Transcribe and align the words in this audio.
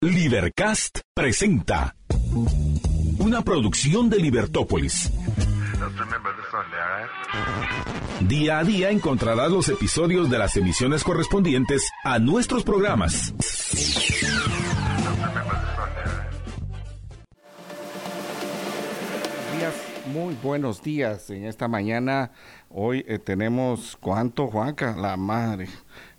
Libercast 0.00 1.00
presenta 1.12 1.96
una 3.18 3.42
producción 3.42 4.08
de 4.08 4.18
Libertópolis. 4.18 5.10
Día 8.20 8.60
a 8.60 8.64
día 8.64 8.90
encontrarás 8.90 9.50
los 9.50 9.68
episodios 9.68 10.30
de 10.30 10.38
las 10.38 10.56
emisiones 10.56 11.02
correspondientes 11.02 11.90
a 12.04 12.20
nuestros 12.20 12.62
programas. 12.62 13.34
muy 20.08 20.34
buenos 20.42 20.82
días. 20.82 21.28
En 21.30 21.44
esta 21.44 21.68
mañana, 21.68 22.30
hoy 22.70 23.04
eh, 23.06 23.18
tenemos, 23.18 23.96
¿cuánto, 24.00 24.46
Juanca? 24.46 24.96
La 24.96 25.16
madre. 25.16 25.68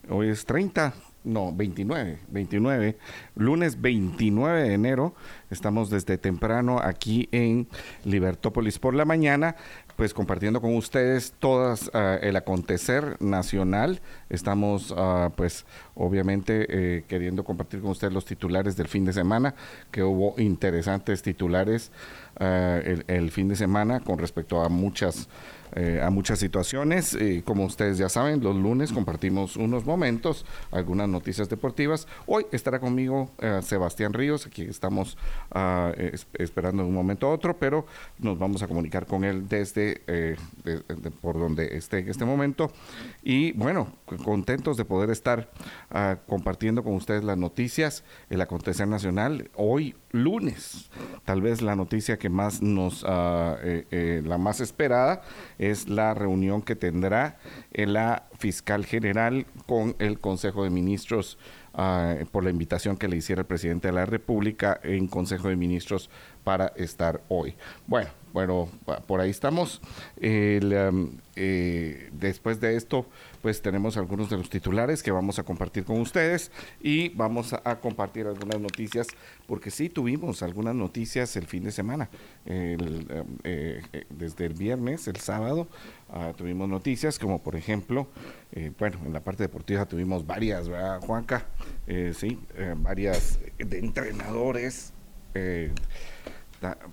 Hoy 0.09 0.30
es 0.30 0.46
30, 0.46 0.93
no, 1.30 1.54
29, 1.54 2.20
29, 2.30 2.98
lunes 3.36 3.79
29 3.79 4.64
de 4.64 4.73
enero. 4.73 5.14
Estamos 5.50 5.89
desde 5.89 6.18
temprano 6.18 6.79
aquí 6.82 7.29
en 7.32 7.68
Libertópolis 8.04 8.79
por 8.79 8.93
la 8.93 9.06
mañana, 9.06 9.56
pues 9.96 10.14
compartiendo 10.14 10.60
con 10.61 10.75
ustedes 10.75 11.34
todas 11.39 11.92
ah, 11.93 12.18
el 12.21 12.36
acontecer 12.36 13.15
nacional. 13.21 14.01
Estamos, 14.29 14.93
ah, 14.97 15.32
pues, 15.36 15.65
obviamente 15.96 16.65
eh, 16.70 17.04
queriendo 17.07 17.43
compartir 17.43 17.82
con 17.82 17.92
ustedes 17.92 18.14
los 18.14 18.25
titulares 18.25 18.75
del 18.75 18.87
fin 18.87 19.06
de 19.06 19.14
semana, 19.14 19.56
que 19.92 20.04
hubo 20.04 20.34
interesantes 20.37 21.21
titulares 21.21 21.92
ah, 22.39 22.79
el 23.07 23.32
fin 23.32 23.48
de 23.48 23.56
semana 23.56 24.00
con 24.00 24.18
respecto 24.18 24.61
a 24.61 24.70
muchas 24.70 25.29
eh, 25.75 26.01
a 26.04 26.09
muchas 26.09 26.39
situaciones. 26.39 27.14
Eh, 27.15 27.43
como 27.46 27.65
ustedes 27.65 27.97
ya 27.97 28.09
saben, 28.09 28.41
los 28.43 28.55
lunes 28.55 28.91
compartimos 28.91 29.55
unos 29.55 29.86
momentos, 29.86 30.45
algunas 30.71 31.07
noticias 31.09 31.50
deportivas. 31.50 32.08
Hoy 32.25 32.45
estará 32.52 32.80
conmigo 32.80 33.31
eh, 33.39 33.59
Sebastián 33.64 34.14
Ríos, 34.14 34.45
aquí 34.45 34.64
estamos 34.64 35.17
ah, 35.52 35.92
es- 35.97 36.28
esperando 36.33 36.83
de 36.83 36.89
un 36.89 36.95
momento 36.95 37.28
a 37.28 37.31
otro, 37.33 37.58
pero 37.58 37.86
nos 38.20 38.38
vamos 38.40 38.62
a 38.64 38.67
comunicar 38.67 39.06
con 39.06 39.23
él 39.23 39.47
desde 39.47 40.02
de- 40.08 40.38
de- 40.64 41.12
por 41.22 41.38
donde 41.40 41.78
esté 41.78 42.00
en 42.00 42.09
este 42.09 42.25
momento. 42.25 42.72
Y 43.23 43.52
bueno, 43.53 43.88
contentos 44.18 44.78
de 44.78 44.86
poder 44.86 45.10
estar 45.10 45.50
ah, 45.92 46.18
compartiendo 46.28 46.84
con 46.84 46.94
ustedes 46.94 47.24
las 47.24 47.38
noticias, 47.38 48.04
el 48.30 48.42
acontecer 48.42 48.88
nacional. 48.88 49.50
Hoy 49.56 49.96
lunes, 50.12 50.90
tal 51.26 51.42
vez 51.42 51.62
la 51.62 51.76
noticia 51.76 52.18
que 52.18 52.30
más 52.30 52.62
nos, 52.62 53.06
eh, 53.08 54.22
la 54.26 54.38
más 54.38 54.60
esperada 54.60 55.22
es 55.58 55.88
la 55.90 56.14
reunión 56.14 56.62
que 56.62 56.76
tendrá 56.76 57.38
eh, 57.72 57.86
la 57.86 58.24
fiscal 58.38 58.86
general 58.86 59.46
con 59.68 59.96
el 60.00 60.20
Consejo 60.20 60.64
de 60.64 60.70
Ministros 60.70 61.38
ah, 61.74 62.16
por 62.32 62.44
la 62.44 62.50
invitación 62.50 62.98
que 62.98 63.08
le 63.08 63.18
hiciera 63.18 63.42
el 63.42 63.48
presidente 63.48 63.90
de 63.90 63.94
la 63.94 64.06
República 64.06 64.80
en 64.84 65.08
Consejo 65.08 65.50
de 65.50 65.56
Ministros 65.56 66.10
para 66.44 66.68
estar 66.76 67.22
hoy. 67.28 67.56
Bueno, 67.86 68.10
bueno, 68.34 68.70
por 69.08 69.22
ahí 69.22 69.30
estamos. 69.30 69.82
El, 70.20 71.20
después 72.12 72.60
de 72.60 72.76
esto, 72.76 73.06
pues 73.42 73.62
tenemos 73.62 73.98
algunos 73.98 74.30
de 74.30 74.38
los 74.38 74.50
titulares 74.50 75.02
que 75.02 75.12
vamos 75.12 75.40
a 75.40 75.44
compartir 75.44 75.86
con 75.86 76.00
ustedes 76.00 76.52
y 76.82 77.09
vamos 77.09 77.54
a, 77.54 77.80
compartir 77.80 78.28
algunas 78.28 78.59
noticias, 78.59 79.08
porque 79.48 79.72
sí 79.72 79.90
tuvimos 79.90 80.44
algunas 80.44 80.76
noticias 80.76 81.36
el 81.36 81.46
fin 81.46 81.64
de 81.64 81.72
semana. 81.72 82.09
Eh, 82.46 82.78
eh, 83.44 84.06
desde 84.09 84.46
el 84.46 84.54
viernes, 84.54 85.08
el 85.08 85.18
sábado, 85.18 85.68
ah, 86.09 86.34
tuvimos 86.36 86.68
noticias 86.68 87.20
como 87.20 87.42
por 87.42 87.56
ejemplo, 87.56 88.08
eh, 88.52 88.72
bueno, 88.78 88.98
en 89.06 89.14
la 89.14 89.22
parte 89.22 89.44
deportiva 89.44 89.86
tuvimos 89.86 90.26
varias, 90.26 90.68
¿verdad, 90.68 91.00
Juanca? 91.02 91.46
Sí, 92.14 92.40
varias 92.78 93.40
de 93.58 93.80
entrenadores. 93.80 94.94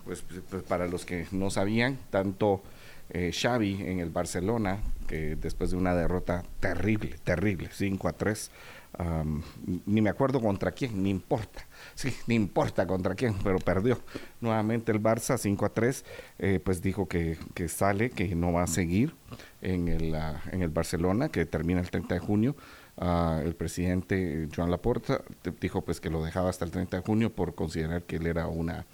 pues, 0.05 0.23
pues, 0.23 0.23
pues, 0.49 0.63
para 0.63 0.87
los 0.87 1.05
que 1.05 1.27
no 1.33 1.51
sabían, 1.51 1.99
tanto 2.11 2.63
eh, 3.11 3.31
Xavi 3.33 3.83
en 3.83 4.01
el 4.01 4.11
Barcelona, 4.11 4.81
que 5.07 5.37
después 5.37 5.71
de 5.71 5.77
una 5.77 5.95
derrota 5.95 6.43
terrible, 6.61 7.17
terrible, 7.23 7.69
5 7.73 8.09
a 8.09 8.13
3, 8.13 8.51
am, 8.99 9.43
ni 9.87 10.01
me 10.01 10.11
acuerdo 10.11 10.41
contra 10.41 10.73
quién, 10.73 11.03
ni 11.03 11.11
importa, 11.11 11.67
sí, 11.95 12.13
ni 12.27 12.35
importa 12.35 12.87
contra 12.87 13.15
quién, 13.15 13.35
pero 13.45 13.59
perdió 13.59 14.01
nuevamente 14.41 14.91
el 14.91 15.01
Barça 15.01 15.39
5 15.39 15.67
a 15.67 15.69
3, 15.69 16.05
eh, 16.39 16.61
pues 16.65 16.83
dijo 16.83 17.07
que, 17.07 17.39
sale, 17.69 18.11
que 18.11 18.35
no 18.35 18.53
va 18.53 18.65
a 18.65 18.67
seguir 18.67 19.15
en 19.63 19.89
el, 19.89 20.15
ah, 20.15 20.43
en 20.51 20.63
el 20.63 20.71
Barcelona, 20.71 21.29
que 21.29 21.47
termina 21.47 21.81
el 21.81 21.91
30 21.91 22.15
de 22.15 22.21
junio. 22.21 22.57
Ah, 22.99 23.43
el 23.45 23.55
presidente 23.55 24.49
Joan 24.55 24.71
Laporta 24.71 25.21
dijo 25.61 25.83
pues 25.83 26.01
que 26.01 26.09
lo 26.09 26.25
dejaba 26.25 26.49
hasta 26.49 26.65
el 26.65 26.71
30 26.71 26.97
de 26.97 27.03
junio 27.03 27.31
por 27.31 27.55
considerar 27.55 28.05
que 28.05 28.17
él 28.17 28.27
era 28.27 28.47
una 28.47 28.87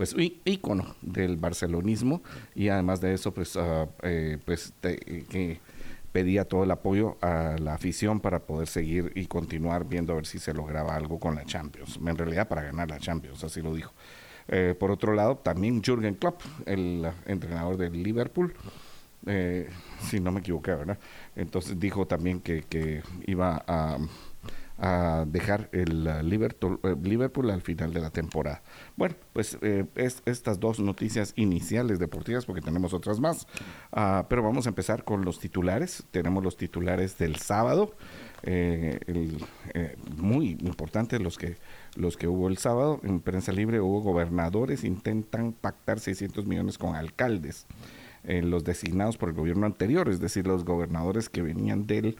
pues 0.00 0.16
ícono 0.46 0.96
del 1.02 1.36
barcelonismo. 1.36 2.22
Y 2.54 2.68
además 2.68 3.02
de 3.02 3.12
eso 3.12 3.34
pues 3.34 3.58
eh, 4.02 4.38
pues 4.46 4.72
eh, 4.82 5.26
que 5.28 5.60
pedía 6.10 6.46
todo 6.46 6.64
el 6.64 6.70
apoyo 6.70 7.18
a 7.20 7.56
la 7.58 7.74
afición 7.74 8.18
para 8.18 8.38
poder 8.38 8.66
seguir 8.66 9.12
y 9.14 9.26
continuar 9.26 9.86
viendo 9.86 10.14
a 10.14 10.16
ver 10.16 10.24
si 10.24 10.38
se 10.38 10.54
lograba 10.54 10.96
algo 10.96 11.20
con 11.20 11.34
la 11.34 11.44
Champions. 11.44 11.98
En 12.02 12.16
realidad 12.16 12.48
para 12.48 12.62
ganar 12.62 12.88
la 12.88 12.98
Champions 12.98 13.44
así 13.44 13.60
lo 13.60 13.74
dijo. 13.74 13.92
Eh, 14.48 14.74
por 14.80 14.90
otro 14.90 15.12
lado 15.12 15.36
también 15.36 15.82
Jürgen 15.82 16.14
Klopp 16.14 16.40
el 16.64 17.06
entrenador 17.26 17.76
del 17.76 18.02
Liverpool 18.02 18.54
si 20.00 20.18
no 20.18 20.32
me 20.32 20.40
equivoqué, 20.40 20.70
¿verdad? 20.70 20.98
Entonces 21.36 21.78
dijo 21.78 22.06
también 22.06 22.40
que, 22.40 22.62
que 22.62 23.02
iba 23.26 23.62
a, 23.66 23.98
a 24.80 25.24
dejar 25.26 25.68
el 25.72 26.06
uh, 26.06 26.22
Liverpool, 26.22 26.80
eh, 26.82 26.96
Liverpool 27.02 27.50
al 27.50 27.62
final 27.62 27.92
de 27.92 28.00
la 28.00 28.10
temporada. 28.10 28.62
Bueno, 28.96 29.14
pues 29.32 29.58
eh, 29.62 29.86
es, 29.94 30.22
estas 30.26 30.58
dos 30.58 30.80
noticias 30.80 31.32
iniciales 31.36 31.98
deportivas, 31.98 32.46
porque 32.46 32.62
tenemos 32.62 32.94
otras 32.94 33.20
más, 33.20 33.46
Ah, 33.92 34.26
pero 34.28 34.42
vamos 34.42 34.66
a 34.66 34.68
empezar 34.68 35.04
con 35.04 35.24
los 35.24 35.40
titulares. 35.40 36.04
Tenemos 36.10 36.44
los 36.44 36.56
titulares 36.56 37.18
del 37.18 37.36
sábado, 37.36 37.94
eh, 38.42 39.00
eh, 39.74 39.96
muy 40.16 40.56
importantes 40.60 41.20
los 41.20 41.36
que 41.36 41.56
los 41.96 42.16
que 42.16 42.28
hubo 42.28 42.48
el 42.48 42.56
sábado 42.56 43.00
en 43.02 43.20
prensa 43.20 43.52
libre 43.52 43.80
hubo 43.80 44.00
gobernadores 44.00 44.84
intentan 44.84 45.52
pactar 45.52 46.00
600 46.00 46.46
millones 46.46 46.78
con 46.78 46.94
alcaldes 46.94 47.66
eh, 48.24 48.40
los 48.42 48.64
designados 48.64 49.18
por 49.18 49.30
el 49.30 49.34
gobierno 49.34 49.66
anterior, 49.66 50.08
es 50.08 50.20
decir, 50.20 50.46
los 50.46 50.64
gobernadores 50.64 51.28
que 51.28 51.42
venían 51.42 51.86
del 51.86 52.16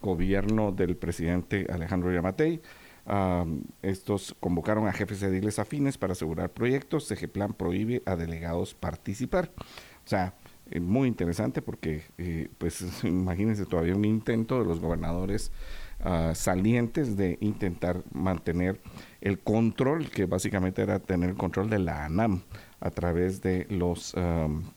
gobierno 0.00 0.72
del 0.72 0.96
presidente 0.96 1.66
Alejandro 1.72 2.12
Yamatei. 2.12 2.60
Am, 3.06 3.62
estos 3.82 4.36
convocaron 4.40 4.86
a 4.86 4.92
jefes 4.92 5.22
ediles 5.22 5.58
afines 5.58 5.98
para 5.98 6.12
asegurar 6.12 6.50
proyectos. 6.50 7.12
Plan 7.32 7.52
prohíbe 7.54 8.02
a 8.06 8.16
delegados 8.16 8.74
participar. 8.74 9.50
O 10.04 10.08
sea, 10.08 10.34
eh, 10.70 10.80
muy 10.80 11.08
interesante 11.08 11.62
porque, 11.62 12.04
eh, 12.18 12.48
pues, 12.58 12.84
imagínense 13.04 13.66
todavía 13.66 13.96
un 13.96 14.04
intento 14.04 14.58
de 14.60 14.66
los 14.66 14.80
gobernadores 14.80 15.50
ah, 16.00 16.32
salientes 16.34 17.16
de 17.16 17.38
intentar 17.40 18.02
mantener 18.12 18.80
el 19.20 19.38
control, 19.40 20.08
que 20.10 20.26
básicamente 20.26 20.82
era 20.82 20.98
tener 21.00 21.30
el 21.30 21.36
control 21.36 21.68
de 21.70 21.78
la 21.78 22.04
ANAM 22.04 22.42
a 22.80 22.90
través 22.90 23.42
de 23.42 23.66
los 23.68 24.14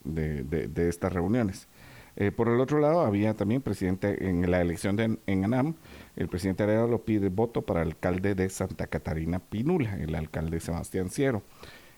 de, 0.03 0.43
de- 0.43 0.67
de 0.67 0.89
estas 0.89 1.13
reuniones. 1.13 1.67
Eh, 2.15 2.31
por 2.31 2.47
el 2.47 2.59
otro 2.59 2.79
lado, 2.79 3.01
había 3.01 3.33
también 3.33 3.61
presidente 3.61 4.29
en 4.29 4.49
la 4.49 4.61
elección 4.61 4.95
de, 4.95 5.17
en 5.25 5.45
ANAM, 5.45 5.75
el 6.15 6.27
presidente 6.27 6.63
Arevalo 6.63 7.03
pide 7.03 7.29
voto 7.29 7.63
para 7.63 7.81
el 7.81 7.89
alcalde 7.89 8.35
de 8.35 8.49
Santa 8.49 8.87
Catarina 8.87 9.39
Pinula, 9.39 9.97
el 9.97 10.13
alcalde 10.15 10.59
Sebastián 10.59 11.09
Ciero. 11.09 11.41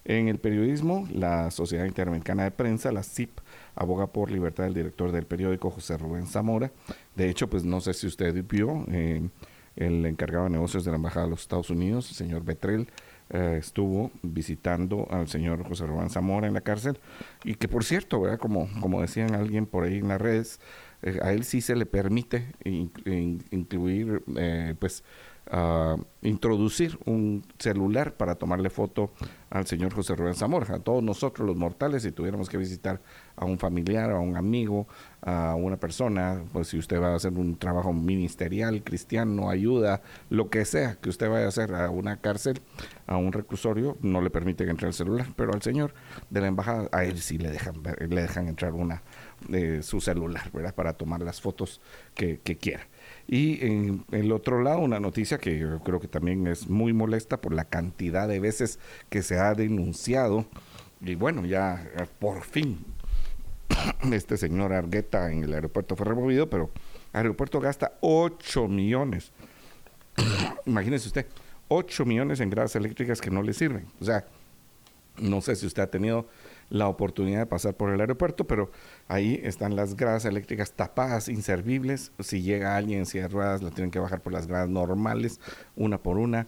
En 0.05 0.27
el 0.27 0.37
periodismo, 0.37 1.07
la 1.11 1.49
Sociedad 1.49 1.85
Interamericana 1.85 2.43
de 2.43 2.51
Prensa, 2.51 2.91
la 2.91 3.01
CIP, 3.01 3.39
aboga 3.73 4.07
por 4.07 4.29
libertad 4.29 4.65
del 4.65 4.75
director 4.75 5.11
del 5.11 5.25
periódico, 5.25 5.71
José 5.71 5.97
Rubén 5.97 6.27
Zamora. 6.27 6.71
De 7.15 7.27
hecho, 7.27 7.49
pues 7.49 7.63
no 7.63 7.81
sé 7.81 7.93
si 7.95 8.05
usted 8.05 8.45
vio, 8.47 8.85
eh, 8.91 9.27
el 9.75 10.05
encargado 10.05 10.45
de 10.45 10.51
negocios 10.51 10.85
de 10.85 10.91
la 10.91 10.97
Embajada 10.97 11.25
de 11.25 11.31
los 11.31 11.41
Estados 11.41 11.71
Unidos, 11.71 12.07
el 12.09 12.15
señor 12.15 12.43
Betrel, 12.43 12.87
eh, 13.31 13.57
estuvo 13.59 14.11
visitando 14.21 15.07
al 15.09 15.27
señor 15.27 15.63
José 15.67 15.85
Rubén 15.85 16.09
Zamora 16.09 16.47
en 16.47 16.53
la 16.53 16.61
cárcel 16.61 16.99
y 17.43 17.55
que 17.55 17.67
por 17.67 17.83
cierto, 17.83 18.21
¿verdad? 18.21 18.37
Como, 18.39 18.69
como 18.81 19.01
decían 19.01 19.33
alguien 19.35 19.65
por 19.65 19.83
ahí 19.83 19.97
en 19.97 20.07
las 20.09 20.21
redes, 20.21 20.59
eh, 21.01 21.19
a 21.21 21.31
él 21.33 21.43
sí 21.43 21.61
se 21.61 21.75
le 21.75 21.85
permite 21.85 22.45
in- 22.63 22.91
in- 23.05 23.43
incluir, 23.51 24.23
eh, 24.37 24.75
pues, 24.79 25.03
ah, 25.51 25.95
introducir 26.21 26.97
un 27.05 27.43
celular 27.59 28.13
para 28.15 28.35
tomarle 28.35 28.69
foto 28.69 29.11
al 29.49 29.65
señor 29.67 29.93
José 29.93 30.15
Rubén 30.15 30.35
Zamora. 30.35 30.75
A 30.75 30.79
todos 30.79 31.01
nosotros 31.03 31.47
los 31.47 31.55
mortales, 31.55 32.03
si 32.03 32.11
tuviéramos 32.11 32.49
que 32.49 32.57
visitar 32.57 33.01
a 33.35 33.45
un 33.45 33.57
familiar, 33.57 34.11
a 34.11 34.19
un 34.19 34.35
amigo, 34.35 34.87
a 35.21 35.55
una 35.55 35.77
persona, 35.77 36.43
pues 36.51 36.69
si 36.69 36.77
usted 36.77 37.01
va 37.01 37.13
a 37.13 37.15
hacer 37.15 37.33
un 37.33 37.57
trabajo 37.57 37.93
ministerial, 37.93 38.83
cristiano, 38.83 39.49
ayuda, 39.49 40.01
lo 40.29 40.49
que 40.49 40.65
sea 40.65 40.95
que 40.95 41.09
usted 41.09 41.29
vaya 41.29 41.45
a 41.45 41.49
hacer 41.49 41.73
a 41.73 41.89
una 41.89 42.17
cárcel, 42.17 42.61
a 43.07 43.17
un 43.17 43.31
reclusorio, 43.31 43.97
no 44.01 44.21
le 44.21 44.29
permiten 44.29 44.69
entrar 44.69 44.89
el 44.89 44.93
celular, 44.93 45.27
pero 45.35 45.53
al 45.53 45.61
señor 45.61 45.93
de 46.29 46.41
la 46.41 46.47
embajada, 46.47 46.89
a 46.91 47.05
él 47.05 47.19
sí 47.19 47.37
le 47.37 47.51
dejan, 47.51 47.75
le 47.83 48.21
dejan 48.21 48.47
entrar 48.47 48.73
una 48.73 49.03
de 49.47 49.83
su 49.83 50.01
celular, 50.01 50.49
¿verdad? 50.51 50.73
Para 50.73 50.93
tomar 50.93 51.21
las 51.21 51.39
fotos 51.41 51.81
que, 52.13 52.39
que 52.43 52.57
quiera. 52.57 52.87
Y 53.27 53.65
en 53.65 54.05
el 54.11 54.31
otro 54.31 54.61
lado, 54.61 54.79
una 54.79 54.99
noticia 54.99 55.37
que 55.37 55.57
yo 55.57 55.79
creo 55.79 55.99
que 55.99 56.07
también 56.07 56.45
es 56.47 56.69
muy 56.69 56.93
molesta 56.93 57.41
por 57.41 57.53
la 57.53 57.65
cantidad 57.65 58.27
de 58.27 58.39
veces 58.39 58.79
que 59.09 59.23
se 59.23 59.39
ha 59.39 59.53
denunciado. 59.55 60.45
Y 61.01 61.15
bueno, 61.15 61.45
ya 61.45 61.87
por 62.19 62.43
fin 62.43 62.85
este 64.11 64.37
señor 64.37 64.73
Argueta 64.73 65.31
en 65.31 65.43
el 65.43 65.53
aeropuerto 65.53 65.95
fue 65.95 66.05
removido, 66.05 66.49
pero 66.49 66.69
el 67.13 67.17
aeropuerto 67.19 67.59
gasta 67.59 67.93
8 68.01 68.67
millones. 68.67 69.31
Imagínese 70.65 71.07
usted, 71.07 71.25
8 71.67 72.05
millones 72.05 72.39
en 72.39 72.49
gradas 72.49 72.75
eléctricas 72.75 73.21
que 73.21 73.31
no 73.31 73.41
le 73.41 73.53
sirven. 73.53 73.85
O 73.99 74.05
sea, 74.05 74.25
no 75.17 75.41
sé 75.41 75.55
si 75.55 75.65
usted 75.65 75.83
ha 75.83 75.89
tenido 75.89 76.27
la 76.69 76.87
oportunidad 76.87 77.39
de 77.39 77.45
pasar 77.45 77.75
por 77.75 77.91
el 77.91 77.99
aeropuerto, 77.99 78.45
pero 78.45 78.71
ahí 79.07 79.39
están 79.43 79.75
las 79.75 79.95
gradas 79.95 80.25
eléctricas 80.25 80.73
tapadas, 80.73 81.29
inservibles. 81.29 82.11
Si 82.19 82.41
llega 82.41 82.75
alguien 82.75 82.99
en 82.99 83.05
silla 83.05 83.27
de 83.27 83.35
la 83.35 83.71
tienen 83.71 83.91
que 83.91 83.99
bajar 83.99 84.21
por 84.21 84.33
las 84.33 84.47
gradas 84.47 84.69
normales, 84.69 85.39
una 85.75 86.01
por 86.01 86.17
una. 86.17 86.47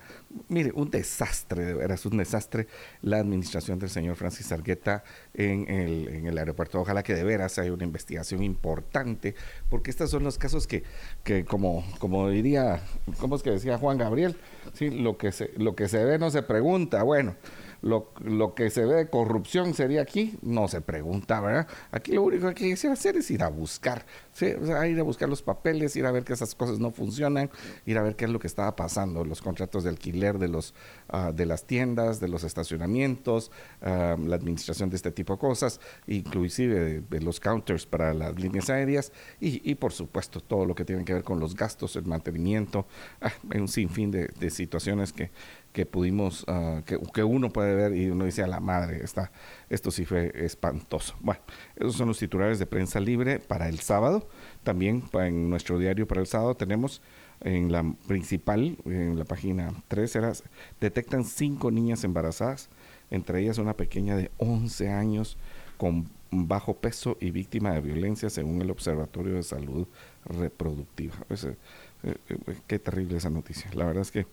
Mire, 0.50 0.72
un 0.74 0.90
desastre, 0.90 1.66
de 1.66 1.74
veras, 1.74 2.06
un 2.06 2.18
desastre 2.18 2.68
la 3.02 3.18
administración 3.18 3.80
del 3.80 3.90
señor 3.90 4.16
Francis 4.16 4.52
Argueta 4.52 5.04
en 5.34 5.70
el, 5.70 6.08
en 6.10 6.28
el 6.28 6.38
aeropuerto. 6.38 6.80
Ojalá 6.80 7.04
que 7.04 7.14
de 7.14 7.24
veras 7.24 7.58
haya 7.60 7.74
una 7.74 7.84
investigación 7.84 8.44
importante, 8.44 9.36
porque 9.70 9.92
estos 9.92 10.10
son 10.10 10.24
los 10.24 10.38
casos 10.38 10.68
que, 10.68 10.84
que 11.24 11.46
como, 11.46 11.86
como 12.00 12.30
diría, 12.30 12.82
¿cómo 13.20 13.36
es 13.36 13.44
que 13.44 13.52
decía 13.52 13.78
Juan 13.78 13.98
Gabriel? 13.98 14.36
Sí, 14.74 14.90
lo 14.90 15.18
que 15.18 15.32
se, 15.32 15.52
lo 15.58 15.76
que 15.76 15.88
se 15.88 16.04
ve 16.04 16.18
no 16.18 16.30
se 16.30 16.44
pregunta. 16.44 17.04
Bueno, 17.04 17.36
lo, 17.82 18.12
lo, 18.24 18.54
que 18.56 18.70
se 18.70 18.86
ve 18.86 18.96
de 18.96 19.10
corrupción 19.10 19.74
sería 19.74 20.02
aquí, 20.02 20.38
no 20.42 20.68
se 20.68 20.82
pregunta, 20.82 21.40
¿verdad? 21.42 21.68
Aquí 21.92 22.14
lo 22.14 22.24
único 22.24 22.54
que 22.54 22.66
hay 22.66 22.76
que 22.76 22.88
hacer 22.88 23.18
es 23.18 23.30
ir 23.32 23.44
a 23.44 23.50
buscar, 23.50 24.06
ir 24.42 25.00
a 25.00 25.04
buscar 25.04 25.30
los 25.30 25.42
papeles, 25.42 25.96
ir 25.96 26.06
a 26.06 26.12
ver 26.12 26.24
que 26.24 26.34
esas 26.34 26.56
cosas 26.56 26.80
no 26.80 26.92
funcionan, 26.92 27.50
ir 27.86 27.98
a 27.98 28.02
ver 28.02 28.16
qué 28.16 28.26
es 28.26 28.32
lo 28.32 28.40
que 28.40 28.48
estaba 28.48 28.76
pasando, 28.76 29.24
los 29.24 29.42
contratos 29.42 29.84
de 29.84 29.90
alquiler 29.90 30.38
de, 30.38 30.48
los, 30.48 30.74
uh, 31.14 31.32
de 31.34 31.46
las 31.46 31.66
tiendas, 31.66 32.20
de 32.20 32.28
los 32.28 32.44
estacionamientos, 32.44 33.52
uh, 33.82 34.18
la 34.18 34.36
administración 34.36 34.90
de 34.90 34.96
este 34.96 35.12
tipo 35.12 35.34
de 35.34 35.40
cosas, 35.40 35.80
inclusive 36.08 37.02
de, 37.02 37.22
los 37.22 37.40
counters 37.40 37.86
para 37.86 38.14
las 38.14 38.40
líneas 38.40 38.70
aéreas 38.70 39.12
y, 39.42 39.70
y, 39.70 39.76
por 39.76 39.92
supuesto 39.92 40.40
todo 40.40 40.66
lo 40.66 40.76
que 40.76 40.86
tiene 40.86 41.04
que 41.04 41.14
ver 41.14 41.24
con 41.24 41.40
los 41.40 41.56
gastos, 41.56 41.96
el 41.96 42.06
mantenimiento, 42.06 42.86
ah, 43.22 43.32
un 43.56 43.68
sinfín 43.68 44.12
de 44.12 44.50
situaciones 44.50 45.12
que 45.12 45.32
que 45.78 45.86
pudimos, 45.86 46.44
uh, 46.48 46.82
que, 46.82 47.24
uno 47.24 47.52
puede 47.52 47.76
ver 47.76 47.96
y 47.96 48.10
uno 48.10 48.26
dice 48.26 48.42
a 48.42 48.48
la 48.48 48.60
madre, 48.60 49.04
está, 49.04 49.32
esto 49.70 49.92
sí 49.92 50.06
fue 50.06 50.32
espantoso. 50.34 51.16
Bueno, 51.20 51.40
esos 51.76 51.94
son 51.94 52.08
los 52.08 52.18
titulares 52.18 52.58
de 52.58 52.66
prensa 52.66 53.00
libre 53.00 53.38
para 53.38 53.70
el 53.70 53.78
sábado. 53.78 54.28
También 54.64 55.04
en 55.14 55.52
nuestro 55.52 55.78
diario 55.78 56.08
para 56.08 56.22
el 56.22 56.26
sábado 56.26 56.56
tenemos 56.56 57.04
en 57.42 57.72
la 57.72 57.94
principal, 58.08 58.76
en 58.86 59.20
la 59.20 59.26
página 59.26 59.72
3, 59.88 60.16
era, 60.16 60.34
detectan 60.82 61.24
cinco 61.24 61.70
niñas 61.70 62.04
embarazadas, 62.04 62.70
entre 63.12 63.42
ellas 63.42 63.60
una 63.60 63.76
pequeña 63.76 64.18
de 64.18 64.32
11 64.38 64.90
años 64.90 65.38
con 65.78 66.10
bajo 66.32 66.74
peso 66.78 67.18
y 67.22 67.30
víctima 67.30 67.72
de 67.72 67.82
violencia 67.82 68.32
según 68.32 68.64
el 68.64 68.72
Observatorio 68.72 69.36
de 69.36 69.44
Salud 69.44 69.88
Reproductiva. 70.26 71.14
Eh, 71.30 72.16
eh, 72.30 72.58
qué 72.66 72.80
terrible 72.80 73.18
esa 73.18 73.30
noticia. 73.30 73.70
La 73.76 73.86
verdad 73.86 74.02
es 74.02 74.12
que 74.12 74.26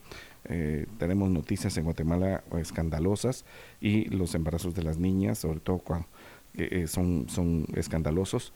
eh, 0.46 0.87
tenemos 0.99 1.31
noticias 1.31 1.76
en 1.76 1.85
Guatemala 1.85 2.44
escandalosas 2.58 3.44
y 3.81 4.06
los 4.06 4.35
embarazos 4.35 4.75
de 4.75 4.82
las 4.82 4.99
niñas, 4.99 5.38
sobre 5.38 5.61
todo 5.61 5.79
cuando 5.79 6.06
eh, 6.55 6.87
son, 6.87 7.29
son 7.29 7.67
escandalosos. 7.75 8.52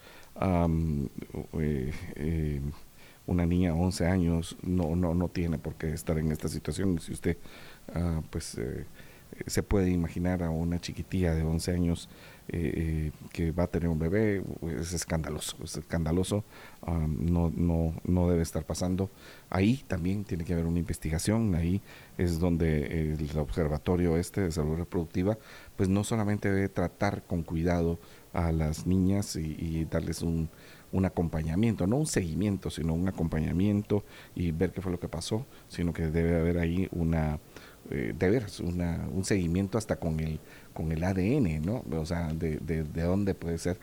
Eh, 1.59 2.61
una 3.27 3.45
niña 3.45 3.73
de 3.73 3.79
11 3.79 4.07
años 4.07 4.57
no, 4.63 4.97
no, 4.97 5.15
no 5.15 5.29
tiene 5.29 5.59
por 5.59 5.75
qué 5.75 5.93
estar 5.93 6.19
en 6.19 6.33
esta 6.33 6.49
situación. 6.49 6.99
Si 6.99 7.13
usted 7.13 7.37
uh, 7.95 8.23
pues 8.31 8.59
se 9.47 9.63
puede 9.63 9.91
imaginar 9.91 10.43
a 10.43 10.49
una 10.49 10.81
chiquitilla 10.81 11.35
de 11.35 11.43
11 11.43 11.73
años 11.73 12.09
eh, 12.49 13.11
que 13.33 13.53
va 13.53 13.65
a 13.65 13.67
tener 13.67 13.89
un 13.89 13.99
bebé, 13.99 14.43
es 14.81 14.93
escandaloso, 14.93 15.57
es 15.63 15.77
escandaloso, 15.77 16.45
no, 16.87 17.53
no, 17.55 17.95
no 18.05 18.29
debe 18.31 18.43
estar 18.43 18.65
pasando. 18.65 19.11
Ahí 19.51 19.85
también 19.87 20.25
tiene 20.25 20.45
que 20.45 20.55
haber 20.55 20.67
una 20.67 20.79
investigación, 20.79 21.55
ahí 21.55 21.83
es 22.17 22.39
donde 22.39 23.13
el 23.15 23.39
observatorio 23.39 24.17
este 24.17 24.43
de 24.43 24.53
salud 24.53 24.77
reproductiva, 24.77 25.39
pues 25.77 25.89
no 25.89 26.05
solamente 26.05 26.51
debe 26.51 26.69
tratar 26.69 27.23
con 27.23 27.43
cuidado 27.43 27.99
a 28.33 28.53
las 28.53 28.87
niñas 28.87 29.37
y, 29.37 29.85
darles 29.85 30.23
un, 30.23 30.49
un 30.93 31.05
acompañamiento, 31.05 31.87
no 31.87 31.97
un 31.97 32.07
seguimiento, 32.07 32.71
sino 32.71 32.95
un 32.95 33.09
acompañamiento 33.09 34.05
y 34.35 34.53
ver 34.53 34.73
qué 34.73 34.81
fue 34.81 34.93
lo 34.93 35.01
que 35.01 35.09
pasó, 35.09 35.47
sino 35.69 35.93
que 35.93 36.09
debe 36.09 36.39
haber 36.39 36.59
ahí 36.59 36.89
una, 36.93 37.39
eh, 37.91 38.15
una, 38.63 39.09
un 39.13 39.25
seguimiento 39.25 39.79
hasta 39.79 39.97
con 39.97 40.21
el 40.21 40.41
con 40.79 40.93
el 40.93 41.03
ADN, 41.03 41.61
¿no? 41.61 41.83
O 41.99 42.07
sea, 42.07 42.33
de, 42.33 42.59
de, 42.59 42.85
de 42.85 43.03
dónde 43.03 43.35
puede 43.35 43.59
ser, 43.59 43.81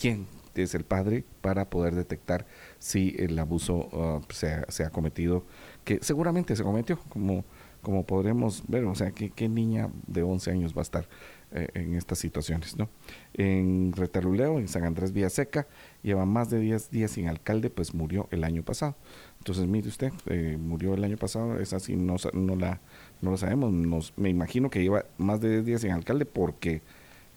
quién 0.00 0.26
es 0.56 0.74
el 0.74 0.82
padre 0.82 1.22
para 1.40 1.70
poder 1.70 1.94
detectar 1.94 2.44
si 2.80 3.14
el 3.20 3.38
abuso 3.38 3.88
uh, 3.92 4.20
se, 4.32 4.52
ha, 4.52 4.64
se, 4.68 4.82
ha, 4.82 4.90
cometido, 4.90 5.44
que 5.84 6.00
seguramente 6.02 6.56
se 6.56 6.64
cometió, 6.64 6.98
como, 7.08 7.44
como 7.82 8.04
podremos 8.04 8.64
ver, 8.66 8.84
o 8.84 8.96
sea, 8.96 9.12
¿qué, 9.12 9.30
qué 9.30 9.48
niña 9.48 9.90
de 10.08 10.24
11 10.24 10.50
años 10.50 10.74
va 10.74 10.80
a 10.80 10.82
estar 10.82 11.08
eh, 11.52 11.68
en 11.74 11.94
estas 11.94 12.18
situaciones, 12.18 12.76
¿no? 12.76 12.88
En 13.32 13.92
Retaluleo, 13.92 14.58
en 14.58 14.66
San 14.66 14.82
Andrés 14.82 15.12
Seca, 15.32 15.68
lleva 16.02 16.26
más 16.26 16.50
de 16.50 16.58
10 16.58 16.90
días 16.90 17.12
sin 17.12 17.28
alcalde, 17.28 17.70
pues 17.70 17.94
murió 17.94 18.26
el 18.32 18.42
año 18.42 18.64
pasado. 18.64 18.96
Entonces, 19.38 19.68
mire 19.68 19.86
usted, 19.86 20.12
eh, 20.26 20.58
murió 20.58 20.94
el 20.94 21.04
año 21.04 21.16
pasado, 21.16 21.60
es 21.60 21.72
así, 21.72 21.94
no, 21.94 22.16
no 22.32 22.56
la 22.56 22.80
no 23.24 23.32
lo 23.32 23.36
sabemos. 23.36 23.72
Nos, 23.72 24.12
me 24.16 24.28
imagino 24.28 24.70
que 24.70 24.82
lleva 24.82 25.06
más 25.18 25.40
de 25.40 25.50
10 25.50 25.64
días 25.64 25.84
en 25.84 25.92
alcalde 25.92 26.26
porque 26.26 26.82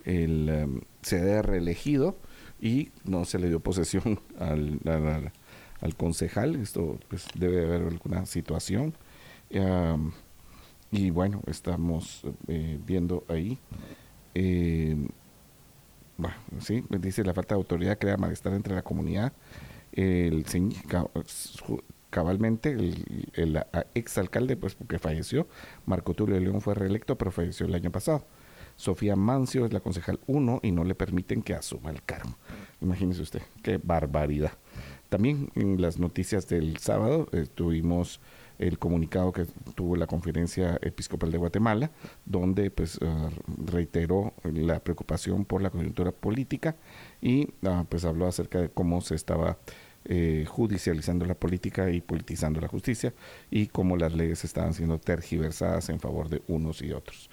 el, 0.05 0.65
um, 0.65 0.81
se 1.01 1.33
ha 1.33 1.41
reelegido 1.41 2.17
y 2.61 2.91
no 3.03 3.25
se 3.25 3.39
le 3.39 3.49
dio 3.49 3.59
posesión 3.59 4.19
al, 4.39 4.79
al, 4.85 5.31
al 5.81 5.95
concejal. 5.95 6.55
Esto 6.57 6.99
pues, 7.07 7.27
debe 7.35 7.65
haber 7.65 7.87
alguna 7.87 8.25
situación. 8.25 8.93
Y 10.89 11.09
bueno, 11.09 11.41
estamos 11.47 12.23
eh, 12.47 12.79
viendo 12.85 13.23
ahí. 13.27 13.57
Bueno, 16.17 16.35
sí, 16.59 16.83
dice 16.99 17.23
la 17.23 17.33
falta 17.33 17.53
de 17.53 17.59
autoridad 17.59 17.99
crea 17.99 18.17
malestar 18.17 18.53
entre 18.53 18.73
la 18.73 18.81
comunidad. 18.81 19.33
El 19.91 20.45
cabalmente 22.09 22.71
el, 22.71 23.29
el, 23.33 23.63
exalcalde, 23.93 24.57
pues 24.57 24.75
porque 24.75 24.99
falleció, 24.99 25.47
Marco 25.85 26.13
Tulio 26.13 26.39
León 26.39 26.61
fue 26.61 26.75
reelecto, 26.75 27.17
pero 27.17 27.31
falleció 27.31 27.65
el 27.65 27.75
año 27.75 27.91
pasado. 27.91 28.25
Sofía 28.75 29.15
Mancio 29.15 29.65
es 29.65 29.73
la 29.73 29.79
concejal 29.79 30.19
1 30.27 30.59
y 30.61 30.71
no 30.71 30.83
le 30.83 30.93
permiten 30.93 31.41
que 31.41 31.55
asuma 31.55 31.89
el 31.89 32.03
cargo. 32.03 32.37
Imagínese 32.79 33.23
usted, 33.23 33.41
qué 33.63 33.79
barbaridad. 33.81 34.51
También 35.09 35.49
en 35.55 35.81
las 35.81 35.99
noticias 35.99 36.47
del 36.47 36.77
sábado 36.77 37.27
eh, 37.31 37.47
tuvimos 37.53 38.19
el 38.59 38.79
comunicado 38.79 39.31
que 39.31 39.45
tuvo 39.75 39.95
la 39.95 40.07
conferencia 40.07 40.79
episcopal 40.81 41.31
de 41.31 41.37
Guatemala, 41.37 41.91
donde 42.25 42.71
pues 42.71 42.97
uh, 42.97 43.29
reiteró 43.65 44.33
la 44.43 44.79
preocupación 44.79 45.45
por 45.45 45.61
la 45.61 45.69
coyuntura 45.69 46.11
política 46.11 46.75
y 47.21 47.49
uh, 47.61 47.85
pues 47.87 48.03
habló 48.05 48.27
acerca 48.27 48.59
de 48.59 48.69
cómo 48.69 49.01
se 49.01 49.15
estaba 49.15 49.57
eh, 50.07 50.45
judicializando 50.47 51.25
la 51.25 51.35
política 51.35 51.89
y 51.89 52.01
politizando 52.01 52.61
la 52.61 52.67
justicia 52.67 53.13
y 53.51 53.67
cómo 53.67 53.97
las 53.97 54.13
leyes 54.13 54.43
estaban 54.43 54.73
siendo 54.73 54.99
tergiversadas 54.99 55.89
en 55.89 55.99
favor 55.99 56.29
de 56.29 56.41
unos 56.47 56.81
y 56.81 56.93
otros. 56.93 57.29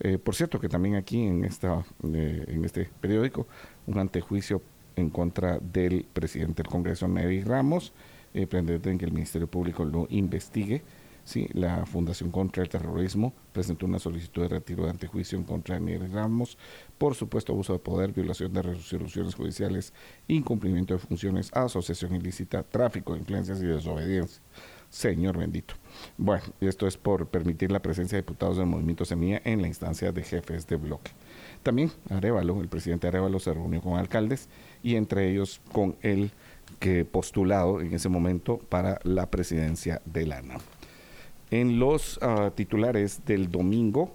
Eh, 0.00 0.18
por 0.18 0.34
cierto 0.34 0.60
que 0.60 0.68
también 0.68 0.96
aquí 0.96 1.22
en, 1.22 1.44
esta, 1.44 1.84
eh, 2.14 2.44
en 2.48 2.64
este 2.64 2.88
periódico 3.00 3.46
un 3.86 3.98
antejuicio 3.98 4.62
en 4.96 5.10
contra 5.10 5.58
del 5.58 6.06
presidente 6.12 6.62
del 6.62 6.70
Congreso, 6.70 7.08
Neri 7.08 7.42
Ramos, 7.42 7.92
eh, 8.32 8.46
en 8.50 8.98
que 8.98 9.04
el 9.04 9.12
Ministerio 9.12 9.48
Público 9.48 9.84
lo 9.84 10.06
investigue 10.10 10.82
Sí, 11.24 11.48
la 11.52 11.86
Fundación 11.86 12.30
contra 12.30 12.62
el 12.62 12.68
Terrorismo 12.68 13.32
presentó 13.52 13.86
una 13.86 13.98
solicitud 13.98 14.42
de 14.42 14.48
retiro 14.48 14.84
de 14.84 14.90
antejuicio 14.90 15.38
en 15.38 15.44
contra 15.44 15.74
de 15.74 15.80
Miguel 15.80 16.10
Ramos 16.10 16.56
por 17.00 17.14
supuesto 17.14 17.54
abuso 17.54 17.72
de 17.72 17.78
poder, 17.78 18.12
violación 18.12 18.52
de 18.52 18.60
resoluciones 18.60 19.34
judiciales, 19.34 19.94
incumplimiento 20.28 20.92
de 20.92 21.00
funciones, 21.00 21.50
asociación 21.54 22.14
ilícita, 22.14 22.62
tráfico 22.62 23.14
de 23.14 23.20
influencias 23.20 23.62
y 23.62 23.64
desobediencia. 23.64 24.42
Señor 24.90 25.38
bendito. 25.38 25.72
Bueno, 26.18 26.44
esto 26.60 26.86
es 26.86 26.98
por 26.98 27.26
permitir 27.28 27.72
la 27.72 27.80
presencia 27.80 28.16
de 28.16 28.22
diputados 28.22 28.58
del 28.58 28.66
movimiento 28.66 29.06
Semilla 29.06 29.40
en 29.46 29.62
la 29.62 29.68
instancia 29.68 30.12
de 30.12 30.22
jefes 30.22 30.66
de 30.66 30.76
bloque. 30.76 31.12
También 31.62 31.90
Arevalo, 32.10 32.60
el 32.60 32.68
presidente 32.68 33.06
Arevalo 33.06 33.38
se 33.38 33.54
reunió 33.54 33.80
con 33.80 33.98
alcaldes 33.98 34.50
y 34.82 34.96
entre 34.96 35.30
ellos 35.30 35.62
con 35.72 35.96
el 36.02 36.32
que 36.80 37.06
postulado 37.06 37.80
en 37.80 37.94
ese 37.94 38.10
momento 38.10 38.58
para 38.58 39.00
la 39.04 39.30
presidencia 39.30 40.02
de 40.04 40.26
la 40.26 40.36
ANA. 40.36 40.58
En 41.50 41.78
los 41.78 42.18
uh, 42.18 42.50
titulares 42.50 43.24
del 43.24 43.50
domingo 43.50 44.12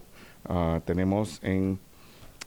uh, 0.48 0.82
tenemos 0.86 1.40
en 1.42 1.80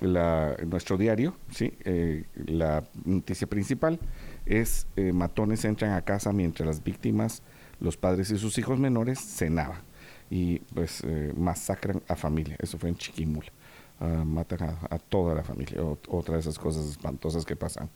nuestro 0.00 0.96
diario, 0.96 1.36
¿sí? 1.50 1.72
Eh, 1.84 2.24
la 2.46 2.84
noticia 3.04 3.46
principal 3.46 3.98
es 4.46 4.86
matones 5.12 5.64
entran 5.64 5.92
a 5.92 6.02
casa 6.02 6.32
mientras 6.32 6.66
las 6.66 6.82
víctimas, 6.82 7.42
los 7.80 7.96
padres 7.96 8.30
y 8.30 8.38
sus 8.38 8.58
hijos 8.58 8.78
menores 8.78 9.18
cenaban 9.18 9.82
y 10.30 10.60
pues 10.74 11.02
masacran 11.36 12.02
a 12.08 12.16
familia. 12.16 12.56
Eso 12.58 12.78
fue 12.78 12.88
en 12.88 12.96
Chiquimula. 12.96 13.50
Ah, 14.00 14.22
matan 14.24 14.76
a, 14.90 14.98
toda 14.98 15.34
la 15.34 15.42
familia. 15.42 15.82
otra 15.82 16.34
de 16.34 16.40
esas 16.40 16.58
cosas 16.58 16.86
espantosas 16.86 17.44
que 17.44 17.56
pasan, 17.56 17.90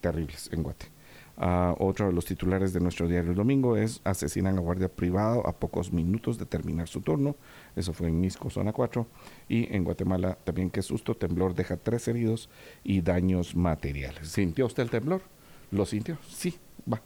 terribles 0.00 0.48
en 0.52 0.62
Guate. 0.62 0.97
Uh, 1.40 1.76
otro 1.78 2.08
de 2.08 2.12
los 2.12 2.24
titulares 2.24 2.72
de 2.72 2.80
nuestro 2.80 3.06
diario 3.06 3.30
el 3.30 3.36
domingo 3.36 3.76
es 3.76 4.00
asesinan 4.02 4.58
a 4.58 4.60
guardia 4.60 4.88
privado 4.88 5.46
a 5.46 5.52
pocos 5.52 5.92
minutos 5.92 6.36
de 6.36 6.46
terminar 6.46 6.88
su 6.88 7.00
turno. 7.00 7.36
Eso 7.76 7.92
fue 7.92 8.08
en 8.08 8.20
Misco, 8.20 8.50
zona 8.50 8.72
4. 8.72 9.06
Y 9.48 9.72
en 9.72 9.84
Guatemala 9.84 10.36
también, 10.42 10.68
qué 10.68 10.82
susto, 10.82 11.14
temblor 11.14 11.54
deja 11.54 11.76
tres 11.76 12.08
heridos 12.08 12.50
y 12.82 13.02
daños 13.02 13.54
materiales. 13.54 14.28
¿Sintió 14.28 14.66
usted 14.66 14.82
el 14.82 14.90
temblor? 14.90 15.22
¿Lo 15.70 15.86
sintió? 15.86 16.18
Sí, 16.28 16.58
va. 16.92 17.00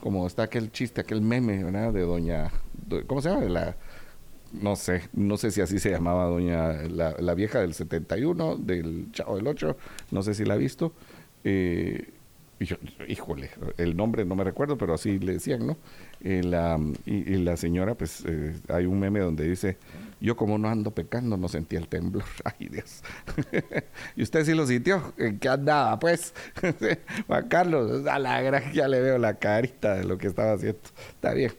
Como 0.00 0.26
está 0.26 0.44
aquel 0.44 0.72
chiste, 0.72 1.00
aquel 1.00 1.20
meme, 1.20 1.62
¿verdad? 1.62 1.92
De 1.92 2.00
doña, 2.00 2.50
¿cómo 3.06 3.22
se 3.22 3.28
llama? 3.28 3.44
La, 3.44 3.76
no 4.52 4.74
sé, 4.74 5.02
no 5.12 5.36
sé 5.36 5.52
si 5.52 5.60
así 5.60 5.78
se 5.78 5.90
llamaba 5.90 6.24
doña, 6.24 6.72
la, 6.88 7.14
la 7.20 7.34
vieja 7.34 7.60
del 7.60 7.74
71, 7.74 8.56
del 8.56 9.12
Chavo 9.12 9.36
del 9.36 9.46
8, 9.46 9.76
no 10.10 10.22
sé 10.22 10.34
si 10.34 10.44
la 10.44 10.54
ha 10.54 10.56
visto. 10.56 10.92
Eh, 11.44 12.14
y 12.60 12.64
yo, 12.64 12.76
híjole, 13.06 13.50
el 13.76 13.96
nombre 13.96 14.24
no 14.24 14.34
me 14.34 14.42
recuerdo, 14.42 14.76
pero 14.76 14.94
así 14.94 15.18
le 15.18 15.34
decían, 15.34 15.66
¿no? 15.66 15.76
Y 16.20 16.42
la, 16.42 16.80
y, 17.06 17.36
la 17.36 17.56
señora, 17.56 17.94
pues, 17.94 18.24
eh, 18.26 18.56
hay 18.68 18.86
un 18.86 18.98
meme 18.98 19.20
donde 19.20 19.48
dice, 19.48 19.76
yo 20.20 20.36
como 20.36 20.58
no 20.58 20.68
ando 20.68 20.90
pecando, 20.90 21.36
no 21.36 21.48
sentía 21.48 21.78
el 21.78 21.86
temblor. 21.86 22.24
Ay, 22.44 22.68
Dios. 22.68 23.02
y 24.16 24.22
usted 24.22 24.44
sí 24.44 24.54
lo 24.54 24.66
sintió. 24.66 25.14
¿En 25.16 25.38
qué 25.38 25.48
andaba, 25.48 25.98
pues? 26.00 26.34
Juan 27.28 27.48
Carlos, 27.48 28.06
a 28.06 28.18
la 28.18 28.40
gran, 28.42 28.72
ya 28.72 28.88
le 28.88 29.00
veo 29.00 29.18
la 29.18 29.34
carita 29.34 29.94
de 29.94 30.04
lo 30.04 30.18
que 30.18 30.26
estaba 30.26 30.52
haciendo. 30.54 30.80
Está 31.10 31.34
bien. 31.34 31.52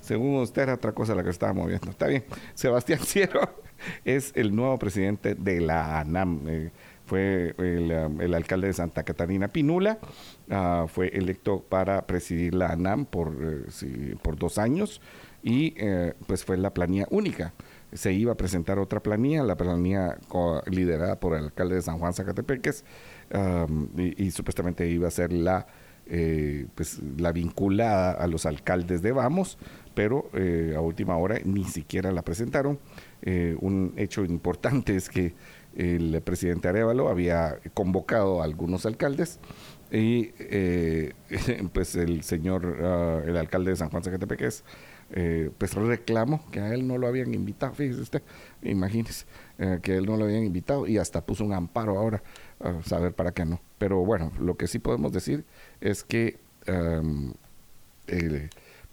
Según 0.00 0.36
usted 0.36 0.62
era 0.62 0.74
otra 0.74 0.92
cosa 0.92 1.14
la 1.14 1.22
que 1.22 1.30
estaba 1.30 1.52
moviendo. 1.52 1.90
Está 1.90 2.08
bien. 2.08 2.24
Sebastián 2.54 3.00
Ciero 3.04 3.62
es 4.04 4.32
el 4.34 4.54
nuevo 4.54 4.78
presidente 4.80 5.36
de 5.36 5.60
la 5.60 6.00
ANAM. 6.00 6.42
Eh, 6.48 6.70
fue 7.08 7.54
um, 7.58 8.20
el, 8.20 8.34
alcalde 8.34 8.66
de 8.66 8.74
Santa 8.74 9.02
Catarina 9.02 9.48
Pinula, 9.48 9.98
uh, 10.50 10.86
fue 10.88 11.08
electo 11.08 11.64
para 11.66 12.06
presidir 12.06 12.54
la 12.54 12.68
ANAM 12.68 13.06
por, 13.06 13.34
eh, 13.40 14.16
por 14.22 14.36
dos 14.36 14.58
años 14.58 15.00
y 15.42 15.74
eh, 15.78 16.12
pues 16.26 16.44
fue 16.44 16.58
la 16.58 16.74
planilla 16.74 17.06
única. 17.10 17.54
Se 17.94 18.12
iba 18.12 18.32
a 18.32 18.36
presentar 18.36 18.78
otra 18.78 19.02
planilla, 19.02 19.42
la 19.42 19.56
planilla 19.56 20.18
liderada 20.66 21.18
por 21.18 21.34
el 21.34 21.44
alcalde 21.44 21.76
de 21.76 21.82
San 21.82 21.98
Juan 21.98 22.12
Zacatepeques 22.12 22.84
um, 23.32 23.88
y, 23.96 24.30
supuestamente 24.30 24.86
iba 24.86 25.08
a 25.08 25.10
ser 25.10 25.32
la, 25.32 25.66
eh, 26.06 26.66
pues, 26.74 27.00
la 27.16 27.32
vinculada 27.32 28.12
a 28.12 28.26
los 28.26 28.44
alcaldes 28.44 29.00
de 29.00 29.12
Vamos, 29.12 29.56
pero 29.94 30.30
a 30.76 30.80
última 30.80 31.16
hora 31.16 31.38
ni 31.44 31.64
siquiera 31.64 32.12
la 32.12 32.20
presentaron. 32.20 32.78
un 33.60 33.94
hecho 33.96 34.22
importante 34.24 34.94
es 34.94 35.08
que 35.08 35.34
el 35.76 36.20
presidente 36.22 36.68
Arevalo 36.68 37.08
había 37.08 37.58
convocado 37.74 38.40
a 38.40 38.44
algunos 38.44 38.86
alcaldes 38.86 39.38
y 39.90 40.32
eh, 40.38 41.14
pues 41.72 41.94
el 41.96 42.22
señor, 42.22 42.78
ah, 42.82 43.22
el 43.24 43.36
alcalde 43.36 43.70
de 43.70 43.76
San 43.76 43.90
Juan 43.90 44.02
Zacatepeques, 44.02 44.64
eh, 45.10 45.50
pues 45.56 45.74
reclamó 45.74 46.44
que 46.50 46.60
a 46.60 46.74
él 46.74 46.86
no 46.86 46.98
lo 46.98 47.06
habían 47.06 47.32
invitado, 47.32 47.72
fíjese 47.72 48.02
usted, 48.02 48.22
imagínese, 48.62 49.24
eh, 49.58 49.78
que 49.82 49.96
él 49.96 50.04
no 50.04 50.16
lo 50.16 50.24
habían 50.24 50.44
invitado 50.44 50.86
y 50.86 50.98
hasta 50.98 51.24
puso 51.24 51.44
un 51.44 51.54
amparo 51.54 51.98
ahora, 51.98 52.22
a 52.60 52.82
saber 52.82 53.14
para 53.14 53.32
qué 53.32 53.46
no. 53.46 53.60
Pero 53.78 54.04
bueno, 54.04 54.32
lo 54.38 54.56
que 54.56 54.66
sí 54.66 54.78
podemos 54.78 55.12
decir 55.12 55.44
es 55.80 56.04
que 56.04 56.38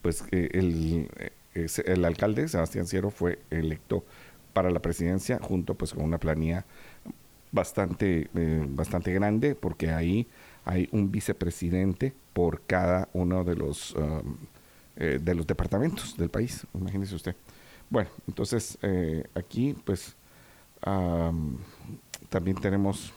pues 0.01 0.23
el, 0.31 1.09
el 1.53 2.05
alcalde 2.05 2.47
Sebastián 2.47 2.87
Ciero 2.87 3.09
fue 3.09 3.39
electo 3.49 4.05
para 4.55 4.71
la 4.71 4.81
presidencia 4.81 5.37
junto 5.41 5.75
pues 5.75 5.93
con 5.93 6.05
una 6.05 6.17
planilla 6.17 6.65
bastante, 7.51 8.29
eh, 8.33 8.65
bastante 8.69 9.11
grande 9.11 9.53
porque 9.53 9.89
ahí 9.89 10.27
hay 10.63 10.87
un 10.93 11.11
vicepresidente 11.11 12.13
por 12.31 12.61
cada 12.61 13.09
uno 13.11 13.43
de 13.43 13.55
los, 13.57 13.93
um, 13.95 14.37
eh, 14.95 15.19
de 15.21 15.35
los 15.35 15.45
departamentos 15.45 16.15
del 16.15 16.29
país, 16.29 16.65
imagínese 16.73 17.15
usted. 17.15 17.35
Bueno, 17.89 18.09
entonces 18.29 18.77
eh, 18.81 19.25
aquí 19.35 19.75
pues 19.83 20.15
también 22.29 22.57
tenemos 22.61 23.11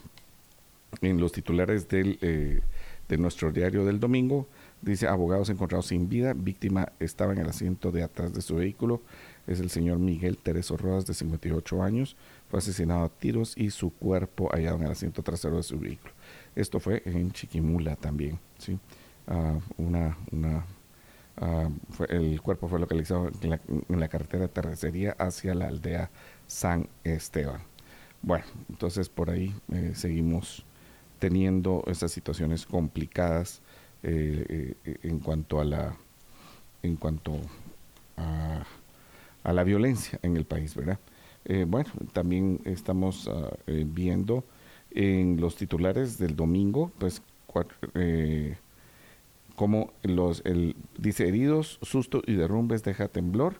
en 1.02 1.20
los 1.20 1.30
titulares 1.30 1.86
del, 1.88 2.18
de 2.18 3.18
nuestro 3.18 3.52
diario 3.52 3.84
del 3.84 4.00
domingo, 4.00 4.48
dice 4.82 5.06
abogados 5.06 5.50
encontrados 5.50 5.86
sin 5.86 6.08
vida, 6.08 6.32
víctima 6.34 6.92
estaba 6.98 7.32
en 7.32 7.38
el 7.38 7.48
asiento 7.48 7.92
de 7.92 8.02
atrás 8.02 8.32
de 8.32 8.40
su 8.40 8.56
vehículo, 8.56 9.02
es 9.48 9.60
el 9.60 9.70
señor 9.70 9.98
Miguel 9.98 10.36
Tereso 10.36 10.76
Rodas, 10.76 11.06
de 11.06 11.14
58 11.14 11.82
años. 11.82 12.16
Fue 12.48 12.58
asesinado 12.58 13.04
a 13.04 13.08
tiros 13.08 13.56
y 13.56 13.70
su 13.70 13.90
cuerpo 13.90 14.50
hallado 14.52 14.76
en 14.76 14.84
el 14.84 14.90
asiento 14.90 15.22
trasero 15.22 15.56
de 15.56 15.62
su 15.62 15.78
vehículo. 15.78 16.12
Esto 16.54 16.78
fue 16.80 17.02
en 17.06 17.32
Chiquimula 17.32 17.96
también. 17.96 18.38
¿sí? 18.58 18.78
Ah, 19.26 19.58
una, 19.78 20.16
una, 20.30 20.66
ah, 21.38 21.68
el 22.10 22.40
cuerpo 22.42 22.68
fue 22.68 22.78
localizado 22.78 23.30
en 23.40 24.00
la, 24.00 24.08
carretera 24.08 24.48
de 24.48 25.14
hacia 25.18 25.54
la 25.54 25.68
aldea 25.68 26.10
San 26.46 26.86
Esteban. 27.02 27.62
Bueno, 28.20 28.44
entonces 28.68 29.08
por 29.08 29.30
ahí 29.30 29.54
eh, 29.72 29.92
seguimos 29.94 30.64
teniendo 31.18 31.84
esas 31.86 32.12
situaciones 32.12 32.66
complicadas 32.66 33.62
eh, 34.02 34.74
eh, 34.84 34.98
en 35.02 35.18
cuanto 35.20 35.60
a 35.60 35.64
la 35.64 35.96
en 36.82 36.96
cuanto 36.96 37.40
a 38.16 38.64
a 39.48 39.54
la 39.54 39.64
violencia 39.64 40.20
en 40.22 40.36
el 40.36 40.44
país, 40.44 40.74
¿verdad? 40.74 40.98
Eh, 41.46 41.64
bueno, 41.66 41.90
también 42.12 42.60
estamos 42.66 43.26
ah, 43.28 43.50
eh, 43.66 43.86
viendo 43.88 44.44
en 44.90 45.40
los 45.40 45.56
titulares 45.56 46.18
del 46.18 46.36
domingo, 46.36 46.92
pues, 46.98 47.22
eh, 47.94 48.58
como 49.56 49.90
los, 50.02 50.42
el, 50.44 50.76
dice 50.98 51.26
heridos, 51.26 51.78
susto 51.80 52.20
y 52.26 52.34
derrumbes 52.34 52.84
deja 52.84 53.08
temblor. 53.08 53.54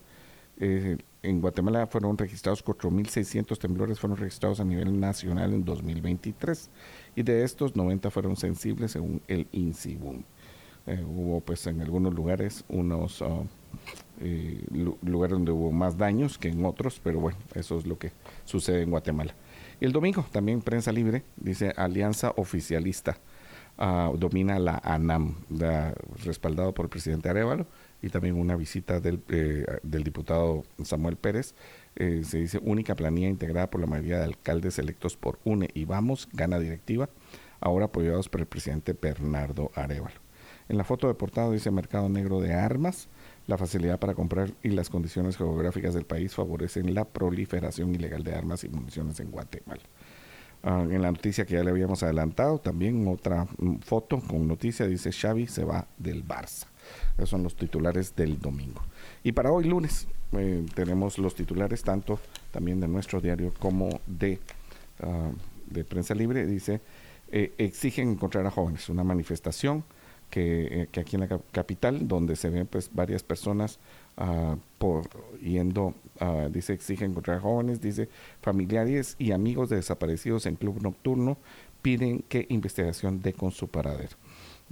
en 0.61 1.41
Guatemala 1.41 1.87
fueron 1.87 2.19
registrados 2.19 2.63
4.600 2.65 3.59
temblores, 3.59 3.99
fueron 3.99 4.19
registrados 4.19 4.61
a 4.61 4.65
nivel 4.65 5.01
nacional 5.01 5.55
en 5.55 5.65
2023 5.65 6.69
y 7.17 7.23
de 7.23 7.45
estos 7.45 7.77
90 7.77 8.11
fueron 8.11 8.37
sensibles 8.37 8.93
según 8.93 9.23
el 9.29 9.47
INSIBUM. 9.53 10.23
hubo 11.07 11.41
pues 11.41 11.67
en 11.67 11.81
algunos 11.81 12.13
lugares 12.15 12.65
unos 12.69 13.23
ah, 13.23 13.43
eh, 14.21 14.63
lugar 15.03 15.31
donde 15.31 15.53
hubo 15.53 15.71
más 15.71 15.97
daños 15.97 16.39
que 16.39 16.49
en 16.49 16.65
otros, 16.65 17.01
pero 17.03 17.21
bueno, 17.21 17.39
eso 17.55 17.79
es 17.79 17.87
lo 17.87 17.99
que 17.99 18.13
sucede 18.45 18.83
en 18.83 18.91
Guatemala. 18.91 19.35
Y 19.81 19.85
el 19.85 19.93
domingo 19.93 20.25
también 20.33 20.61
prensa 20.61 20.91
libre, 20.91 21.23
dice 21.37 21.73
Alianza 21.77 22.33
Oficialista, 22.37 23.19
ah, 23.79 24.11
domina 24.17 24.59
la 24.59 24.81
ANAM, 24.83 25.37
respaldado 26.25 26.75
por 26.75 26.87
el 26.87 26.91
presidente 26.91 27.29
Arevalo, 27.29 27.67
y 28.03 28.11
también 28.11 28.37
una 28.37 28.57
visita 28.57 29.01
del, 29.01 29.23
eh, 29.29 29.65
diputado 29.83 30.65
Samuel 30.83 31.17
Pérez. 31.17 31.55
Eh, 31.97 32.23
se 32.25 32.39
dice 32.39 32.61
única 32.63 32.95
planilla 32.95 33.29
integrada 33.29 33.71
por 33.71 33.81
la 33.81 33.87
mayoría 33.87 34.19
de 34.19 34.25
alcaldes 34.25 34.79
electos 34.79 35.17
por 35.17 35.39
UNE 35.45 35.71
y 35.75 35.85
Vamos, 35.85 36.29
gana 36.33 36.59
directiva, 36.59 37.09
ahora 37.61 37.87
apoyados 37.87 38.29
por 38.29 38.41
el 38.41 38.47
presidente 38.47 38.97
Bernardo 39.01 39.71
Arevalo. 39.75 40.21
En 40.69 40.77
la 40.77 40.85
foto 40.85 41.09
de 41.09 41.15
portada 41.15 41.51
dice 41.51 41.71
Mercado 41.71 42.09
Negro 42.09 42.41
de 42.41 42.53
Armas, 42.53 43.09
la 43.49 43.57
facilidad 43.57 43.99
para 43.99 44.15
comprar 44.15 44.51
y 44.63 44.69
las 44.69 44.91
condiciones 44.91 45.37
geográficas 45.37 45.95
del 45.95 46.05
país 46.05 46.35
favorecen 46.35 46.95
la 46.95 47.05
proliferación 47.05 47.95
ilegal 47.95 48.23
de 48.23 48.35
armas 48.35 48.63
y 48.63 48.69
municiones 48.69 49.19
en 49.21 49.31
Guatemala. 49.31 49.83
Ah, 50.63 50.85
en 50.89 51.01
la 51.01 51.11
noticia 51.11 51.47
que 51.47 51.55
ya 51.55 51.65
le 51.65 51.71
habíamos 51.71 52.03
adelantado, 52.03 52.59
también 52.59 53.09
otra 53.09 53.47
mm, 53.59 53.79
foto 53.79 54.21
con 54.21 54.47
noticia 54.47 54.87
dice 54.87 55.13
Xavi 55.13 55.47
se 55.47 55.65
va 55.65 55.87
del 55.97 56.27
Barça. 56.27 56.67
Esos 57.17 57.31
son 57.31 57.43
los 57.43 57.57
titulares 57.57 58.15
del 58.15 58.39
domingo. 58.39 58.83
Y 59.25 59.33
para 59.33 59.51
hoy 59.51 59.65
lunes 59.65 60.09
eh, 60.33 60.67
tenemos 60.75 61.17
los 61.17 61.35
titulares 61.35 61.83
tanto 61.83 62.21
también 62.51 62.81
de 62.81 62.89
nuestro 62.89 63.21
diario 63.21 63.55
como 63.59 64.01
de, 64.07 64.41
ah, 65.01 65.31
de 65.71 65.85
prensa 65.85 66.15
libre. 66.15 66.47
Dice, 66.47 66.83
eh, 67.31 67.55
exigen 67.57 68.11
encontrar 68.11 68.47
a 68.47 68.51
jóvenes, 68.51 68.91
una 68.91 69.05
manifestación 69.05 69.85
que, 70.31 70.83
eh, 70.83 70.89
que, 70.91 71.01
aquí 71.01 71.17
en 71.17 71.29
la 71.29 71.41
capital, 71.53 72.07
donde 72.07 72.37
se 72.37 72.51
ven 72.51 72.67
pues 72.67 72.91
varias 72.93 73.23
personas 73.23 73.79
uh, 74.19 74.57
por 74.79 75.09
yendo, 75.41 75.95
uh, 76.21 76.49
dice, 76.51 76.73
exige 76.73 77.05
encontrar 77.05 77.41
jóvenes, 77.41 77.81
dice, 77.81 78.09
familiares 78.41 79.17
y 79.19 79.33
amigos 79.33 79.69
de 79.69 79.77
desaparecidos 79.77 80.47
en 80.47 80.57
club 80.57 80.83
nocturno 80.83 81.39
piden 81.83 82.25
que 82.29 82.47
investigación 82.49 83.23
dé 83.23 83.33
con 83.33 83.51
su 83.51 83.69
paradero. 83.69 84.17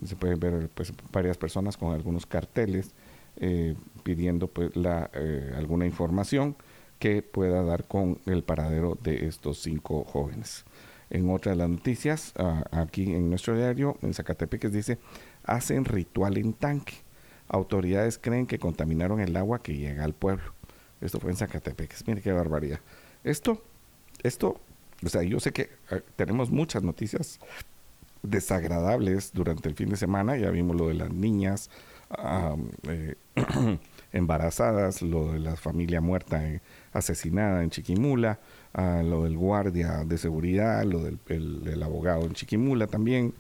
Se 0.04 0.16
pueden 0.16 0.38
ver 0.38 0.68
pues 0.75 0.92
varias 1.10 1.38
personas 1.38 1.76
con 1.76 1.92
algunos 1.92 2.26
carteles 2.26 2.92
eh, 3.38 3.75
pidiendo 4.02 4.48
pues 4.48 4.75
la, 4.76 5.10
eh, 5.14 5.52
alguna 5.56 5.86
información 5.86 6.56
que 6.98 7.22
pueda 7.22 7.62
dar 7.62 7.84
con 7.84 8.18
el 8.25 8.42
paradero 8.42 8.98
de 9.02 9.26
estos 9.26 9.58
cinco 9.58 10.04
jóvenes. 10.04 10.64
En 11.10 11.30
otra 11.30 11.52
de 11.52 11.58
las 11.58 11.68
noticias, 11.68 12.32
ah, 12.36 12.64
aquí 12.70 13.12
en 13.12 13.28
nuestro 13.28 13.54
diario, 13.54 13.96
en 14.02 14.14
Zacatepec, 14.14 14.70
dice, 14.70 14.98
hacen 15.47 15.85
ritual 15.85 16.37
en 16.37 16.53
tanque. 16.53 16.95
Autoridades 17.49 18.19
creen 18.19 18.47
que 18.47 18.59
contaminaron 18.59 19.21
el 19.21 19.37
agua 19.37 19.62
que 19.62 19.76
llega 19.76 20.05
al 20.05 20.12
pueblo. 20.12 20.53
Esto 21.00 21.21
fue 21.21 21.31
en 21.31 21.37
Zacatepec. 21.37 21.95
Mire 22.07 22.21
qué 22.21 22.33
barbaridad. 22.33 22.81
Esto, 23.23 23.62
esto, 24.23 24.61
o 25.05 25.09
sea, 25.09 25.23
yo 25.23 25.41
sé 25.41 25.53
que 25.53 25.71
ah, 25.91 26.00
tenemos 26.17 26.50
muchas 26.50 26.83
noticias 26.83 27.38
desagradables 28.23 29.33
durante 29.33 29.69
el 29.69 29.75
fin 29.75 29.91
de 29.91 29.97
semana. 29.97 30.37
Ya 30.37 30.50
vimos 30.50 30.76
lo 30.76 30.88
de 30.88 30.95
las 30.95 31.11
niñas 31.11 31.71
eh, 32.88 33.15
embarazadas, 34.12 35.03
lo 35.03 35.33
de 35.33 35.38
la 35.38 35.57
familia 35.57 36.00
muerta 36.00 36.45
eh, 36.45 36.61
asesinada 36.93 37.62
en 37.62 37.71
Chiquimula, 37.71 38.41
lo 38.75 39.25
del 39.25 39.38
guardia 39.38 40.05
de 40.05 40.19
seguridad, 40.19 40.85
lo 40.85 41.00
del 41.00 41.83
abogado 41.83 42.26
en 42.26 42.33
Chiquimula 42.33 42.87
también. 42.87 43.33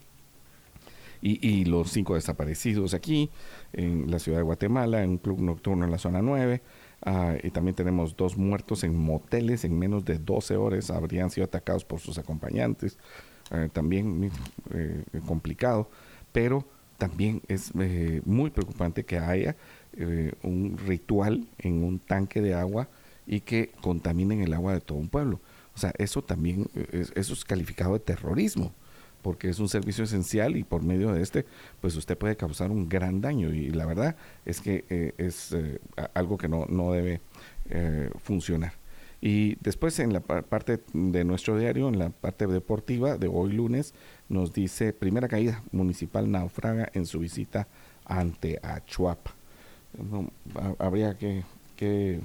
Y, 1.28 1.64
los 1.64 1.90
cinco 1.90 2.14
desaparecidos 2.14 2.94
aquí, 2.94 3.30
en 3.72 4.10
la 4.10 4.20
ciudad 4.20 4.38
de 4.38 4.44
Guatemala, 4.44 5.02
en 5.02 5.10
un 5.10 5.18
club 5.18 5.40
nocturno 5.40 5.84
en 5.84 5.90
la 5.90 5.98
zona 5.98 6.22
9. 6.22 6.62
Ah, 7.02 7.34
y 7.42 7.50
también 7.50 7.74
tenemos 7.74 8.16
dos 8.16 8.36
muertos 8.36 8.84
en 8.84 8.96
moteles 8.96 9.64
en 9.64 9.76
menos 9.76 10.04
de 10.04 10.18
12 10.18 10.56
horas, 10.56 10.90
habrían 10.90 11.30
sido 11.30 11.44
atacados 11.44 11.84
por 11.84 11.98
sus 11.98 12.18
acompañantes. 12.18 12.96
Eh, 13.50 13.68
también 13.72 14.30
eh, 14.72 15.04
complicado, 15.26 15.88
pero 16.32 16.64
también 16.98 17.42
es 17.48 17.72
eh, 17.78 18.20
muy 18.24 18.50
preocupante 18.50 19.04
que 19.04 19.18
haya 19.18 19.56
un 20.42 20.76
ritual 20.86 21.48
en 21.58 21.82
un 21.82 21.98
tanque 21.98 22.42
de 22.42 22.52
agua 22.52 22.86
y 23.26 23.40
que 23.40 23.70
contaminen 23.80 24.42
el 24.42 24.52
agua 24.52 24.74
de 24.74 24.82
todo 24.82 24.98
un 24.98 25.08
pueblo. 25.08 25.40
O 25.74 25.78
sea, 25.78 25.92
eso 25.96 26.22
también, 26.22 26.66
eso 27.14 27.32
es 27.32 27.44
calificado 27.46 27.94
de 27.94 28.00
terrorismo, 28.00 28.74
porque 29.26 29.48
es 29.48 29.58
un 29.58 29.68
servicio 29.68 30.04
esencial 30.04 30.56
y 30.56 30.62
por 30.62 30.84
medio 30.84 31.12
de 31.12 31.20
este, 31.20 31.46
pues 31.80 31.96
usted 31.96 32.16
puede 32.16 32.36
causar 32.36 32.70
un 32.70 32.88
gran 32.88 33.20
daño. 33.20 33.52
Y 33.52 33.70
la 33.70 33.84
verdad 33.84 34.14
es 34.44 34.60
que 34.60 34.84
es 35.18 35.52
algo 36.14 36.38
que 36.38 36.46
no, 36.46 36.66
no 36.66 36.92
debe 36.92 37.20
funcionar. 38.22 38.74
Y 39.20 39.56
después 39.56 39.98
en 39.98 40.12
la 40.12 40.20
parte 40.20 40.78
de 40.92 41.24
nuestro 41.24 41.58
diario, 41.58 41.88
en 41.88 41.98
la 41.98 42.10
parte 42.10 42.46
deportiva 42.46 43.18
de 43.18 43.26
hoy 43.26 43.50
lunes, 43.52 43.94
nos 44.28 44.52
dice 44.52 44.92
primera 44.92 45.26
caída 45.26 45.64
municipal 45.72 46.30
naufraga 46.30 46.88
en 46.94 47.04
su 47.04 47.18
visita 47.18 47.66
ante 48.04 48.60
Achuapa. 48.62 49.34
habría 50.78 51.18
que, 51.18 51.42
que, 51.74 52.20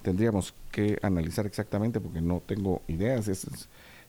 tendríamos 0.00 0.54
que 0.72 0.98
analizar 1.02 1.44
exactamente 1.44 2.00
porque 2.00 2.22
no 2.22 2.40
tengo 2.40 2.80
ideas. 2.88 3.28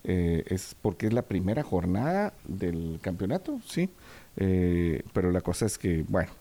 Eh, 0.07 0.43
es 0.47 0.75
porque 0.81 1.07
es 1.07 1.13
la 1.13 1.23
primera 1.23 1.63
jornada 1.63 2.33
del 2.47 2.99
campeonato, 3.01 3.59
sí. 3.65 3.89
Eh, 4.37 5.03
pero 5.13 5.31
la 5.31 5.41
cosa 5.41 5.65
es 5.65 5.77
que, 5.77 6.05
bueno, 6.07 6.31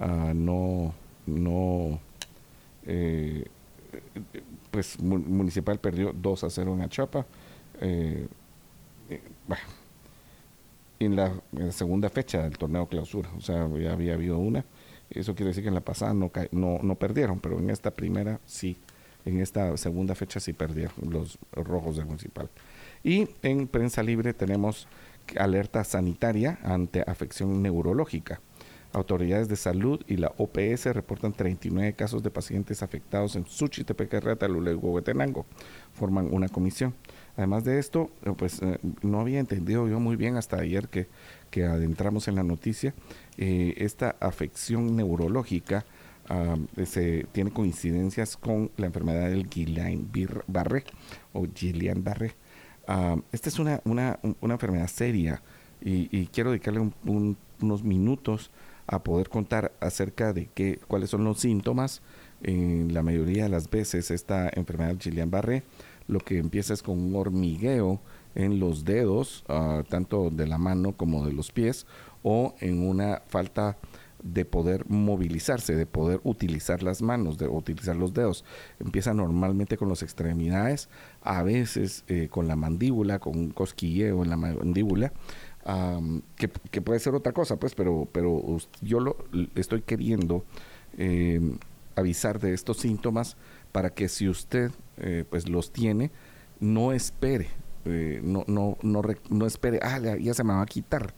uh, 0.00 0.34
no, 0.34 0.94
no. 1.26 2.00
Eh, 2.86 3.44
pues 4.70 5.00
Municipal 5.00 5.78
perdió 5.78 6.12
2 6.12 6.44
a 6.44 6.50
0 6.50 6.74
en 6.74 6.82
Achapa. 6.82 7.26
Eh, 7.80 8.26
eh, 9.08 9.22
en, 11.00 11.16
la, 11.16 11.32
segunda 11.70 12.10
fecha 12.10 12.42
del 12.42 12.58
torneo 12.58 12.86
clausura, 12.86 13.30
o 13.36 13.40
sea, 13.40 13.68
ya 13.78 13.92
había 13.92 14.14
habido 14.14 14.38
una. 14.38 14.64
Eso 15.10 15.34
quiere 15.34 15.48
decir 15.48 15.62
que 15.62 15.68
en 15.68 15.74
la 15.74 15.80
pasada 15.80 16.12
no, 16.12 16.30
no, 16.50 16.80
no 16.82 16.94
perdieron, 16.96 17.40
pero 17.40 17.58
en 17.58 17.70
esta 17.70 17.90
primera 17.90 18.40
sí. 18.44 18.76
En 19.24 19.40
esta 19.40 19.76
segunda 19.76 20.14
fecha 20.14 20.40
sí 20.40 20.52
perdieron 20.52 21.10
los 21.10 21.38
rojos 21.52 21.96
del 21.96 22.06
Municipal. 22.06 22.48
Y 23.02 23.28
en 23.42 23.68
prensa 23.68 24.02
libre 24.02 24.34
tenemos 24.34 24.88
alerta 25.36 25.84
sanitaria 25.84 26.58
ante 26.62 27.02
afección 27.02 27.62
neurológica. 27.62 28.40
Autoridades 28.94 29.48
de 29.48 29.56
salud 29.56 30.00
y 30.08 30.16
la 30.16 30.32
OPS 30.38 30.86
reportan 30.86 31.34
39 31.34 31.92
casos 31.92 32.22
de 32.22 32.30
pacientes 32.30 32.82
afectados 32.82 33.36
en 33.36 33.44
Suchitepec, 33.44 34.38
Talula 34.38 34.72
y 34.72 34.74
Huehuetenango. 34.74 35.44
Forman 35.92 36.32
una 36.32 36.48
comisión. 36.48 36.94
Además 37.36 37.64
de 37.64 37.78
esto, 37.78 38.10
eh, 38.24 38.32
pues 38.36 38.62
eh, 38.62 38.78
no 39.02 39.20
había 39.20 39.40
entendido 39.40 39.86
yo 39.88 40.00
muy 40.00 40.16
bien 40.16 40.36
hasta 40.36 40.56
ayer 40.56 40.88
que, 40.88 41.06
que 41.50 41.64
adentramos 41.64 42.28
en 42.28 42.36
la 42.36 42.42
noticia, 42.42 42.94
eh, 43.36 43.74
esta 43.76 44.16
afección 44.20 44.96
neurológica 44.96 45.84
se 46.84 47.26
tiene 47.32 47.50
coincidencias 47.50 48.36
con 48.36 48.70
la 48.76 48.84
enfermedad 48.84 49.30
del 49.30 49.48
Guillain-Barré 49.48 50.84
o 51.32 51.46
Esta 53.32 53.48
es 53.48 53.58
una, 53.58 53.80
una, 53.84 54.18
una, 54.40 54.54
enfermedad 54.54 54.88
seria 54.88 55.42
y, 55.80 56.26
quiero 56.28 56.50
dedicarle 56.50 56.90
unos 57.04 57.82
minutos 57.82 58.50
a 58.86 59.02
poder 59.02 59.28
contar 59.28 59.72
acerca 59.80 60.32
de 60.32 60.48
qué, 60.54 60.80
cuáles 60.88 61.10
son 61.10 61.24
los 61.24 61.40
síntomas. 61.40 62.02
En 62.42 62.94
la 62.94 63.02
mayoría 63.02 63.42
de 63.44 63.48
las 63.48 63.68
veces 63.68 64.10
esta 64.10 64.48
enfermedad 64.54 64.94
Guillain-Barré 64.94 65.64
lo 66.08 66.20
que 66.20 66.38
empieza 66.38 66.74
es 66.74 66.82
con 66.82 66.98
un 66.98 67.14
hormigueo 67.14 68.00
en 68.34 68.58
los 68.58 68.84
dedos, 68.84 69.44
ah, 69.48 69.84
tanto 69.88 70.30
de 70.30 70.46
la 70.46 70.58
mano 70.58 70.96
como 70.96 71.24
de 71.24 71.32
los 71.32 71.52
pies, 71.52 71.86
o 72.22 72.54
en 72.60 72.86
una 72.86 73.22
falta 73.28 73.76
de 74.22 74.44
poder 74.44 74.88
movilizarse, 74.88 75.76
de 75.76 75.86
poder 75.86 76.20
utilizar 76.24 76.82
las 76.82 77.02
manos, 77.02 77.38
de 77.38 77.46
utilizar 77.46 77.94
los 77.94 78.14
dedos. 78.14 78.44
Empieza 78.80 79.14
normalmente 79.14 79.76
con 79.76 79.88
las 79.88 80.02
extremidades, 80.02 80.88
a 81.22 81.42
veces 81.42 82.04
eh, 82.08 82.28
con 82.30 82.48
la 82.48 82.56
mandíbula, 82.56 83.18
con 83.18 83.36
un 83.36 83.50
cosquilleo 83.50 84.22
en 84.22 84.30
la 84.30 84.36
mandíbula, 84.36 85.12
que, 86.36 86.80
puede 86.80 86.98
ser 86.98 87.14
otra 87.14 87.32
cosa, 87.32 87.56
pues, 87.56 87.74
pero, 87.74 88.08
pero 88.10 88.56
yo 88.80 89.00
lo 89.00 89.16
estoy 89.54 89.82
queriendo 89.82 90.44
em, 90.96 91.58
avisar 91.94 92.40
de 92.40 92.54
estos 92.54 92.78
síntomas 92.78 93.36
para 93.72 93.90
que 93.90 94.08
si 94.08 94.28
usted 94.28 94.70
eh, 94.98 95.24
pues 95.28 95.48
los 95.48 95.72
tiene, 95.72 96.10
no 96.60 96.92
espere, 96.92 97.48
eh, 97.84 98.20
no, 98.22 98.44
no, 98.46 98.78
no, 98.82 99.02
no, 99.30 99.46
espere, 99.46 99.80
ah, 99.82 99.98
ya, 99.98 100.34
se 100.34 100.44
me 100.44 100.52
va 100.52 100.62
a 100.62 100.66
quitar, 100.66 101.14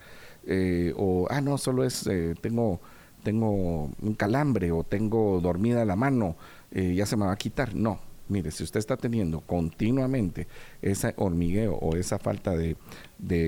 eh, 0.46 0.92
o, 0.96 1.26
ah, 1.30 1.40
no, 1.40 1.58
solo 1.58 1.84
es, 1.84 2.08
tengo, 2.40 2.80
tengo 3.22 3.90
un 4.00 4.14
calambre 4.16 4.72
o 4.72 4.82
tengo 4.84 5.40
dormida 5.40 5.84
la 5.84 5.96
mano, 5.96 6.36
ya 6.72 7.04
se 7.06 7.16
me 7.16 7.26
va 7.26 7.32
a 7.32 7.36
quitar. 7.36 7.74
No, 7.74 7.98
mire, 8.30 8.50
si 8.50 8.64
usted 8.64 8.78
está 8.78 8.96
teniendo 8.96 9.40
continuamente 9.40 10.46
ese 10.82 11.14
hormigueo 11.16 11.74
o 11.74 11.96
esa 11.96 12.18
falta 12.18 12.56
de, 12.56 12.76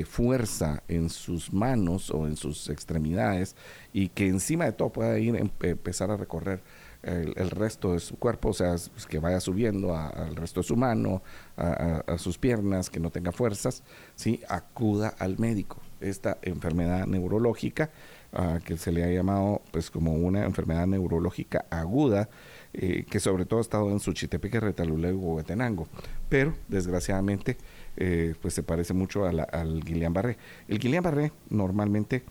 fuerza 0.05 0.83
en 0.89 1.09
sus 1.09 1.53
manos 1.53 2.11
o 2.11 2.27
en 2.27 2.37
sus 2.37 2.69
extremidades 2.69 3.57
y 3.93 4.09
que 4.09 4.29
encima 4.29 4.67
de 4.67 4.73
todo 4.73 4.91
pueda 4.91 5.19
ir 5.19 5.37
em, 5.37 5.51
empezar 5.63 6.11
a 6.11 6.17
recorrer 6.17 6.63
el, 7.03 7.51
resto 7.51 7.95
de 7.95 8.01
su 8.01 8.17
cuerpo, 8.17 8.51
o 8.51 8.53
sea, 8.53 8.77
que 9.09 9.19
vaya 9.19 9.41
subiendo 9.41 9.97
al 9.97 10.37
resto 10.37 10.61
de 10.61 10.65
su 10.65 10.77
mano, 10.77 11.23
a, 11.57 12.17
sus 12.19 12.39
piernas, 12.39 12.91
que 12.91 13.01
no 13.01 13.11
tenga 13.11 13.33
fuerzas, 13.33 13.83
¿sí? 14.15 14.41
acuda 14.49 15.09
al 15.19 15.39
médico. 15.39 15.79
Esta 16.01 16.39
enfermedad 16.43 17.07
neurológica, 17.07 17.91
ah, 18.33 18.59
que 18.65 18.77
se 18.77 18.93
le 18.93 19.05
ha 19.05 19.11
llamado 19.11 19.63
pues 19.73 19.91
como 19.91 20.15
una 20.15 20.45
enfermedad 20.45 20.87
neurológica 20.87 21.65
aguda, 21.71 22.29
eh, 22.75 23.05
que 23.05 23.21
sobre 23.21 23.45
todo 23.45 23.59
ha 23.59 23.63
estado 23.63 23.91
en 23.91 24.01
Suchitepeque, 24.01 24.59
Retalula 24.59 25.11
y 25.11 25.13
Huehuetenango. 25.13 25.89
Pero, 26.31 26.55
desgraciadamente, 26.69 27.59
eh, 27.99 28.35
pues 28.41 28.55
se 28.55 28.63
parece 28.63 28.95
mucho 28.95 29.27
al 29.27 29.85
Guillain-Barré. 29.85 30.39
El 30.69 30.79
Guillain-Barré 30.79 31.33
normalmente 31.51 32.25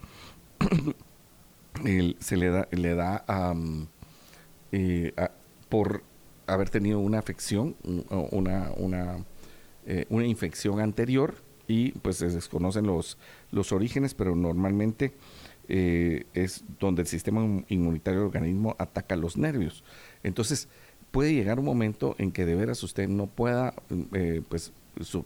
se 2.19 2.37
le 2.37 2.49
da, 2.49 2.67
le 2.71 2.95
da 2.95 3.23
eh, 4.71 5.13
por 5.69 6.03
haber 6.47 6.71
tenido 6.71 6.99
una 6.99 7.19
afección, 7.19 7.75
una, 8.09 8.71
una, 8.77 9.23
una 10.09 10.25
infección 10.25 10.79
anterior 10.79 11.35
y 11.67 11.91
pues 11.99 12.17
se 12.17 12.29
desconocen 12.29 12.87
los, 12.87 13.19
los 13.51 13.71
orígenes, 13.71 14.15
pero 14.15 14.35
normalmente 14.35 15.13
es 15.67 16.65
donde 16.79 17.03
el 17.03 17.07
sistema 17.07 17.63
inmunitario 17.69 18.21
del 18.21 18.27
organismo 18.27 18.75
ataca 18.79 19.15
los 19.15 19.37
nervios. 19.37 19.85
Entonces, 20.23 20.67
puede 21.11 21.33
llegar 21.33 21.59
un 21.59 21.65
momento 21.65 22.15
en 22.17 22.31
que 22.31 22.45
de 22.45 22.55
veras 22.55 22.81
usted 22.83 23.07
no 23.07 23.27
pueda, 23.27 23.73
eh, 24.13 24.41
pues, 24.47 24.73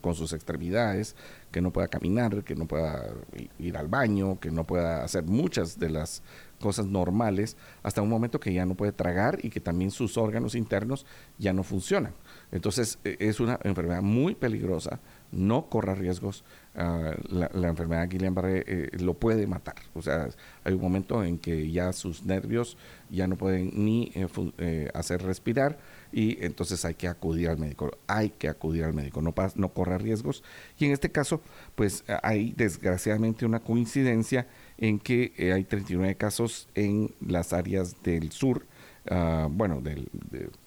con 0.02 0.14
sus 0.14 0.34
extremidades, 0.34 1.16
que 1.52 1.62
no 1.62 1.72
pueda 1.72 1.88
caminar, 1.88 2.44
que 2.44 2.56
no 2.56 2.68
pueda 2.68 3.14
ir 3.58 3.78
al 3.78 3.88
baño, 3.88 4.40
que 4.40 4.52
no 4.52 4.66
pueda 4.66 5.04
hacer 5.04 5.24
muchas 5.24 5.80
de 5.80 5.90
las 5.90 6.22
cosas 6.60 6.86
normales, 6.86 7.58
hasta 7.84 8.02
un 8.02 8.10
momento 8.10 8.40
que 8.40 8.54
ya 8.54 8.66
no 8.66 8.76
puede 8.76 8.92
tragar 8.92 9.40
y 9.44 9.50
que 9.50 9.60
también 9.60 9.92
sus 9.92 10.18
órganos 10.18 10.56
internos 10.56 11.06
ya 11.38 11.54
no 11.54 11.64
funcionan. 11.64 12.14
Entonces 12.52 13.00
e, 13.04 13.18
es 13.20 13.40
una 13.40 13.60
enfermedad 13.64 14.02
muy 14.02 14.36
peligrosa, 14.36 15.00
no 15.32 15.70
corra 15.70 15.96
riesgos. 15.96 16.44
Ah, 16.78 17.14
la, 17.30 17.70
enfermedad 17.70 18.10
Guillain-Barré 18.10 18.64
eh, 18.68 18.90
lo 19.00 19.14
puede 19.14 19.48
matar. 19.48 19.76
O 19.94 20.02
sea, 20.02 20.28
hay 20.66 20.74
un 20.74 20.82
momento 20.82 21.24
en 21.24 21.38
que 21.38 21.72
ya 21.72 21.94
sus 21.94 22.26
nervios 22.26 22.78
ya 23.10 23.28
no 23.28 23.38
pueden 23.38 23.72
ni 23.86 24.12
eh, 24.14 24.28
eh, 24.58 24.90
hacer 24.94 25.22
respirar 25.22 25.78
y 26.12 26.44
entonces 26.44 26.84
hay 26.84 26.96
que 26.96 27.08
acudir 27.08 27.48
al 27.48 27.58
médico. 27.58 27.98
Hay 28.08 28.32
que 28.32 28.50
acudir 28.50 28.84
al 28.84 28.94
médico, 28.94 29.22
no, 29.22 29.34
no 29.56 29.70
corra 29.74 29.98
riesgos. 29.98 30.44
Y 30.78 30.86
en 30.86 30.92
este 30.92 31.12
caso, 31.12 31.42
pues 31.76 32.04
hay 32.24 32.52
desgraciadamente 32.52 33.46
una 33.46 33.62
coincidencia 33.62 34.48
en 34.78 35.00
que 35.00 35.52
hay 35.54 35.64
39 35.64 36.16
casos 36.16 36.68
en 36.76 37.16
las 37.26 37.54
áreas 37.54 38.04
del 38.04 38.34
sur, 38.34 38.66
ah, 39.10 39.48
bueno, 39.50 39.80
del, 39.80 40.10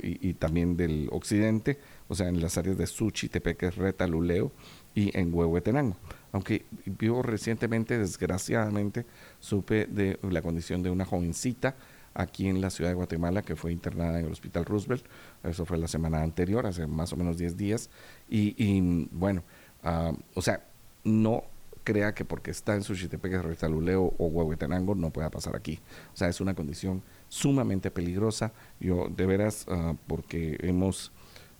y 0.02 0.32
también 0.34 0.78
del 0.78 1.08
occidente 1.12 1.78
o 2.08 2.14
sea, 2.14 2.28
en 2.28 2.40
las 2.40 2.56
áreas 2.58 2.76
de 2.76 2.86
Suchi, 2.86 3.28
Tepeque, 3.28 3.70
Reta, 3.70 4.06
Luleo 4.06 4.52
y 4.94 5.16
en 5.16 5.32
Huehuetenango. 5.32 5.96
Aunque 6.32 6.64
yo 6.98 7.22
recientemente, 7.22 7.98
desgraciadamente, 7.98 9.06
supe 9.38 9.86
de 9.86 10.18
la 10.22 10.42
condición 10.42 10.82
de 10.82 10.90
una 10.90 11.04
jovencita 11.04 11.76
aquí 12.14 12.48
en 12.48 12.60
la 12.60 12.70
ciudad 12.70 12.90
de 12.90 12.94
Guatemala 12.94 13.42
que 13.42 13.56
fue 13.56 13.72
internada 13.72 14.18
en 14.18 14.26
el 14.26 14.32
Hospital 14.32 14.64
Roosevelt. 14.64 15.04
Eso 15.44 15.64
fue 15.64 15.78
la 15.78 15.88
semana 15.88 16.22
anterior, 16.22 16.66
hace 16.66 16.86
más 16.86 17.12
o 17.12 17.16
menos 17.16 17.38
10 17.38 17.56
días. 17.56 17.90
Y, 18.28 19.08
bueno, 19.12 19.44
ah, 19.84 20.12
o 20.34 20.42
sea, 20.42 20.64
no 21.04 21.44
crea 21.84 22.14
que 22.14 22.24
porque 22.24 22.50
está 22.50 22.74
en 22.74 22.82
Suchitepeque, 22.82 23.40
Luleo 23.68 24.12
o 24.18 24.26
Huehuetenango 24.26 24.94
no 24.94 25.10
pueda 25.10 25.30
pasar 25.30 25.56
aquí. 25.56 25.80
O 26.12 26.16
sea, 26.16 26.28
es 26.28 26.40
una 26.40 26.54
condición 26.54 27.02
sumamente 27.28 27.90
peligrosa. 27.90 28.52
Yo, 28.80 29.08
de 29.08 29.24
veras, 29.24 29.64
ah, 29.68 29.94
porque 30.06 30.58
hemos 30.60 31.12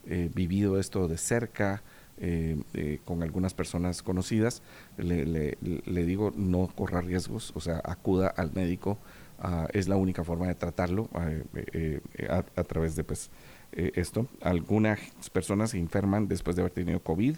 eh, 0.07 0.31
vivido 0.35 0.79
esto 0.79 1.09
de 1.09 1.19
cerca 1.19 1.83
eh, 2.19 2.61
eh, 2.75 2.99
con 3.05 3.23
algunas 3.23 3.55
personas 3.55 4.03
conocidas, 4.03 4.63
le, 4.97 5.57
digo 5.85 6.33
no 6.35 6.69
corra 6.75 7.01
riesgos, 7.01 7.53
o 7.55 7.61
sea, 7.61 7.81
acuda 7.85 8.29
al 8.29 8.53
médico, 8.53 8.99
ah, 9.39 9.69
es 9.73 9.87
la 9.87 9.97
única 9.97 10.25
forma 10.25 10.49
de 10.49 10.55
tratarlo 10.55 11.09
a, 11.15 12.45
a, 12.57 12.65
través 12.65 12.97
de 12.97 13.05
pues 13.05 13.31
esto. 13.73 14.27
Algunas 14.41 14.99
personas 15.33 15.71
se 15.71 15.79
enferman 15.79 16.27
después 16.27 16.57
de 16.57 16.63
haber 16.63 16.73
tenido 16.73 17.01
COVID. 17.01 17.37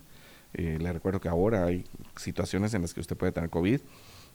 le 0.54 0.92
recuerdo 0.92 1.20
que 1.20 1.28
ahora 1.28 1.66
hay 1.66 1.84
situaciones 2.16 2.72
en 2.72 2.82
las 2.82 2.94
que 2.94 3.00
usted 3.00 3.16
puede 3.16 3.32
tener 3.32 3.50
COVID 3.50 3.80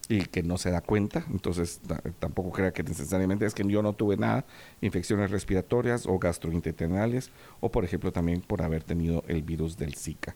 y 0.07 0.19
que 0.25 0.43
no 0.43 0.57
se 0.57 0.69
da 0.69 0.81
cuenta, 0.81 1.25
entonces 1.31 1.81
tampoco 2.19 2.51
crea 2.51 2.71
que 2.71 2.83
necesariamente 2.83 3.45
es 3.45 3.53
que 3.53 3.63
yo 3.67 3.81
no 3.81 3.93
tuve 3.93 4.17
nada, 4.17 4.45
infecciones 4.81 5.31
respiratorias 5.31 6.05
o 6.05 6.19
gastrointestinales, 6.19 7.31
o 7.59 7.71
por 7.71 7.83
ejemplo 7.83 8.11
también 8.11 8.41
por 8.41 8.61
haber 8.61 8.83
tenido 8.83 9.23
el 9.27 9.41
virus 9.41 9.77
del 9.77 9.95
Zika. 9.95 10.35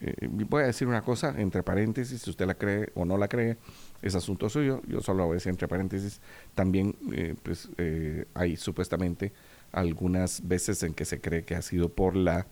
Eh, 0.00 0.28
voy 0.30 0.62
a 0.62 0.66
decir 0.66 0.86
una 0.86 1.02
cosa, 1.02 1.34
entre 1.38 1.62
paréntesis, 1.62 2.22
si 2.22 2.30
usted 2.30 2.46
la 2.46 2.54
cree 2.54 2.90
o 2.94 3.04
no 3.04 3.16
la 3.16 3.28
cree, 3.28 3.56
es 4.02 4.14
asunto 4.14 4.48
suyo, 4.48 4.82
yo 4.86 5.00
solo 5.00 5.24
voy 5.24 5.32
a 5.32 5.34
decir 5.34 5.50
entre 5.50 5.68
paréntesis, 5.68 6.20
también 6.54 6.94
eh, 7.12 7.34
pues 7.42 7.70
eh, 7.78 8.26
hay 8.34 8.56
supuestamente 8.56 9.32
algunas 9.72 10.46
veces 10.46 10.82
en 10.82 10.94
que 10.94 11.04
se 11.04 11.20
cree 11.20 11.44
que 11.44 11.54
ha 11.54 11.62
sido 11.62 11.88
por 11.88 12.14
la 12.14 12.46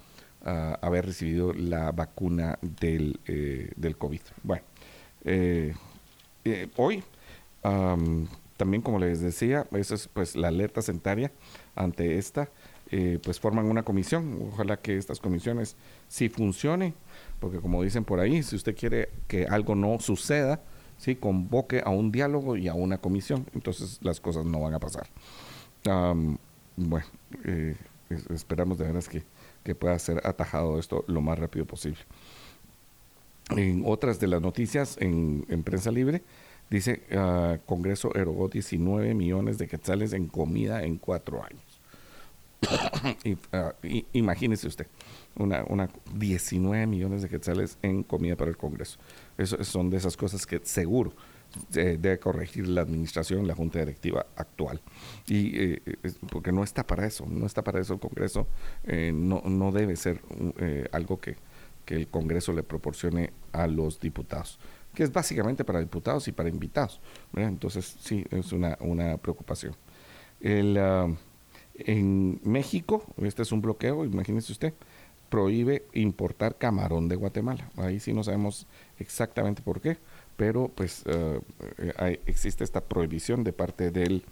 ah, 0.44 0.78
haber 0.82 1.06
recibido 1.06 1.52
la 1.52 1.92
vacuna 1.92 2.58
del, 2.62 3.20
del 3.76 3.96
COVID. 3.96 4.20
Bueno, 4.42 4.64
eh, 5.28 5.74
hoy. 6.76 7.02
también, 8.56 8.82
como 8.82 8.98
les 8.98 9.20
decía, 9.20 9.66
eso 9.72 9.94
es 9.94 10.08
pues 10.08 10.36
la 10.36 10.48
alerta 10.48 10.82
sanitaria 10.82 11.32
ante 11.74 12.18
esta. 12.18 12.48
Eh, 12.90 13.18
pues 13.22 13.40
forman 13.40 13.66
una 13.66 13.82
comisión. 13.82 14.38
Ojalá 14.52 14.76
que 14.76 14.96
estas 14.96 15.18
comisiones 15.18 15.76
sí 16.08 16.28
funcionen, 16.28 16.94
porque 17.40 17.58
como 17.58 17.82
dicen 17.82 18.04
por 18.04 18.20
ahí, 18.20 18.42
si 18.42 18.54
usted 18.56 18.76
quiere 18.76 19.08
que 19.26 19.46
algo 19.46 19.74
no 19.74 19.98
suceda, 19.98 20.60
sí 20.96 21.16
convoque 21.16 21.82
a 21.84 21.90
un 21.90 22.12
diálogo 22.12 22.56
y 22.56 22.68
a 22.68 22.74
una 22.74 22.98
comisión, 22.98 23.46
entonces 23.54 23.98
las 24.02 24.20
cosas 24.20 24.44
no 24.44 24.60
van 24.60 24.74
a 24.74 24.78
pasar. 24.78 25.08
bueno, 26.76 27.06
eh, 27.44 27.76
esperamos 28.30 28.78
de 28.78 28.84
veras 28.84 29.08
que, 29.08 29.24
que 29.64 29.74
pueda 29.74 29.98
ser 29.98 30.24
atajado 30.24 30.78
esto 30.78 31.04
lo 31.08 31.20
más 31.20 31.38
rápido 31.38 31.66
posible. 31.66 32.00
En 33.50 33.82
otras 33.86 34.18
de 34.18 34.26
las 34.26 34.42
noticias 34.42 34.96
en, 35.00 35.44
prensa 35.64 35.90
libre, 35.90 36.22
dice, 36.68 37.02
uh, 37.12 37.58
Congreso 37.64 38.14
erogó 38.14 38.48
19 38.48 39.14
millones 39.14 39.58
de 39.58 39.68
quetzales 39.68 40.12
en 40.12 40.26
comida 40.26 40.82
en 40.82 40.98
cuatro 40.98 41.42
años. 41.42 41.62
Ah, 43.52 43.74
imagínese 44.12 44.66
usted, 44.66 44.86
una, 45.36 45.64
una 45.68 45.90
19 46.14 46.86
millones 46.86 47.22
de 47.22 47.28
quetzales 47.28 47.78
en 47.82 48.02
comida 48.02 48.34
para 48.34 48.50
el 48.50 48.56
Congreso. 48.56 48.98
Eso 49.36 49.62
son 49.62 49.90
de 49.90 49.98
esas 49.98 50.16
cosas 50.16 50.46
que 50.46 50.60
seguro 50.64 51.12
debe 51.70 52.18
corregir 52.18 52.68
la 52.68 52.82
administración, 52.82 53.46
la 53.46 53.54
junta 53.54 53.78
directiva 53.78 54.26
actual. 54.36 54.80
Y 55.26 55.58
eh, 55.58 55.82
porque 56.30 56.52
no 56.52 56.62
está 56.62 56.86
para 56.86 57.06
eso, 57.06 57.26
no 57.28 57.46
está 57.46 57.62
para 57.62 57.80
eso 57.80 57.94
el 57.94 58.00
Congreso, 58.00 58.46
eh, 58.84 59.12
no, 59.14 59.42
no 59.44 59.72
debe 59.72 59.96
ser 59.96 60.20
eh, 60.58 60.88
algo 60.92 61.18
que, 61.18 61.36
que 61.86 61.94
el 61.94 62.08
Congreso 62.08 62.52
le 62.52 62.62
proporcione 62.62 63.32
a 63.52 63.66
los 63.66 63.98
diputados, 64.00 64.58
que 64.92 65.04
es 65.04 65.12
básicamente 65.12 65.64
para 65.64 65.80
diputados 65.80 66.28
y 66.28 66.32
para 66.32 66.50
invitados. 66.50 67.00
Entonces, 67.34 67.96
sí, 68.00 68.26
es 68.30 68.52
una, 68.52 68.76
una 68.80 69.16
preocupación. 69.16 69.74
El, 70.40 70.76
ah, 70.76 71.08
en 71.74 72.40
México, 72.44 73.04
este 73.22 73.42
es 73.42 73.52
un 73.52 73.62
bloqueo, 73.62 74.04
imagínese 74.04 74.52
usted, 74.52 74.74
prohíbe 75.30 75.86
importar 75.92 76.56
camarón 76.56 77.08
de 77.08 77.16
Guatemala. 77.16 77.70
Ahí 77.76 78.00
sí 78.00 78.12
no 78.12 78.24
sabemos 78.24 78.66
exactamente 78.98 79.62
por 79.62 79.80
qué, 79.80 79.98
pero 80.36 80.68
pues 80.68 81.04
ah, 81.06 82.10
existe 82.26 82.64
esta 82.64 82.82
prohibición 82.82 83.44
de 83.44 83.52
parte 83.52 83.90
del, 83.90 84.24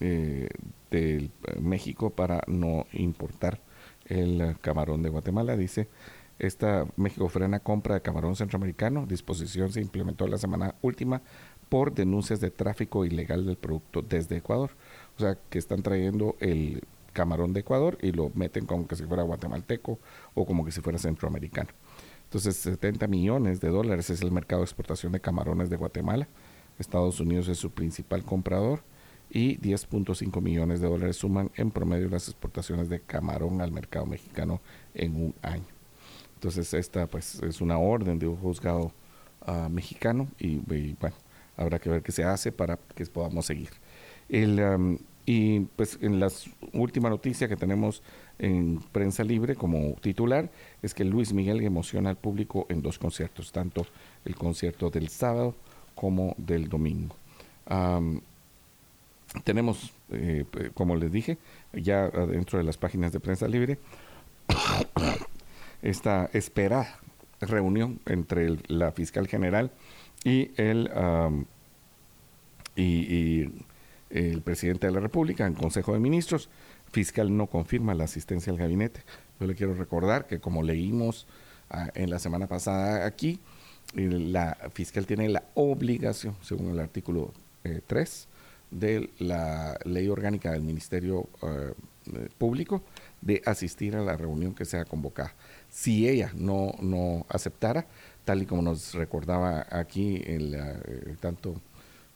eh, 0.00 0.48
del 0.90 1.30
México 1.60 2.10
para 2.10 2.42
no 2.48 2.86
importar 2.92 3.60
el 4.06 4.56
camarón 4.60 5.02
de 5.02 5.08
Guatemala. 5.08 5.56
Dice 5.56 5.88
esta 6.38 6.86
México 6.96 7.28
frena 7.28 7.60
compra 7.60 7.94
de 7.94 8.02
camarón 8.02 8.36
centroamericano. 8.36 9.06
Disposición 9.06 9.72
se 9.72 9.80
implementó 9.80 10.26
la 10.26 10.38
semana 10.38 10.74
última 10.82 11.22
por 11.68 11.94
denuncias 11.94 12.40
de 12.40 12.50
tráfico 12.50 13.04
ilegal 13.04 13.46
del 13.46 13.56
producto 13.56 14.02
desde 14.02 14.36
Ecuador. 14.36 14.70
O 15.16 15.20
sea, 15.20 15.38
que 15.48 15.58
están 15.58 15.82
trayendo 15.82 16.36
el 16.40 16.82
camarón 17.12 17.52
de 17.52 17.60
Ecuador 17.60 17.96
y 18.02 18.12
lo 18.12 18.30
meten 18.34 18.66
como 18.66 18.86
que 18.86 18.96
si 18.96 19.04
fuera 19.04 19.22
guatemalteco 19.22 19.98
o 20.34 20.44
como 20.44 20.64
que 20.64 20.72
si 20.72 20.80
fuera 20.82 20.98
centroamericano. 20.98 21.70
Entonces, 22.24 22.56
70 22.56 23.06
millones 23.06 23.60
de 23.60 23.68
dólares 23.68 24.10
es 24.10 24.20
el 24.20 24.32
mercado 24.32 24.60
de 24.60 24.66
exportación 24.66 25.12
de 25.12 25.20
camarones 25.20 25.70
de 25.70 25.76
Guatemala. 25.76 26.28
Estados 26.78 27.20
Unidos 27.20 27.48
es 27.48 27.58
su 27.58 27.70
principal 27.70 28.24
comprador 28.24 28.82
y 29.30 29.58
10.5 29.58 30.40
millones 30.42 30.80
de 30.80 30.88
dólares 30.88 31.16
suman 31.16 31.50
en 31.56 31.70
promedio 31.70 32.08
las 32.08 32.28
exportaciones 32.28 32.88
de 32.88 33.00
camarón 33.00 33.60
al 33.60 33.72
mercado 33.72 34.06
mexicano 34.06 34.60
en 34.94 35.16
un 35.16 35.34
año. 35.42 35.75
Entonces 36.36 36.72
esta 36.74 37.06
pues 37.06 37.42
es 37.42 37.60
una 37.60 37.78
orden 37.78 38.18
de 38.18 38.28
un 38.28 38.36
juzgado 38.36 38.92
ah, 39.46 39.68
mexicano 39.70 40.28
y, 40.38 40.56
bueno, 40.56 41.16
habrá 41.56 41.78
que 41.78 41.90
ver 41.90 42.02
qué 42.02 42.12
se 42.12 42.24
hace 42.24 42.52
para 42.52 42.78
que 42.94 43.04
podamos 43.06 43.46
seguir. 43.46 43.70
El, 44.28 44.98
y 45.24 45.60
pues 45.60 45.98
en 46.00 46.20
la 46.20 46.30
última 46.72 47.10
noticia 47.10 47.48
que 47.48 47.56
tenemos 47.56 48.02
en 48.38 48.80
prensa 48.92 49.24
libre 49.24 49.56
como 49.56 49.94
titular 50.00 50.50
es 50.82 50.94
que 50.94 51.04
Luis 51.04 51.32
Miguel 51.32 51.62
emociona 51.62 52.10
al 52.10 52.16
público 52.16 52.66
en 52.68 52.80
dos 52.80 52.98
conciertos, 52.98 53.50
tanto 53.50 53.86
el 54.24 54.36
concierto 54.36 54.88
del 54.88 55.08
sábado 55.08 55.54
como 55.96 56.34
del 56.38 56.68
domingo. 56.68 57.16
tenemos, 59.42 59.92
eh, 60.10 60.44
como 60.74 60.94
les 60.96 61.10
dije, 61.10 61.38
ya 61.72 62.08
dentro 62.08 62.58
de 62.58 62.64
las 62.64 62.76
páginas 62.76 63.12
de 63.12 63.20
prensa 63.20 63.48
libre, 63.48 63.78
esta 65.82 66.28
esperada 66.32 67.00
reunión 67.40 68.00
entre 68.06 68.58
la 68.68 68.92
fiscal 68.92 69.28
general 69.28 69.70
y 70.24 70.50
el, 70.56 70.90
y, 72.74 73.50
el 74.10 74.42
presidente 74.42 74.86
de 74.86 74.92
la 74.92 75.00
República 75.00 75.46
en 75.46 75.54
Consejo 75.54 75.92
de 75.92 75.98
Ministros. 75.98 76.48
Fiscal 76.92 77.36
no 77.36 77.48
confirma 77.48 77.94
la 77.94 78.04
asistencia 78.04 78.52
al 78.52 78.58
gabinete. 78.58 79.02
Yo 79.40 79.46
le 79.46 79.54
quiero 79.54 79.74
recordar 79.74 80.26
que 80.26 80.40
como 80.40 80.62
leímos 80.62 81.26
ah, 81.70 81.90
en 81.94 82.10
la 82.10 82.18
semana 82.18 82.46
pasada 82.46 83.04
aquí, 83.04 83.40
la 83.94 84.56
fiscal 84.72 85.06
tiene 85.06 85.28
la 85.28 85.44
obligación, 85.54 86.36
según 86.42 86.70
el 86.70 86.80
artículo 86.80 87.32
3 87.86 88.28
eh, 88.28 88.36
de 88.70 89.10
la 89.18 89.78
ley 89.84 90.08
orgánica 90.08 90.52
del 90.52 90.62
Ministerio 90.62 91.28
eh, 91.42 91.72
Público, 92.38 92.82
de 93.20 93.42
asistir 93.44 93.96
a 93.96 94.02
la 94.02 94.16
reunión 94.16 94.54
que 94.54 94.64
sea 94.64 94.84
convocada 94.84 95.34
si 95.76 96.08
ella 96.08 96.32
no, 96.34 96.72
no 96.80 97.26
aceptara, 97.28 97.86
tal 98.24 98.40
y 98.40 98.46
como 98.46 98.62
nos 98.62 98.94
recordaba 98.94 99.66
aquí 99.70 100.22
el, 100.24 100.54
eh, 100.54 101.16
tanto 101.20 101.60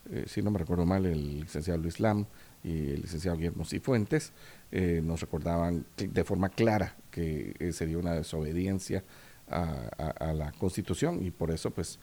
eh, 0.09 0.25
si 0.27 0.41
no 0.41 0.49
me 0.49 0.59
recuerdo 0.59 0.85
mal, 0.85 1.05
el 1.05 1.41
licenciado 1.41 1.79
Luis 1.79 1.99
Lam 1.99 2.25
y 2.63 2.91
el 2.91 3.01
licenciado 3.01 3.37
Guillermo 3.37 3.65
Cifuentes, 3.65 4.33
eh, 4.71 5.01
nos 5.03 5.21
recordaban 5.21 5.85
de 5.97 6.23
forma 6.23 6.49
clara 6.49 6.95
que 7.11 7.55
eh, 7.59 7.71
sería 7.71 7.97
una 7.97 8.13
desobediencia 8.13 9.03
a, 9.49 10.31
la 10.33 10.53
Constitución 10.53 11.25
y 11.25 11.29
por 11.29 11.51
eso 11.51 11.71
pues 11.71 11.99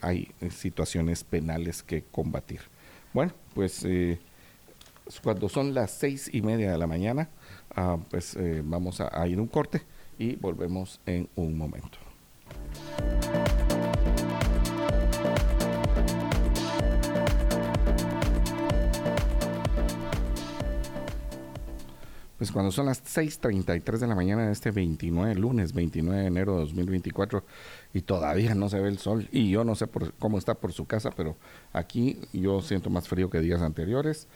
hay 0.00 0.30
situaciones 0.50 1.22
penales 1.22 1.82
que 1.82 2.04
combatir. 2.04 2.60
Bueno, 3.12 3.34
pues 3.54 3.86
cuando 5.22 5.50
son 5.50 5.74
las 5.74 5.90
seis 5.90 6.30
y 6.32 6.40
media 6.40 6.72
de 6.72 6.78
la 6.78 6.86
mañana, 6.86 7.28
ah, 7.76 7.98
pues 8.08 8.38
vamos 8.64 9.02
a 9.02 9.28
ir 9.28 9.38
un 9.38 9.48
corte 9.48 9.82
y 10.18 10.36
volvemos 10.36 11.00
en 11.06 11.28
un 11.36 11.56
momento. 11.56 11.98
Pues 22.42 22.50
cuando 22.50 22.72
son 22.72 22.86
las 22.86 23.04
6.33 23.04 23.98
de 23.98 24.06
la 24.08 24.16
mañana 24.16 24.46
de 24.46 24.52
este 24.52 24.72
29, 24.72 25.36
lunes 25.36 25.72
29 25.72 26.22
de 26.22 26.26
enero 26.26 26.54
de 26.54 26.62
2024, 26.62 27.44
y 27.94 28.00
todavía 28.00 28.56
no 28.56 28.68
se 28.68 28.80
ve 28.80 28.88
el 28.88 28.98
sol, 28.98 29.28
y 29.30 29.48
yo 29.48 29.62
no 29.62 29.76
sé 29.76 29.86
por, 29.86 30.12
cómo 30.14 30.38
está 30.38 30.54
por 30.54 30.72
su 30.72 30.84
casa, 30.84 31.12
pero 31.16 31.36
aquí 31.72 32.18
yo 32.32 32.60
siento 32.60 32.90
más 32.90 33.06
frío 33.06 33.30
que 33.30 33.38
días 33.38 33.62
anteriores 33.62 34.26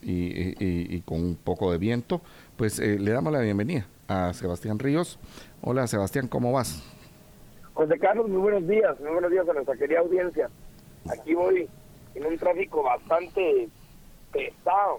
y, 0.00 1.00
con 1.02 1.22
un 1.22 1.36
poco 1.36 1.70
de 1.70 1.76
viento, 1.76 2.22
pues 2.56 2.78
eh, 2.78 2.98
le 2.98 3.10
damos 3.10 3.30
la 3.30 3.40
bienvenida 3.40 3.86
a 4.08 4.32
Sebastián 4.32 4.78
Ríos. 4.78 5.18
Hola 5.60 5.86
Sebastián, 5.86 6.26
¿cómo 6.26 6.52
vas? 6.52 6.82
José 7.74 7.98
Carlos, 7.98 8.28
muy 8.28 8.40
buenos 8.40 8.66
días, 8.66 8.98
muy 9.00 9.10
buenos 9.10 9.30
días 9.30 9.48
a 9.48 9.52
nuestra 9.52 9.76
querida 9.76 10.00
audiencia. 10.00 10.50
Aquí 11.08 11.34
voy 11.34 11.68
en 12.14 12.26
un 12.26 12.36
tráfico 12.36 12.82
bastante 12.82 13.68
pesado 14.32 14.98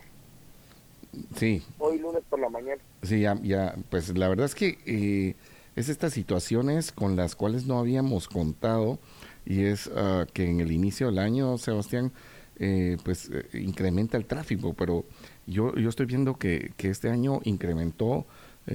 Sí. 1.36 1.64
Hoy 1.78 2.00
lunes 2.00 2.24
por 2.30 2.40
la 2.40 2.50
mañana. 2.50 2.82
Sí, 3.04 3.22
ya, 3.22 3.76
pues 3.90 4.16
la 4.18 4.30
verdad 4.30 4.46
es 4.46 4.56
que 4.56 4.78
eh, 4.86 5.36
es 5.76 5.90
estas 5.90 6.14
situaciones 6.14 6.92
con 6.92 7.16
las 7.16 7.36
cuales 7.36 7.66
no 7.66 7.80
habíamos 7.80 8.28
contado 8.28 9.00
y 9.46 9.66
es 9.66 9.90
ah, 9.96 10.26
que 10.34 10.50
en 10.50 10.60
el 10.60 10.72
inicio 10.72 11.08
del 11.08 11.20
año, 11.20 11.58
Sebastián, 11.58 12.12
eh, 12.58 12.98
pues 13.04 13.30
eh, 13.32 13.46
incrementa 13.54 14.18
el 14.18 14.26
tráfico, 14.26 14.74
pero 14.74 15.06
yo, 15.48 15.74
yo 15.76 15.90
estoy 15.90 16.06
viendo 16.06 16.38
que, 16.38 16.74
que 16.78 16.90
este 16.90 17.10
año 17.10 17.40
incrementó 17.44 18.26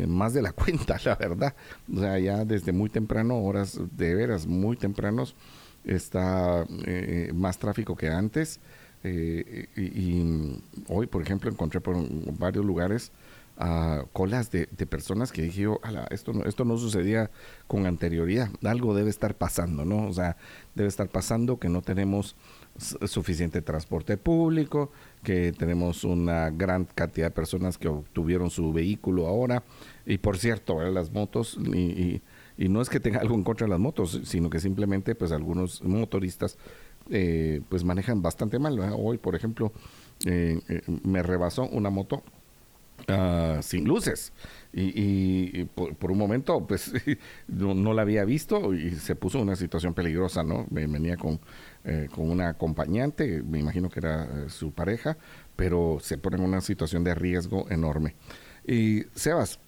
más 0.06 0.34
de 0.34 0.42
la 0.42 0.52
cuenta, 0.52 0.98
la 1.04 1.16
verdad. 1.16 1.54
O 1.92 2.00
sea, 2.00 2.18
ya 2.18 2.44
desde 2.44 2.72
muy 2.72 2.90
temprano, 2.90 3.38
horas 3.42 3.78
de 3.96 4.14
veras 4.14 4.46
muy 4.46 4.76
tempranos, 4.76 5.34
está 5.84 6.66
más 7.34 7.58
tráfico 7.58 7.96
que 7.96 8.08
antes. 8.08 8.60
Eh, 9.04 9.68
y, 9.76 10.62
hoy, 10.88 11.06
por 11.06 11.22
ejemplo, 11.22 11.50
encontré 11.50 11.80
por 11.80 11.94
varios 12.38 12.64
lugares 12.64 13.12
uh, 13.58 14.06
colas 14.12 14.50
de, 14.50 14.66
personas 14.86 15.30
que 15.30 15.42
dije, 15.42 15.66
esto, 16.10 16.32
no, 16.32 16.44
esto 16.44 16.64
no 16.64 16.78
sucedía 16.78 17.30
con 17.66 17.86
anterioridad, 17.86 18.48
algo 18.64 18.94
debe 18.94 19.10
estar 19.10 19.36
pasando, 19.36 19.84
¿no? 19.84 20.06
O 20.06 20.12
sea, 20.12 20.38
debe 20.74 20.88
estar 20.88 21.08
pasando 21.08 21.58
que 21.58 21.68
no 21.68 21.82
tenemos 21.82 22.34
suficiente 22.78 23.60
transporte 23.60 24.16
público, 24.16 24.90
que 25.24 25.52
tenemos 25.52 26.04
una 26.04 26.50
gran 26.50 26.84
cantidad 26.84 27.26
de 27.26 27.30
personas 27.32 27.78
que 27.78 27.88
obtuvieron 27.88 28.50
su 28.50 28.72
vehículo 28.72 29.26
ahora, 29.26 29.64
y 30.06 30.18
por 30.18 30.38
cierto, 30.38 30.80
las 30.82 31.10
motos, 31.12 31.58
y, 31.74 32.22
y, 32.56 32.68
no 32.68 32.80
es 32.80 32.88
que 32.88 33.00
tenga 33.00 33.18
algo 33.18 33.34
en 33.34 33.42
contra 33.42 33.66
de 33.66 33.70
las 33.70 33.80
motos, 33.80 34.20
sino 34.24 34.48
que 34.48 34.60
simplemente 34.60 35.16
pues 35.16 35.32
algunos 35.32 35.82
motoristas 35.82 36.56
eh, 37.10 37.60
pues 37.68 37.84
manejan 37.84 38.22
bastante 38.22 38.58
mal. 38.58 38.78
Hoy, 38.96 39.18
por 39.18 39.34
ejemplo, 39.34 39.72
eh, 40.24 40.60
eh, 40.68 40.82
me 41.02 41.22
rebasó 41.22 41.64
una 41.68 41.90
moto 41.90 42.22
ah, 43.08 43.58
sin 43.62 43.84
luces 43.84 44.32
y, 44.72 45.64
por, 45.64 46.10
un 46.10 46.18
momento 46.18 46.66
pues 46.66 46.92
no, 47.48 47.92
la 47.92 48.02
había 48.02 48.24
visto 48.24 48.72
y 48.72 48.92
se 48.92 49.16
puso 49.16 49.40
una 49.40 49.56
situación 49.56 49.92
peligrosa, 49.92 50.42
¿no? 50.42 50.66
venía 50.70 51.16
con, 51.16 51.40
con 52.14 52.30
una 52.30 52.48
acompañante, 52.48 53.42
me 53.42 53.58
imagino 53.58 53.90
que 53.90 54.00
era 54.00 54.48
su 54.48 54.72
pareja, 54.72 55.18
pero 55.54 55.98
se 56.00 56.16
pone 56.16 56.36
en 56.36 56.42
una 56.42 56.62
situación 56.62 57.04
de 57.04 57.14
riesgo 57.14 57.66
enorme. 57.70 58.14
Y 58.66 59.02
Sebas, 59.14 59.58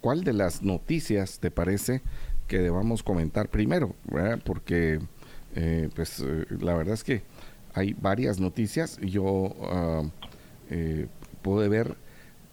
¿cuál 0.00 0.22
de 0.22 0.32
las 0.32 0.62
noticias 0.62 1.40
te 1.40 1.50
parece 1.50 2.02
que 2.46 2.58
debamos 2.58 3.02
comentar 3.02 3.48
primero? 3.48 3.96
Porque 4.44 5.00
eh, 5.56 5.88
pues 5.96 6.20
eh, 6.20 6.44
la 6.60 6.74
verdad 6.74 6.92
es 6.94 7.02
que 7.02 7.22
hay 7.72 7.94
varias 7.94 8.38
noticias. 8.38 8.98
Yo 8.98 9.24
uh, 9.24 10.10
eh, 10.70 11.06
pude 11.42 11.68
ver 11.68 11.96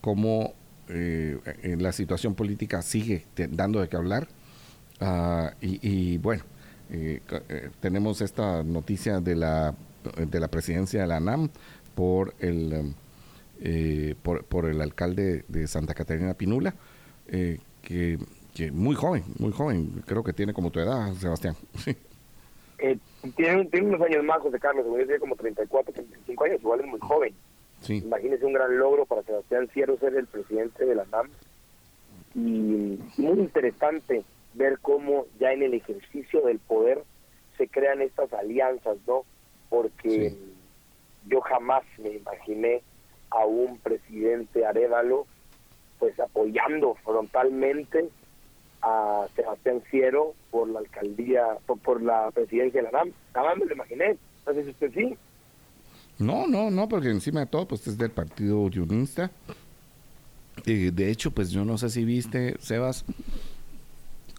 cómo 0.02 0.56
la 0.88 1.92
situación 1.92 2.36
política 2.36 2.82
sigue 2.82 3.26
dando 3.50 3.82
de 3.82 3.88
qué 3.88 3.96
hablar. 3.96 4.28
Ah, 5.00 5.54
y, 5.60 6.18
bueno, 6.18 6.44
tenemos 7.80 8.22
esta 8.22 8.64
noticia 8.64 9.20
de 9.20 9.36
la, 9.36 9.74
de 10.18 10.40
la 10.40 10.48
presidencia 10.48 11.02
de 11.02 11.08
la 11.08 11.18
ANAM 11.18 11.50
por 11.96 12.34
el, 12.40 12.94
por, 14.22 14.44
por, 14.46 14.66
el 14.66 14.82
alcalde 14.82 15.44
de 15.48 15.68
Santa 15.68 15.94
Catarina 15.94 16.34
Pinula, 16.34 16.76
que, 17.28 18.20
que 18.54 18.72
muy 18.72 18.96
joven, 18.96 19.24
muy 19.40 19.52
joven, 19.52 20.04
creo 20.06 20.24
que 20.24 20.34
tiene 20.34 20.54
como 20.54 20.72
tu 20.72 20.80
edad, 20.80 21.14
Sebastián. 21.14 21.56
Eh, 22.80 22.98
tiene, 23.38 23.70
unos 23.82 24.02
años 24.02 24.26
más, 24.26 24.42
José 24.42 24.60
Carlos, 24.60 24.86
yo 24.86 25.06
tiene 25.06 25.20
como 25.20 25.38
34, 25.38 25.94
35 25.94 26.44
años, 26.44 26.60
igual 26.60 26.82
es 26.82 26.88
muy 26.88 27.00
joven. 27.00 27.34
Sí. 27.80 28.02
Imagínese 28.04 28.46
un 28.46 28.52
gran 28.52 28.78
logro 28.78 29.06
para 29.06 29.24
Sebastián 29.24 29.70
Cierro 29.74 29.98
ser 30.00 30.16
el 30.16 30.28
presidente 30.28 30.86
de 30.86 30.96
la 30.96 31.06
NAM. 31.06 31.30
Y 32.36 33.00
muy 33.22 33.40
interesante 33.40 34.26
ver 34.54 34.80
cómo 34.82 35.26
ya 35.40 35.52
en 35.52 35.64
el 35.64 35.74
ejercicio 35.74 36.42
del 36.42 36.60
poder 36.60 37.04
se 37.58 37.68
crean 37.68 38.02
estas 38.02 38.32
alianzas, 38.34 38.98
¿no? 39.08 39.24
Porque 39.70 40.36
yo 41.28 41.42
jamás 41.42 41.84
me 41.98 42.10
imaginé 42.10 42.82
a 43.30 43.46
un 43.46 43.78
presidente 43.80 44.66
Arevalo 44.66 45.26
pues 46.00 46.20
apoyando 46.20 46.96
frontalmente 47.04 48.10
a 48.82 49.26
Sebastián 49.36 49.82
Ciero 49.90 50.34
por 50.52 50.68
la 50.68 50.80
alcaldía, 50.80 51.44
por, 51.66 52.02
la 52.02 52.30
presidencia 52.32 52.82
de 52.82 52.92
la 52.92 53.00
NAM. 53.00 53.14
Nada 53.34 53.56
me 53.56 53.66
lo 53.66 53.74
imaginé. 53.74 54.18
No 54.46 54.54
sé 54.54 54.64
si 54.64 54.70
usted 54.72 54.92
sí. 54.94 55.16
No, 56.20 56.46
no, 56.46 56.70
no, 56.70 56.90
porque 56.90 57.10
encima 57.10 57.40
de 57.40 57.46
todo, 57.46 57.68
pues 57.68 57.88
es 57.88 57.98
del 57.98 58.12
partido 58.12 58.60
unionista. 58.60 59.32
Eh, 60.66 60.92
de 60.94 61.10
hecho, 61.10 61.32
pues 61.32 61.50
yo 61.52 61.66
no 61.66 61.78
sé 61.78 61.90
si 61.90 62.04
viste, 62.04 62.56
Sebas, 62.60 63.06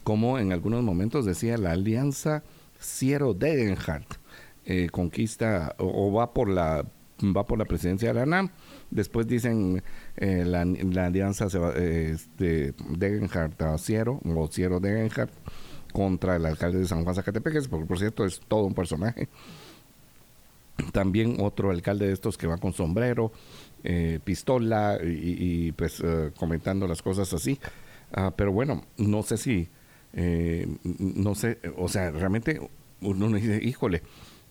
como 0.05 0.39
en 0.39 0.53
algunos 0.53 0.81
momentos 0.83 1.25
decía 1.25 1.57
la 1.57 1.71
alianza 1.71 2.43
Ciero 2.79 3.33
Degenhardt 3.33 4.13
eh, 4.63 4.87
conquista 4.89 5.75
o, 5.77 6.13
va 6.13 6.33
por 6.33 6.47
la 6.47 6.85
va 7.35 7.45
por 7.45 7.59
la 7.59 7.65
presidencia 7.65 8.09
de 8.09 8.13
la 8.13 8.25
NAM 8.25 8.49
Después 8.91 9.27
dicen 9.27 9.83
eh, 10.15 10.43
la, 10.45 10.61
alianza 11.05 11.47
eh, 11.75 12.11
este, 12.13 12.73
Degenhardt 12.89 13.61
a 13.61 13.77
Ciero, 13.77 14.21
o 14.23 14.47
Ciero 14.47 14.79
Degenhardt, 14.79 15.33
contra 15.91 16.35
el 16.35 16.45
alcalde 16.45 16.79
de 16.79 16.85
San 16.85 17.03
Juan 17.03 17.15
Zacatepec, 17.15 17.67
porque 17.67 17.85
por 17.85 17.97
cierto 17.97 18.25
es 18.25 18.39
todo 18.47 18.63
un 18.63 18.73
personaje. 18.73 19.27
También 20.91 21.37
otro 21.39 21.71
alcalde 21.71 22.07
de 22.07 22.13
estos 22.13 22.37
que 22.37 22.47
va 22.47 22.57
con 22.57 22.73
sombrero, 22.73 23.31
eh, 23.83 24.19
pistola 24.23 24.99
y, 25.03 25.71
pues 25.71 26.03
comentando 26.37 26.87
las 26.87 27.01
cosas 27.01 27.33
así. 27.33 27.59
Ah, 28.13 28.33
pero 28.35 28.51
bueno, 28.51 28.83
no 28.97 29.23
sé 29.23 29.37
si, 29.37 29.67
no 30.15 31.35
sé, 31.35 31.59
o 31.77 31.87
sea, 31.89 32.11
realmente 32.11 32.61
uno 33.01 33.27
dice, 33.29 33.59
híjole, 33.61 34.01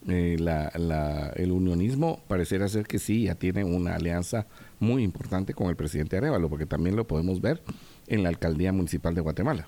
eh, 0.07 0.37
la, 0.39 1.33
el 1.37 1.51
unionismo 1.51 2.21
pareciera 2.29 2.69
ser 2.69 2.87
que 2.87 2.99
sí, 2.99 3.25
ya 3.25 3.35
tiene 3.35 3.65
una 3.65 3.95
alianza 3.95 4.47
muy 4.79 5.03
importante 5.03 5.55
con 5.55 5.69
el 5.69 5.77
presidente 5.77 6.19
Arevalo, 6.19 6.51
porque 6.51 6.67
también 6.67 6.95
lo 6.95 7.07
podemos 7.07 7.41
ver 7.41 7.63
en 8.07 8.23
la 8.23 8.29
alcaldía 8.29 8.73
municipal 8.73 9.15
de 9.15 9.23
Guatemala. 9.23 9.67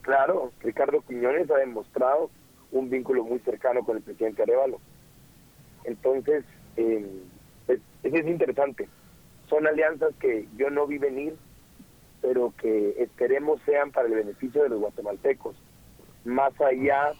Claro, 0.00 0.52
Ricardo 0.62 1.02
Quiñones 1.06 1.50
ha 1.50 1.58
demostrado 1.58 2.30
un 2.70 2.88
vínculo 2.88 3.22
muy 3.22 3.38
cercano 3.40 3.84
con 3.84 3.98
el 3.98 4.02
presidente 4.02 4.42
Arevalo. 4.42 4.80
Entonces, 5.84 6.44
eh, 6.78 7.06
es, 7.68 7.80
es 8.02 8.26
interesante. 8.26 8.88
Son 9.50 9.66
alianzas 9.66 10.14
que 10.20 10.48
yo 10.56 10.70
no 10.70 10.86
vi 10.86 10.96
venir, 10.96 11.36
pero 12.22 12.54
que 12.56 12.94
esperemos 12.98 13.60
sean 13.66 13.90
para 13.90 14.08
el 14.08 14.14
beneficio 14.14 14.62
de 14.62 14.70
los 14.70 14.80
guatemaltecos, 14.80 15.56
más 16.24 16.58
allá 16.60 17.12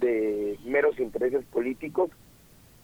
de 0.00 0.58
meros 0.64 0.98
intereses 0.98 1.44
políticos 1.44 2.10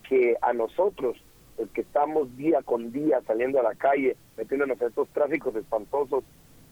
que 0.08 0.37
a 0.42 0.52
nosotros, 0.52 1.16
el 1.58 1.68
que 1.70 1.80
estamos 1.80 2.37
día 2.37 2.62
con 2.62 2.92
día 2.92 3.20
saliendo 3.26 3.58
a 3.58 3.62
la 3.62 3.74
calle, 3.74 4.16
metiéndonos 4.37 4.80
en 4.80 4.88
estos 4.88 5.08
tráficos 5.08 5.56
espantosos 5.56 6.22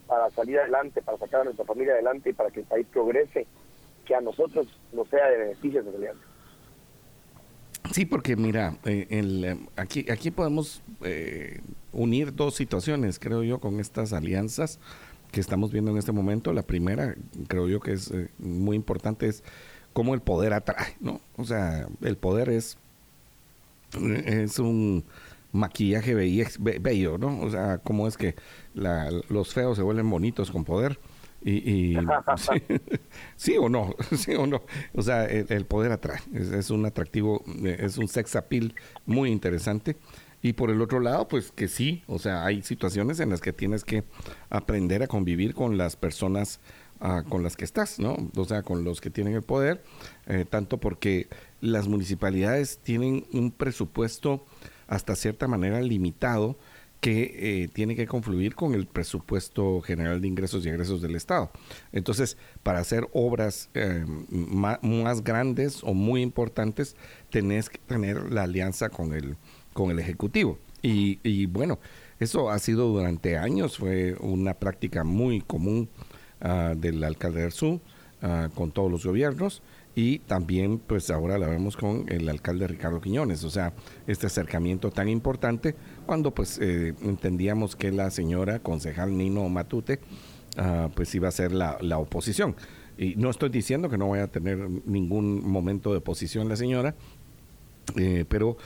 para 0.06 0.30
salir 0.30 0.58
adelante, 0.58 1.02
para 1.02 1.18
sacar 1.18 1.40
a 1.40 1.44
nuestra 1.44 1.64
familia 1.64 1.94
adelante 1.94 2.30
y 2.30 2.32
para 2.34 2.50
que 2.50 2.60
el 2.60 2.66
país 2.66 2.86
progrese, 2.92 3.46
que 4.04 4.14
a 4.14 4.20
nosotros 4.20 4.66
nos 4.92 5.08
sea 5.08 5.30
de 5.30 5.38
beneficio 5.38 5.80
esa 5.80 5.90
alianza. 5.90 6.24
Sí, 7.92 8.04
porque 8.04 8.36
mira, 8.36 8.74
eh, 8.84 9.06
eh, 9.08 9.56
aquí, 9.76 10.06
aquí 10.10 10.30
podemos 10.30 10.82
eh, 11.02 11.60
unir 11.92 12.34
dos 12.34 12.54
situaciones, 12.54 13.18
creo 13.18 13.42
yo, 13.42 13.58
con 13.58 13.80
estas 13.80 14.12
alianzas 14.12 14.78
que 15.30 15.40
estamos 15.40 15.72
viendo 15.72 15.90
en 15.90 15.98
este 15.98 16.12
momento. 16.12 16.52
La 16.52 16.62
primera, 16.62 17.14
creo 17.48 17.68
yo 17.68 17.80
que 17.80 17.92
es 17.92 18.12
muy 18.38 18.76
importante, 18.76 19.28
es 19.28 19.42
cómo 19.92 20.14
el 20.14 20.20
poder 20.20 20.52
atrae, 20.52 20.96
¿no? 21.00 21.20
O 21.36 21.44
sea, 21.44 21.86
el 22.02 22.16
poder 22.16 22.48
es, 22.50 22.78
es 24.26 24.58
un 24.58 25.04
maquillaje 25.52 26.14
bello, 26.14 27.18
¿no? 27.18 27.40
O 27.40 27.50
sea, 27.50 27.78
cómo 27.78 28.06
es 28.06 28.16
que 28.16 28.34
los 28.74 29.52
feos 29.52 29.76
se 29.76 29.82
vuelven 29.82 30.08
bonitos 30.08 30.50
con 30.50 30.64
poder 30.64 30.98
y, 31.42 31.96
sí, 33.36 33.56
o 33.56 33.68
no, 33.68 33.94
sí 34.16 34.34
o 34.34 34.46
no. 34.46 34.62
O 34.94 35.02
sea, 35.02 35.24
el, 35.24 35.64
poder 35.66 35.92
atrae. 35.92 36.20
Es, 36.32 36.70
un 36.70 36.84
atractivo, 36.86 37.42
es 37.64 37.98
un 37.98 38.08
sex 38.08 38.36
appeal 38.36 38.74
muy 39.06 39.30
interesante. 39.30 39.96
Y 40.42 40.54
por 40.54 40.70
el 40.70 40.80
otro 40.80 41.00
lado, 41.00 41.28
pues 41.28 41.52
que 41.52 41.68
sí, 41.68 42.02
o 42.06 42.18
sea, 42.18 42.44
hay 42.44 42.62
situaciones 42.62 43.20
en 43.20 43.30
las 43.30 43.40
que 43.40 43.52
tienes 43.52 43.84
que 43.84 44.04
aprender 44.48 45.02
a 45.02 45.06
convivir 45.06 45.54
con 45.54 45.76
las 45.76 45.96
personas 45.96 46.60
ah, 47.00 47.24
con 47.28 47.42
las 47.42 47.56
que 47.56 47.64
estás, 47.64 47.98
¿no? 47.98 48.16
O 48.36 48.44
sea, 48.44 48.62
con 48.62 48.84
los 48.84 49.00
que 49.00 49.10
tienen 49.10 49.34
el 49.34 49.42
poder, 49.42 49.82
eh, 50.26 50.46
tanto 50.48 50.78
porque 50.78 51.28
las 51.60 51.88
municipalidades 51.88 52.78
tienen 52.78 53.26
un 53.32 53.50
presupuesto 53.50 54.46
hasta 54.86 55.14
cierta 55.14 55.46
manera 55.46 55.80
limitado 55.82 56.56
que 57.00 57.62
eh, 57.62 57.68
tiene 57.68 57.96
que 57.96 58.06
confluir 58.06 58.54
con 58.54 58.74
el 58.74 58.86
presupuesto 58.86 59.80
general 59.80 60.20
de 60.20 60.28
ingresos 60.28 60.64
y 60.64 60.68
egresos 60.68 61.00
del 61.00 61.16
Estado. 61.16 61.50
Entonces, 61.92 62.36
para 62.62 62.78
hacer 62.78 63.08
obras 63.12 63.70
eh, 63.74 64.04
más, 64.28 65.24
grandes 65.24 65.82
o 65.82 65.94
muy 65.94 66.20
importantes, 66.20 66.96
tenés 67.30 67.70
que 67.70 67.78
tener 67.78 68.30
la 68.30 68.42
alianza 68.42 68.90
con 68.90 69.14
el, 69.14 69.36
con 69.80 69.90
el 69.90 69.98
Ejecutivo. 69.98 70.58
Y, 70.82 71.46
bueno, 71.46 71.78
eso 72.18 72.50
ha 72.50 72.58
sido 72.58 72.88
durante 72.88 73.38
años, 73.38 73.78
fue 73.78 74.14
una 74.20 74.54
práctica 74.54 75.04
muy 75.04 75.40
común 75.40 75.88
uh, 76.42 76.74
del 76.74 77.02
alcalde 77.02 77.44
Arzú 77.44 77.80
uh, 78.22 78.54
con 78.54 78.72
todos 78.72 78.90
los 78.90 79.04
gobiernos 79.04 79.62
y 79.94 80.20
también 80.20 80.78
pues 80.78 81.10
ahora 81.10 81.38
la 81.38 81.48
vemos 81.48 81.76
con 81.76 82.04
el 82.08 82.28
alcalde 82.28 82.66
Ricardo 82.66 83.00
Quiñones, 83.00 83.42
o 83.44 83.50
sea, 83.50 83.72
este 84.06 84.26
acercamiento 84.26 84.90
tan 84.90 85.08
importante 85.08 85.74
cuando 86.06 86.32
pues 86.32 86.58
eh, 86.60 86.94
entendíamos 87.02 87.74
que 87.74 87.90
la 87.90 88.10
señora 88.10 88.60
concejal 88.60 89.16
Nino 89.16 89.48
Matute 89.48 89.98
ah, 90.56 90.90
pues 90.94 91.14
iba 91.14 91.28
a 91.28 91.32
ser 91.32 91.52
la, 91.52 91.76
oposición. 91.98 92.54
Y 92.98 93.16
no 93.16 93.30
estoy 93.30 93.48
diciendo 93.48 93.88
que 93.88 93.96
no 93.96 94.10
vaya 94.10 94.24
a 94.24 94.28
tener 94.28 94.58
ningún 94.84 95.42
momento 95.48 95.90
de 95.90 95.98
oposición 95.98 96.48
la 96.48 96.56
señora, 96.56 96.94
eh, 97.96 98.24
pero 98.28 98.58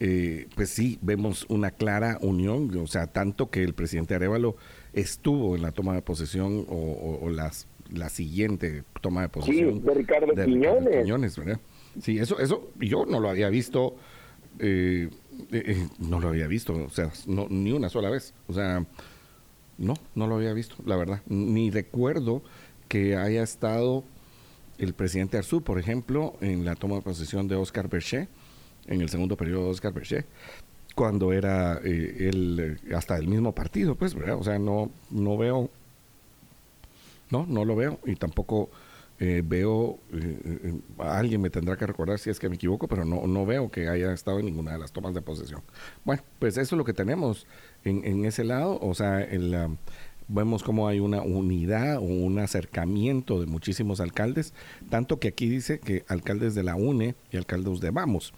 eh, 0.00 0.48
pues 0.54 0.70
sí 0.70 0.98
vemos 1.02 1.46
una 1.48 1.70
clara 1.70 2.18
unión, 2.22 2.76
o 2.76 2.86
sea, 2.86 3.06
tanto 3.06 3.50
que 3.50 3.62
el 3.62 3.74
presidente 3.74 4.14
Arevalo 4.14 4.56
estuvo 4.92 5.54
en 5.54 5.62
la 5.62 5.72
toma 5.72 5.94
de 5.94 6.02
posesión 6.02 6.66
o 6.68 7.28
las 7.30 7.68
la 7.92 8.08
siguiente 8.08 8.84
toma 9.00 9.22
de 9.22 9.28
posición. 9.28 9.80
Sí, 9.80 9.80
de 9.80 9.94
Ricardo 9.94 10.34
Quiñones. 10.34 11.40
Sí, 12.00 12.18
eso, 12.18 12.38
eso 12.38 12.70
yo 12.78 13.04
no 13.06 13.20
lo 13.20 13.28
había 13.28 13.48
visto, 13.48 13.96
eh, 14.58 15.08
eh, 15.50 15.62
eh, 15.66 15.88
no 15.98 16.20
lo 16.20 16.28
había 16.28 16.46
visto, 16.46 16.74
o 16.74 16.90
sea, 16.90 17.10
no, 17.26 17.46
ni 17.50 17.72
una 17.72 17.88
sola 17.88 18.10
vez. 18.10 18.32
O 18.46 18.54
sea, 18.54 18.84
no, 19.78 19.94
no 20.14 20.26
lo 20.26 20.36
había 20.36 20.52
visto, 20.52 20.76
la 20.86 20.96
verdad. 20.96 21.22
Ni 21.26 21.70
recuerdo 21.70 22.42
que 22.88 23.16
haya 23.16 23.42
estado 23.42 24.04
el 24.78 24.94
presidente 24.94 25.36
Arzú, 25.36 25.62
por 25.62 25.78
ejemplo, 25.78 26.34
en 26.40 26.64
la 26.64 26.76
toma 26.76 26.96
de 26.96 27.02
posesión 27.02 27.48
de 27.48 27.56
Oscar 27.56 27.88
Berché, 27.88 28.28
en 28.90 29.00
el 29.00 29.08
segundo 29.08 29.36
periodo 29.36 29.64
de 29.64 29.70
Oscar 29.70 29.94
Berché, 29.94 30.26
cuando 30.94 31.32
era 31.32 31.78
él 31.78 32.78
hasta 32.94 33.16
el 33.16 33.26
mismo 33.26 33.54
partido, 33.54 33.94
pues, 33.94 34.14
¿verdad? 34.14 34.36
O 34.36 34.44
sea, 34.44 34.58
no, 34.58 34.90
no 35.10 35.38
veo 35.38 35.70
no, 37.30 37.46
no 37.46 37.64
lo 37.64 37.76
veo 37.76 37.98
y 38.04 38.16
tampoco 38.16 38.70
eh, 39.18 39.42
veo, 39.44 39.98
eh, 40.12 40.60
eh, 40.64 40.74
alguien 40.98 41.40
me 41.40 41.50
tendrá 41.50 41.76
que 41.76 41.86
recordar 41.86 42.18
si 42.18 42.30
es 42.30 42.38
que 42.38 42.48
me 42.48 42.56
equivoco, 42.56 42.88
pero 42.88 43.04
no, 43.04 43.26
no 43.26 43.46
veo 43.46 43.70
que 43.70 43.88
haya 43.88 44.12
estado 44.12 44.38
en 44.38 44.46
ninguna 44.46 44.72
de 44.72 44.78
las 44.78 44.92
tomas 44.92 45.14
de 45.14 45.22
posesión. 45.22 45.62
Bueno, 46.04 46.22
pues 46.38 46.56
eso 46.56 46.74
es 46.74 46.78
lo 46.78 46.84
que 46.84 46.94
tenemos 46.94 47.46
en, 47.84 48.04
en 48.04 48.24
ese 48.24 48.44
lado, 48.44 48.78
o 48.80 48.94
sea, 48.94 49.20
el, 49.20 49.76
vemos 50.28 50.62
como 50.62 50.88
hay 50.88 51.00
una 51.00 51.22
unidad 51.22 51.98
o 51.98 52.02
un 52.02 52.38
acercamiento 52.38 53.40
de 53.40 53.46
muchísimos 53.46 54.00
alcaldes, 54.00 54.54
tanto 54.88 55.18
que 55.18 55.28
aquí 55.28 55.48
dice 55.48 55.80
que 55.80 56.04
alcaldes 56.08 56.54
de 56.54 56.62
la 56.62 56.76
UNE 56.76 57.14
y 57.30 57.36
alcaldes 57.36 57.80
de 57.80 57.90
Vamos. 57.90 58.32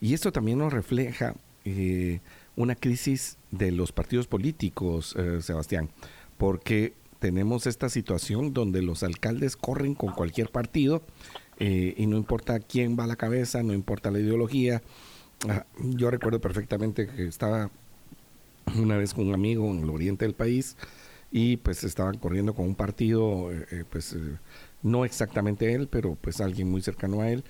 Y 0.00 0.14
esto 0.14 0.32
también 0.32 0.58
nos 0.58 0.72
refleja 0.72 1.34
una 2.56 2.74
crisis 2.74 3.36
de 3.50 3.72
los 3.72 3.92
partidos 3.92 4.26
políticos, 4.26 5.14
Sebastián, 5.40 5.90
porque 6.38 6.94
tenemos 7.18 7.66
esta 7.66 7.88
situación 7.88 8.52
donde 8.52 8.82
los 8.82 9.02
alcaldes 9.02 9.56
corren 9.56 9.94
con 9.94 10.12
cualquier 10.12 10.50
partido 10.50 11.02
eh, 11.58 11.94
y 11.96 12.06
no 12.06 12.16
importa 12.16 12.60
quién 12.60 12.96
va 12.98 13.04
a 13.04 13.08
la 13.08 13.16
cabeza, 13.16 13.62
no 13.62 13.74
importa 13.74 14.10
la 14.10 14.20
ideología. 14.20 14.82
Ah, 15.48 15.66
yo 15.78 16.10
recuerdo 16.10 16.40
perfectamente 16.40 17.08
que 17.08 17.26
estaba 17.26 17.70
una 18.76 18.96
vez 18.96 19.14
con 19.14 19.28
un 19.28 19.34
amigo 19.34 19.68
en 19.70 19.82
el 19.82 19.90
oriente 19.90 20.24
del 20.24 20.34
país 20.34 20.76
y 21.30 21.56
pues 21.58 21.84
estaban 21.84 22.18
corriendo 22.18 22.54
con 22.54 22.66
un 22.66 22.74
partido, 22.74 23.52
eh, 23.52 23.66
eh, 23.70 23.84
pues 23.90 24.16
no 24.82 25.04
exactamente 25.04 25.74
él, 25.74 25.88
pero 25.88 26.16
pues 26.20 26.40
alguien 26.40 26.70
muy 26.70 26.80
cercano 26.80 27.20
a 27.20 27.30
él. 27.30 27.44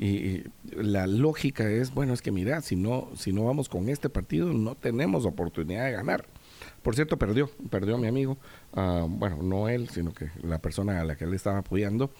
Y, 0.00 0.44
la 0.74 1.06
lógica 1.06 1.68
es, 1.68 1.92
bueno, 1.92 2.14
es 2.14 2.22
que 2.22 2.32
mira, 2.32 2.62
si 2.62 2.74
no, 2.74 3.08
si 3.14 3.34
no 3.34 3.44
vamos 3.44 3.68
con 3.68 3.90
este 3.90 4.08
partido, 4.08 4.50
no 4.50 4.74
tenemos 4.74 5.26
oportunidad 5.26 5.84
de 5.84 5.92
ganar. 5.92 6.24
Por 6.82 6.94
cierto, 6.94 7.18
perdió, 7.18 7.50
perdió 7.68 7.96
a 7.96 7.98
mi 7.98 8.06
amigo, 8.06 8.38
uh, 8.72 9.06
bueno, 9.06 9.42
no 9.42 9.68
él, 9.68 9.90
sino 9.90 10.14
que 10.14 10.30
la 10.42 10.58
persona 10.58 11.02
a 11.02 11.04
la 11.04 11.16
que 11.16 11.24
él 11.24 11.34
estaba 11.34 11.58
apoyando. 11.58 12.10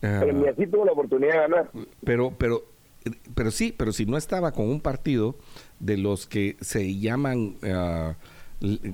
pero 0.00 0.32
ni 0.34 0.48
así 0.48 0.66
tuvo 0.66 0.84
la 0.84 0.92
oportunidad 0.92 1.32
de 1.32 1.38
ganar. 1.38 1.70
Pero, 2.04 2.34
pero, 2.36 2.64
pero 3.34 3.50
sí, 3.50 3.74
pero 3.74 3.92
si 3.92 4.04
no 4.04 4.18
estaba 4.18 4.52
con 4.52 4.68
un 4.68 4.82
partido 4.82 5.36
de 5.80 5.96
los 5.96 6.26
que 6.26 6.58
se 6.60 6.98
llaman 6.98 7.56
uh, 7.62 8.12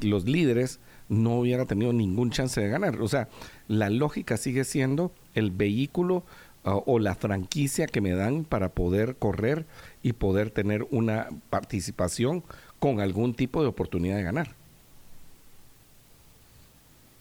los 0.03 0.25
líderes, 0.27 0.79
no 1.09 1.41
hubiera 1.41 1.67
tenido 1.67 1.93
ningún 1.93 2.31
chance 2.31 2.61
de 2.61 2.69
ganar. 2.69 3.01
O 3.03 3.09
sea, 3.09 3.29
la 3.67 3.91
lógica 3.91 4.37
sigue 4.37 4.63
siendo 4.63 5.11
el 5.35 5.51
vehículo 5.51 6.25
uh, 6.65 6.83
o 6.87 6.99
la 6.99 7.15
franquicia 7.15 7.87
que 7.87 8.01
me 8.01 8.13
dan 8.13 8.45
para 8.45 8.71
poder 8.71 9.17
correr 9.17 9.67
y 10.03 10.13
poder 10.13 10.51
tener 10.51 10.87
una 10.91 11.29
participación 11.51 12.43
con 12.79 13.01
algún 13.01 13.35
tipo 13.35 13.63
de 13.63 13.69
oportunidad 13.69 14.17
de 14.17 14.23
ganar. 14.23 14.49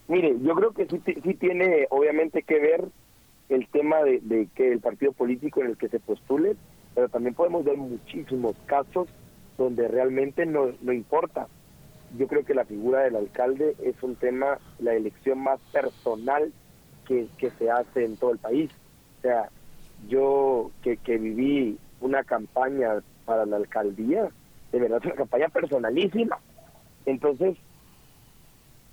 Mire, 0.07 0.35
yo 0.41 0.55
creo 0.55 0.71
que 0.71 0.87
sí, 0.87 0.99
sí 1.23 1.33
tiene 1.35 1.85
obviamente 1.91 2.41
que 2.41 2.59
ver 2.59 2.85
el 3.49 3.67
tema 3.67 4.01
de, 4.03 4.47
que 4.55 4.71
el 4.71 4.79
partido 4.79 5.11
político 5.11 5.61
en 5.61 5.71
el 5.71 5.77
que 5.77 5.89
se 5.89 5.99
postule, 5.99 6.55
pero 6.95 7.09
también 7.09 7.33
podemos 7.33 7.63
ver 7.65 7.77
muchísimos 7.77 8.55
casos 8.65 9.07
donde 9.57 9.87
realmente 9.87 10.45
no, 10.45 10.71
no 10.81 10.93
importa. 10.93 11.47
Yo 12.17 12.27
creo 12.27 12.45
que 12.45 12.53
la 12.53 12.65
figura 12.65 13.01
del 13.01 13.15
alcalde 13.15 13.75
es 13.83 14.01
un 14.01 14.15
tema, 14.15 14.59
la 14.79 14.95
elección 14.95 15.39
más 15.39 15.59
personal 15.71 16.51
que, 17.07 17.27
que 17.37 17.51
se 17.51 17.69
hace 17.69 18.05
en 18.05 18.17
todo 18.17 18.31
el 18.31 18.37
país. 18.37 18.71
O 19.19 19.21
sea, 19.21 19.49
yo 20.07 20.71
que, 20.81 20.97
que 20.97 21.17
viví 21.17 21.77
una 21.99 22.23
campaña 22.23 23.01
para 23.25 23.45
la 23.45 23.57
alcaldía, 23.57 24.29
de 24.71 24.79
verdad 24.79 25.01
una 25.03 25.15
campaña 25.15 25.49
personalísima. 25.49 26.39
Entonces, 27.05 27.57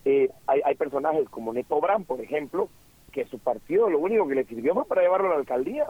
eh, 0.05 0.31
hay, 0.47 0.61
hay 0.65 0.75
personajes 0.75 1.29
como 1.29 1.53
Neto 1.53 1.81
Brand, 1.81 2.07
por 2.07 2.21
ejemplo, 2.21 2.69
que 3.13 3.25
su 3.27 3.39
partido 3.39 3.89
lo 3.89 4.01
único 4.01 4.27
que 4.27 4.35
le 4.35 4.45
sirvió 4.45 4.75
fue 4.75 4.85
para 4.87 5.03
llevarlo 5.03 5.29
a 5.29 5.35
la 5.35 5.39
alcaldía. 5.39 5.87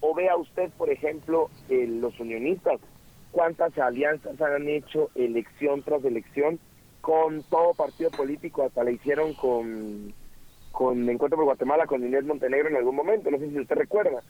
O 0.00 0.14
vea 0.14 0.36
usted, 0.36 0.70
por 0.76 0.90
ejemplo, 0.90 1.48
eh, 1.68 1.86
los 1.86 2.18
unionistas, 2.18 2.80
cuántas 3.30 3.76
alianzas 3.78 4.40
han 4.40 4.68
hecho 4.68 5.10
elección 5.14 5.82
tras 5.82 6.04
elección 6.04 6.58
con 7.00 7.42
todo 7.44 7.74
partido 7.74 8.10
político, 8.10 8.64
hasta 8.64 8.82
le 8.82 8.92
hicieron 8.92 9.34
con, 9.34 10.12
con 10.80 11.10
Encuentro 11.10 11.36
por 11.36 11.44
Guatemala, 11.44 11.86
con 11.86 12.02
Inés 12.02 12.24
Montenegro 12.24 12.70
en 12.70 12.76
algún 12.76 12.96
momento, 12.96 13.30
no 13.30 13.36
sé 13.36 13.50
si 13.50 13.58
usted 13.58 13.76
recuerda, 13.76 14.22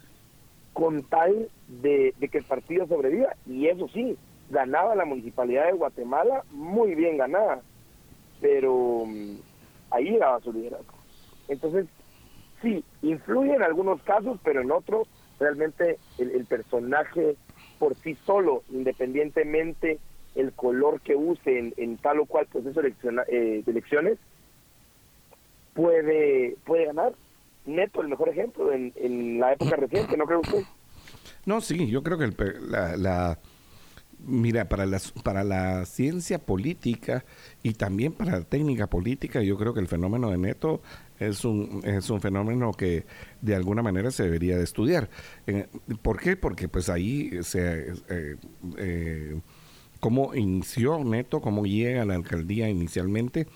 con 0.73 1.05
tal 1.05 1.49
de, 1.69 2.13
de 2.19 2.29
que 2.29 2.39
el 2.39 2.45
partido 2.45 2.89
sobreviva. 2.89 3.37
Y 3.47 3.69
eso 3.69 3.87
sí, 3.89 4.19
ganaba 4.51 4.97
la 4.97 5.05
municipalidad 5.05 5.67
de 5.67 5.73
Guatemala 5.73 6.43
muy 6.51 6.97
bien 6.97 7.19
ganada 7.19 7.63
pero 8.41 9.05
mm, 9.07 9.37
ahí 9.91 10.17
era 10.17 10.39
su 10.41 10.53
liderazgo. 10.53 10.95
Entonces, 11.49 11.87
sí, 12.63 12.83
influye 13.03 13.55
en 13.55 13.63
algunos 13.63 14.03
casos, 14.03 14.39
pero 14.43 14.63
en 14.63 14.73
otros 14.73 15.09
realmente 15.39 15.99
el, 16.19 16.45
personaje 16.47 17.37
por 17.79 17.95
sí 17.97 18.17
solo, 18.27 18.63
independientemente 18.71 19.99
el 20.35 20.53
color 20.53 21.01
que 21.01 21.17
use 21.17 21.73
en, 21.77 21.97
tal 21.99 22.21
o 22.21 22.27
cual 22.27 22.47
proceso 22.47 22.81
eh, 22.83 23.63
de 23.65 23.71
elecciones, 23.71 24.19
puede, 25.75 26.57
puede 26.65 26.87
ganar. 26.87 27.15
Neto, 27.67 28.01
el 28.01 28.09
mejor 28.09 28.31
ejemplo 28.31 28.73
en, 28.73 29.39
la 29.39 29.53
época 29.53 29.77
reciente, 29.77 30.17
¿no 30.17 30.25
cree 30.25 30.39
usted? 30.39 30.63
No, 31.45 31.61
sí, 31.61 31.89
yo 31.91 32.03
creo 32.03 32.19
que 32.19 32.31
la, 32.97 33.39
mira, 34.27 34.69
para 34.69 34.87
la, 34.87 35.01
para 35.23 35.45
la 35.45 35.85
ciencia 35.85 36.39
política 36.39 37.25
y 37.63 37.75
también 37.75 38.13
para 38.13 38.33
la 38.33 38.45
técnica 38.45 38.87
política, 38.89 39.43
yo 39.43 39.57
creo 39.57 39.75
que 39.75 39.81
el 39.81 39.89
fenómeno 39.89 40.31
de 40.31 40.39
Neto 40.39 40.81
es 41.19 41.45
un, 41.45 41.83
es 41.85 42.09
un 42.11 42.21
fenómeno 42.21 42.73
que 42.73 43.05
de 43.43 43.55
alguna 43.55 43.83
manera 43.83 44.11
se 44.11 44.25
debería 44.25 44.57
de 44.57 44.65
estudiar. 44.65 45.11
Eh, 45.47 45.67
¿Por 46.03 46.19
qué? 46.19 46.37
Porque 46.37 46.69
pues 46.69 46.89
ahí 46.89 47.43
se... 47.43 47.93
Eh, 48.09 48.37
eh, 48.79 49.41
cómo 50.01 50.35
inició 50.35 51.05
Neto, 51.05 51.41
cómo 51.41 51.67
llega 51.67 52.03
a 52.03 52.07
la 52.07 52.15
alcaldía 52.15 52.69
inicialmente, 52.69 53.47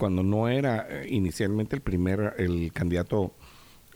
cuando 0.00 0.22
no 0.22 0.48
era 0.48 0.86
eh, 0.88 1.06
inicialmente 1.10 1.76
el 1.76 1.82
primer, 1.82 2.34
el 2.38 2.72
candidato 2.72 3.32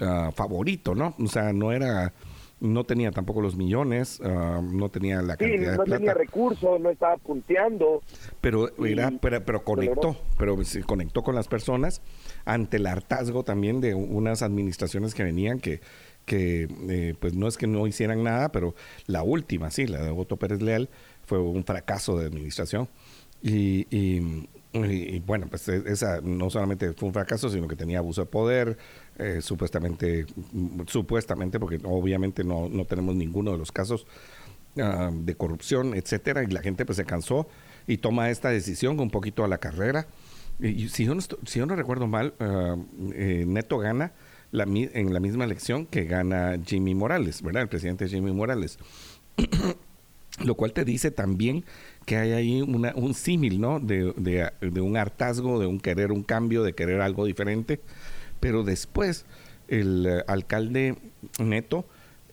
ah, 0.01 0.31
favorito, 0.37 0.95
¿no? 0.95 1.15
O 1.19 1.27
sea, 1.29 1.55
no 1.55 1.73
era, 1.73 2.13
no 2.61 2.85
tenía 2.85 3.11
tampoco 3.11 3.41
los 3.41 3.57
millones, 3.57 4.21
ah, 4.23 4.61
no 4.63 4.91
tenía 4.91 5.23
la 5.23 5.39
cantidad 5.39 5.71
de 5.71 5.77
plata. 5.77 5.91
no 5.91 5.97
tenía 5.97 6.13
recursos, 6.15 6.79
no 6.79 6.91
estaba 6.91 7.17
punteando. 7.17 8.03
Pero, 8.43 8.69
era, 8.85 9.11
pero, 9.19 9.65
conectó, 9.65 10.15
pero 10.39 10.63
se 10.63 10.83
conectó 10.85 11.23
con 11.23 11.35
las 11.35 11.49
personas 11.49 12.03
ante 12.45 12.77
el 12.77 12.87
hartazgo 12.87 13.43
también 13.43 13.81
de 13.81 13.95
unas 13.95 14.43
administraciones 14.43 15.15
que 15.15 15.25
venían 15.25 15.59
que 15.59 15.81
que 16.27 16.69
eh, 16.89 17.15
pues 17.21 17.35
no 17.35 17.49
es 17.49 17.59
que 17.59 17.67
no 17.67 17.87
hicieran 17.87 18.23
nada, 18.23 18.51
pero 18.51 18.75
la 19.07 19.23
última, 19.23 19.71
sí, 19.71 19.87
la 19.87 20.03
de 20.03 20.11
Otto 20.11 20.39
Pérez 20.39 20.63
Leal, 20.63 20.89
fue 21.27 21.39
un 21.39 21.65
fracaso 21.65 22.19
de 22.19 22.27
administración. 22.27 22.89
Y, 23.43 23.87
y, 23.95 24.49
bueno, 25.25 25.47
pues 25.49 25.68
e, 25.68 25.83
esa 25.87 26.20
no 26.20 26.51
solamente 26.51 26.93
fue 26.93 27.09
un 27.09 27.12
fracaso, 27.12 27.49
sino 27.49 27.68
que 27.68 27.77
tenía 27.77 27.99
abuso 27.99 28.22
de 28.22 28.27
poder, 28.27 28.77
eh, 29.18 29.41
supuestamente, 29.41 30.27
supuestamente, 30.87 31.61
porque 31.61 31.79
obviamente 31.85 32.43
no, 32.43 32.68
no 32.68 32.85
tenemos 32.85 33.14
ninguno 33.14 33.53
de 33.53 33.59
los 33.59 33.70
casos 33.70 34.07
ah, 34.79 35.11
de 35.12 35.35
corrupción, 35.37 35.95
etcétera, 35.95 36.43
y 36.43 36.49
la 36.49 36.61
gente 36.61 36.85
pues 36.85 36.97
se 36.97 37.05
cansó 37.05 37.47
y 37.87 37.99
toma 37.99 38.31
esta 38.31 38.49
decisión 38.51 38.99
un 38.99 39.11
poquito 39.11 39.45
a 39.45 39.49
la 39.49 39.59
carrera. 39.59 40.07
Y, 40.59 40.89
si, 40.89 41.05
yo 41.05 41.14
no 41.14 41.20
si 41.20 41.59
yo 41.59 41.66
no 41.66 41.77
recuerdo 41.77 42.07
mal, 42.07 42.35
eh, 42.41 43.45
Neto 43.47 43.79
gana 43.79 44.12
en 44.53 45.12
la 45.12 45.20
misma 45.20 45.45
elección 45.45 45.87
que 45.87 46.05
gana 46.05 46.59
Jimmy 46.64 46.95
Morales, 46.95 47.43
¿verdad? 47.43 47.62
El 47.62 47.68
presidente 47.68 48.09
Jimmy 48.09 48.33
Morales. 48.33 48.79
Lo 50.45 50.57
cual 50.57 50.72
te 50.72 50.85
dice 50.85 51.12
también 51.12 51.64
que 52.05 52.17
hay 52.17 52.33
ahí 52.33 52.63
una, 52.63 52.93
un 52.95 53.15
símil, 53.15 53.61
¿no? 53.61 53.81
De, 53.81 54.13
de, 54.17 54.81
un 54.81 54.97
hartazgo, 54.97 55.59
de 55.59 55.67
un 55.67 55.81
querer 55.81 56.13
un 56.13 56.23
cambio, 56.23 56.63
de 56.63 56.75
querer 56.75 57.01
algo 57.01 57.25
diferente. 57.25 57.81
Pero 58.41 58.63
después 58.63 59.25
el 59.69 60.07
eh, 60.07 60.25
alcalde 60.27 60.97
Neto 61.39 61.87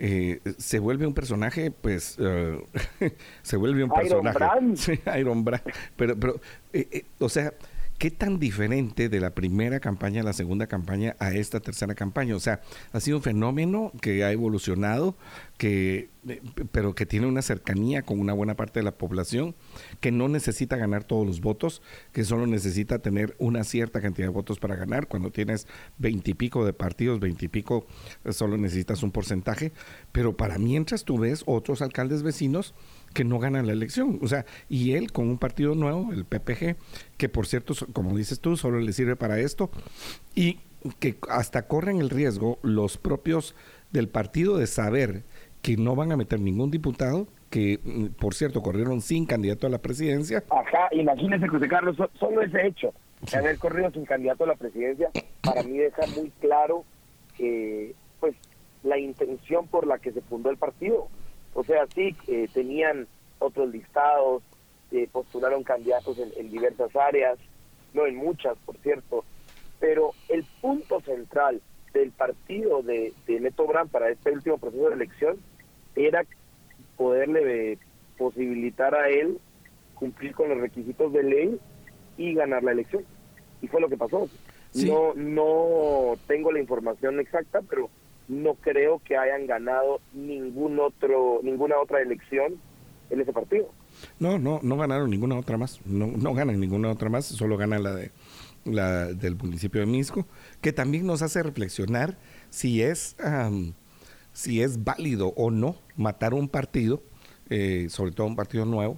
eh, 0.03 0.39
se 0.57 0.79
vuelve 0.79 1.05
un 1.05 1.13
personaje, 1.13 1.69
pues, 1.69 2.17
uh, 2.17 2.63
se 3.43 3.57
vuelve 3.57 3.83
un 3.83 3.91
personaje. 3.91 4.37
Iron 4.39 4.73
Brand. 4.73 4.79
Iron 5.19 5.45
Brand. 5.45 5.63
Pero, 5.95 6.19
pero 6.19 6.41
eh, 6.73 7.05
o 7.19 7.29
sea, 7.29 7.53
¿Qué 8.01 8.09
tan 8.09 8.39
diferente 8.39 9.09
de 9.09 9.19
la 9.19 9.35
primera 9.35 9.79
campaña 9.79 10.23
la 10.23 10.33
segunda 10.33 10.65
campaña 10.65 11.15
a 11.19 11.35
esta 11.35 11.59
tercera 11.59 11.93
campaña? 11.93 12.35
O 12.35 12.39
sea, 12.39 12.61
ha 12.93 12.99
sido 12.99 13.17
un 13.17 13.21
fenómeno 13.21 13.91
que 14.01 14.23
ha 14.23 14.31
evolucionado, 14.31 15.15
que, 15.59 16.09
eh, 16.27 16.41
pero 16.71 16.95
que 16.95 17.05
tiene 17.05 17.27
una 17.27 17.43
cercanía 17.43 18.01
con 18.01 18.19
una 18.19 18.33
buena 18.33 18.55
parte 18.55 18.79
de 18.79 18.85
la 18.85 18.97
población, 18.97 19.53
que 19.99 20.11
no 20.11 20.29
necesita 20.29 20.77
ganar 20.77 21.03
todos 21.03 21.27
los 21.27 21.41
votos, 21.41 21.83
que 22.11 22.23
solo 22.23 22.47
necesita 22.47 22.97
tener 22.97 23.35
una 23.37 23.63
cierta 23.63 24.01
cantidad 24.01 24.29
de 24.29 24.33
votos 24.33 24.57
para 24.57 24.75
ganar. 24.75 25.07
Cuando 25.07 25.29
tienes 25.29 25.67
veintipico 25.99 26.65
de 26.65 26.73
partidos, 26.73 27.19
veintipico, 27.19 27.85
eh, 28.25 28.33
solo 28.33 28.57
necesitas 28.57 29.03
un 29.03 29.11
porcentaje. 29.11 29.73
Pero 30.11 30.35
para 30.35 30.57
mientras 30.57 31.05
tú 31.05 31.19
ves 31.19 31.43
otros 31.45 31.83
alcaldes 31.83 32.23
vecinos, 32.23 32.73
que 33.13 33.23
no 33.23 33.39
gana 33.39 33.63
la 33.63 33.73
elección. 33.73 34.19
O 34.21 34.27
sea, 34.27 34.45
y 34.69 34.93
él 34.93 35.11
con 35.11 35.29
un 35.29 35.37
partido 35.37 35.75
nuevo, 35.75 36.11
el 36.13 36.25
PPG, 36.25 36.75
que 37.17 37.29
por 37.29 37.47
cierto, 37.47 37.73
como 37.93 38.15
dices 38.17 38.39
tú, 38.39 38.57
solo 38.57 38.79
le 38.79 38.93
sirve 38.93 39.15
para 39.15 39.39
esto, 39.39 39.69
y 40.35 40.59
que 40.99 41.17
hasta 41.29 41.67
corren 41.67 41.99
el 41.99 42.09
riesgo 42.09 42.59
los 42.63 42.97
propios 42.97 43.55
del 43.91 44.07
partido 44.07 44.57
de 44.57 44.67
saber 44.67 45.23
que 45.61 45.77
no 45.77 45.95
van 45.95 46.11
a 46.11 46.17
meter 46.17 46.39
ningún 46.39 46.71
diputado, 46.71 47.27
que 47.49 47.79
mm, 47.83 48.05
por 48.19 48.33
cierto 48.33 48.61
corrieron 48.61 49.01
sin 49.01 49.25
candidato 49.25 49.67
a 49.67 49.69
la 49.69 49.77
presidencia. 49.77 50.43
Ajá, 50.49 50.87
imagínese 50.91 51.47
José 51.47 51.67
Carlos, 51.67 51.97
solo 52.19 52.41
ese 52.41 52.65
hecho 52.65 52.93
de 53.31 53.37
haber 53.37 53.59
corrido 53.59 53.91
sin 53.91 54.05
candidato 54.05 54.45
a 54.45 54.47
la 54.47 54.55
presidencia, 54.55 55.09
para 55.43 55.61
mí 55.61 55.77
deja 55.77 56.01
muy 56.15 56.31
claro 56.39 56.83
que 57.37 57.93
pues 58.19 58.35
la 58.83 58.97
intención 58.97 59.67
por 59.67 59.85
la 59.85 59.99
que 59.99 60.11
se 60.11 60.21
fundó 60.21 60.49
el 60.49 60.57
partido 60.57 61.07
o 61.53 61.63
sea, 61.63 61.85
sí, 61.93 62.15
eh, 62.27 62.47
tenían 62.53 63.07
otros 63.39 63.69
listados, 63.69 64.43
eh, 64.91 65.07
postularon 65.11 65.63
candidatos 65.63 66.17
en, 66.19 66.49
diversas 66.51 66.95
áreas, 66.95 67.37
no 67.93 68.05
en 68.05 68.15
muchas, 68.15 68.57
por 68.65 68.77
cierto, 68.77 69.23
pero 69.79 70.11
el 70.29 70.45
punto 70.61 71.01
central 71.01 71.61
del 71.93 72.11
partido 72.11 72.81
de, 72.81 73.13
de 73.27 73.39
Neto 73.39 73.67
Brand 73.67 73.89
para 73.89 74.09
este 74.09 74.31
último 74.31 74.57
proceso 74.57 74.89
de 74.89 74.95
elección 74.95 75.37
era 75.95 76.23
poderle 76.95 77.77
posibilitar 78.17 78.95
a 78.95 79.09
él 79.09 79.39
cumplir 79.95 80.33
con 80.33 80.49
los 80.49 80.59
requisitos 80.59 81.13
de 81.13 81.23
ley 81.23 81.59
y 82.17 82.33
ganar 82.33 82.63
la 82.63 82.71
elección. 82.71 83.05
Y 83.61 83.67
fue 83.67 83.81
lo 83.81 83.89
que 83.89 83.97
pasó. 83.97 84.27
No, 84.73 85.13
no 85.15 86.17
tengo 86.27 86.51
la 86.51 86.59
información 86.59 87.19
exacta, 87.19 87.61
pero 87.69 87.89
no 88.31 88.55
creo 88.55 89.01
que 89.03 89.17
hayan 89.17 89.45
ganado 89.45 89.99
ningún 90.13 90.79
otro, 90.79 91.41
ninguna 91.43 91.77
otra 91.79 92.01
elección 92.01 92.55
en 93.09 93.19
ese 93.19 93.33
partido. 93.33 93.69
No, 94.19 94.39
no, 94.39 94.61
no 94.63 94.77
ganaron 94.77 95.09
ninguna 95.09 95.37
otra 95.37 95.57
más. 95.57 95.81
No, 95.85 96.07
no 96.07 96.33
ganan 96.33 96.59
ninguna 96.59 96.89
otra 96.89 97.09
más, 97.09 97.25
solo 97.25 97.57
gana 97.57 97.77
la 97.77 97.93
de 97.93 98.11
la 98.63 99.07
del 99.07 99.35
municipio 99.35 99.81
de 99.81 99.87
Misco, 99.87 100.25
que 100.61 100.71
también 100.71 101.05
nos 101.05 101.23
hace 101.23 101.43
reflexionar 101.43 102.17
si 102.51 102.81
es 102.83 103.17
si 104.33 104.61
es 104.61 104.83
válido 104.83 105.33
o 105.35 105.51
no 105.51 105.75
matar 105.97 106.33
un 106.33 106.47
partido, 106.47 107.03
eh, 107.49 107.87
sobre 107.89 108.11
todo 108.11 108.27
un 108.27 108.35
partido 108.37 108.65
nuevo, 108.65 108.97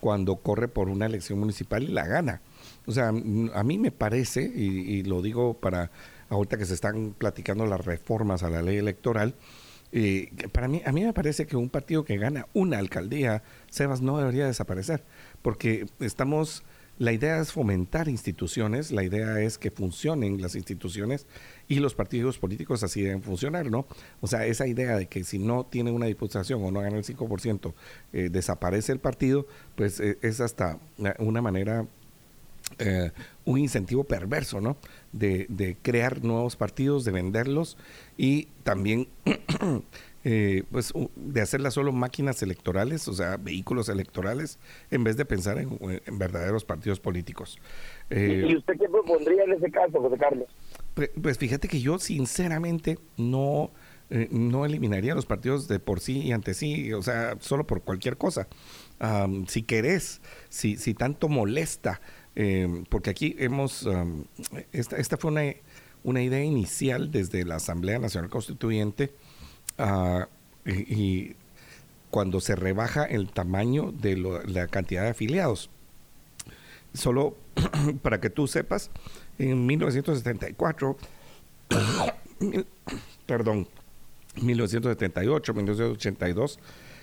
cuando 0.00 0.36
corre 0.36 0.68
por 0.68 0.88
una 0.88 1.06
elección 1.06 1.40
municipal 1.40 1.82
y 1.82 1.88
la 1.88 2.06
gana. 2.06 2.42
O 2.86 2.92
sea, 2.92 3.08
a 3.08 3.64
mí 3.64 3.78
me 3.78 3.90
parece, 3.90 4.42
y 4.42 5.02
lo 5.02 5.20
digo 5.20 5.54
para 5.54 5.90
ahorita 6.28 6.58
que 6.58 6.66
se 6.66 6.74
están 6.74 7.14
platicando 7.16 7.66
las 7.66 7.84
reformas 7.84 8.42
a 8.42 8.50
la 8.50 8.62
ley 8.62 8.76
electoral, 8.76 9.34
eh, 9.90 10.30
para 10.52 10.68
mí, 10.68 10.82
a 10.84 10.92
mí 10.92 11.02
me 11.02 11.12
parece 11.12 11.46
que 11.46 11.56
un 11.56 11.70
partido 11.70 12.04
que 12.04 12.18
gana 12.18 12.46
una 12.52 12.78
alcaldía, 12.78 13.42
Sebas, 13.70 14.02
no 14.02 14.18
debería 14.18 14.46
desaparecer, 14.46 15.02
porque 15.40 15.86
estamos, 16.00 16.62
la 16.98 17.12
idea 17.12 17.40
es 17.40 17.52
fomentar 17.52 18.08
instituciones, 18.08 18.90
la 18.90 19.02
idea 19.02 19.40
es 19.40 19.56
que 19.56 19.70
funcionen 19.70 20.42
las 20.42 20.56
instituciones 20.56 21.26
y 21.68 21.76
los 21.76 21.94
partidos 21.94 22.38
políticos 22.38 22.82
así 22.82 23.00
deben 23.02 23.22
funcionar, 23.22 23.70
¿no? 23.70 23.86
O 24.20 24.26
sea, 24.26 24.44
esa 24.44 24.66
idea 24.66 24.96
de 24.96 25.06
que 25.06 25.24
si 25.24 25.38
no 25.38 25.64
tiene 25.64 25.90
una 25.90 26.06
diputación 26.06 26.62
o 26.62 26.70
no 26.70 26.80
gana 26.80 26.98
el 26.98 27.04
5%, 27.04 27.72
eh, 28.12 28.28
desaparece 28.30 28.92
el 28.92 28.98
partido, 28.98 29.46
pues 29.74 30.00
eh, 30.00 30.18
es 30.20 30.40
hasta 30.40 30.78
una 31.18 31.40
manera 31.40 31.86
eh, 32.78 33.10
un 33.44 33.58
incentivo 33.58 34.04
perverso, 34.04 34.60
¿no? 34.60 34.76
De, 35.12 35.46
de, 35.48 35.76
crear 35.80 36.22
nuevos 36.22 36.56
partidos, 36.56 37.04
de 37.04 37.12
venderlos 37.12 37.78
y 38.18 38.48
también, 38.62 39.08
eh, 40.24 40.64
pues, 40.70 40.92
de 41.16 41.40
hacerlas 41.40 41.72
solo 41.74 41.92
máquinas 41.92 42.42
electorales, 42.42 43.08
o 43.08 43.14
sea, 43.14 43.38
vehículos 43.38 43.88
electorales, 43.88 44.58
en 44.90 45.04
vez 45.04 45.16
de 45.16 45.24
pensar 45.24 45.58
en, 45.58 45.78
verdaderos 46.18 46.64
partidos 46.64 47.00
políticos. 47.00 47.58
Eh, 48.10 48.48
¿Y 48.50 48.56
usted 48.56 48.74
qué 48.78 48.88
propondría 48.88 49.44
en 49.44 49.52
ese 49.52 49.70
caso, 49.70 49.98
José 50.00 50.18
Carlos? 50.18 50.48
Pues, 50.92 51.10
pues 51.20 51.38
fíjate 51.38 51.68
que 51.68 51.80
yo, 51.80 51.98
sinceramente, 51.98 52.98
no. 53.16 53.70
no 54.30 54.64
eliminaría 54.66 55.14
los 55.14 55.26
partidos 55.26 55.68
de 55.68 55.78
por 55.80 56.00
sí 56.00 56.20
y 56.20 56.32
ante 56.32 56.54
sí, 56.54 56.92
o 56.92 57.02
sea, 57.02 57.36
solo 57.40 57.66
por 57.66 57.82
cualquier 57.82 58.18
cosa. 58.18 58.46
si 59.46 59.62
querés, 59.62 60.20
si, 60.48 60.76
si 60.76 60.92
tanto 60.94 61.28
molesta 61.28 62.00
eh, 62.40 62.84
porque 62.88 63.10
aquí 63.10 63.34
hemos, 63.40 63.84
esta, 64.70 64.96
esta, 64.96 65.16
fue 65.16 65.32
una, 65.32 65.42
una, 66.04 66.22
idea 66.22 66.44
inicial 66.44 67.10
desde 67.10 67.44
la 67.44 67.56
Asamblea 67.56 67.98
Nacional 67.98 68.30
Constituyente 68.30 69.12
ah, 69.76 70.28
y, 70.64 71.34
cuando 72.12 72.40
se 72.40 72.54
rebaja 72.54 73.04
el 73.04 73.28
tamaño 73.28 73.90
de 73.90 74.16
la 74.46 74.68
cantidad 74.68 75.02
de 75.02 75.08
afiliados. 75.08 75.68
Solo 76.94 77.36
para 78.02 78.20
que 78.20 78.30
tú 78.30 78.46
sepas, 78.46 78.92
en 79.40 79.66
1974, 79.66 80.96
perdón, 83.26 83.66
1978, 84.40 85.54
1982, 85.54 86.60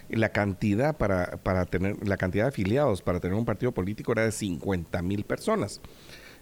la 0.09 0.29
cantidad 0.29 0.97
para, 0.97 1.37
para 1.37 1.65
tener 1.65 2.07
la 2.07 2.17
cantidad 2.17 2.45
de 2.45 2.49
afiliados 2.49 3.01
para 3.01 3.19
tener 3.19 3.37
un 3.37 3.45
partido 3.45 3.71
político 3.71 4.11
era 4.11 4.23
de 4.23 4.31
50 4.31 5.01
mil 5.01 5.23
personas. 5.23 5.81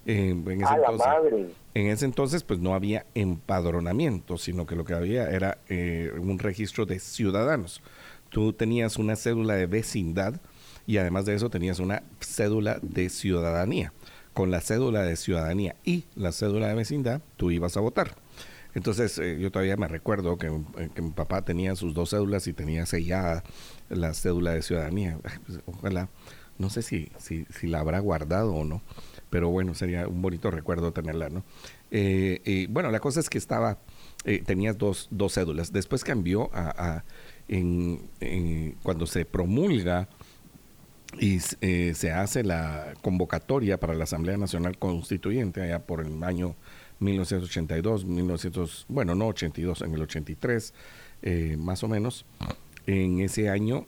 en, 0.05 0.45
ese 0.61 0.73
entonces, 0.73 1.51
en 1.73 1.87
ese 1.87 2.05
entonces, 2.05 2.43
pues 2.43 2.59
no 2.59 2.73
había 2.75 3.05
empadronamiento, 3.15 4.37
sino 4.37 4.65
que 4.65 4.75
lo 4.75 4.83
que 4.83 4.93
había 4.93 5.29
era 5.29 5.59
eh, 5.69 6.11
un 6.19 6.39
registro 6.39 6.85
de 6.85 6.99
ciudadanos. 6.99 7.81
Tú 8.29 8.53
tenías 8.53 8.97
una 8.97 9.15
cédula 9.15 9.55
de 9.55 9.67
vecindad 9.67 10.41
y 10.85 10.97
además 10.97 11.25
de 11.25 11.35
eso 11.35 11.49
tenías 11.49 11.79
una 11.79 12.03
cédula 12.19 12.79
de 12.81 13.09
ciudadanía. 13.09 13.93
Con 14.33 14.49
la 14.49 14.61
cédula 14.61 15.03
de 15.03 15.15
ciudadanía 15.15 15.75
y 15.85 16.05
la 16.15 16.31
cédula 16.31 16.67
de 16.67 16.73
vecindad, 16.73 17.21
tú 17.37 17.51
ibas 17.51 17.77
a 17.77 17.81
votar. 17.81 18.15
Entonces, 18.75 19.17
eh, 19.19 19.37
yo 19.39 19.51
todavía 19.51 19.77
me 19.77 19.87
recuerdo 19.87 20.37
que, 20.37 20.47
eh, 20.47 20.89
que, 20.93 21.01
mi 21.01 21.11
papá 21.11 21.43
tenía 21.43 21.75
sus 21.75 21.93
dos 21.93 22.09
cédulas 22.11 22.47
y 22.47 22.53
tenía 22.53 22.85
sellada 22.85 23.43
la 23.89 24.13
cédula 24.13 24.51
de 24.51 24.61
ciudadanía. 24.61 25.19
Pues, 25.45 25.59
ojalá, 25.65 26.09
no 26.57 26.69
sé 26.69 26.81
si, 26.81 27.11
si, 27.17 27.45
si 27.45 27.67
la 27.67 27.79
habrá 27.79 27.99
guardado 27.99 28.53
o 28.53 28.63
no 28.63 28.81
pero 29.33 29.49
bueno, 29.49 29.73
sería 29.73 30.07
un 30.07 30.21
bonito 30.21 30.51
recuerdo 30.51 30.93
tenerla, 30.93 31.27
¿no? 31.27 31.43
Eh, 31.89 32.67
bueno, 32.69 32.91
la 32.91 32.99
cosa 32.99 33.19
es 33.19 33.31
que 33.31 33.39
estaba, 33.39 33.79
eh, 34.25 34.43
tenías 34.45 34.77
dos, 34.77 35.07
dos 35.09 35.33
cédulas. 35.33 35.73
Después 35.73 36.03
cambió 36.03 36.51
a, 36.53 37.03
en, 37.47 38.07
cuando 38.83 39.07
se 39.07 39.25
promulga 39.25 40.07
y 41.19 41.39
eh, 41.61 41.93
se 41.95 42.11
hace 42.11 42.43
la 42.43 42.93
convocatoria 43.01 43.79
para 43.79 43.95
la 43.95 44.03
Asamblea 44.03 44.37
Nacional 44.37 44.77
Constituyente 44.77 45.63
allá 45.63 45.79
por 45.79 46.01
el 46.01 46.23
año 46.23 46.55
1982, 47.03 48.05
1900, 48.05 48.85
bueno, 48.89 49.15
no 49.15 49.27
82, 49.27 49.81
en 49.81 49.93
el 49.93 50.01
83, 50.01 50.73
más 51.57 51.83
o 51.83 51.87
menos. 51.87 52.25
En 52.85 53.19
ese 53.19 53.49
año 53.49 53.85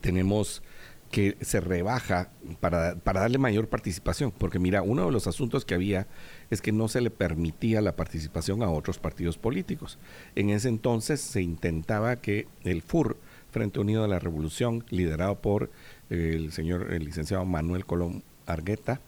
tenemos 0.00 0.62
que 1.10 1.36
se 1.40 1.60
rebaja 1.60 2.30
para, 2.60 2.96
para, 2.96 3.20
darle 3.20 3.38
mayor 3.38 3.68
participación, 3.68 4.32
porque 4.32 4.58
mira, 4.58 4.82
uno 4.82 5.06
de 5.06 5.12
los 5.12 5.26
asuntos 5.26 5.64
que 5.64 5.74
había 5.74 6.06
es 6.50 6.60
que 6.60 6.72
no 6.72 6.88
se 6.88 7.00
le 7.00 7.10
permitía 7.10 7.80
la 7.80 7.96
participación 7.96 8.62
a 8.62 8.70
otros 8.70 8.98
partidos 8.98 9.38
políticos. 9.38 9.98
En 10.34 10.50
ese 10.50 10.68
entonces 10.68 11.20
se 11.20 11.42
intentaba 11.42 12.16
que 12.16 12.48
el 12.64 12.82
FUR, 12.82 13.16
Frente 13.50 13.80
Unido 13.80 14.02
de 14.02 14.08
la 14.08 14.18
Revolución, 14.18 14.84
liderado 14.90 15.36
por 15.36 15.70
eh, 16.10 16.32
el 16.34 16.52
señor 16.52 16.92
el 16.92 17.04
licenciado 17.04 17.44
Manuel 17.44 17.86
Colón 17.86 18.22
Argueta, 18.46 19.00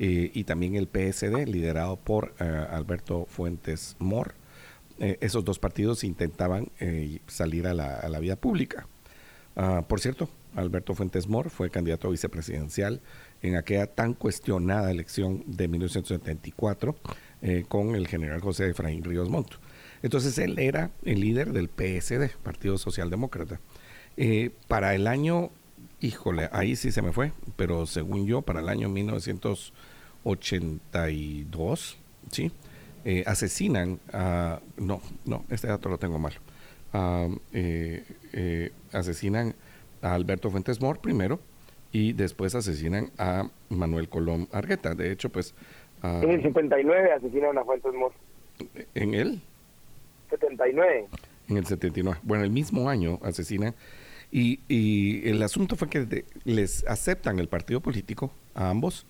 eh, 0.00 0.32
y 0.34 0.42
también 0.42 0.74
el 0.74 0.88
PSD, 0.88 1.46
liderado 1.46 1.96
por 1.96 2.34
eh, 2.40 2.44
Alberto 2.44 3.26
Fuentes 3.26 3.94
Mor, 4.00 4.34
esos 4.98 5.46
dos 5.46 5.58
partidos 5.58 6.04
intentaban 6.04 6.70
salir 7.26 7.66
a 7.66 7.72
la, 7.72 7.94
a 7.94 8.08
la 8.10 8.18
vía 8.18 8.36
pública. 8.36 8.86
Ah, 9.56 9.84
por 9.86 10.00
cierto, 10.00 10.28
Alberto 10.54 10.94
Fuentes 10.94 11.28
Mor 11.28 11.50
fue 11.50 11.70
candidato 11.70 12.08
a 12.08 12.10
vicepresidencial 12.10 13.00
en 13.42 13.56
aquella 13.56 13.86
tan 13.86 14.14
cuestionada 14.14 14.90
elección 14.90 15.42
de 15.46 15.68
1974 15.68 16.96
eh, 17.42 17.64
con 17.68 17.94
el 17.94 18.06
general 18.06 18.40
José 18.40 18.70
Efraín 18.70 19.04
Ríos 19.04 19.28
Montt. 19.28 19.54
Entonces 20.02 20.38
él 20.38 20.58
era 20.58 20.90
el 21.04 21.20
líder 21.20 21.52
del 21.52 21.68
PSD, 21.68 22.36
Partido 22.42 22.78
Socialdemócrata. 22.78 23.60
Eh, 24.16 24.50
para 24.68 24.94
el 24.94 25.06
año, 25.06 25.50
híjole, 26.00 26.48
ahí 26.52 26.76
sí 26.76 26.90
se 26.90 27.02
me 27.02 27.12
fue, 27.12 27.32
pero 27.56 27.86
según 27.86 28.26
yo, 28.26 28.42
para 28.42 28.60
el 28.60 28.68
año 28.68 28.88
1982, 30.24 31.98
¿sí? 32.30 32.50
Eh, 33.04 33.24
asesinan 33.26 33.98
a... 34.12 34.60
No, 34.76 35.00
no, 35.24 35.44
este 35.50 35.68
dato 35.68 35.88
lo 35.88 35.98
tengo 35.98 36.18
mal. 36.18 36.34
Ah, 36.92 37.28
asesinan 38.92 39.54
a 40.02 40.14
Alberto 40.14 40.50
Fuentes 40.50 40.80
Mor 40.80 40.98
primero 41.00 41.38
y 41.92 42.12
después 42.12 42.54
asesinan 42.54 43.10
a 43.18 43.48
Manuel 43.68 44.08
Colón 44.08 44.48
Argueta. 44.52 44.94
De 44.94 45.10
hecho, 45.12 45.30
pues... 45.30 45.54
en 46.02 46.30
el 46.30 46.42
59 46.42 47.12
asesinan 47.12 47.58
a 47.58 47.64
Fuentes 47.64 47.92
Mor. 47.94 48.12
¿En 48.94 49.14
el? 49.14 49.40
79. 50.30 51.06
En 51.48 51.56
el 51.56 51.66
79. 51.66 52.20
Bueno, 52.22 52.44
el 52.44 52.50
mismo 52.50 52.88
año 52.88 53.18
asesinan. 53.22 53.74
Y, 54.32 54.60
y 54.68 55.28
el 55.28 55.42
asunto 55.42 55.74
fue 55.74 55.88
que 55.88 56.24
les 56.44 56.86
aceptan 56.86 57.40
el 57.40 57.48
partido 57.48 57.80
político 57.80 58.30
a 58.54 58.70
ambos 58.70 59.04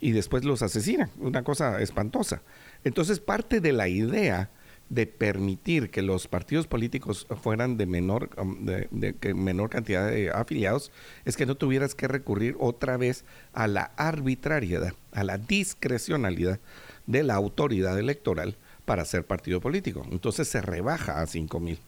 y 0.00 0.12
después 0.12 0.44
los 0.44 0.62
asesinan. 0.62 1.10
Una 1.18 1.42
cosa 1.42 1.80
espantosa. 1.80 2.42
Entonces, 2.84 3.20
parte 3.20 3.60
de 3.60 3.72
la 3.72 3.88
idea 3.88 4.50
de 4.88 5.06
permitir 5.06 5.90
que 5.90 6.02
los 6.02 6.28
partidos 6.28 6.66
políticos 6.66 7.26
fueran 7.42 7.76
de 7.76 7.86
menor, 7.86 8.30
um, 8.36 8.64
de, 8.64 9.34
menor 9.34 9.68
cantidad 9.68 10.08
de 10.08 10.30
afiliados 10.30 10.92
es 11.24 11.36
que 11.36 11.46
no 11.46 11.56
tuvieras 11.56 11.94
que 11.94 12.06
recurrir 12.06 12.56
otra 12.60 12.96
vez 12.96 13.24
a 13.52 13.66
la 13.66 13.90
arbitrariedad, 13.96 14.94
a 15.12 15.24
la 15.24 15.38
discrecionalidad 15.38 16.60
de 17.06 17.22
la 17.24 17.34
autoridad 17.34 17.98
electoral 17.98 18.56
para 18.84 19.04
ser 19.04 19.26
partido 19.26 19.60
político. 19.60 20.06
Entonces 20.10 20.48
se 20.48 20.62
rebaja 20.62 21.20
a 21.20 21.26
5 21.26 21.58
mil. 21.58 21.78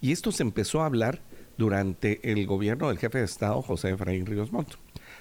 Y 0.00 0.12
esto 0.12 0.32
se 0.32 0.42
empezó 0.42 0.82
a 0.82 0.86
hablar 0.86 1.20
durante 1.56 2.30
el 2.30 2.46
gobierno 2.46 2.88
del 2.88 2.98
jefe 2.98 3.18
de 3.18 3.24
Estado, 3.24 3.62
José 3.62 3.90
Efraín 3.90 4.26
Ríos 4.26 4.52
Montt. 4.52 4.74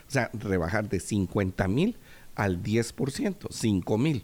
O 0.07 0.11
sea, 0.11 0.29
rebajar 0.33 0.89
de 0.89 0.99
50 0.99 1.67
mil 1.67 1.95
al 2.35 2.61
10%, 2.61 3.47
5 3.49 3.97
mil. 3.97 4.23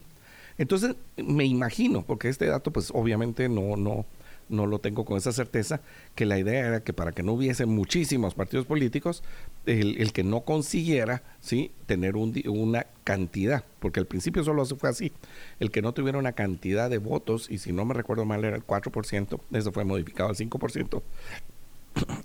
Entonces, 0.58 0.96
me 1.18 1.46
imagino, 1.46 2.04
porque 2.04 2.30
este 2.30 2.48
dato, 2.48 2.72
pues 2.72 2.90
obviamente 2.94 3.48
no, 3.48 3.76
no, 3.76 4.06
no 4.50 4.66
lo 4.66 4.80
tengo 4.80 5.06
con 5.06 5.18
esa 5.18 5.32
certeza, 5.32 5.82
que 6.16 6.26
la 6.26 6.40
idea 6.40 6.68
era 6.68 6.80
que 6.84 6.94
para 6.94 7.12
que 7.12 7.24
no 7.24 7.34
hubiese 7.34 7.66
muchísimos 7.66 8.34
partidos 8.34 8.66
políticos, 8.66 9.24
el, 9.66 10.12
que 10.14 10.24
no 10.24 10.42
consiguiera 10.42 11.24
¿sí? 11.42 11.72
tener 11.86 12.16
una 12.16 12.88
cantidad, 13.04 13.64
porque 13.80 14.00
al 14.00 14.08
principio 14.08 14.44
solo 14.44 14.66
se 14.66 14.76
fue 14.76 14.90
así, 14.90 15.12
el 15.60 15.72
que 15.72 15.82
no 15.82 15.94
tuviera 15.94 16.18
una 16.18 16.34
cantidad 16.34 16.90
de 16.90 16.98
votos, 16.98 17.50
y 17.50 17.60
si 17.60 17.72
no 17.72 17.86
me 17.86 17.94
recuerdo 17.94 18.26
mal 18.26 18.44
era 18.44 18.56
el 18.56 18.66
4%, 18.66 19.40
eso 19.52 19.72
fue 19.72 19.84
modificado 19.84 20.30
al 20.30 20.36
5%, 20.36 21.02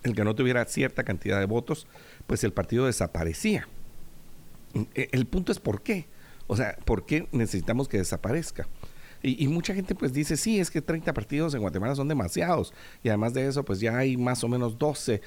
el 0.02 0.14
que 0.14 0.24
no 0.24 0.34
tuviera 0.34 0.64
cierta 0.64 1.04
cantidad 1.04 1.38
de 1.38 1.46
votos, 1.46 1.86
pues 2.32 2.44
el 2.44 2.54
partido 2.54 2.86
desaparecía. 2.86 3.68
E, 4.94 5.10
el 5.12 5.26
punto 5.26 5.52
es 5.52 5.60
por 5.60 5.82
qué. 5.82 6.06
O 6.46 6.56
sea, 6.56 6.78
¿por 6.86 7.04
qué 7.04 7.28
necesitamos 7.30 7.88
que 7.88 7.98
desaparezca? 7.98 8.66
Y, 9.22 9.46
mucha 9.48 9.74
gente 9.74 9.94
pues 9.94 10.14
dice, 10.14 10.38
sí, 10.38 10.58
es 10.58 10.70
que 10.70 10.80
30 10.80 11.12
partidos 11.12 11.52
en 11.52 11.60
Guatemala 11.60 11.94
son 11.94 12.08
demasiados. 12.08 12.72
Y 13.02 13.10
además 13.10 13.34
de 13.34 13.46
eso, 13.46 13.66
pues 13.66 13.80
ya 13.80 13.98
hay 13.98 14.16
más 14.16 14.42
o 14.44 14.48
menos 14.48 14.78
12 14.78 15.20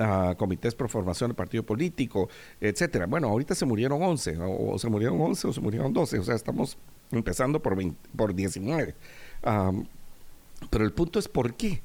ah, 0.00 0.34
comités 0.36 0.74
por 0.74 0.88
formación 0.88 1.30
de 1.30 1.34
partido 1.34 1.62
político, 1.62 2.28
etcétera. 2.60 3.06
Bueno, 3.06 3.28
ahorita 3.28 3.54
se 3.54 3.64
murieron 3.64 4.02
11, 4.02 4.38
o, 4.40 4.76
se 4.80 4.88
murieron 4.88 5.20
11 5.20 5.46
o 5.46 5.52
se 5.52 5.60
murieron 5.60 5.92
12. 5.92 6.18
O 6.18 6.24
sea, 6.24 6.34
estamos 6.34 6.76
empezando 7.12 7.62
por, 7.62 7.78
por 8.16 8.34
19. 8.34 8.96
pero 10.70 10.84
el 10.84 10.92
punto 10.92 11.20
es 11.20 11.28
por 11.28 11.54
qué. 11.54 11.82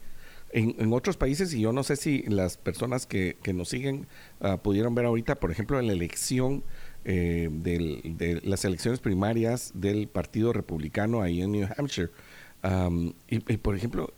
En, 0.56 0.94
otros 0.94 1.18
países, 1.18 1.52
y 1.54 1.62
yo 1.62 1.74
no 1.74 1.84
sé 1.84 1.96
si 1.96 2.22
las 2.24 2.58
personas 2.58 3.08
que, 3.08 3.38
nos 3.54 3.70
siguen 3.70 4.06
ah, 4.40 4.58
pudieron 4.58 4.94
ver 4.94 5.06
ahorita, 5.06 5.36
por 5.36 5.52
ejemplo, 5.52 5.80
en 5.80 5.88
la 5.88 5.94
elección 5.94 6.64
eh, 7.06 7.50
de 7.52 8.40
las 8.44 8.64
elecciones 8.64 9.00
primarias 9.00 9.72
del 9.74 10.08
Partido 10.08 10.54
Republicano 10.54 11.22
ahí 11.22 11.42
en 11.42 11.52
New 11.54 11.68
Hampshire. 11.76 12.12
y, 13.28 13.58
por 13.58 13.76
ejemplo, 13.76 14.14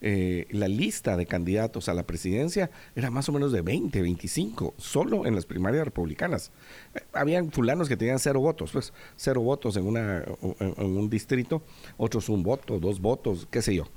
eh, 0.00 0.46
la 0.50 0.68
lista 0.68 1.16
de 1.16 1.26
candidatos 1.26 1.90
a 1.90 1.94
la 1.94 2.04
presidencia 2.04 2.70
era 2.94 3.10
más 3.10 3.28
o 3.28 3.32
menos 3.32 3.52
de 3.52 3.60
20, 3.60 4.00
25, 4.00 4.74
solo 4.78 5.26
en 5.26 5.34
las 5.34 5.44
primarias 5.44 5.84
republicanas. 5.84 6.52
Eh, 6.94 7.00
habían 7.12 7.50
fulanos 7.50 7.88
que 7.88 7.96
tenían 7.96 8.18
cero 8.18 8.40
votos, 8.40 8.70
pues 8.72 8.92
cero 9.16 9.42
votos 9.42 9.76
en, 9.76 9.86
una, 9.86 10.24
en 10.58 10.86
un 10.86 11.10
distrito, 11.10 11.62
otros 11.98 12.28
un 12.28 12.42
voto, 12.42 12.78
dos 12.78 13.00
votos, 13.00 13.46
qué 13.50 13.60
sé 13.60 13.74
yo. 13.74 13.88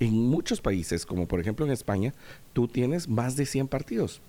En 0.00 0.14
muchos 0.14 0.60
países, 0.60 1.04
como 1.06 1.26
por 1.26 1.40
ejemplo 1.40 1.66
en 1.66 1.72
España, 1.72 2.14
tú 2.52 2.68
tienes 2.68 3.08
más 3.08 3.36
de 3.36 3.46
100 3.46 3.68
partidos. 3.68 4.20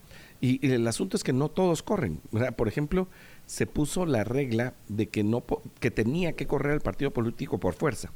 Y, 0.41 0.65
el 0.71 0.87
asunto 0.87 1.17
es 1.17 1.23
que 1.23 1.33
no 1.33 1.49
todos 1.49 1.83
corren. 1.83 2.21
por 2.55 2.67
ejemplo, 2.67 3.07
se 3.45 3.65
puso 3.65 4.05
la 4.05 4.23
regla 4.23 4.73
de 4.87 5.09
que, 5.09 5.23
no, 5.23 5.43
que 5.79 5.91
tenía 5.91 6.33
que 6.33 6.47
correr 6.47 6.73
el 6.73 6.81
partido 6.81 7.11
político 7.11 7.59
por 7.59 7.73
fuerza. 7.73 8.11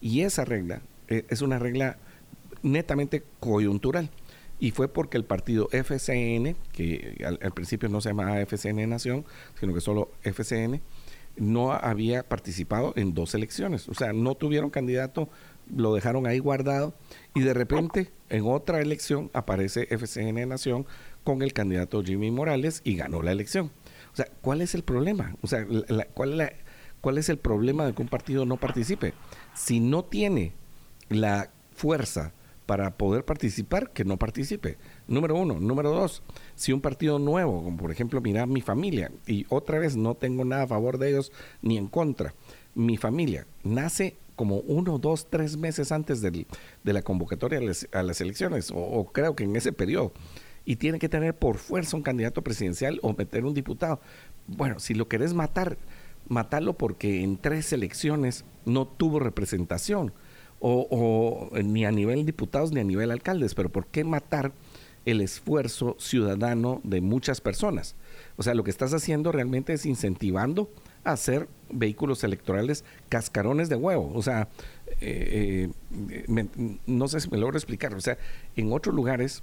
Y 0.00 0.22
esa 0.22 0.44
regla 0.44 0.82
eh, 1.08 1.24
es 1.28 1.42
una 1.42 1.58
regla 1.58 1.98
netamente 2.62 3.22
coyuntural. 3.40 4.10
Y 4.60 4.72
fue 4.72 4.88
porque 4.88 5.16
el 5.16 5.24
partido 5.24 5.68
FCN, 5.70 6.56
que 6.72 7.24
al, 7.24 7.52
principio 7.52 7.88
no 7.88 8.00
se 8.00 8.08
llamaba 8.08 8.40
FCN 8.40 8.88
Nación, 8.88 9.24
sino 9.60 9.72
que 9.72 9.80
solo 9.80 10.10
FCN, 10.22 10.80
no 11.36 11.72
había 11.72 12.28
participado 12.28 12.92
en 12.96 13.14
dos 13.14 13.34
elecciones. 13.34 13.88
O 13.88 13.94
sea, 13.94 14.12
no 14.12 14.34
tuvieron 14.34 14.70
candidato, 14.70 15.28
lo 15.74 15.94
dejaron 15.94 16.26
ahí 16.26 16.38
guardado 16.38 16.94
y 17.34 17.40
de 17.40 17.54
repente 17.54 18.10
en 18.28 18.44
otra 18.46 18.80
elección 18.80 19.30
aparece 19.32 19.86
FCN 19.90 20.48
Nación 20.48 20.86
con 21.24 21.42
el 21.42 21.52
candidato 21.52 22.02
Jimmy 22.02 22.30
Morales 22.30 22.80
y 22.84 22.96
ganó 22.96 23.22
la 23.22 23.32
elección. 23.32 23.70
O 24.12 24.16
sea, 24.16 24.26
¿cuál 24.40 24.60
es 24.62 24.74
el 24.74 24.82
problema? 24.82 25.36
O 25.42 25.46
sea, 25.46 25.66
¿cuál, 26.14 26.52
¿cuál 27.00 27.18
es 27.18 27.28
el 27.28 27.38
problema 27.38 27.86
de 27.86 27.94
que 27.94 28.02
un 28.02 28.08
partido 28.08 28.44
no 28.44 28.56
participe? 28.56 29.14
Si 29.54 29.80
no 29.80 30.04
tiene 30.04 30.52
la 31.08 31.50
fuerza 31.74 32.32
para 32.68 32.98
poder 32.98 33.24
participar 33.24 33.92
que 33.92 34.04
no 34.04 34.18
participe. 34.18 34.76
Número 35.06 35.34
uno. 35.36 35.58
Número 35.58 35.90
dos, 35.90 36.22
si 36.54 36.74
un 36.74 36.82
partido 36.82 37.18
nuevo, 37.18 37.64
como 37.64 37.78
por 37.78 37.90
ejemplo, 37.90 38.20
mira 38.20 38.44
mi 38.44 38.60
familia, 38.60 39.10
y 39.26 39.46
otra 39.48 39.78
vez 39.78 39.96
no 39.96 40.16
tengo 40.16 40.44
nada 40.44 40.64
a 40.64 40.66
favor 40.66 40.98
de 40.98 41.08
ellos 41.08 41.32
ni 41.62 41.78
en 41.78 41.86
contra, 41.86 42.34
mi 42.74 42.98
familia 42.98 43.46
nace 43.64 44.18
como 44.38 44.60
uno, 44.60 44.98
dos, 44.98 45.26
tres 45.28 45.56
meses 45.56 45.90
antes 45.90 46.22
de 46.22 46.46
la 46.84 47.02
convocatoria 47.02 47.58
a 47.58 48.02
las, 48.04 48.20
elecciones, 48.20 48.72
o, 48.72 49.10
creo 49.12 49.34
que 49.34 49.42
en 49.42 49.56
ese 49.56 49.72
periodo, 49.72 50.12
y 50.64 50.76
tiene 50.76 51.00
que 51.00 51.08
tener 51.08 51.36
por 51.36 51.58
fuerza 51.58 51.96
un 51.96 52.04
candidato 52.04 52.42
presidencial 52.42 53.00
o 53.02 53.12
meter 53.14 53.44
un 53.44 53.52
diputado. 53.52 54.00
Bueno, 54.46 54.78
si 54.78 54.94
lo 54.94 55.08
querés 55.08 55.34
matar, 55.34 55.76
matarlo 56.28 56.78
porque 56.78 57.24
en 57.24 57.36
tres 57.36 57.72
elecciones 57.72 58.44
no 58.64 58.86
tuvo 58.86 59.18
representación 59.18 60.12
o, 60.60 61.50
ni 61.52 61.84
a 61.84 61.90
nivel 61.90 62.24
diputados 62.24 62.70
ni 62.70 62.80
a 62.80 62.84
nivel 62.84 63.10
alcaldes, 63.10 63.56
pero 63.56 63.70
¿por 63.70 63.86
qué 63.86 64.04
matar 64.04 64.52
el 65.04 65.20
esfuerzo 65.20 65.96
ciudadano 65.98 66.80
de 66.84 67.00
muchas 67.00 67.40
personas? 67.40 67.96
O 68.36 68.44
sea, 68.44 68.54
lo 68.54 68.62
que 68.62 68.70
estás 68.70 68.94
haciendo 68.94 69.32
realmente 69.32 69.72
es 69.72 69.84
incentivando 69.84 70.70
hacer 71.04 71.48
vehículos 71.70 72.24
electorales 72.24 72.84
cascarones 73.08 73.68
de 73.68 73.76
huevo. 73.76 74.12
O 74.14 74.22
sea, 74.22 74.48
eh, 75.00 75.70
eh, 76.10 76.46
no 76.86 77.08
sé 77.08 77.20
si 77.20 77.30
me 77.30 77.38
logro 77.38 77.56
explicar. 77.56 77.94
O 77.94 78.00
sea, 78.00 78.18
en 78.56 78.72
otros 78.72 78.94
lugares 78.94 79.42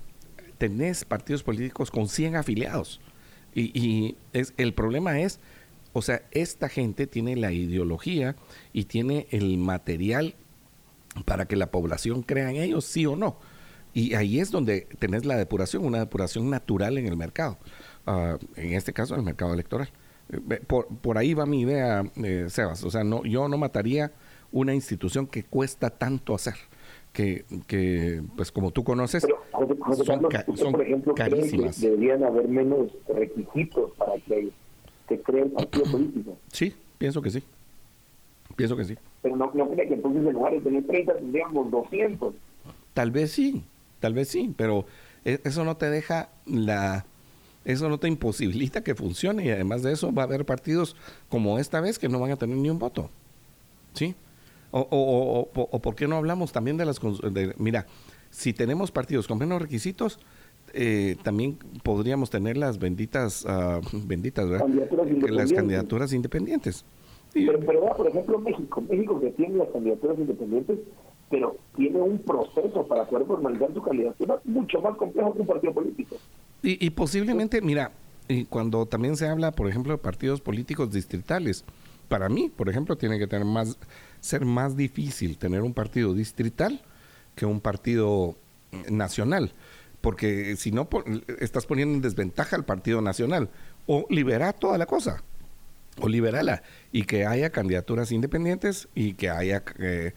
tenés 0.58 1.06
partidos 1.06 1.43
políticos 1.43 1.91
con 1.91 2.08
100 2.08 2.36
afiliados. 2.36 3.01
Y, 3.53 4.18
es, 4.34 4.53
el 4.58 4.74
problema 4.74 5.22
es, 5.22 5.39
o 5.93 6.01
sea, 6.01 6.24
esta 6.32 6.68
gente 6.68 7.08
tiene 7.08 7.38
la 7.38 7.53
ideología 7.53 8.36
y 8.74 8.84
tiene 8.84 9.28
el 9.32 9.58
material 9.58 10.36
para 11.24 11.45
que 11.45 11.56
la 11.56 11.72
población 11.72 12.22
crea 12.22 12.49
en 12.49 12.58
ellos, 12.58 12.84
sí 12.84 13.06
o 13.06 13.16
no. 13.16 13.38
Y 13.93 14.14
ahí 14.16 14.41
es 14.41 14.51
donde 14.51 14.89
tenés 14.99 15.24
la 15.24 15.38
depuración, 15.38 15.86
una 15.86 15.99
depuración 15.99 16.49
natural 16.49 16.97
en 16.97 17.08
el 17.08 17.16
mercado, 17.16 17.58
ah, 18.06 18.38
en 18.58 18.74
este 18.74 18.91
caso 18.91 19.14
en 19.14 19.22
el 19.22 19.26
mercado 19.26 19.53
electoral. 19.53 19.89
Eh, 20.32 20.61
por, 20.65 20.88
por 20.88 21.17
ahí 21.17 21.34
va 21.34 21.45
mi 21.45 21.61
idea, 21.61 22.03
eh, 22.23 22.45
Sebas. 22.49 22.84
O 22.84 22.91
sea, 22.91 23.03
no, 23.03 23.23
yo 23.26 23.47
no 23.47 23.57
mataría 23.57 24.11
una 24.51 24.73
institución 24.73 25.28
que 25.28 25.43
cuesta 25.43 25.89
tanto 25.89 26.34
hacer. 26.34 26.55
Que, 27.13 27.45
que 27.67 28.21
pues 28.36 28.51
como 28.51 28.71
tú 28.71 28.84
conoces, 28.84 29.26
son, 29.26 30.71
por 30.73 30.82
ejemplo, 30.82 31.15
carísimas. 31.15 31.80
Que 31.80 31.89
deberían 31.89 32.23
haber 32.26 32.47
menos 32.49 32.91
requisitos 33.07 33.91
para 33.97 34.17
que 34.19 34.49
se 35.07 35.21
cree 35.21 35.45
partido 35.45 35.89
político. 35.89 36.38
Sí, 36.51 36.73
pienso 36.97 37.21
que 37.21 37.30
sí. 37.30 37.41
Pienso 38.57 38.76
que 38.76 38.84
sí 38.84 38.97
pero 39.26 39.38
no, 39.38 39.49
no 39.55 39.67
cree 39.71 39.88
que 39.88 39.95
entonces 39.95 40.23
en 40.23 40.34
lugar 40.34 40.53
de 40.53 40.61
tener 40.61 40.86
30 40.86 41.15
tendríamos 41.15 41.71
200. 41.71 42.36
Tal 42.93 43.09
vez 43.09 43.32
sí, 43.32 43.63
tal 43.99 44.13
vez 44.13 44.28
sí, 44.28 44.53
pero 44.55 44.86
e, 45.26 45.39
eso 45.43 45.63
no 45.63 45.78
te 45.78 45.89
deja 45.89 46.30
la... 46.45 47.07
Eso 47.66 47.89
no 47.89 47.97
te 47.97 48.07
imposibilita 48.07 48.84
que 48.84 48.95
funcione 48.95 49.45
y 49.45 49.49
además 49.49 49.84
de 49.84 49.91
eso 49.91 50.13
va 50.13 50.22
a 50.22 50.26
haber 50.26 50.45
partidos 50.45 50.95
como 51.30 51.59
esta 51.59 51.82
vez 51.82 51.99
que 51.99 52.07
no 52.07 52.20
van 52.20 52.32
a 52.32 52.38
tener 52.38 52.55
ni 52.55 52.70
un 52.70 52.80
voto. 52.80 53.09
¿Sí? 53.93 54.16
O, 54.72 54.80
o, 54.80 55.49
o, 55.55 55.70
o 55.72 55.80
por 55.80 55.95
qué 55.95 56.07
no 56.07 56.16
hablamos 56.16 56.51
también 56.51 56.78
de 56.78 56.86
las... 56.86 56.99
De, 57.01 57.53
mira, 57.57 57.88
si 58.30 58.53
tenemos 58.53 58.91
partidos 58.91 59.28
con 59.28 59.38
menos 59.38 59.61
requisitos, 59.61 60.20
eh, 60.74 61.16
también 61.24 61.57
podríamos 61.84 62.30
tener 62.30 62.57
las 62.57 62.78
benditas, 62.78 63.45
uh, 63.45 63.82
benditas, 64.05 64.49
¿verdad? 64.49 64.68
Las 65.30 65.53
candidaturas 65.53 66.11
independientes. 66.11 66.84
Pero, 67.34 67.59
pero 67.59 67.86
por 67.95 68.07
ejemplo, 68.07 68.39
México, 68.39 68.82
México 68.82 69.20
que 69.20 69.32
tiene 69.32 69.55
las 69.57 69.70
candidaturas 69.70 70.18
independientes, 70.20 70.80
pero 71.36 71.57
tiene 71.75 71.99
un 72.01 72.17
proceso 72.19 72.88
para 72.88 73.03
poder 73.03 73.27
formalizar 73.27 73.73
su 73.73 73.81
candidatura 73.81 74.39
mucho 74.45 74.79
más 74.79 74.95
complejo 74.95 75.33
que 75.33 75.41
un 75.41 75.47
partido 75.47 75.73
político. 75.73 76.15
Y, 76.63 76.89
posiblemente, 76.91 77.61
mira, 77.61 77.91
y 78.29 78.45
cuando 78.45 78.86
también 78.86 79.17
se 79.17 79.27
habla, 79.27 79.51
por 79.51 79.67
ejemplo, 79.67 79.91
de 79.91 79.97
partidos 79.97 80.39
políticos 80.39 80.93
distritales, 80.93 81.65
para 82.07 82.29
mí, 82.29 82.49
por 82.55 82.69
ejemplo, 82.69 82.95
tiene 82.95 83.19
que 83.19 83.27
tener 83.27 83.45
más, 83.45 83.77
ser 84.21 84.45
más 84.45 84.77
difícil 84.77 85.38
tener 85.38 85.61
un 85.61 85.73
partido 85.73 86.13
distrital 86.13 86.79
que 87.36 87.45
un 87.45 87.59
partido 87.59 88.36
nacional, 88.89 89.51
porque 89.99 90.55
si 90.55 90.71
no, 90.71 90.88
estás 91.41 91.65
poniendo 91.65 91.95
en 91.95 92.01
desventaja 92.01 92.55
al 92.55 92.63
partido 92.63 93.01
nacional, 93.01 93.49
o 93.88 94.05
libera 94.09 94.53
toda 94.53 94.77
la 94.77 94.86
cosa 94.86 95.21
o 95.99 96.09
liberala 96.09 96.61
y 96.91 97.03
que 97.03 97.25
haya 97.25 97.49
candidaturas 97.49 98.11
independientes 98.11 98.88
y 98.95 99.13
que 99.13 99.29
haya 99.29 99.63
eh, 99.79 100.13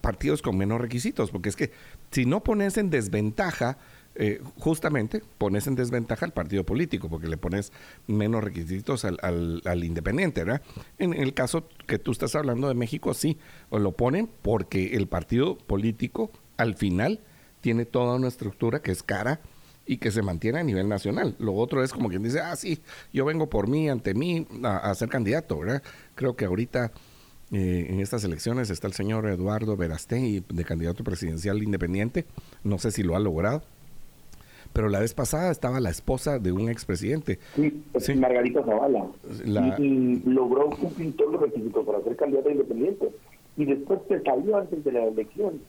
partidos 0.00 0.42
con 0.42 0.56
menos 0.56 0.80
requisitos, 0.80 1.30
porque 1.30 1.48
es 1.48 1.56
que 1.56 1.70
si 2.10 2.26
no 2.26 2.42
pones 2.42 2.76
en 2.76 2.90
desventaja, 2.90 3.78
eh, 4.14 4.40
justamente 4.58 5.22
pones 5.36 5.66
en 5.66 5.74
desventaja 5.74 6.24
al 6.24 6.32
partido 6.32 6.64
político, 6.64 7.08
porque 7.08 7.28
le 7.28 7.36
pones 7.36 7.72
menos 8.06 8.42
requisitos 8.42 9.04
al, 9.04 9.18
al, 9.64 9.84
independiente, 9.84 10.44
¿verdad? 10.44 10.62
En 10.98 11.12
el 11.12 11.34
caso 11.34 11.68
que 11.86 11.98
tú 11.98 12.12
estás 12.12 12.34
hablando 12.34 12.68
de 12.68 12.74
México, 12.74 13.12
sí, 13.12 13.38
lo 13.70 13.92
ponen 13.92 14.30
porque 14.42 14.96
el 14.96 15.06
partido 15.06 15.58
político 15.58 16.30
al 16.56 16.76
final 16.76 17.20
tiene 17.60 17.84
toda 17.84 18.16
una 18.16 18.28
estructura 18.28 18.80
que 18.80 18.92
es 18.92 19.02
cara 19.02 19.40
y 19.86 19.98
que 19.98 20.10
se 20.10 20.22
mantiene 20.22 20.58
a 20.58 20.64
nivel 20.64 20.88
nacional. 20.88 21.36
Lo 21.38 21.54
otro 21.54 21.82
es 21.82 21.92
como 21.92 22.08
quien 22.08 22.22
dice, 22.22 22.40
ah, 22.40 22.56
sí, 22.56 22.80
yo 23.12 23.24
vengo 23.24 23.48
por 23.48 23.68
mí, 23.68 23.88
ante 23.88 24.14
mí, 24.14 24.46
a, 24.64 24.94
ser 24.94 25.08
candidato, 25.08 25.58
¿verdad? 25.58 25.82
Creo 26.14 26.36
que 26.36 26.44
ahorita 26.44 26.92
eh, 27.52 27.86
en 27.90 28.00
estas 28.00 28.24
elecciones 28.24 28.70
está 28.70 28.86
el 28.86 28.92
señor 28.92 29.26
Eduardo 29.26 29.76
Verastegui 29.76 30.42
de 30.48 30.64
candidato 30.64 31.04
presidencial 31.04 31.62
independiente, 31.62 32.26
no 32.64 32.78
sé 32.78 32.90
si 32.90 33.02
lo 33.02 33.14
ha 33.14 33.20
logrado, 33.20 33.62
pero 34.72 34.88
la 34.88 34.98
vez 34.98 35.14
pasada 35.14 35.50
estaba 35.50 35.80
la 35.80 35.90
esposa 35.90 36.38
de 36.38 36.52
un 36.52 36.68
expresidente. 36.68 37.38
Sí, 37.54 37.82
sí. 37.98 38.14
Margarita 38.14 38.62
Zavala. 38.62 39.06
Y, 39.78 40.20
logró 40.26 40.68
cumplir 40.70 41.16
todos 41.16 41.32
los 41.32 41.40
requisitos 41.42 41.86
para 41.86 42.02
ser 42.02 42.16
candidato 42.16 42.50
independiente. 42.50 43.10
Y 43.56 43.64
después 43.64 44.00
se 44.08 44.20
salió 44.22 44.58
antes 44.58 44.84
de 44.84 44.92
la 44.92 45.04
elección. 45.04 45.62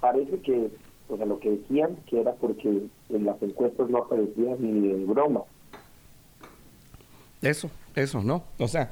Parece 0.00 0.38
que 0.40 0.70
o 1.08 1.16
sea, 1.16 1.26
lo 1.26 1.38
que 1.38 1.50
decían 1.50 1.96
que 2.06 2.20
era 2.20 2.32
porque 2.32 2.86
en 3.10 3.24
las 3.26 3.42
encuestas 3.42 3.90
no 3.90 3.98
aparecía 3.98 4.56
ni 4.58 4.88
de 4.88 5.04
broma. 5.04 5.42
Eso, 7.42 7.70
eso, 7.94 8.22
¿no? 8.22 8.44
O 8.58 8.68
sea, 8.68 8.90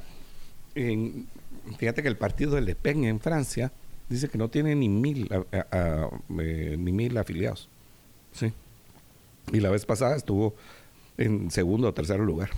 fíjate 1.78 2.02
que 2.02 2.08
el 2.08 2.16
partido 2.16 2.54
de 2.54 2.62
Le 2.62 2.74
Pen 2.74 3.04
en 3.04 3.20
Francia 3.20 3.72
dice 4.08 4.28
que 4.28 4.38
no 4.38 4.48
tiene 4.48 4.74
ni 4.74 4.88
mil, 4.88 5.28
eh, 5.52 6.76
ni 6.78 6.92
mil 6.92 7.16
afiliados. 7.18 7.68
Sí. 8.32 8.52
Y 9.52 9.60
la 9.60 9.70
vez 9.70 9.84
pasada 9.84 10.16
estuvo 10.16 10.54
en 11.18 11.50
segundo 11.50 11.88
o 11.88 11.94
tercer 11.94 12.20
lugar. 12.20 12.50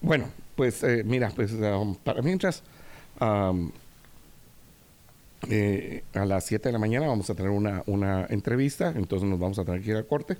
Bueno, 0.00 0.26
pues 0.56 0.82
eh, 0.82 1.02
mira, 1.04 1.30
pues 1.34 1.52
um, 1.52 1.94
para 1.94 2.22
mientras 2.22 2.62
eh, 5.48 6.04
a 6.14 6.24
las 6.24 6.44
7 6.44 6.68
de 6.68 6.72
la 6.72 6.78
mañana 6.78 7.06
vamos 7.06 7.28
a 7.30 7.34
tener 7.34 7.50
una, 7.50 7.82
una, 7.86 8.26
entrevista, 8.26 8.92
entonces 8.94 9.28
nos 9.28 9.38
vamos 9.38 9.58
a 9.58 9.64
tener 9.64 9.82
que 9.82 9.90
ir 9.90 9.96
al 9.96 10.06
corte. 10.06 10.38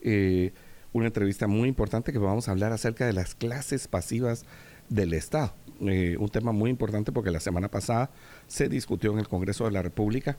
Eh, 0.00 0.52
una 0.92 1.06
entrevista 1.06 1.46
muy 1.46 1.68
importante 1.68 2.12
que 2.12 2.18
vamos 2.18 2.48
a 2.48 2.52
hablar 2.52 2.72
acerca 2.72 3.06
de 3.06 3.12
las 3.12 3.34
clases 3.34 3.88
pasivas 3.88 4.44
del 4.88 5.12
Estado. 5.12 5.52
Eh, 5.80 6.16
un 6.18 6.28
tema 6.28 6.52
muy 6.52 6.70
importante 6.70 7.12
porque 7.12 7.30
la 7.30 7.40
semana 7.40 7.70
pasada 7.70 8.10
se 8.46 8.68
discutió 8.68 9.12
en 9.12 9.18
el 9.18 9.28
Congreso 9.28 9.64
de 9.64 9.70
la 9.70 9.82
República 9.82 10.36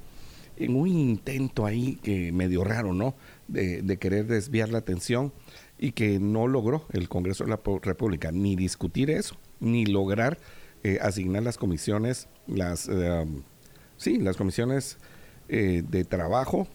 en 0.58 0.76
un 0.76 0.88
intento 0.90 1.66
ahí 1.66 1.96
que 2.04 2.32
medio 2.34 2.64
raro, 2.66 2.94
¿no? 2.94 3.16
De, 3.48 3.82
de 3.82 3.98
querer 3.98 4.28
desviar 4.28 4.70
la 4.70 4.80
atención 4.80 5.32
y 5.78 5.94
que 5.94 6.20
no 6.20 6.48
logró 6.48 6.86
el 6.92 7.08
Congreso 7.08 7.46
de 7.46 7.52
la 7.52 7.60
República 7.82 8.32
ni 8.32 8.58
discutir 8.58 9.10
eso, 9.10 9.38
ni 9.60 9.86
lograr 9.86 10.38
asignar 11.02 11.44
las 11.44 11.58
comisiones, 11.58 12.30
las 12.48 12.90
Sí, 14.00 14.18
las 14.18 14.38
comisiones 14.38 14.98
eh, 15.50 15.84
de 15.86 16.06
trabajo, 16.06 16.68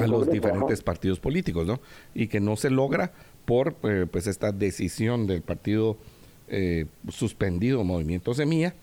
a 0.00 0.06
los 0.06 0.30
diferentes 0.30 0.80
partidos 0.80 1.18
políticos, 1.18 1.66
¿no? 1.66 1.80
Y 2.14 2.28
que 2.28 2.38
no 2.38 2.54
se 2.54 2.70
logra 2.70 3.12
por 3.44 3.74
eh, 3.82 4.06
pues 4.08 4.28
esta 4.28 4.52
decisión 4.52 5.26
del 5.26 5.42
partido 5.42 5.98
eh, 6.48 6.86
suspendido 7.08 7.84
Movimiento 7.84 8.34
Semilla 8.34 8.74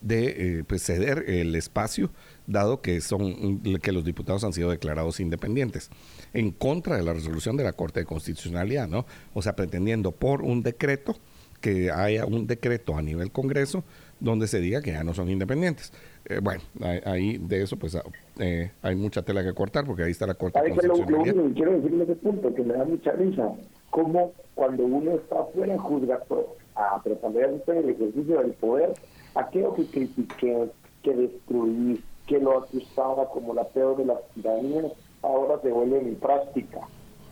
de 0.00 0.64
pues 0.66 0.82
ceder 0.82 1.24
el 1.28 1.54
espacio 1.54 2.10
dado 2.48 2.80
que 2.80 3.00
son 3.00 3.60
que 3.80 3.92
los 3.92 4.04
diputados 4.04 4.42
han 4.42 4.52
sido 4.52 4.68
declarados 4.68 5.20
independientes 5.20 5.90
en 6.34 6.50
contra 6.50 6.96
de 6.96 7.04
la 7.04 7.12
resolución 7.12 7.56
de 7.56 7.62
la 7.62 7.72
Corte 7.72 8.00
de 8.00 8.06
Constitucionalidad, 8.06 8.88
¿no? 8.88 9.06
O 9.32 9.42
sea, 9.42 9.54
pretendiendo 9.54 10.10
por 10.10 10.42
un 10.42 10.64
decreto 10.64 11.14
que 11.60 11.90
haya 11.90 12.26
un 12.26 12.46
decreto 12.46 12.96
a 12.96 13.02
nivel 13.02 13.30
Congreso 13.30 13.84
donde 14.20 14.46
se 14.46 14.60
diga 14.60 14.82
que 14.82 14.92
ya 14.92 15.04
no 15.04 15.14
son 15.14 15.30
independientes. 15.30 15.92
Eh, 16.26 16.40
bueno, 16.42 16.62
ahí 17.04 17.38
de 17.38 17.62
eso 17.62 17.76
pues 17.76 17.94
ah, 17.96 18.02
eh, 18.38 18.70
hay 18.82 18.94
mucha 18.94 19.22
tela 19.22 19.42
que 19.42 19.52
cortar 19.52 19.84
porque 19.84 20.02
ahí 20.04 20.10
está 20.10 20.26
la 20.26 20.34
corte. 20.34 20.58
Lo, 20.82 20.94
lo, 20.94 21.20
único 21.20 21.48
que 21.48 21.54
quiero 21.54 21.72
decir 21.72 21.92
en 21.94 22.02
ese 22.02 22.14
punto, 22.16 22.54
que 22.54 22.62
me 22.62 22.74
da 22.74 22.84
mucha 22.84 23.12
risa, 23.12 23.52
como 23.90 24.32
cuando 24.54 24.84
uno 24.84 25.12
está 25.12 25.40
afuera 25.40 25.78
juzga 25.78 26.20
todo, 26.28 26.56
está 26.76 27.72
en 27.72 27.78
el 27.78 27.90
ejercicio 27.90 28.40
del 28.40 28.52
poder, 28.52 28.94
aquello 29.34 29.74
que 29.74 29.86
critiqué, 29.86 30.70
que 31.02 31.14
destruí, 31.14 32.02
que 32.26 32.38
lo 32.38 32.58
acusaba 32.58 33.28
como 33.30 33.54
la 33.54 33.64
peor 33.64 33.96
de 33.96 34.06
las 34.06 34.18
tiranías, 34.34 34.92
ahora 35.22 35.60
se 35.62 35.70
vuelve 35.70 36.00
mi 36.00 36.14
práctica. 36.14 36.80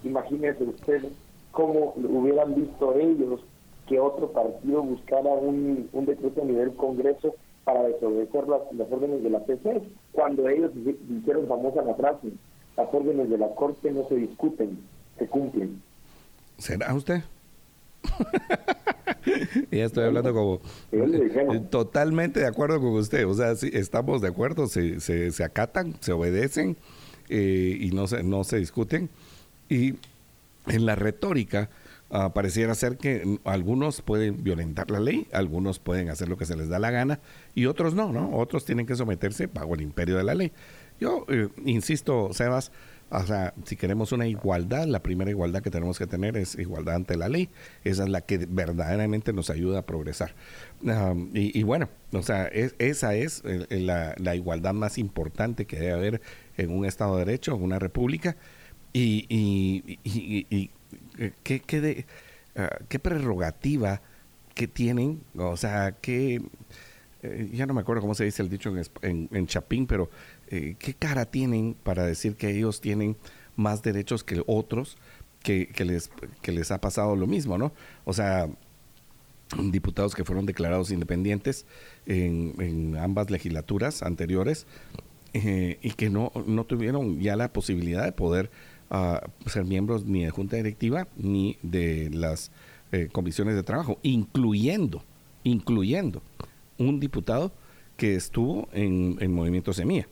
Imagínese 0.04 0.64
usted 0.64 1.04
cómo 1.52 1.94
hubieran 1.96 2.54
visto 2.54 2.94
ellos 2.94 3.40
que 3.86 3.98
otro 3.98 4.30
partido 4.30 4.82
buscara 4.82 5.30
un, 5.30 5.88
un 5.92 6.06
decreto 6.06 6.42
a 6.42 6.44
nivel 6.44 6.74
Congreso 6.74 7.34
para 7.64 7.82
desobedecer 7.82 8.48
las, 8.48 8.60
las 8.72 8.90
órdenes 8.90 9.22
de 9.22 9.30
la 9.30 9.40
PC, 9.40 9.82
cuando 10.12 10.48
ellos 10.48 10.70
hicieron 11.08 11.46
famosa 11.46 11.82
la 11.82 11.94
frase, 11.94 12.28
las 12.76 12.88
órdenes 12.92 13.28
de 13.28 13.38
la 13.38 13.48
Corte 13.54 13.90
no 13.90 14.06
se 14.08 14.14
discuten, 14.14 14.78
se 15.18 15.26
cumplen. 15.26 15.82
¿Será 16.58 16.94
usted? 16.94 17.22
ya 19.70 19.84
estoy 19.84 20.04
hablando 20.04 20.32
como 20.32 20.60
totalmente 21.70 22.40
de 22.40 22.46
acuerdo 22.46 22.80
con 22.80 22.92
usted. 22.92 23.26
O 23.26 23.34
sea, 23.34 23.54
sí, 23.56 23.70
estamos 23.72 24.20
de 24.20 24.28
acuerdo, 24.28 24.66
se, 24.66 25.00
se, 25.00 25.30
se 25.30 25.44
acatan, 25.44 25.94
se 26.00 26.12
obedecen 26.12 26.76
eh, 27.28 27.78
y 27.80 27.90
no 27.92 28.06
se, 28.06 28.22
no 28.22 28.44
se 28.44 28.58
discuten. 28.58 29.08
Y 29.68 29.94
en 30.66 30.86
la 30.86 30.96
retórica 30.96 31.70
uh, 32.10 32.30
pareciera 32.32 32.74
ser 32.74 32.96
que 32.96 33.38
algunos 33.44 34.02
pueden 34.02 34.42
violentar 34.42 34.90
la 34.90 35.00
ley, 35.00 35.28
algunos 35.32 35.78
pueden 35.78 36.10
hacer 36.10 36.28
lo 36.28 36.36
que 36.36 36.46
se 36.46 36.56
les 36.56 36.68
da 36.68 36.78
la 36.78 36.90
gana 36.90 37.20
y 37.54 37.66
otros 37.66 37.94
no, 37.94 38.12
¿no? 38.12 38.36
Otros 38.36 38.64
tienen 38.64 38.86
que 38.86 38.96
someterse 38.96 39.46
bajo 39.46 39.74
el 39.74 39.82
imperio 39.82 40.16
de 40.16 40.24
la 40.24 40.34
ley. 40.34 40.52
Yo 40.98 41.24
eh, 41.28 41.48
insisto, 41.64 42.30
Sebas, 42.32 42.72
o 43.10 43.26
sea, 43.26 43.54
si 43.64 43.76
queremos 43.76 44.12
una 44.12 44.26
igualdad, 44.26 44.86
la 44.86 45.02
primera 45.02 45.30
igualdad 45.30 45.62
que 45.62 45.70
tenemos 45.70 45.98
que 45.98 46.06
tener 46.06 46.36
es 46.36 46.54
igualdad 46.56 46.94
ante 46.94 47.16
la 47.16 47.28
ley. 47.28 47.48
Esa 47.82 48.04
es 48.04 48.08
la 48.08 48.20
que 48.20 48.38
verdaderamente 48.38 49.32
nos 49.32 49.50
ayuda 49.50 49.80
a 49.80 49.82
progresar. 49.82 50.34
y, 51.34 51.62
bueno, 51.64 51.88
o 52.12 52.22
sea, 52.22 52.46
esa 52.46 53.14
es 53.14 53.42
la, 53.68 54.34
igualdad 54.34 54.74
más 54.74 54.96
importante 54.98 55.66
que 55.66 55.76
debe 55.78 55.92
haber 55.92 56.20
en 56.56 56.70
un 56.70 56.84
Estado 56.84 57.16
de 57.16 57.24
Derecho, 57.24 57.54
en 57.56 57.62
una 57.62 57.80
república. 57.80 58.36
Y, 58.92 59.26
y, 59.28 60.70
¿qué, 61.42 61.60
qué, 61.60 61.80
de, 61.80 62.06
ah, 62.56 62.78
qué 62.88 62.98
prerrogativa 62.98 64.00
que 64.54 64.68
tienen, 64.68 65.22
o 65.36 65.56
sea, 65.56 65.96
qué... 66.00 66.42
Eh, 67.22 67.50
ya 67.52 67.66
no 67.66 67.74
me 67.74 67.82
acuerdo 67.82 68.00
cómo 68.00 68.14
se 68.14 68.24
dice 68.24 68.42
el 68.42 68.48
dicho 68.48 68.72
en, 69.02 69.28
en 69.30 69.46
Chapín, 69.46 69.86
pero 69.86 70.08
eh, 70.50 70.74
¿qué 70.78 70.94
cara 70.94 71.26
tienen 71.26 71.76
para 71.82 72.04
decir 72.04 72.34
que 72.34 72.50
ellos 72.50 72.80
tienen 72.80 73.16
más 73.56 73.82
derechos 73.82 74.24
que 74.24 74.42
otros 74.46 74.98
que, 75.42 75.68
les, 75.84 76.10
que 76.42 76.52
les 76.52 76.70
ha 76.70 76.80
pasado 76.80 77.16
lo 77.16 77.26
mismo, 77.26 77.56
¿no? 77.56 77.72
O 78.04 78.12
sea, 78.12 78.48
diputados 79.70 80.14
que 80.14 80.24
fueron 80.24 80.46
declarados 80.46 80.90
independientes 80.90 81.66
en, 82.06 82.96
ambas 82.96 83.30
legislaturas 83.30 84.02
anteriores 84.02 84.66
eh, 85.34 85.78
y 85.82 85.90
que 85.92 86.10
no, 86.10 86.32
no 86.46 86.64
tuvieron 86.64 87.20
ya 87.20 87.36
la 87.36 87.52
posibilidad 87.52 88.04
de 88.04 88.12
poder 88.12 88.50
ah, 88.90 89.22
ser 89.46 89.64
miembros 89.64 90.04
ni 90.04 90.24
de 90.24 90.30
junta 90.30 90.56
directiva 90.56 91.08
ni 91.16 91.58
de 91.62 92.10
las 92.10 92.50
eh, 92.92 93.08
comisiones 93.10 93.54
de 93.54 93.62
trabajo, 93.62 93.98
incluyendo, 94.02 95.04
incluyendo 95.44 96.22
un 96.78 96.98
diputado 96.98 97.52
que 97.96 98.16
estuvo 98.16 98.68
en, 98.72 99.16
en 99.20 99.32
Movimiento 99.32 99.72
Semilla 99.72 100.08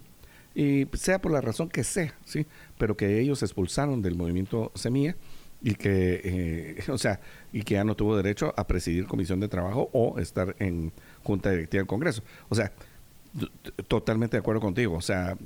y 0.59 0.89
sea 0.95 1.21
por 1.21 1.31
la 1.31 1.41
razón 1.41 1.69
que 1.69 1.85
sea, 1.85 2.13
¿sí? 2.25 2.45
Pero 2.79 2.97
que 2.97 3.21
ellos 3.21 3.45
expulsaron 3.45 4.03
del 4.03 4.17
movimiento 4.17 4.73
Semilla 4.75 5.15
y 5.63 5.77
que, 5.77 6.21
eh, 6.25 6.85
o 6.91 6.99
sea, 6.99 7.21
y 7.53 7.63
que 7.63 7.75
ya 7.75 7.85
no 7.85 7.95
tuvo 7.95 8.17
derecho 8.17 8.53
a 8.57 8.67
presidir 8.67 9.07
comisión 9.07 9.39
de 9.39 9.47
trabajo 9.47 9.89
o 9.93 10.19
estar 10.19 10.57
en 10.59 10.91
junta 11.23 11.53
directiva 11.53 11.83
del 11.83 11.87
Congreso. 11.87 12.25
O 12.49 12.57
sea, 12.57 12.73
totalmente 13.87 14.37
de 14.37 14.41
acuerdo 14.41 14.61
contigo. 14.61 14.97
O 14.97 15.01
sea, 15.01 15.39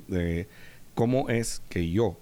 ¿cómo 0.94 1.28
es 1.28 1.60
que 1.68 1.90
yo, 1.90 2.16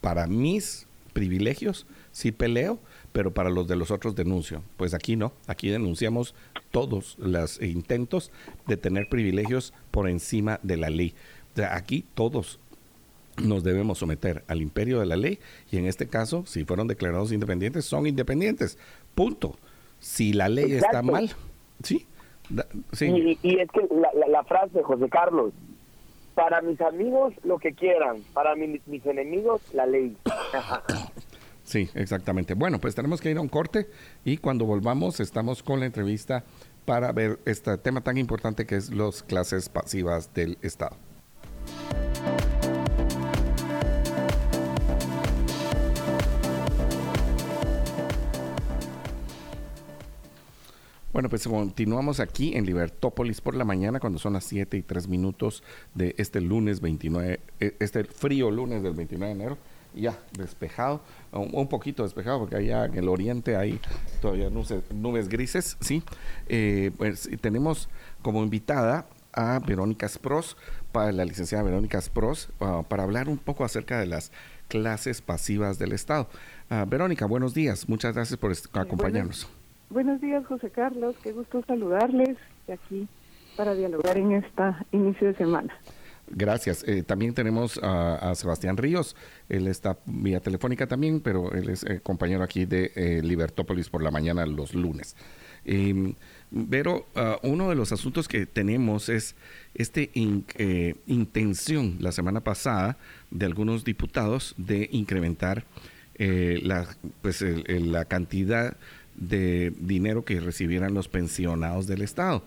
para 0.00 0.28
mis 0.28 0.86
privilegios, 1.14 1.88
sí 2.12 2.30
peleo, 2.30 2.78
pero 3.10 3.34
para 3.34 3.50
los 3.50 3.66
de 3.66 3.74
los 3.74 3.90
otros 3.90 4.14
denuncio? 4.14 4.62
Pues 4.76 4.94
aquí 4.94 5.16
no, 5.16 5.32
aquí 5.48 5.70
denunciamos 5.70 6.36
todos 6.70 7.16
los 7.18 7.60
intentos 7.60 8.30
de 8.68 8.76
tener 8.76 9.08
privilegios 9.08 9.74
por 9.90 10.08
encima 10.08 10.60
de 10.62 10.76
la 10.76 10.88
ley 10.88 11.16
aquí 11.64 12.04
todos 12.14 12.60
nos 13.42 13.62
debemos 13.64 13.98
someter 13.98 14.44
al 14.48 14.62
imperio 14.62 15.00
de 15.00 15.06
la 15.06 15.16
ley 15.16 15.38
y 15.70 15.78
en 15.78 15.86
este 15.86 16.08
caso, 16.08 16.44
si 16.46 16.64
fueron 16.64 16.88
declarados 16.88 17.32
independientes, 17.32 17.84
son 17.84 18.06
independientes. 18.06 18.78
Punto. 19.14 19.56
Si 20.00 20.32
la 20.32 20.48
ley 20.48 20.72
está 20.72 21.02
mal, 21.02 21.30
sí. 21.82 22.06
sí. 22.92 23.38
Y, 23.42 23.58
es 23.58 23.68
que 23.70 23.88
la, 24.28 24.44
frase, 24.44 24.82
José 24.82 25.08
Carlos, 25.08 25.52
para 26.34 26.60
mis 26.62 26.80
amigos 26.80 27.34
lo 27.42 27.58
que 27.58 27.72
quieran, 27.72 28.22
para 28.32 28.54
mis 28.54 29.06
enemigos 29.06 29.60
la 29.72 29.86
ley. 29.86 30.16
sí, 31.64 31.88
exactamente. 31.94 32.54
Bueno, 32.54 32.78
pues 32.78 32.94
tenemos 32.94 33.20
que 33.20 33.30
ir 33.30 33.38
a 33.38 33.40
un 33.40 33.48
corte 33.48 33.88
y 34.24 34.36
cuando 34.36 34.66
volvamos 34.66 35.18
estamos 35.18 35.62
con 35.62 35.80
la 35.80 35.86
entrevista 35.86 36.44
para 36.84 37.10
ver 37.12 37.40
este 37.44 37.76
tema 37.76 38.00
tan 38.00 38.16
importante 38.18 38.66
que 38.66 38.76
es 38.76 38.94
las 38.94 39.22
clases 39.24 39.68
pasivas 39.68 40.32
del 40.32 40.58
Estado. 40.62 40.96
Bueno, 51.10 51.30
pues 51.30 51.48
continuamos 51.48 52.20
aquí 52.20 52.54
en 52.54 52.66
Libertópolis 52.66 53.40
por 53.40 53.54
la 53.54 53.64
mañana 53.64 53.98
cuando 53.98 54.18
son 54.18 54.34
las 54.34 54.44
7 54.44 54.76
y 54.76 54.82
3 54.82 55.08
minutos 55.08 55.62
de 55.94 56.14
este 56.18 56.42
lunes 56.42 56.82
29, 56.82 57.40
eh, 57.60 57.76
este 57.80 58.04
frío 58.04 58.50
lunes 58.50 58.82
del 58.82 58.92
29 58.92 59.34
de 59.34 59.40
enero. 59.40 59.58
Ya 59.94 60.18
despejado, 60.36 61.00
un, 61.32 61.66
poquito 61.66 62.02
despejado 62.02 62.40
porque 62.40 62.56
allá 62.56 62.84
en 62.84 62.94
el 62.94 63.08
oriente 63.08 63.56
hay 63.56 63.80
todavía 64.20 64.50
nubes, 64.50 65.28
grises, 65.30 65.78
¿sí? 65.80 66.02
Eh, 66.46 66.90
pues 66.98 67.28
tenemos 67.40 67.88
como 68.20 68.42
invitada 68.42 69.06
a 69.32 69.60
Verónica 69.60 70.06
Spros, 70.06 70.58
para 70.92 71.10
la 71.10 71.24
licenciada 71.24 71.64
Verónica 71.64 72.00
Spros, 72.00 72.50
ah, 72.60 72.82
para 72.86 73.04
hablar 73.04 73.30
un 73.30 73.38
poco 73.38 73.64
acerca 73.64 73.98
de 73.98 74.06
las 74.06 74.30
clases 74.68 75.22
pasivas 75.22 75.78
del 75.78 75.92
Estado. 75.92 76.28
Ah, 76.68 76.84
Verónica, 76.86 77.24
buenos 77.24 77.54
días, 77.54 77.88
muchas 77.88 78.14
gracias 78.14 78.38
por 78.38 78.52
acompañarnos. 78.74 79.48
Buenos 79.90 80.20
días, 80.20 80.44
José 80.46 80.70
Carlos. 80.70 81.16
Qué 81.22 81.32
gusto 81.32 81.64
saludarles 81.66 82.36
aquí 82.70 83.08
para 83.56 83.74
dialogar 83.74 84.18
en 84.18 84.32
esta 84.32 84.84
inicio 84.92 85.28
de 85.28 85.34
semana. 85.34 85.74
Gracias. 86.30 86.86
Eh, 86.86 87.02
también 87.02 87.32
tenemos 87.32 87.80
a, 87.82 88.34
Sebastián 88.34 88.76
Ríos. 88.76 89.16
Él 89.48 89.66
está 89.66 89.96
vía 90.04 90.40
telefónica 90.40 90.86
también, 90.86 91.20
pero 91.20 91.52
él 91.52 91.70
es 91.70 91.84
eh, 91.84 92.00
compañero 92.02 92.42
aquí 92.42 92.66
de 92.66 92.92
eh, 92.94 93.22
Libertópolis 93.22 93.88
por 93.88 94.02
la 94.02 94.10
mañana 94.10 94.44
los 94.44 94.74
lunes. 94.74 95.16
Em, 95.64 96.14
pero 96.70 97.06
ah, 97.14 97.38
uno 97.42 97.70
de 97.70 97.74
los 97.74 97.90
asuntos 97.90 98.28
que 98.28 98.44
tenemos 98.44 99.08
es 99.08 99.36
este 99.74 100.10
intención 101.06 101.96
la 102.00 102.12
semana 102.12 102.40
pasada 102.40 102.98
de 103.30 103.46
algunos 103.46 103.84
diputados 103.84 104.54
de 104.58 104.88
incrementar 104.92 105.64
la, 106.18 106.84
pues, 107.22 107.42
la 107.68 108.04
cantidad 108.04 108.76
de 109.18 109.72
dinero 109.78 110.24
que 110.24 110.40
recibieran 110.40 110.94
los 110.94 111.08
pensionados 111.08 111.86
del 111.86 112.02
Estado. 112.02 112.42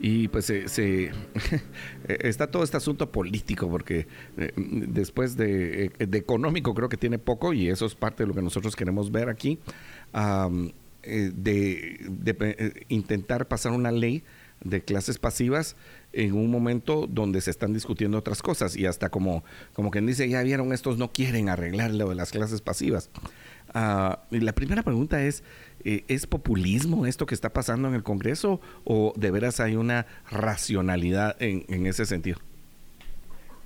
Y 0.00 0.28
pues 0.28 0.46
se, 0.46 1.10
está 2.08 2.50
todo 2.50 2.62
este 2.62 2.76
asunto 2.76 3.10
político, 3.12 3.68
porque 3.68 4.06
eh, 4.36 4.52
después 4.56 5.36
de, 5.36 5.84
eh, 5.98 6.06
de, 6.06 6.18
económico 6.18 6.74
creo 6.74 6.88
que 6.88 6.96
tiene 6.96 7.18
poco, 7.18 7.52
y 7.52 7.68
eso 7.68 7.86
es 7.86 7.94
parte 7.94 8.22
de 8.22 8.28
lo 8.28 8.34
que 8.34 8.42
nosotros 8.42 8.74
queremos 8.74 9.12
ver 9.12 9.28
aquí, 9.28 9.58
eh, 11.04 11.32
de, 11.34 12.84
intentar 12.88 13.48
pasar 13.48 13.72
una 13.72 13.90
ley 13.90 14.22
de 14.64 14.82
clases 14.82 15.18
pasivas 15.18 15.74
en 16.12 16.34
un 16.34 16.50
momento 16.50 17.08
donde 17.08 17.40
se 17.40 17.50
están 17.50 17.72
discutiendo 17.72 18.18
otras 18.18 18.42
cosas 18.42 18.76
y 18.76 18.86
hasta 18.86 19.08
como, 19.08 19.42
como 19.72 19.90
quien 19.90 20.06
dice, 20.06 20.28
ya 20.28 20.42
vieron, 20.42 20.72
estos 20.72 20.98
no 20.98 21.12
quieren 21.12 21.48
arreglar 21.48 21.92
lo 21.92 22.10
de 22.10 22.14
las 22.14 22.30
clases 22.30 22.60
pasivas. 22.60 23.10
Ah, 23.74 24.20
y 24.30 24.40
la 24.40 24.52
primera 24.52 24.82
pregunta 24.82 25.24
es, 25.24 25.42
eh, 25.84 26.04
¿Es 26.08 26.26
populismo 26.26 27.06
esto 27.06 27.26
que 27.26 27.34
está 27.34 27.52
pasando 27.52 27.88
en 27.88 27.94
el 27.94 28.02
Congreso 28.02 28.60
o 28.84 29.12
de 29.16 29.30
veras 29.30 29.60
hay 29.60 29.76
una 29.76 30.06
racionalidad 30.30 31.40
en, 31.40 31.64
en 31.68 31.86
ese 31.86 32.06
sentido? 32.06 32.38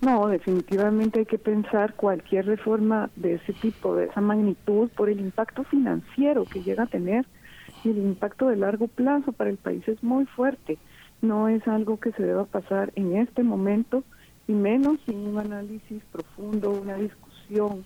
No, 0.01 0.29
definitivamente 0.29 1.21
hay 1.21 1.27
que 1.27 1.39
pensar 1.39 1.95
cualquier 1.95 2.47
reforma 2.47 3.11
de 3.17 3.35
ese 3.35 3.53
tipo, 3.55 3.95
de 3.97 4.07
esa 4.07 4.21
magnitud, 4.21 4.91
por 4.91 5.09
el 5.09 5.21
impacto 5.21 5.65
financiero 5.65 6.45
que 6.45 6.63
llega 6.63 6.85
a 6.85 6.87
tener 6.87 7.25
y 7.83 7.91
el 7.91 7.99
impacto 7.99 8.49
de 8.49 8.57
largo 8.57 8.89
plazo 8.89 9.33
para 9.33 9.51
el 9.51 9.57
país 9.57 9.87
es 9.89 10.03
muy 10.03 10.27
fuerte. 10.27 10.79
No 11.23 11.49
es 11.49 11.67
algo 11.67 11.99
que 11.99 12.13
se 12.13 12.23
deba 12.23 12.45
pasar 12.45 12.93
en 12.95 13.17
este 13.17 13.43
momento 13.43 14.05
y 14.47 14.53
menos 14.53 14.99
sin 15.07 15.19
un 15.19 15.39
análisis 15.39 16.03
profundo, 16.13 16.71
una 16.71 16.97
discusión, 16.97 17.85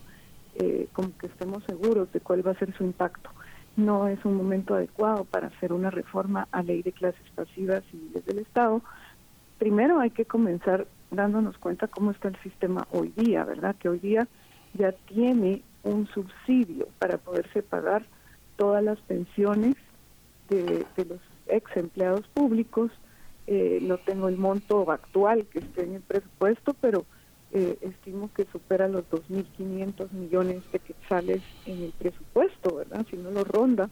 eh, 0.56 0.88
como 0.92 1.16
que 1.16 1.26
estemos 1.26 1.62
seguros 1.64 2.12
de 2.12 2.20
cuál 2.20 2.46
va 2.46 2.50
a 2.52 2.58
ser 2.58 2.74
su 2.76 2.84
impacto 2.84 3.30
no 3.80 4.08
es 4.08 4.24
un 4.24 4.36
momento 4.36 4.74
adecuado 4.74 5.24
para 5.24 5.48
hacer 5.48 5.72
una 5.72 5.90
reforma 5.90 6.48
a 6.52 6.62
ley 6.62 6.82
de 6.82 6.92
clases 6.92 7.28
pasivas 7.34 7.82
civiles 7.90 8.24
del 8.26 8.38
Estado. 8.38 8.82
Primero 9.58 10.00
hay 10.00 10.10
que 10.10 10.24
comenzar 10.24 10.86
dándonos 11.10 11.58
cuenta 11.58 11.88
cómo 11.88 12.12
está 12.12 12.28
el 12.28 12.36
sistema 12.42 12.86
hoy 12.92 13.12
día, 13.16 13.44
¿verdad? 13.44 13.74
Que 13.76 13.88
hoy 13.88 13.98
día 13.98 14.28
ya 14.74 14.92
tiene 14.92 15.62
un 15.82 16.06
subsidio 16.08 16.88
para 16.98 17.18
poderse 17.18 17.62
pagar 17.62 18.04
todas 18.56 18.84
las 18.84 19.00
pensiones 19.00 19.74
de, 20.48 20.84
los 20.96 21.20
ex 21.46 21.76
empleados 21.76 22.26
públicos. 22.28 22.92
Eh, 23.46 23.78
no 23.82 23.98
tengo 23.98 24.28
el 24.28 24.36
monto 24.36 24.90
actual 24.90 25.46
que 25.46 25.60
esté 25.60 25.84
en 25.84 25.96
el 25.96 26.02
presupuesto, 26.02 26.74
pero 26.80 27.04
eh, 27.52 27.78
estimo 27.80 28.30
que 28.34 28.46
supera 28.52 28.88
los 28.88 29.04
2.500 29.10 30.12
millones 30.12 30.62
de 30.72 30.78
quetzales 30.78 31.42
en 31.66 31.82
el 31.82 31.92
presupuesto, 31.92 32.76
¿verdad? 32.76 33.04
Si 33.10 33.16
no 33.16 33.30
lo 33.30 33.44
ronda, 33.44 33.90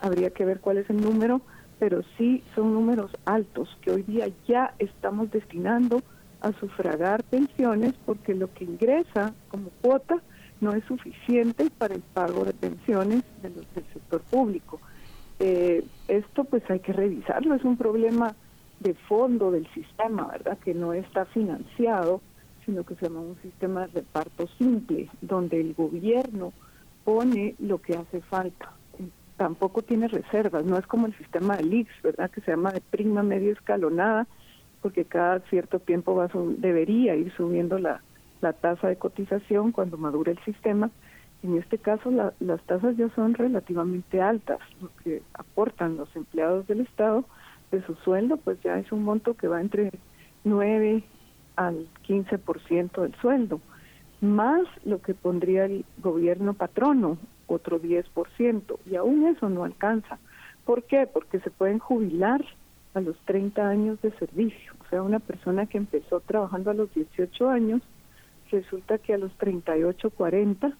habría 0.00 0.30
que 0.30 0.44
ver 0.44 0.60
cuál 0.60 0.78
es 0.78 0.90
el 0.90 1.00
número, 1.00 1.40
pero 1.78 2.02
sí 2.16 2.42
son 2.54 2.72
números 2.72 3.10
altos 3.24 3.68
que 3.82 3.92
hoy 3.92 4.02
día 4.02 4.28
ya 4.48 4.74
estamos 4.78 5.30
destinando 5.30 6.02
a 6.40 6.52
sufragar 6.52 7.22
pensiones 7.24 7.94
porque 8.04 8.34
lo 8.34 8.52
que 8.52 8.64
ingresa 8.64 9.34
como 9.50 9.70
cuota 9.82 10.20
no 10.60 10.72
es 10.72 10.84
suficiente 10.84 11.70
para 11.78 11.94
el 11.94 12.02
pago 12.02 12.44
de 12.44 12.54
pensiones 12.54 13.22
de 13.42 13.50
los, 13.50 13.74
del 13.74 13.84
sector 13.92 14.20
público. 14.22 14.80
Eh, 15.38 15.84
esto 16.08 16.44
pues 16.44 16.62
hay 16.70 16.80
que 16.80 16.92
revisarlo, 16.92 17.54
es 17.54 17.64
un 17.64 17.76
problema 17.76 18.34
de 18.80 18.94
fondo 18.94 19.50
del 19.50 19.66
sistema, 19.72 20.28
¿verdad? 20.28 20.58
Que 20.58 20.74
no 20.74 20.92
está 20.92 21.24
financiado 21.26 22.20
sino 22.66 22.84
que 22.84 22.96
se 22.96 23.06
llama 23.06 23.20
un 23.20 23.36
sistema 23.40 23.86
de 23.86 24.00
reparto 24.00 24.48
simple, 24.58 25.08
donde 25.22 25.60
el 25.60 25.72
gobierno 25.74 26.52
pone 27.04 27.54
lo 27.60 27.78
que 27.80 27.94
hace 27.94 28.20
falta. 28.22 28.72
Tampoco 29.36 29.82
tiene 29.82 30.08
reservas, 30.08 30.64
no 30.64 30.76
es 30.76 30.86
como 30.86 31.06
el 31.06 31.16
sistema 31.16 31.56
del 31.56 31.72
IX, 31.72 31.90
¿verdad? 32.02 32.30
Que 32.30 32.40
se 32.40 32.50
llama 32.50 32.72
de 32.72 32.80
prima 32.80 33.22
media 33.22 33.52
escalonada, 33.52 34.26
porque 34.82 35.04
cada 35.04 35.40
cierto 35.48 35.78
tiempo 35.78 36.14
va 36.14 36.28
debería 36.58 37.14
ir 37.14 37.32
subiendo 37.36 37.78
la, 37.78 38.02
la 38.40 38.52
tasa 38.52 38.88
de 38.88 38.96
cotización 38.96 39.72
cuando 39.72 39.96
madure 39.96 40.32
el 40.32 40.38
sistema. 40.44 40.90
En 41.42 41.56
este 41.58 41.78
caso, 41.78 42.10
las 42.10 42.62
tasas 42.62 42.96
ya 42.96 43.08
son 43.10 43.34
relativamente 43.34 44.20
altas, 44.20 44.58
lo 44.80 44.90
que 45.04 45.22
aportan 45.34 45.96
los 45.96 46.14
empleados 46.16 46.66
del 46.66 46.80
Estado 46.80 47.24
de 47.70 47.82
su 47.82 47.94
sueldo, 47.96 48.36
pues 48.38 48.60
ya 48.62 48.78
es 48.78 48.90
un 48.90 49.04
monto 49.04 49.34
que 49.34 49.48
va 49.48 49.60
entre 49.60 49.92
9 50.44 51.04
al 51.56 51.86
15% 52.06 53.02
del 53.02 53.14
sueldo, 53.16 53.60
más 54.20 54.62
lo 54.84 55.00
que 55.00 55.14
pondría 55.14 55.64
el 55.64 55.84
gobierno 55.98 56.54
patrono, 56.54 57.18
otro 57.46 57.80
10%, 57.80 58.78
y 58.86 58.96
aún 58.96 59.26
eso 59.26 59.48
no 59.48 59.64
alcanza. 59.64 60.18
¿Por 60.64 60.84
qué? 60.84 61.06
Porque 61.06 61.40
se 61.40 61.50
pueden 61.50 61.78
jubilar 61.78 62.44
a 62.94 63.00
los 63.00 63.16
30 63.24 63.68
años 63.68 64.00
de 64.02 64.10
servicio. 64.12 64.72
O 64.84 64.88
sea, 64.88 65.02
una 65.02 65.18
persona 65.18 65.66
que 65.66 65.78
empezó 65.78 66.20
trabajando 66.20 66.70
a 66.70 66.74
los 66.74 66.92
18 66.94 67.48
años, 67.48 67.82
resulta 68.50 68.98
que 68.98 69.14
a 69.14 69.18
los 69.18 69.32
38, 69.38 70.10
40 70.10 70.72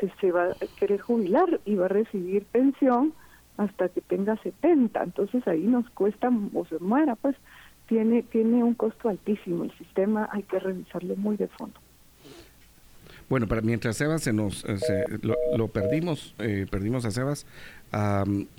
se, 0.00 0.12
se 0.20 0.32
va 0.32 0.44
a 0.44 0.54
querer 0.78 1.00
jubilar 1.00 1.60
y 1.64 1.74
va 1.74 1.86
a 1.86 1.88
recibir 1.88 2.44
pensión 2.44 3.14
hasta 3.56 3.88
que 3.88 4.00
tenga 4.00 4.36
70. 4.36 5.02
Entonces 5.02 5.46
ahí 5.48 5.62
nos 5.62 5.88
cuesta 5.90 6.30
o 6.54 6.64
se 6.66 6.78
muera, 6.78 7.16
pues 7.16 7.36
tiene, 7.88 8.22
tiene 8.22 8.62
un 8.62 8.74
costo 8.74 9.08
altísimo. 9.08 9.64
El 9.64 9.76
sistema 9.78 10.28
hay 10.32 10.42
que 10.42 10.58
revisarlo 10.58 11.16
muy 11.16 11.36
de 11.36 11.48
fondo. 11.48 11.80
Bueno, 13.28 13.48
para 13.48 13.60
mientras 13.60 13.96
Sebas 13.96 14.22
se 14.22 14.32
nos 14.32 14.64
eh, 14.64 15.04
lo, 15.56 15.68
perdimos, 15.68 16.34
eh, 16.38 16.66
perdimos 16.70 17.04
a 17.04 17.10
Sebas, 17.10 17.44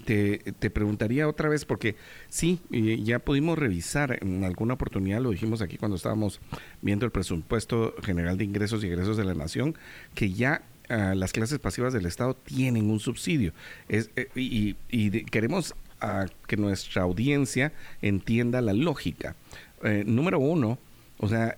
te, 0.05 0.39
te, 0.59 0.69
preguntaría 0.69 1.28
otra 1.28 1.47
vez, 1.47 1.63
porque 1.63 1.95
sí, 2.28 2.59
ya 2.69 3.19
pudimos 3.19 3.57
revisar 3.57 4.17
en 4.21 4.43
alguna 4.43 4.73
oportunidad, 4.73 5.21
lo 5.21 5.30
dijimos 5.30 5.61
aquí 5.61 5.78
cuando 5.78 5.95
estábamos 5.95 6.41
viendo 6.82 7.05
el 7.05 7.11
presupuesto 7.11 7.93
general 8.03 8.38
de 8.38 8.43
ingresos 8.43 8.84
y 8.84 8.88
egresos 8.88 9.15
de 9.15 9.23
la 9.23 9.36
nación, 9.36 9.75
que 10.15 10.32
ya 10.32 10.63
ah, 10.89 11.13
las 11.15 11.32
clases 11.32 11.59
pasivas 11.59 11.93
del 11.93 12.05
Estado 12.05 12.34
tienen 12.34 12.89
un 12.89 12.99
subsidio. 12.99 13.53
Es, 13.88 14.09
eh, 14.15 14.28
y, 14.36 14.75
y 14.89 15.23
queremos 15.25 15.75
a 16.00 16.28
que 16.48 16.58
nuestra 16.58 17.04
audiencia 17.04 17.74
entienda 18.02 18.62
la 18.62 18.74
lógica. 18.74 19.36
Eh, 19.84 20.04
número 20.06 20.39
uno, 20.39 20.78
o 21.20 21.28
sea, 21.28 21.58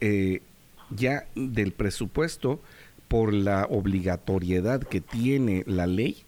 eh, 0.00 0.42
ya 0.90 1.26
del 1.34 1.72
presupuesto, 1.72 2.60
por 3.10 3.34
la 3.34 3.66
obligatoriedad 3.68 4.82
que 4.82 5.00
tiene 5.00 5.64
la 5.66 5.88
ley, 5.88 6.22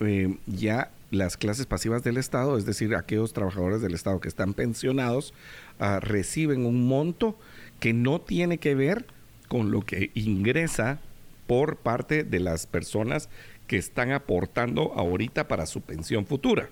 eh, 0.00 0.36
ya 0.46 0.90
las 1.10 1.38
clases 1.38 1.64
pasivas 1.64 2.04
del 2.04 2.18
Estado, 2.18 2.58
es 2.58 2.66
decir, 2.66 2.94
aquellos 2.94 3.32
trabajadores 3.32 3.80
del 3.80 3.94
Estado 3.94 4.20
que 4.20 4.28
están 4.28 4.52
pensionados, 4.52 5.32
ah, 5.78 5.98
reciben 5.98 6.66
un 6.66 6.86
monto 6.86 7.38
que 7.80 7.94
no 7.94 8.20
tiene 8.20 8.58
que 8.58 8.74
ver 8.74 9.06
con 9.48 9.70
lo 9.70 9.80
que 9.80 10.10
ingresa 10.12 10.98
por 11.46 11.76
parte 11.76 12.22
de 12.22 12.40
las 12.40 12.66
personas 12.66 13.30
que 13.66 13.78
están 13.78 14.12
aportando 14.12 14.92
ahorita 14.94 15.48
para 15.48 15.64
su 15.64 15.80
pensión 15.80 16.26
futura. 16.26 16.68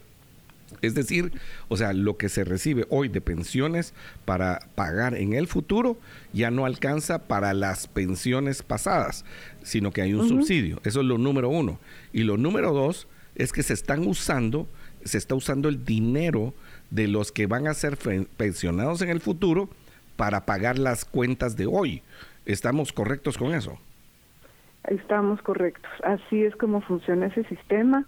Es 0.83 0.95
decir, 0.95 1.33
o 1.69 1.77
sea, 1.77 1.93
lo 1.93 2.17
que 2.17 2.29
se 2.29 2.45
recibe 2.45 2.87
hoy 2.91 3.09
de 3.09 3.21
pensiones 3.21 3.95
para 4.25 4.61
pagar 4.75 5.15
en 5.15 5.33
el 5.33 5.47
futuro 5.47 5.97
ya 6.33 6.51
no 6.51 6.67
alcanza 6.67 7.27
para 7.27 7.55
las 7.55 7.87
pensiones 7.87 8.63
pasadas, 8.63 9.25
sino 9.63 9.93
que 9.93 10.03
hay 10.03 10.15
un 10.15 10.29
subsidio. 10.29 10.81
Eso 10.85 11.01
es 11.01 11.07
lo 11.07 11.19
número 11.19 11.49
uno. 11.49 11.79
Y 12.13 12.25
lo 12.25 12.37
número 12.37 12.73
dos 12.73 13.07
es 13.35 13.53
que 13.53 13.63
se 13.63 13.75
están 13.75 14.07
usando, 14.07 14.67
se 15.05 15.19
está 15.19 15.35
usando 15.35 15.69
el 15.69 15.85
dinero 15.85 16.55
de 16.91 17.09
los 17.09 17.33
que 17.33 17.47
van 17.47 17.67
a 17.67 17.75
ser 17.75 17.99
pensionados 18.37 19.03
en 19.03 19.11
el 19.11 19.21
futuro 19.21 19.69
para 20.17 20.47
pagar 20.47 20.79
las 20.79 21.05
cuentas 21.05 21.57
de 21.57 21.67
hoy. 21.67 22.03
¿Estamos 22.47 22.93
correctos 22.93 23.37
con 23.37 23.55
eso? 23.55 23.79
Estamos 24.89 25.41
correctos. 25.43 25.91
Así 26.05 26.45
es 26.45 26.55
como 26.57 26.83
funciona 26.83 27.27
ese 27.27 27.45
sistema 27.45 28.07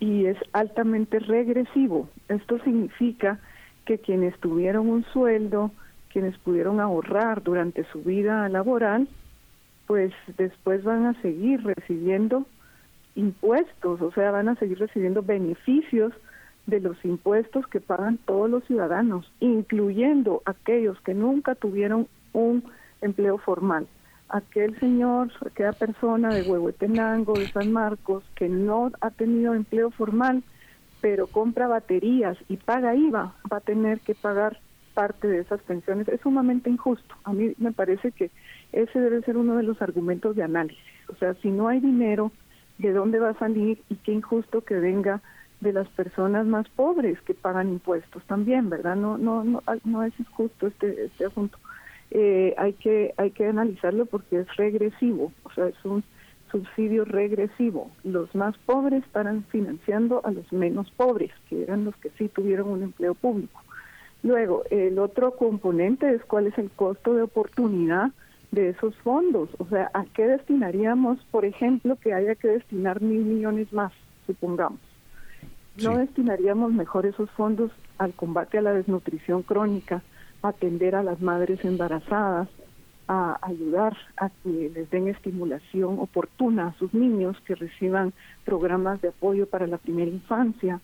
y 0.00 0.26
es 0.26 0.36
altamente 0.52 1.18
regresivo. 1.18 2.08
Esto 2.28 2.58
significa 2.64 3.38
que 3.84 3.98
quienes 3.98 4.38
tuvieron 4.38 4.88
un 4.88 5.04
sueldo, 5.04 5.70
quienes 6.12 6.36
pudieron 6.38 6.80
ahorrar 6.80 7.42
durante 7.42 7.84
su 7.92 8.02
vida 8.02 8.48
laboral, 8.48 9.08
pues 9.86 10.12
después 10.36 10.84
van 10.84 11.06
a 11.06 11.20
seguir 11.22 11.64
recibiendo 11.64 12.46
impuestos, 13.14 14.00
o 14.00 14.12
sea, 14.12 14.30
van 14.30 14.48
a 14.48 14.54
seguir 14.56 14.78
recibiendo 14.78 15.22
beneficios 15.22 16.12
de 16.66 16.80
los 16.80 17.02
impuestos 17.04 17.66
que 17.66 17.80
pagan 17.80 18.18
todos 18.18 18.48
los 18.48 18.64
ciudadanos, 18.64 19.32
incluyendo 19.40 20.42
aquellos 20.44 21.00
que 21.00 21.14
nunca 21.14 21.54
tuvieron 21.54 22.06
un 22.32 22.62
empleo 23.00 23.38
formal 23.38 23.88
aquel 24.28 24.78
señor, 24.78 25.30
aquella 25.44 25.72
persona 25.72 26.28
de 26.28 26.42
Huehuetenango, 26.42 27.34
de 27.34 27.48
San 27.48 27.72
Marcos, 27.72 28.24
que 28.34 28.48
no 28.48 28.90
ha 29.00 29.10
tenido 29.10 29.54
empleo 29.54 29.90
formal, 29.90 30.42
pero 31.00 31.26
compra 31.26 31.68
baterías 31.68 32.36
y 32.48 32.56
paga 32.56 32.94
IVA, 32.94 33.34
va 33.50 33.56
a 33.56 33.60
tener 33.60 34.00
que 34.00 34.14
pagar 34.14 34.58
parte 34.94 35.28
de 35.28 35.40
esas 35.40 35.60
pensiones. 35.62 36.08
Es 36.08 36.20
sumamente 36.20 36.68
injusto. 36.68 37.14
A 37.24 37.32
mí 37.32 37.54
me 37.58 37.72
parece 37.72 38.10
que 38.10 38.30
ese 38.72 39.00
debe 39.00 39.22
ser 39.22 39.36
uno 39.36 39.56
de 39.56 39.62
los 39.62 39.80
argumentos 39.80 40.34
de 40.34 40.42
análisis. 40.42 40.82
O 41.08 41.14
sea, 41.16 41.34
si 41.34 41.50
no 41.50 41.68
hay 41.68 41.80
dinero, 41.80 42.32
¿de 42.78 42.92
dónde 42.92 43.20
va 43.20 43.30
a 43.30 43.38
salir? 43.38 43.80
Y 43.88 43.94
qué 43.96 44.12
injusto 44.12 44.62
que 44.62 44.74
venga 44.74 45.22
de 45.60 45.72
las 45.72 45.88
personas 45.88 46.46
más 46.46 46.68
pobres 46.70 47.20
que 47.22 47.34
pagan 47.34 47.68
impuestos 47.68 48.22
también, 48.24 48.68
¿verdad? 48.70 48.96
No, 48.96 49.18
no, 49.18 49.44
no, 49.44 49.62
no 49.84 50.02
es 50.02 50.12
injusto 50.18 50.66
este, 50.66 51.04
este 51.04 51.26
asunto 51.26 51.58
eh, 52.10 52.54
hay 52.56 52.72
que 52.74 53.12
hay 53.16 53.30
que 53.32 53.46
analizarlo 53.46 54.06
porque 54.06 54.40
es 54.40 54.56
regresivo, 54.56 55.32
o 55.44 55.50
sea, 55.52 55.66
es 55.66 55.84
un 55.84 56.02
subsidio 56.50 57.04
regresivo. 57.04 57.90
Los 58.04 58.34
más 58.34 58.56
pobres 58.58 59.04
estarán 59.04 59.44
financiando 59.44 60.22
a 60.24 60.30
los 60.30 60.50
menos 60.52 60.90
pobres, 60.92 61.30
que 61.48 61.62
eran 61.62 61.84
los 61.84 61.96
que 61.96 62.10
sí 62.16 62.28
tuvieron 62.28 62.68
un 62.70 62.82
empleo 62.82 63.14
público. 63.14 63.60
Luego, 64.22 64.64
el 64.70 64.98
otro 64.98 65.32
componente 65.36 66.12
es 66.12 66.24
cuál 66.24 66.46
es 66.46 66.58
el 66.58 66.70
costo 66.70 67.14
de 67.14 67.22
oportunidad 67.22 68.10
de 68.50 68.70
esos 68.70 68.96
fondos, 68.96 69.50
o 69.58 69.66
sea, 69.66 69.90
¿a 69.92 70.04
qué 70.06 70.26
destinaríamos, 70.26 71.18
por 71.30 71.44
ejemplo, 71.44 71.96
que 71.96 72.14
haya 72.14 72.34
que 72.34 72.48
destinar 72.48 73.02
mil 73.02 73.24
millones 73.24 73.72
más, 73.72 73.92
supongamos? 74.26 74.80
¿No 75.82 75.98
destinaríamos 75.98 76.72
mejor 76.72 77.06
esos 77.06 77.30
fondos 77.32 77.70
al 77.98 78.14
combate 78.14 78.58
a 78.58 78.62
la 78.62 78.72
desnutrición 78.72 79.42
crónica, 79.42 80.02
atender 80.42 80.94
a 80.94 81.02
las 81.02 81.20
madres 81.20 81.64
embarazadas, 81.64 82.48
a 83.08 83.38
ayudar 83.42 83.96
a 84.18 84.28
que 84.28 84.70
les 84.74 84.90
den 84.90 85.08
estimulación 85.08 85.98
oportuna 85.98 86.68
a 86.68 86.74
sus 86.74 86.92
niños, 86.92 87.40
que 87.46 87.54
reciban 87.54 88.12
programas 88.44 89.00
de 89.00 89.08
apoyo 89.08 89.46
para 89.46 89.66
la 89.66 89.78
primera 89.78 90.10
infancia, 90.10 90.80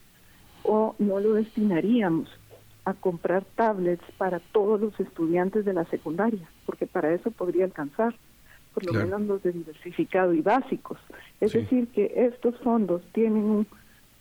o 0.63 0.95
no 0.99 1.21
lo 1.21 1.35
destinaríamos 1.35 2.29
a 2.87 2.95
comprar 2.95 3.45
tablets 3.55 4.05
para 4.19 4.41
todos 4.41 4.81
los 4.81 4.99
estudiantes 4.99 5.65
de 5.65 5.75
la 5.75 5.85
secundaria, 5.87 6.49
porque 6.67 6.87
para 6.87 7.13
eso 7.13 7.31
podría 7.31 7.65
alcanzar, 7.67 8.15
por 8.73 8.85
lo 8.87 8.93
menos 8.93 9.21
los 9.23 9.43
de 9.43 9.53
diversificado 9.53 10.33
y 10.35 10.41
básicos. 10.41 10.99
Es 11.41 11.53
decir, 11.53 11.89
que 11.89 12.13
estos 12.17 12.59
fondos 12.61 13.03
tienen 13.13 13.45
un 13.45 13.67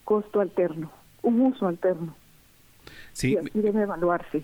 costo 0.04 0.42
alterno, 0.42 0.92
un 1.22 1.42
uso 1.42 1.68
alterno. 1.68 2.16
Sí. 3.14 3.34
Y 3.34 3.38
así 3.38 3.62
debe 3.62 3.84
evaluarse. 3.84 4.44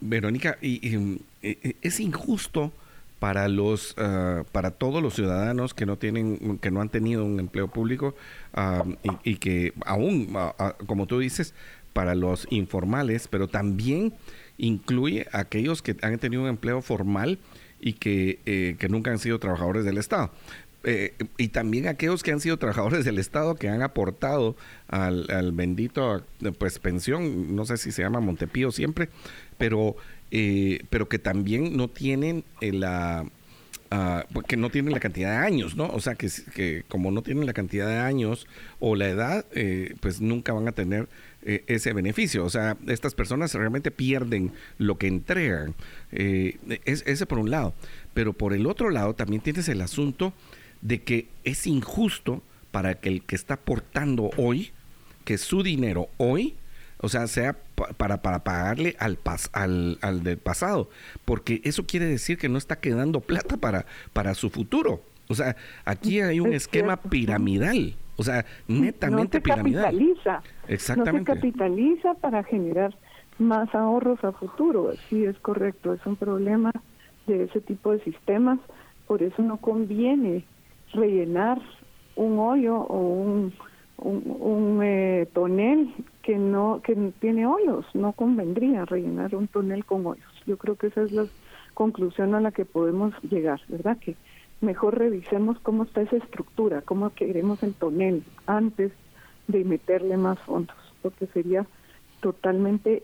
Verónica, 0.00 0.58
y, 0.60 1.18
es 1.40 2.00
injusto 2.00 2.72
para 3.18 3.46
los 3.48 3.92
uh, 3.98 4.44
para 4.50 4.72
todos 4.72 5.00
los 5.00 5.14
ciudadanos 5.14 5.74
que 5.74 5.86
no 5.86 5.96
tienen 5.96 6.58
que 6.58 6.72
no 6.72 6.80
han 6.80 6.88
tenido 6.88 7.24
un 7.24 7.38
empleo 7.38 7.68
público 7.68 8.16
um, 8.56 8.96
y, 9.24 9.30
y, 9.30 9.36
que 9.36 9.72
aún 9.86 10.34
uh, 10.34 10.86
como 10.86 11.06
tú 11.06 11.20
dices 11.20 11.54
para 11.92 12.16
los 12.16 12.48
informales 12.50 13.28
pero 13.28 13.46
también 13.46 14.12
incluye 14.58 15.28
a 15.32 15.38
aquellos 15.38 15.82
que 15.82 15.96
han 16.02 16.18
tenido 16.18 16.42
un 16.42 16.48
empleo 16.48 16.82
formal 16.82 17.38
y 17.82 17.94
que, 17.94 18.38
eh, 18.46 18.76
que 18.78 18.88
nunca 18.88 19.10
han 19.10 19.18
sido 19.18 19.40
trabajadores 19.40 19.84
del 19.84 19.98
Estado. 19.98 20.30
Eh, 20.84 21.14
y 21.38 21.48
también 21.48 21.86
aquellos 21.86 22.22
que 22.22 22.32
han 22.32 22.40
sido 22.40 22.56
trabajadores 22.56 23.04
del 23.04 23.18
Estado 23.18 23.54
que 23.54 23.68
han 23.68 23.82
aportado 23.82 24.56
al, 24.88 25.52
bendito 25.52 26.24
pues 26.58 26.78
pensión, 26.78 27.54
no 27.54 27.64
sé 27.64 27.76
si 27.76 27.92
se 27.92 28.02
llama 28.02 28.20
Montepío 28.20 28.72
siempre, 28.72 29.08
pero, 29.58 29.96
eh, 30.30 30.84
pero 30.90 31.08
que 31.08 31.18
también 31.18 31.76
no 31.76 31.88
tienen 31.88 32.44
la... 32.60 33.26
Uh, 33.92 34.40
que 34.40 34.56
no 34.56 34.70
tienen 34.70 34.94
la 34.94 35.00
cantidad 35.00 35.32
de 35.32 35.46
años, 35.46 35.76
¿no? 35.76 35.86
O 35.88 36.00
sea, 36.00 36.14
que, 36.14 36.30
que 36.54 36.82
como 36.88 37.10
no 37.10 37.20
tienen 37.20 37.44
la 37.44 37.52
cantidad 37.52 37.86
de 37.86 37.98
años 37.98 38.46
o 38.80 38.96
la 38.96 39.06
edad, 39.06 39.44
eh, 39.52 39.94
pues 40.00 40.22
nunca 40.22 40.54
van 40.54 40.66
a 40.66 40.72
tener 40.72 41.08
eh, 41.44 41.64
ese 41.66 41.92
beneficio. 41.92 42.44
O 42.44 42.50
sea, 42.50 42.76
estas 42.86 43.14
personas 43.14 43.52
realmente 43.54 43.90
pierden 43.90 44.52
lo 44.78 44.96
que 44.96 45.08
entregan. 45.08 45.74
Eh, 46.12 46.56
es, 46.84 47.02
ese 47.04 47.26
por 47.26 47.40
un 47.40 47.50
lado. 47.50 47.74
Pero 48.14 48.32
por 48.32 48.52
el 48.52 48.64
otro 48.66 48.90
lado 48.90 49.14
también 49.14 49.42
tienes 49.42 49.68
el 49.68 49.80
asunto 49.80 50.32
de 50.82 51.02
que 51.02 51.28
es 51.44 51.66
injusto 51.66 52.42
para 52.70 52.94
que 52.94 53.08
el 53.08 53.22
que 53.22 53.36
está 53.36 53.54
aportando 53.54 54.30
hoy, 54.36 54.72
que 55.24 55.38
su 55.38 55.62
dinero 55.62 56.08
hoy, 56.18 56.56
o 56.98 57.08
sea, 57.08 57.26
sea 57.26 57.56
para, 57.96 58.22
para 58.22 58.44
pagarle 58.44 58.96
al, 58.98 59.16
pas, 59.16 59.50
al, 59.52 59.98
al, 60.02 60.22
del 60.22 60.38
pasado, 60.38 60.90
porque 61.24 61.60
eso 61.64 61.86
quiere 61.86 62.06
decir 62.06 62.38
que 62.38 62.48
no 62.48 62.58
está 62.58 62.76
quedando 62.76 63.20
plata 63.20 63.56
para, 63.56 63.86
para 64.12 64.34
su 64.34 64.50
futuro. 64.50 65.02
O 65.28 65.34
sea, 65.34 65.56
aquí 65.84 66.20
hay 66.20 66.40
un 66.40 66.52
esquema 66.52 66.96
piramidal, 66.96 67.94
o 68.16 68.22
sea, 68.22 68.44
netamente 68.68 69.38
no 69.38 69.40
se 69.40 69.40
piramidal. 69.40 69.84
Capitaliza, 69.84 70.42
Exactamente. 70.68 71.30
No 71.30 71.34
se 71.34 71.40
capitaliza 71.40 72.14
para 72.14 72.44
generar 72.44 72.94
más 73.38 73.74
ahorros 73.74 74.22
a 74.24 74.32
futuro. 74.32 74.92
Sí, 75.08 75.24
es 75.24 75.38
correcto, 75.38 75.94
es 75.94 76.04
un 76.06 76.16
problema 76.16 76.72
de 77.26 77.44
ese 77.44 77.60
tipo 77.60 77.92
de 77.92 78.02
sistemas, 78.04 78.58
por 79.06 79.22
eso 79.22 79.42
no 79.42 79.56
conviene 79.58 80.44
rellenar 80.92 81.60
un 82.16 82.38
hoyo 82.38 82.76
o 82.76 82.98
un, 82.98 83.52
un, 83.98 84.80
eh, 84.82 85.28
tonel 85.32 85.94
que 86.22 86.36
no 86.36 86.80
que 86.82 86.94
tiene 87.20 87.46
hoyos, 87.46 87.86
no 87.94 88.12
convendría 88.12 88.84
rellenar 88.84 89.34
un 89.34 89.48
tonel 89.48 89.84
con 89.84 90.06
hoyos. 90.06 90.30
Yo 90.46 90.56
creo 90.56 90.76
que 90.76 90.88
esa 90.88 91.02
es 91.02 91.12
la 91.12 91.26
conclusión 91.74 92.34
a 92.34 92.40
la 92.40 92.52
que 92.52 92.64
podemos 92.64 93.14
llegar, 93.22 93.60
¿verdad? 93.68 93.98
Que 93.98 94.16
mejor 94.60 94.98
revisemos 94.98 95.58
cómo 95.60 95.84
está 95.84 96.02
esa 96.02 96.16
estructura, 96.16 96.82
cómo 96.82 97.10
queremos 97.10 97.62
el 97.62 97.74
tonel 97.74 98.22
antes 98.46 98.92
de 99.48 99.64
meterle 99.64 100.16
más 100.16 100.38
fondos, 100.40 100.76
porque 101.02 101.26
sería 101.26 101.66
totalmente 102.20 103.02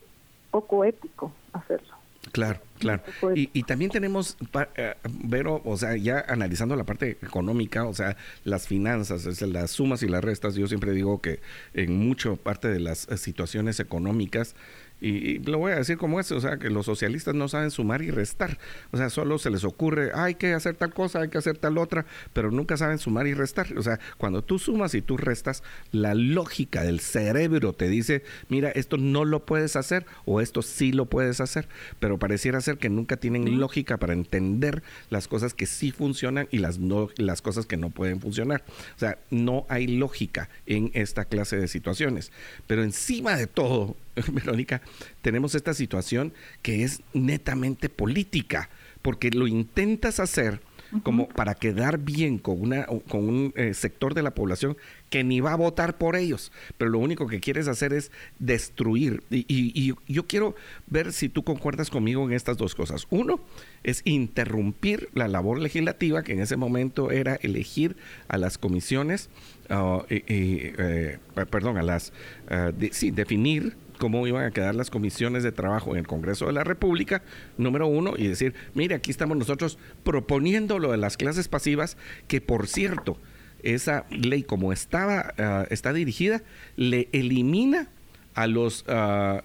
poco 0.50 0.84
ético 0.84 1.32
hacerlo. 1.52 1.94
Claro, 2.32 2.60
claro. 2.78 3.02
Y, 3.34 3.50
y, 3.52 3.62
también 3.64 3.90
tenemos, 3.90 4.36
eh, 4.76 4.94
Vero, 5.24 5.60
o 5.64 5.76
sea, 5.76 5.96
ya 5.96 6.24
analizando 6.28 6.76
la 6.76 6.84
parte 6.84 7.18
económica, 7.22 7.84
o 7.84 7.94
sea, 7.94 8.16
las 8.44 8.66
finanzas, 8.66 9.26
es 9.26 9.42
las 9.42 9.70
sumas 9.70 10.02
y 10.02 10.08
las 10.08 10.22
restas, 10.22 10.54
yo 10.54 10.66
siempre 10.66 10.92
digo 10.92 11.20
que 11.20 11.40
en 11.74 11.98
mucho 11.98 12.36
parte 12.36 12.68
de 12.68 12.80
las 12.80 13.08
eh, 13.08 13.16
situaciones 13.16 13.80
económicas 13.80 14.54
y, 15.00 15.38
lo 15.38 15.58
voy 15.58 15.72
a 15.72 15.76
decir 15.76 15.96
como 15.96 16.18
es, 16.18 16.32
o 16.32 16.40
sea, 16.40 16.58
que 16.58 16.70
los 16.70 16.86
socialistas 16.86 17.34
no 17.34 17.48
saben 17.48 17.70
sumar 17.70 18.02
y 18.02 18.10
restar. 18.10 18.58
O 18.90 18.96
sea, 18.96 19.10
solo 19.10 19.38
se 19.38 19.50
les 19.50 19.64
ocurre, 19.64 20.10
hay 20.14 20.34
que 20.34 20.54
hacer 20.54 20.74
tal 20.74 20.92
cosa, 20.92 21.20
hay 21.20 21.28
que 21.28 21.38
hacer 21.38 21.56
tal 21.58 21.78
otra, 21.78 22.04
pero 22.32 22.50
nunca 22.50 22.76
saben 22.76 22.98
sumar 22.98 23.26
y 23.26 23.34
restar. 23.34 23.76
O 23.78 23.82
sea, 23.82 24.00
cuando 24.16 24.42
tú 24.42 24.58
sumas 24.58 24.94
y 24.94 25.02
tú 25.02 25.16
restas, 25.16 25.62
la 25.92 26.14
lógica 26.14 26.82
del 26.82 27.00
cerebro 27.00 27.72
te 27.72 27.88
dice, 27.88 28.24
mira, 28.48 28.70
esto 28.70 28.96
no 28.96 29.24
lo 29.24 29.44
puedes 29.44 29.76
hacer 29.76 30.06
o 30.24 30.40
esto 30.40 30.62
sí 30.62 30.92
lo 30.92 31.06
puedes 31.06 31.40
hacer. 31.40 31.68
Pero 32.00 32.18
pareciera 32.18 32.60
ser 32.60 32.78
que 32.78 32.88
nunca 32.88 33.16
tienen 33.16 33.58
lógica 33.60 33.98
para 33.98 34.12
entender 34.12 34.82
las 35.10 35.28
cosas 35.28 35.54
que 35.54 35.66
sí 35.66 35.92
funcionan 35.92 36.48
y 36.50 36.58
las, 36.58 36.78
no, 36.78 37.08
las 37.16 37.42
cosas 37.42 37.66
que 37.66 37.76
no 37.76 37.90
pueden 37.90 38.20
funcionar. 38.20 38.64
O 38.96 38.98
sea, 38.98 39.18
no 39.30 39.66
hay 39.68 39.86
lógica 39.86 40.48
en 40.66 40.90
esta 40.94 41.24
clase 41.24 41.56
de 41.56 41.68
situaciones. 41.68 42.32
Pero 42.66 42.82
encima 42.82 43.36
de 43.36 43.46
todo, 43.46 43.96
Verónica, 44.32 44.82
tenemos 45.22 45.54
esta 45.54 45.74
situación 45.74 46.32
que 46.62 46.84
es 46.84 47.02
netamente 47.12 47.88
política, 47.88 48.70
porque 49.02 49.30
lo 49.30 49.46
intentas 49.46 50.20
hacer 50.20 50.60
como 51.02 51.28
para 51.28 51.54
quedar 51.54 51.98
bien 51.98 52.38
con, 52.38 52.60
una, 52.60 52.86
con 52.86 53.28
un 53.28 53.52
eh, 53.56 53.74
sector 53.74 54.14
de 54.14 54.22
la 54.22 54.34
población 54.34 54.76
que 55.10 55.22
ni 55.22 55.40
va 55.40 55.52
a 55.52 55.56
votar 55.56 55.98
por 55.98 56.16
ellos, 56.16 56.52
pero 56.76 56.90
lo 56.90 56.98
único 56.98 57.26
que 57.26 57.40
quieres 57.40 57.68
hacer 57.68 57.92
es 57.92 58.10
destruir. 58.38 59.22
Y, 59.30 59.44
y, 59.48 59.94
yo 60.06 60.26
quiero 60.26 60.54
ver 60.86 61.12
si 61.12 61.28
tú 61.28 61.44
concuerdas 61.44 61.90
conmigo 61.90 62.24
en 62.24 62.32
estas 62.32 62.56
dos 62.56 62.74
cosas. 62.74 63.06
Uno 63.10 63.40
es 63.82 64.02
interrumpir 64.04 65.10
la 65.14 65.28
labor 65.28 65.60
legislativa, 65.60 66.22
que 66.22 66.32
en 66.32 66.40
ese 66.40 66.56
momento 66.56 67.10
era 67.10 67.36
elegir 67.36 67.96
a 68.28 68.38
las 68.38 68.58
comisiones, 68.58 69.28
uh, 69.70 70.02
eh, 70.08 71.18
perdón, 71.50 71.76
a 71.76 71.82
las, 71.82 72.12
uh, 72.50 72.72
sí, 72.92 73.10
definir 73.10 73.76
cómo 73.98 74.26
iban 74.26 74.44
a 74.44 74.50
quedar 74.50 74.74
las 74.74 74.90
comisiones 74.90 75.42
de 75.42 75.52
trabajo 75.52 75.92
en 75.92 75.98
el 75.98 76.06
Congreso 76.06 76.46
de 76.46 76.52
la 76.52 76.64
República, 76.64 77.22
número 77.56 77.86
uno, 77.86 78.14
y 78.16 78.26
decir, 78.26 78.54
mire, 78.74 78.94
aquí 78.94 79.10
estamos 79.10 79.36
nosotros 79.36 79.78
proponiendo 80.04 80.78
lo 80.78 80.92
de 80.92 80.98
las 80.98 81.16
clases 81.16 81.48
pasivas, 81.48 81.96
que 82.26 82.40
por 82.40 82.66
cierto, 82.66 83.18
esa 83.62 84.06
ley 84.10 84.42
como 84.42 84.72
estaba, 84.72 85.34
uh, 85.38 85.72
está 85.72 85.92
dirigida, 85.92 86.42
le 86.76 87.08
elimina 87.12 87.88
a 88.34 88.46
los, 88.46 88.84
uh, 88.88 89.42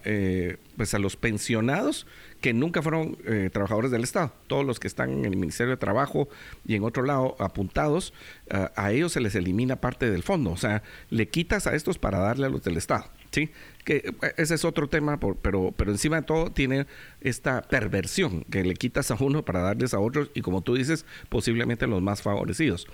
pues 0.76 0.94
a 0.94 0.98
los 0.98 1.16
pensionados 1.16 2.06
que 2.40 2.52
nunca 2.52 2.82
fueron 2.82 3.16
eh, 3.24 3.48
trabajadores 3.50 3.90
del 3.90 4.04
Estado. 4.04 4.30
Todos 4.48 4.66
los 4.66 4.78
que 4.78 4.86
están 4.86 5.10
en 5.10 5.24
el 5.24 5.34
Ministerio 5.34 5.70
de 5.70 5.76
Trabajo 5.78 6.28
y 6.66 6.74
en 6.74 6.84
otro 6.84 7.02
lado 7.02 7.36
apuntados, 7.38 8.12
uh, 8.52 8.66
a 8.76 8.92
ellos 8.92 9.12
se 9.12 9.20
les 9.20 9.34
elimina 9.34 9.76
parte 9.76 10.10
del 10.10 10.22
fondo. 10.22 10.50
O 10.50 10.58
sea, 10.58 10.82
le 11.08 11.26
quitas 11.28 11.66
a 11.66 11.74
estos 11.74 11.96
para 11.96 12.18
darle 12.18 12.44
a 12.44 12.50
los 12.50 12.62
del 12.62 12.76
Estado. 12.76 13.06
¿Sí? 13.34 13.50
Que 13.84 13.96
eh, 13.96 14.34
ese 14.36 14.54
es 14.54 14.64
otro 14.64 14.88
tema, 14.88 15.18
pero, 15.18 15.74
pero 15.76 15.90
encima 15.90 16.16
de 16.16 16.22
todo 16.22 16.50
tiene 16.50 16.86
esta 17.20 17.62
perversión 17.62 18.44
que 18.44 18.62
le 18.62 18.74
quitas 18.74 19.10
a 19.10 19.16
uno 19.18 19.44
para 19.44 19.60
darles 19.60 19.92
a 19.92 19.98
otros 19.98 20.30
y 20.34 20.40
como 20.40 20.62
tú 20.62 20.74
dices, 20.74 21.04
posiblemente 21.28 21.86
los 21.86 22.00
más 22.00 22.22
favorecidos. 22.22 22.86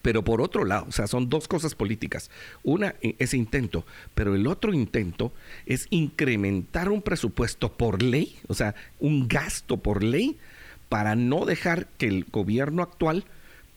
Pero 0.00 0.22
por 0.22 0.40
otro 0.40 0.64
lado, 0.64 0.86
o 0.88 0.92
sea, 0.92 1.08
son 1.08 1.28
dos 1.28 1.48
cosas 1.48 1.74
políticas. 1.74 2.30
Una, 2.62 2.94
e, 3.02 3.16
ese 3.18 3.36
intento, 3.36 3.84
pero 4.14 4.36
el 4.36 4.46
otro 4.46 4.72
intento 4.72 5.32
es 5.66 5.88
incrementar 5.90 6.88
un 6.88 7.02
presupuesto 7.02 7.72
por 7.72 8.00
ley, 8.00 8.38
o 8.46 8.54
sea, 8.54 8.76
un 9.00 9.26
gasto 9.26 9.78
por 9.78 10.04
ley, 10.04 10.38
para 10.88 11.16
no 11.16 11.44
dejar 11.44 11.88
que 11.98 12.06
el 12.06 12.24
gobierno 12.30 12.82
actual 12.82 13.24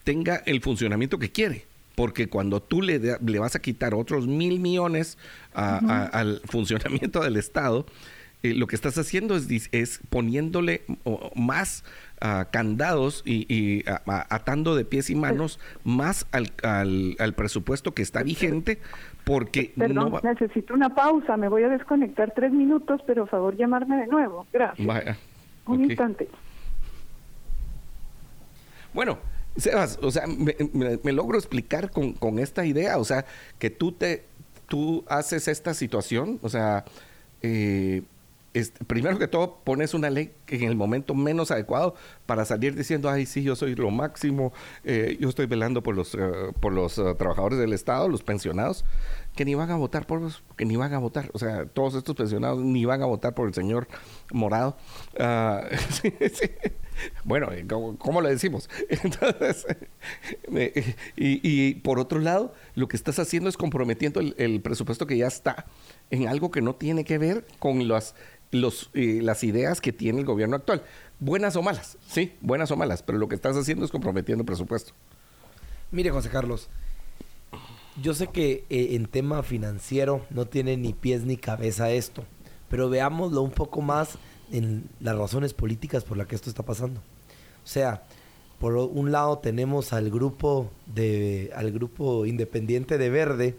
tenga 0.04 0.36
el 0.46 0.60
funcionamiento 0.62 1.18
que 1.18 1.32
quiere 1.32 1.71
porque 1.94 2.28
cuando 2.28 2.62
tú 2.62 2.82
le, 2.82 2.98
le 2.98 3.38
vas 3.38 3.56
a 3.56 3.60
quitar 3.60 3.94
otros 3.94 4.26
mil 4.26 4.60
millones 4.60 5.18
al 5.54 6.40
funcionamiento 6.44 7.20
del 7.20 7.36
Estado, 7.36 7.86
eh, 8.42 8.54
lo 8.54 8.66
que 8.66 8.74
estás 8.74 8.98
haciendo 8.98 9.36
es, 9.36 9.68
es 9.70 10.00
poniéndole 10.10 10.82
más 11.36 11.84
uh, 12.20 12.44
candados 12.50 13.22
y, 13.24 13.84
atando 14.06 14.74
de 14.74 14.84
pies 14.84 15.10
y 15.10 15.14
manos 15.14 15.60
más 15.84 16.26
al, 16.32 16.50
al, 17.18 17.34
presupuesto 17.34 17.94
que 17.94 18.02
está 18.02 18.24
vigente 18.24 18.80
porque 19.24 19.72
Perdón, 19.76 20.12
necesito 20.24 20.74
una 20.74 20.92
pausa, 20.92 21.36
me 21.36 21.48
voy 21.48 21.62
a 21.62 21.68
desconectar 21.68 22.32
tres 22.34 22.50
minutos, 22.52 23.00
pero 23.06 23.26
favor 23.26 23.56
llamarme 23.56 23.96
de 23.96 24.08
nuevo. 24.08 24.46
Gracias. 24.52 25.18
Un 25.66 25.84
instante. 25.84 26.28
Bueno, 28.92 29.18
Sebas, 29.56 29.98
o 30.02 30.10
sea, 30.10 30.24
me, 30.26 31.12
logro 31.12 31.38
explicar 31.38 31.90
con, 31.90 32.12
con, 32.12 32.38
esta 32.38 32.64
idea, 32.64 32.98
o 32.98 33.04
sea, 33.04 33.26
que 33.58 33.70
tú 33.70 33.92
te, 33.92 34.24
tú 34.66 35.04
haces 35.08 35.48
esta 35.48 35.74
situación, 35.74 36.38
o 36.42 36.48
sea, 36.48 36.84
eh, 37.42 38.02
primero 38.86 39.18
que 39.18 39.28
todo 39.28 39.58
pones 39.64 39.94
una 39.94 40.10
ley 40.10 40.32
en 40.48 40.64
el 40.64 40.76
momento 40.76 41.14
menos 41.14 41.50
adecuado 41.50 41.94
para 42.26 42.44
salir 42.44 42.74
diciendo, 42.74 43.08
ay, 43.08 43.26
sí, 43.26 43.42
yo 43.42 43.56
soy 43.56 43.74
lo 43.74 43.90
máximo, 43.90 44.52
eh, 44.84 45.16
yo 45.20 45.28
estoy 45.28 45.46
velando 45.46 45.82
por 45.82 45.94
los, 45.94 46.14
uh, 46.14 46.52
por 46.60 46.72
los 46.72 46.98
uh, 46.98 47.14
trabajadores 47.14 47.58
del 47.58 47.72
Estado, 47.72 48.08
los 48.08 48.22
pensionados, 48.22 48.84
que 49.34 49.44
ni 49.44 49.54
van 49.54 49.70
a 49.70 49.76
votar 49.76 50.06
por 50.06 50.20
los, 50.20 50.42
que 50.56 50.64
ni 50.64 50.76
van 50.76 50.92
a 50.92 50.98
votar, 50.98 51.30
o 51.32 51.38
sea, 51.38 51.66
todos 51.66 51.94
estos 51.94 52.14
pensionados 52.14 52.62
ni 52.62 52.84
van 52.84 53.02
a 53.02 53.06
votar 53.06 53.34
por 53.34 53.48
el 53.48 53.54
señor 53.54 53.88
Morado. 54.32 54.76
Sí. 55.90 56.12
Bueno, 57.24 57.52
eh, 57.52 57.66
¿cómo, 57.66 58.20
le 58.20 58.30
decimos? 58.30 58.68
Entonces, 58.88 59.66
y, 61.16 61.40
y, 61.42 61.74
por 61.74 61.98
otro 61.98 62.18
lado, 62.18 62.54
lo 62.74 62.88
que 62.88 62.96
estás 62.96 63.18
haciendo 63.18 63.48
es 63.48 63.56
comprometiendo 63.56 64.20
el, 64.20 64.60
presupuesto 64.60 65.06
que 65.06 65.16
ya 65.16 65.26
está 65.26 65.66
en 66.10 66.28
algo 66.28 66.50
que 66.50 66.60
no 66.60 66.74
tiene 66.74 67.04
que 67.04 67.18
ver 67.18 67.46
con 67.58 67.88
las, 67.88 68.14
los, 68.50 68.90
eh, 68.94 69.22
ideas 69.42 69.80
que 69.80 69.92
tiene 69.92 70.20
el 70.20 70.24
gobierno 70.24 70.56
actual. 70.56 70.82
buenas 71.20 71.56
o 71.56 71.62
malas, 71.62 71.98
sí, 72.06 72.32
buenas 72.40 72.70
o 72.70 72.76
malas, 72.76 73.02
pero 73.02 73.18
lo 73.18 73.28
que 73.28 73.34
estás 73.34 73.56
haciendo 73.56 73.84
es 73.84 73.90
comprometiendo 73.90 74.42
el 74.42 74.46
presupuesto. 74.46 74.92
Mire, 75.90 76.10
José 76.10 76.30
Carlos, 76.30 76.68
yo 78.00 78.14
sé 78.14 78.28
que 78.28 78.64
eh, 78.70 78.88
en 78.92 79.06
tema 79.06 79.42
financiero 79.42 80.24
no 80.30 80.46
tiene 80.46 80.76
ni 80.76 80.92
pies 80.92 81.24
ni 81.24 81.36
cabeza 81.36 81.90
esto, 81.90 82.24
pero 82.70 82.88
veámoslo 82.88 83.42
un 83.42 83.50
poco 83.50 83.82
más 83.82 84.18
en 84.50 84.88
las 85.00 85.16
razones 85.16 85.54
políticas 85.54 86.04
por 86.04 86.16
las 86.16 86.26
que 86.26 86.34
esto 86.34 86.50
está 86.50 86.62
pasando. 86.62 87.00
O 87.64 87.66
sea, 87.66 88.02
por 88.58 88.74
un 88.74 89.12
lado 89.12 89.38
tenemos 89.38 89.92
al 89.92 90.10
grupo 90.10 90.70
de 90.86 91.50
al 91.54 91.72
grupo 91.72 92.26
independiente 92.26 92.98
de 92.98 93.10
Verde 93.10 93.56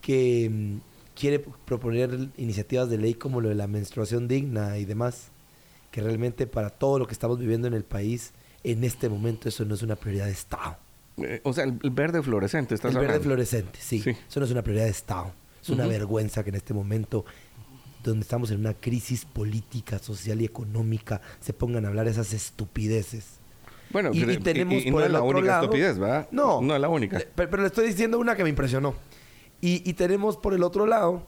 que 0.00 0.50
mm, 0.50 0.76
quiere 1.14 1.44
proponer 1.64 2.28
iniciativas 2.36 2.88
de 2.90 2.98
ley 2.98 3.14
como 3.14 3.40
lo 3.40 3.48
de 3.48 3.54
la 3.54 3.66
menstruación 3.66 4.28
digna 4.28 4.78
y 4.78 4.84
demás, 4.84 5.28
que 5.90 6.00
realmente 6.00 6.46
para 6.46 6.70
todo 6.70 6.98
lo 6.98 7.06
que 7.06 7.12
estamos 7.12 7.38
viviendo 7.38 7.68
en 7.68 7.74
el 7.74 7.84
país 7.84 8.32
en 8.64 8.84
este 8.84 9.08
momento 9.08 9.48
eso 9.48 9.64
no 9.64 9.74
es 9.74 9.82
una 9.82 9.96
prioridad 9.96 10.26
de 10.26 10.32
Estado. 10.32 10.76
Eh, 11.16 11.40
o 11.44 11.52
sea, 11.52 11.64
el, 11.64 11.78
verde 11.90 12.22
fluorescente, 12.22 12.74
¿estás 12.74 12.94
El 12.94 13.00
verde 13.00 13.20
fluorescente, 13.20 13.78
sí. 13.80 14.02
Eso 14.06 14.40
no 14.40 14.46
es 14.46 14.52
una 14.52 14.62
prioridad 14.62 14.84
de 14.84 14.90
Estado. 14.90 15.32
Es 15.62 15.68
una 15.68 15.86
vergüenza 15.86 16.42
que 16.42 16.50
en 16.50 16.56
este 16.56 16.72
momento, 16.72 17.24
donde 18.02 18.22
estamos 18.22 18.50
en 18.50 18.60
una 18.60 18.74
crisis 18.74 19.24
política, 19.24 19.98
social 19.98 20.40
y 20.40 20.44
económica, 20.44 21.20
se 21.40 21.52
pongan 21.52 21.84
a 21.84 21.88
hablar 21.88 22.08
esas 22.08 22.32
estupideces. 22.32 23.40
Bueno, 23.90 24.10
y, 24.12 24.24
tenemos 24.38 24.86
no 24.86 25.00
es 25.00 25.10
la 25.10 25.22
única 25.22 25.60
estupidez, 25.60 25.98
¿verdad? 25.98 26.28
No. 26.30 26.60
No 26.60 26.74
es 26.74 26.80
la 26.80 26.88
única. 26.88 27.20
Pero, 27.34 27.56
le 27.58 27.66
estoy 27.66 27.88
diciendo 27.88 28.18
una 28.18 28.36
que 28.36 28.44
me 28.44 28.50
impresionó. 28.50 28.94
Y, 29.60 29.92
tenemos 29.94 30.36
por 30.36 30.54
el 30.54 30.62
otro 30.62 30.86
lado 30.86 31.26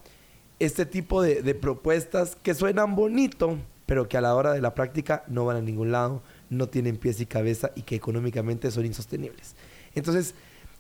este 0.59 0.87
tipo 0.87 1.23
de, 1.23 1.43
de 1.43 1.55
propuestas 1.55 2.37
que 2.37 2.55
suenan 2.55 2.95
bonito, 2.95 3.59
pero 3.85 4.09
que 4.09 4.17
a 4.17 4.21
la 4.21 4.35
hora 4.35 4.53
de 4.53 4.61
la 4.61 4.75
práctica 4.75 5.25
no 5.27 5.45
van 5.45 5.57
a 5.57 5.61
ningún 5.61 5.91
lado, 5.91 6.23
no 6.51 6.69
tienen 6.69 6.97
pies 6.97 7.21
y 7.21 7.27
cabeza 7.27 7.73
y 7.75 7.83
que 7.83 7.97
económicamente 7.97 8.71
son 8.71 8.87
insostenibles. 8.87 9.57
Entonces, 9.95 10.35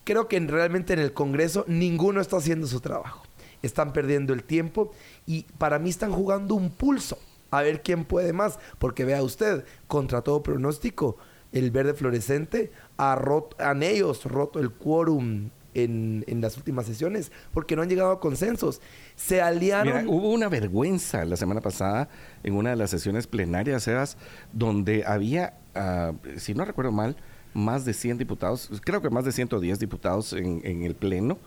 creo 0.05 0.28
que 0.28 0.38
realmente 0.40 0.93
en 0.93 1.01
el 1.01 1.12
Congreso 1.12 1.64
ninguno 1.66 2.20
está 2.20 2.36
haciendo 2.36 2.66
su 2.66 2.80
trabajo. 2.80 3.24
Están 3.63 3.93
perdiendo 3.93 4.33
el 4.33 4.45
tiempo 4.45 4.93
y 5.27 5.45
para 5.59 5.79
mí 5.79 5.91
están 5.91 6.13
jugando 6.13 6.55
un 6.55 6.71
pulso 6.71 7.19
a 7.53 7.63
ver 7.63 7.83
quién 7.83 8.05
puede 8.05 8.33
más. 8.33 8.59
Porque 8.79 9.05
vea 9.05 9.23
usted, 9.23 9.65
contra 9.87 10.23
todo 10.23 10.43
pronóstico, 10.43 11.17
el 11.53 11.71
verde 11.71 11.95
fluorescente 11.95 12.73
ha 12.97 13.15
roto, 13.15 13.57
han 13.63 13.83
ellos 13.83 14.25
roto 14.25 14.59
el 14.59 14.73
quórum 14.73 15.51
en, 15.75 16.25
las 16.41 16.57
últimas 16.57 16.87
sesiones 16.87 17.31
porque 17.53 17.77
no 17.77 17.83
han 17.83 17.89
llegado 17.89 18.11
a 18.11 18.21
consensos. 18.21 18.81
Se 19.17 19.41
aliaron. 19.41 20.09
hubo 20.09 20.31
una 20.31 20.49
vergüenza 20.49 21.25
la 21.25 21.37
semana 21.37 21.61
pasada 21.61 22.09
en 22.43 22.55
una 22.55 22.71
de 22.71 22.77
las 22.77 22.91
sesiones 22.91 23.27
plenarias, 23.27 23.85
Sebas, 23.85 24.17
donde 24.53 25.05
había, 25.07 25.55
ah, 25.75 26.13
si 26.37 26.55
no 26.55 26.65
recuerdo 26.65 26.93
mal, 26.93 27.17
más 27.55 27.85
de 27.85 27.93
100 27.93 28.17
diputados, 28.17 28.71
creo 28.83 29.03
que 29.03 29.11
más 29.11 29.27
de 29.27 29.33
110 29.33 29.79
diputados 29.79 30.33
en, 30.33 30.63
en 30.65 30.85
el 30.85 30.95
Pleno, 30.95 31.39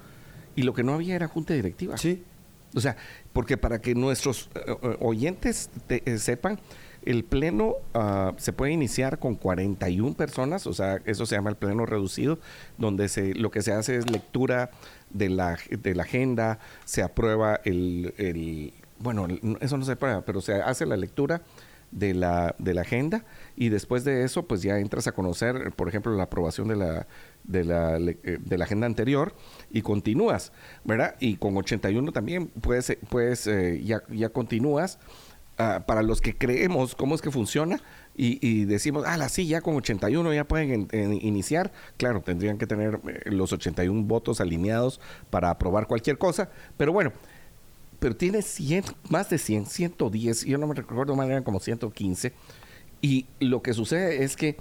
y 0.56 0.64
lo 0.64 0.74
que 0.74 0.84
no 0.84 0.94
había 0.94 1.16
era 1.16 1.28
junta 1.28 1.54
directiva. 1.54 1.98
Sí. 1.98 2.24
O 2.76 2.82
sea, 2.82 2.98
porque 3.34 3.58
para 3.58 3.80
que 3.80 3.96
nuestros 3.96 4.50
eh, 4.56 4.76
eh, 4.82 4.98
oyentes 5.00 5.70
eh, 5.90 6.18
sepan, 6.18 6.60
el 7.06 7.24
pleno 7.24 7.76
ah, 7.94 8.34
se 8.38 8.52
puede 8.52 8.74
iniciar 8.74 9.20
con 9.20 9.36
41 9.36 10.16
personas, 10.16 10.68
o 10.68 10.74
sea, 10.74 11.00
eso 11.06 11.26
se 11.26 11.36
llama 11.36 11.52
el 11.52 11.56
pleno 11.56 11.86
reducido, 11.86 12.40
donde 12.78 13.08
se, 13.08 13.34
lo 13.34 13.52
que 13.52 13.62
se 13.62 13.72
hace 13.72 13.96
es 13.96 14.10
lectura 14.10 14.72
de 15.12 15.30
la, 15.30 15.58
de 15.70 15.96
la 15.96 16.04
agenda, 16.04 16.60
se 16.84 17.02
aprueba 17.04 17.62
el, 17.64 18.14
el 18.18 18.74
bueno, 19.00 19.28
eso 19.62 19.78
no 19.78 19.86
se 19.86 19.94
aprueba, 19.94 20.24
pero 20.26 20.42
se 20.42 20.56
hace 20.56 20.86
la 20.86 20.98
lectura 20.98 21.44
de 21.92 22.14
la, 22.14 22.56
de 22.58 22.74
la 22.74 22.82
agenda 22.82 23.24
y 23.56 23.70
después 23.70 24.04
de 24.04 24.24
eso 24.24 24.44
pues 24.44 24.62
ya 24.62 24.80
entras 24.80 25.08
a 25.08 25.12
conocer, 25.12 25.72
por 25.74 25.88
ejemplo, 25.88 26.14
la 26.14 26.24
aprobación 26.24 26.68
de 26.68 26.76
la, 26.76 27.08
de 27.48 27.64
la, 27.64 27.98
eh, 27.98 28.38
de 28.40 28.58
la 28.58 28.66
agenda 28.66 28.86
anterior 28.86 29.36
y 29.72 29.82
continúas, 29.82 30.52
¿verdad? 30.84 31.16
Y 31.20 31.38
con 31.38 31.56
81 31.58 32.12
también 32.12 32.48
puedes, 32.48 32.98
puedes 33.10 33.48
eh, 33.48 33.82
ya, 33.84 34.04
ya 34.10 34.30
continúas. 34.30 35.00
Ah, 35.58 35.86
para 35.88 36.02
los 36.04 36.20
que 36.20 36.38
creemos 36.38 36.96
cómo 36.96 37.16
es 37.16 37.22
que 37.22 37.32
funciona 37.32 37.80
y, 38.14 38.66
decimos, 38.66 39.06
ah, 39.08 39.30
sí, 39.30 39.48
ya 39.48 39.62
con 39.62 39.76
81 39.76 40.34
ya 40.34 40.44
pueden 40.46 40.90
iniciar, 41.22 41.72
claro, 41.96 42.22
tendrían 42.22 42.58
que 42.58 42.68
tener 42.68 43.00
eh, 43.08 43.32
los 43.32 43.54
81 43.54 44.04
votos 44.04 44.42
alineados 44.42 45.00
para 45.30 45.50
aprobar 45.50 45.88
cualquier 45.88 46.18
cosa, 46.18 46.50
pero 46.76 46.92
bueno, 46.92 47.14
pero 48.00 48.18
tiene 48.18 48.42
100, 48.42 48.84
más 49.10 49.30
de 49.30 49.38
100, 49.38 49.66
110, 49.66 50.44
yo 50.44 50.58
no 50.58 50.68
me 50.68 50.76
recuerdo 50.76 51.16
mal, 51.16 51.30
eran 51.30 51.44
como 51.44 51.62
115. 51.62 52.34
Y 53.02 53.28
lo 53.40 53.62
que 53.62 53.74
sucede 53.74 54.24
es 54.24 54.36
que 54.36 54.58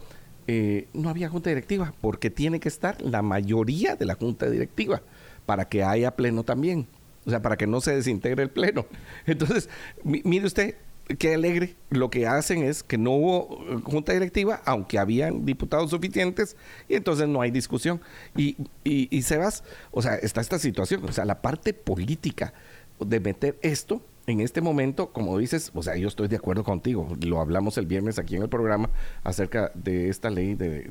eh, 0.46 0.88
no 0.92 1.08
había 1.08 1.28
junta 1.28 1.50
directiva, 1.50 1.94
porque 2.00 2.30
tiene 2.30 2.60
que 2.60 2.68
estar 2.68 3.00
la 3.02 3.22
mayoría 3.22 3.96
de 3.96 4.04
la 4.04 4.14
junta 4.14 4.48
directiva 4.48 5.02
para 5.46 5.68
que 5.68 5.82
haya 5.82 6.14
pleno 6.16 6.44
también. 6.44 6.86
O 7.26 7.30
sea, 7.30 7.40
para 7.40 7.56
que 7.56 7.66
no 7.66 7.80
se 7.80 7.94
desintegre 7.94 8.42
el 8.42 8.50
pleno. 8.50 8.86
Entonces, 9.26 9.70
mire 10.02 10.46
usted, 10.46 10.76
qué 11.18 11.34
alegre. 11.34 11.76
Lo 11.90 12.10
que 12.10 12.26
hacen 12.26 12.62
es 12.62 12.82
que 12.82 12.98
no 12.98 13.12
hubo 13.12 13.64
eh, 13.68 13.80
junta 13.84 14.12
directiva, 14.12 14.60
aunque 14.64 14.98
habían 14.98 15.44
diputados 15.46 15.90
suficientes, 15.90 16.56
y 16.88 16.94
entonces 16.94 17.28
no 17.28 17.40
hay 17.40 17.50
discusión. 17.50 18.00
Y, 18.36 18.56
y, 18.84 19.08
y 19.16 19.22
Sebas, 19.22 19.64
o 19.90 20.02
sea, 20.02 20.16
está 20.16 20.40
esta 20.40 20.58
situación, 20.58 21.04
o 21.04 21.12
sea, 21.12 21.24
la 21.24 21.40
parte 21.40 21.72
política 21.72 22.54
de 23.00 23.20
meter 23.20 23.58
esto 23.62 24.02
en 24.26 24.40
este 24.40 24.60
momento, 24.60 25.12
como 25.12 25.38
dices, 25.38 25.70
o 25.74 25.82
sea, 25.82 25.96
yo 25.96 26.08
estoy 26.08 26.28
de 26.28 26.36
acuerdo 26.36 26.64
contigo. 26.64 27.08
Lo 27.20 27.40
hablamos 27.40 27.76
el 27.78 27.86
viernes 27.86 28.18
aquí 28.18 28.36
en 28.36 28.42
el 28.42 28.48
programa 28.48 28.90
acerca 29.22 29.70
de 29.74 30.08
esta 30.08 30.30
ley 30.30 30.54
de, 30.54 30.82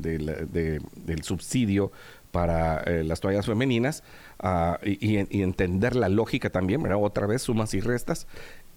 del 1.05 1.23
subsidio 1.23 1.91
para 2.31 2.81
eh, 2.83 3.03
las 3.03 3.19
toallas 3.19 3.45
femeninas 3.45 4.03
ah, 4.39 4.79
y, 4.83 5.17
entender 5.41 5.95
la 5.95 6.09
lógica 6.09 6.49
también, 6.49 6.81
¿verdad? 6.81 6.99
Otra 7.01 7.27
vez, 7.27 7.43
sumas 7.43 7.73
y 7.73 7.79
restas. 7.79 8.27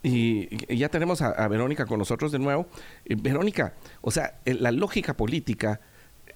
Y, 0.03 0.75
ya 0.75 0.89
tenemos 0.89 1.23
a, 1.23 1.49
Verónica 1.49 1.87
con 1.87 1.99
nosotros 1.99 2.33
de 2.33 2.39
nuevo. 2.39 2.67
Eh, 3.05 3.17
Verónica, 3.19 3.75
o 4.01 4.11
sea, 4.11 4.41
la 4.45 4.73
lógica 4.73 5.17
política 5.17 5.81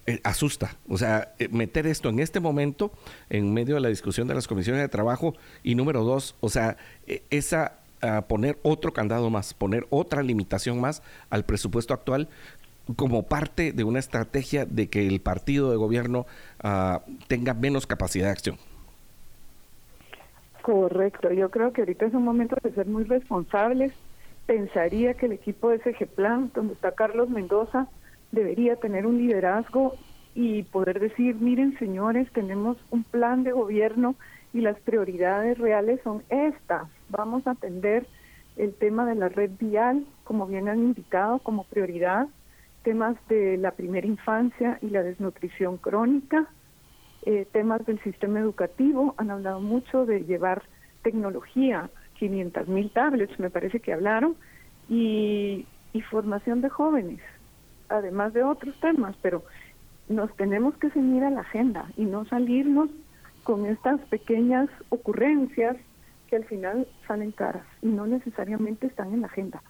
eh, 0.07 0.19
asusta. 0.23 0.77
O 0.89 0.97
sea, 0.97 1.35
eh, 1.37 1.47
meter 1.49 1.85
esto 1.85 2.09
en 2.09 2.19
este 2.19 2.39
momento, 2.39 2.91
en 3.29 3.53
medio 3.53 3.75
de 3.75 3.81
la 3.81 3.89
discusión 3.89 4.27
de 4.27 4.33
las 4.33 4.47
comisiones 4.47 4.81
de 4.81 4.89
trabajo. 4.89 5.35
Y 5.61 5.75
número 5.75 6.03
dos, 6.03 6.35
o 6.39 6.49
sea, 6.49 6.75
eh, 7.05 7.23
esa 8.01 8.21
poner 8.27 8.57
otro 8.63 8.93
candado 8.93 9.29
más, 9.29 9.53
poner 9.53 9.85
otra 9.89 10.23
limitación 10.23 10.79
más 10.79 11.03
al 11.29 11.45
presupuesto 11.45 11.93
actual 11.93 12.27
como 12.95 13.23
parte 13.23 13.71
de 13.71 13.83
una 13.83 13.99
estrategia 13.99 14.65
de 14.65 14.89
que 14.89 15.07
el 15.07 15.21
partido 15.21 15.71
de 15.71 15.77
gobierno 15.77 16.25
ah, 16.61 17.01
tenga 17.27 17.53
menos 17.53 17.87
capacidad 17.87 18.25
de 18.25 18.31
acción. 18.31 18.57
Correcto, 20.61 21.31
yo 21.31 21.49
creo 21.49 21.73
que 21.73 21.81
ahorita 21.81 22.05
es 22.05 22.13
un 22.13 22.23
momento 22.23 22.55
de 22.61 22.71
ser 22.71 22.87
muy 22.87 23.03
responsables. 23.03 23.93
Pensaría 24.45 25.13
que 25.13 25.27
el 25.27 25.31
equipo 25.31 25.69
de 25.69 25.79
SG 25.79 26.07
Plan, 26.07 26.51
donde 26.53 26.73
está 26.73 26.91
Carlos 26.91 27.29
Mendoza, 27.29 27.87
debería 28.31 28.75
tener 28.75 29.05
un 29.05 29.17
liderazgo 29.17 29.95
y 30.35 30.63
poder 30.63 30.99
decir, 30.99 31.35
miren 31.35 31.77
señores, 31.77 32.27
tenemos 32.33 32.77
un 32.89 33.03
plan 33.03 33.43
de 33.43 33.51
gobierno 33.51 34.15
y 34.53 34.61
las 34.61 34.79
prioridades 34.79 35.57
reales 35.57 35.99
son 36.03 36.23
estas. 36.29 36.87
Vamos 37.11 37.45
a 37.45 37.51
atender 37.51 38.07
el 38.57 38.73
tema 38.73 39.05
de 39.05 39.15
la 39.15 39.29
red 39.29 39.51
vial, 39.59 40.05
como 40.23 40.47
bien 40.47 40.67
han 40.67 40.79
indicado, 40.79 41.39
como 41.39 41.63
prioridad, 41.65 42.27
temas 42.83 43.15
de 43.29 43.57
la 43.57 43.71
primera 43.71 44.07
infancia 44.07 44.79
y 44.81 44.89
la 44.89 45.03
desnutrición 45.03 45.77
crónica, 45.77 46.47
eh, 47.25 47.45
temas 47.51 47.85
del 47.85 47.99
sistema 48.01 48.39
educativo, 48.39 49.13
han 49.17 49.29
hablado 49.29 49.59
mucho 49.59 50.05
de 50.05 50.23
llevar 50.23 50.63
tecnología, 51.03 51.89
500 52.17 52.67
mil 52.67 52.89
tablets, 52.91 53.39
me 53.39 53.49
parece 53.49 53.79
que 53.79 53.93
hablaron, 53.93 54.35
y, 54.89 55.65
y 55.93 56.01
formación 56.01 56.61
de 56.61 56.69
jóvenes 56.69 57.21
además 57.91 58.33
de 58.33 58.43
otros 58.43 58.75
temas, 58.79 59.15
pero 59.21 59.43
nos 60.09 60.35
tenemos 60.35 60.75
que 60.77 60.89
ceñir 60.89 61.23
a 61.23 61.29
la 61.29 61.41
agenda 61.41 61.85
y 61.97 62.05
no 62.05 62.25
salirnos 62.25 62.89
con 63.43 63.65
estas 63.65 63.99
pequeñas 64.01 64.69
ocurrencias 64.89 65.77
que 66.31 66.37
al 66.37 66.45
final 66.45 66.87
salen 67.05 67.33
caras 67.33 67.65
y 67.81 67.87
no 67.87 68.07
necesariamente 68.07 68.87
están 68.87 69.13
en 69.13 69.21
la 69.21 69.27
agenda. 69.27 69.61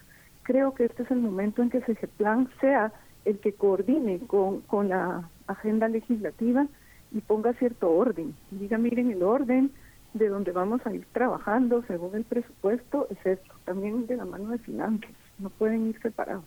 Creo 0.43 0.75
que 0.75 0.85
este 0.85 1.01
es 1.01 1.09
el 1.09 1.19
momento 1.19 1.63
en 1.63 1.71
que 1.71 1.79
ese 1.79 2.07
plan 2.07 2.49
sea 2.61 2.93
el 3.25 3.39
que 3.39 3.53
coordine 3.53 4.19
con, 4.27 4.61
con 4.61 4.89
la 4.89 5.27
agenda 5.47 5.87
legislativa 5.87 6.67
y 7.11 7.21
ponga 7.21 7.53
cierto 7.53 7.91
orden. 7.91 8.35
Diga, 8.51 8.77
miren, 8.77 9.09
el 9.09 9.23
orden 9.23 9.71
de 10.13 10.29
donde 10.29 10.51
vamos 10.51 10.85
a 10.85 10.93
ir 10.93 11.03
trabajando 11.13 11.83
según 11.87 12.15
el 12.15 12.25
presupuesto 12.25 13.07
es 13.09 13.25
esto, 13.25 13.55
también 13.65 14.05
de 14.05 14.17
la 14.17 14.25
mano 14.25 14.51
de 14.51 14.59
finanzas, 14.59 15.09
no 15.39 15.49
pueden 15.49 15.87
ir 15.87 15.99
separados 15.99 16.45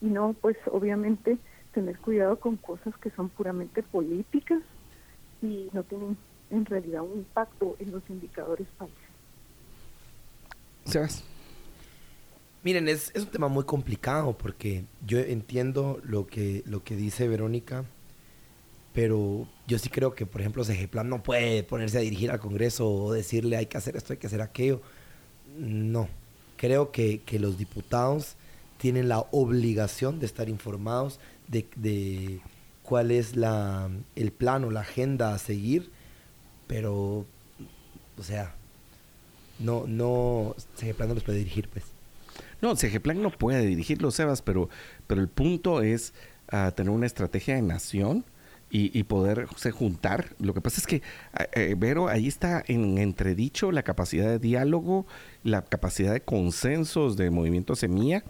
y 0.00 0.06
no 0.06 0.34
pues 0.40 0.56
obviamente 0.72 1.36
tener 1.72 1.98
cuidado 1.98 2.40
con 2.40 2.56
cosas 2.56 2.96
que 3.02 3.10
son 3.10 3.28
puramente 3.28 3.82
políticas 3.82 4.62
y 5.42 5.68
no 5.74 5.82
tienen 5.82 6.16
en 6.48 6.64
realidad 6.64 7.02
un 7.02 7.18
impacto 7.18 7.76
en 7.78 7.90
los 7.92 8.08
indicadores 8.08 8.66
país. 8.78 8.94
¿Sabes? 10.86 11.22
Miren, 12.62 12.88
es, 12.88 13.12
es, 13.14 13.22
un 13.24 13.30
tema 13.30 13.48
muy 13.48 13.64
complicado 13.64 14.36
porque 14.36 14.84
yo 15.06 15.18
entiendo 15.18 16.00
lo 16.04 16.26
que, 16.26 16.62
lo 16.66 16.82
que 16.82 16.96
dice 16.96 17.28
Verónica, 17.28 17.84
pero 18.92 19.46
yo 19.66 19.78
sí 19.78 19.88
creo 19.88 20.14
que, 20.14 20.26
por 20.26 20.40
ejemplo, 20.40 20.64
Plan 20.90 21.08
no 21.08 21.22
puede 21.22 21.62
ponerse 21.62 21.98
a 21.98 22.00
dirigir 22.00 22.30
al 22.30 22.40
Congreso 22.40 22.90
o 22.90 23.12
decirle 23.12 23.56
hay 23.56 23.66
que 23.66 23.78
hacer 23.78 23.96
esto, 23.96 24.12
hay 24.14 24.18
que 24.18 24.26
hacer 24.26 24.40
aquello. 24.40 24.80
No, 25.58 26.08
creo 26.56 26.90
que, 26.90 27.20
que 27.20 27.38
los 27.38 27.58
diputados 27.58 28.36
tienen 28.78 29.08
la 29.08 29.20
obligación 29.32 30.18
de 30.18 30.26
estar 30.26 30.48
informados 30.48 31.20
de, 31.48 31.68
de 31.76 32.40
cuál 32.82 33.10
es 33.10 33.36
la, 33.36 33.90
el 34.14 34.32
plan 34.32 34.64
o 34.64 34.70
la 34.70 34.80
agenda 34.80 35.34
a 35.34 35.38
seguir, 35.38 35.90
pero, 36.66 37.26
o 38.18 38.22
sea, 38.22 38.54
no, 39.58 39.84
no, 39.86 40.54
Plan 40.96 41.08
no 41.08 41.14
los 41.14 41.24
puede 41.24 41.38
dirigir, 41.38 41.68
pues. 41.68 41.84
No, 42.60 42.74
Plan 43.02 43.22
no 43.22 43.30
puede 43.30 43.64
dirigirlo, 43.66 44.10
Sebas, 44.10 44.42
pero, 44.42 44.68
pero 45.06 45.20
el 45.20 45.28
punto 45.28 45.82
es 45.82 46.12
uh, 46.52 46.70
tener 46.72 46.90
una 46.90 47.06
estrategia 47.06 47.54
de 47.54 47.62
nación 47.62 48.24
y, 48.70 48.98
y 48.98 49.04
poderse 49.04 49.70
juntar. 49.70 50.34
Lo 50.38 50.54
que 50.54 50.60
pasa 50.60 50.80
es 50.80 50.86
que, 50.86 51.02
eh, 51.52 51.74
Vero, 51.78 52.08
ahí 52.08 52.26
está 52.26 52.64
en 52.66 52.98
entredicho 52.98 53.72
la 53.72 53.82
capacidad 53.82 54.26
de 54.26 54.38
diálogo, 54.38 55.06
la 55.44 55.62
capacidad 55.62 56.12
de 56.12 56.20
consensos 56.20 57.16
de 57.16 57.30
Movimiento 57.30 57.76
Semilla 57.76 58.24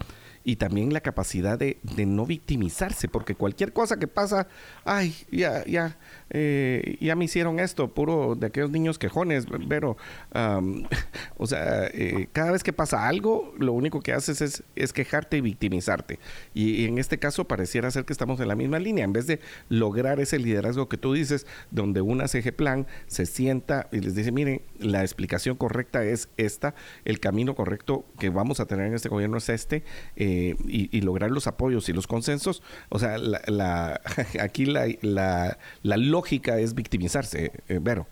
y 0.47 0.57
también 0.57 0.93
la 0.93 1.01
capacidad 1.01 1.59
de, 1.59 1.79
de, 1.83 2.07
no 2.07 2.25
victimizarse, 2.25 3.09
porque 3.09 3.35
cualquier 3.35 3.73
cosa 3.73 3.99
que 3.99 4.07
pasa, 4.07 4.47
ay, 4.85 5.13
ya, 5.29 5.65
ya, 5.67 5.99
eh, 6.31 6.99
ya 7.01 7.17
me 7.17 7.25
hicieron 7.25 7.59
esto, 7.59 7.93
puro 7.93 8.37
de 8.37 8.47
aquellos 8.47 8.71
niños 8.71 8.97
quejones, 8.97 9.47
pero, 9.69 9.97
o 11.37 11.47
sea, 11.49 11.89
eh, 11.89 12.29
cada 12.33 12.53
vez 12.53 12.63
que 12.63 12.73
pasa 12.73 13.09
algo, 13.09 13.55
lo 13.59 13.73
único 13.73 14.01
que 14.01 14.13
haces 14.13 14.41
es, 14.41 14.63
es 14.77 14.93
quejarte 14.93 15.39
y 15.39 15.41
victimizarte. 15.41 16.21
Y, 16.55 16.85
en 16.85 16.99
este 16.99 17.19
caso 17.19 17.49
pareciera 17.49 17.91
ser 17.91 18.05
que 18.05 18.13
estamos 18.13 18.39
en 18.39 18.47
la 18.47 18.55
misma 18.55 18.79
línea, 18.79 19.05
en 19.05 19.13
vez 19.13 19.27
de 19.27 19.41
lograr 19.69 20.21
ese 20.21 20.39
liderazgo 20.39 20.89
que 20.89 20.97
tú 20.97 21.13
dices, 21.13 21.45
donde 21.73 22.03
una 22.03 22.29
CG 22.29 22.55
Plan 22.55 22.87
se 23.09 23.27
sienta 23.27 23.89
y 23.91 23.99
les 23.99 24.15
dice, 24.15 24.31
miren, 24.31 24.63
la 24.79 25.03
explicación 25.03 25.57
correcta 25.57 26.05
es 26.05 26.29
esta, 26.37 26.77
el 27.05 27.19
camino 27.19 27.57
correcto 27.57 28.05
que 28.21 28.31
vamos 28.31 28.61
a 28.61 28.67
tener 28.67 28.87
en 28.87 28.95
este 28.95 29.09
gobierno 29.09 29.39
es 29.39 29.49
este. 29.49 29.83
Eh, 30.15 30.36
y, 30.65 31.01
lograr 31.01 31.31
los 31.31 31.47
apoyos 31.47 31.89
y 31.89 31.93
los 31.93 32.07
consensos, 32.07 32.63
o 32.89 32.99
sea, 32.99 33.19
la, 33.19 34.01
aquí 34.41 34.67
la, 34.67 34.87
la, 35.03 35.97
lógica 35.97 36.59
es 36.59 36.75
victimizarse, 36.75 37.53
eh, 37.69 37.79
Vero. 37.81 38.07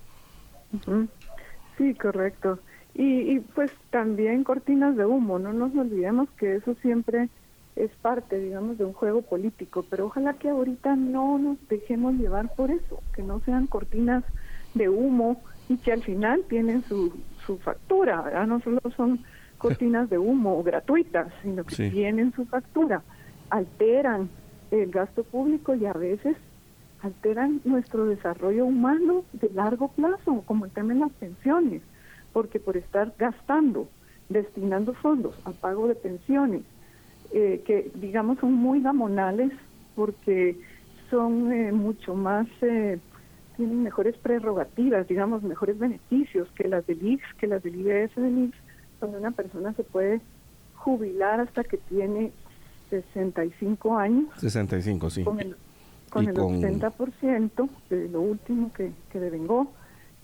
Sí, 1.79 1.95
correcto. 1.95 2.59
Y, 2.95 3.41
pues 3.41 3.73
también 3.91 4.45
cortinas 4.45 4.97
de 4.97 5.05
humo, 5.05 5.39
no 5.39 5.53
nos 5.53 5.75
olvidemos 5.77 6.29
que 6.39 6.57
eso 6.57 6.77
siempre 6.81 7.29
es 7.75 7.91
parte, 8.03 8.39
digamos, 8.39 8.79
de 8.79 8.85
un 8.85 8.93
juego 8.93 9.23
político, 9.23 9.85
pero 9.91 10.07
ojalá 10.07 10.35
que 10.35 10.49
ahorita 10.49 10.95
no 10.95 11.39
nos 11.39 11.69
dejemos 11.69 12.15
llevar 12.15 12.55
por 12.55 12.71
eso, 12.71 13.01
que 13.15 13.23
no 13.23 13.41
sean 13.41 13.67
cortinas 13.67 14.23
de 14.75 14.89
humo 14.89 15.43
y 15.69 15.77
que 15.79 15.93
al 15.93 16.03
final 16.03 16.45
tienen 16.49 16.85
su, 16.85 17.13
su 17.45 17.59
factura, 17.59 18.47
no 18.47 18.61
solo 18.61 18.81
son 18.97 19.25
cortinas 19.65 20.11
de 20.11 20.19
humo 20.19 20.63
gratuitas, 20.63 21.33
sino 21.43 21.65
que 21.65 21.91
tienen 21.91 22.35
su 22.35 22.45
factura, 22.45 23.03
alteran 23.49 24.29
el 24.71 24.91
gasto 24.91 25.25
público 25.25 25.75
y 25.75 25.87
a 25.87 25.95
veces 25.95 26.37
alteran 27.01 27.63
nuestro 27.65 28.05
desarrollo 28.05 28.67
humano 28.67 29.25
de 29.33 29.49
largo 29.55 29.89
plazo, 29.89 30.43
como 30.45 30.67
el 30.67 30.71
tema 30.71 30.93
de 30.93 31.01
las 31.01 31.13
pensiones, 31.13 31.81
porque 32.35 32.61
por 32.61 32.77
estar 32.77 33.15
gastando, 33.19 33.89
destinando 34.29 34.93
fondos 34.93 35.35
a 35.47 35.53
pago 35.53 35.89
de 35.89 35.95
pensiones, 35.95 36.63
eh, 37.33 37.63
que 37.65 37.91
digamos 37.95 38.39
son 38.41 38.53
muy 38.53 38.83
gamonales 38.83 39.51
porque 39.97 40.59
son 41.11 41.53
eh, 41.53 41.73
mucho 41.73 42.15
más, 42.15 42.47
eh, 42.61 42.99
tienen 43.57 43.83
mejores 43.83 44.15
prerrogativas, 44.19 45.09
digamos, 45.09 45.43
mejores 45.43 45.79
beneficios 45.79 46.49
que 46.55 46.69
las 46.69 46.87
del 46.87 47.03
IX, 47.03 47.23
que 47.39 47.47
las 47.47 47.63
del 47.63 47.77
IBS 47.77 48.15
del 48.17 48.39
IX, 48.39 48.64
donde 49.01 49.19
una 49.19 49.31
persona 49.31 49.73
se 49.75 49.85
puede 49.85 50.21
jubilar 50.77 51.41
hasta 51.41 51.65
que 51.65 51.79
tiene 51.79 52.33
65 52.91 53.97
años. 53.97 54.29
65, 54.39 55.11
sí. 55.11 55.25
Con 55.25 55.41
el, 55.41 55.57
con 56.11 56.29
el 56.29 56.37
80% 56.37 57.69
de 57.91 58.09
lo 58.09 58.21
último 58.21 58.73
que, 58.73 58.93
que 59.11 59.21
devengó 59.21 59.69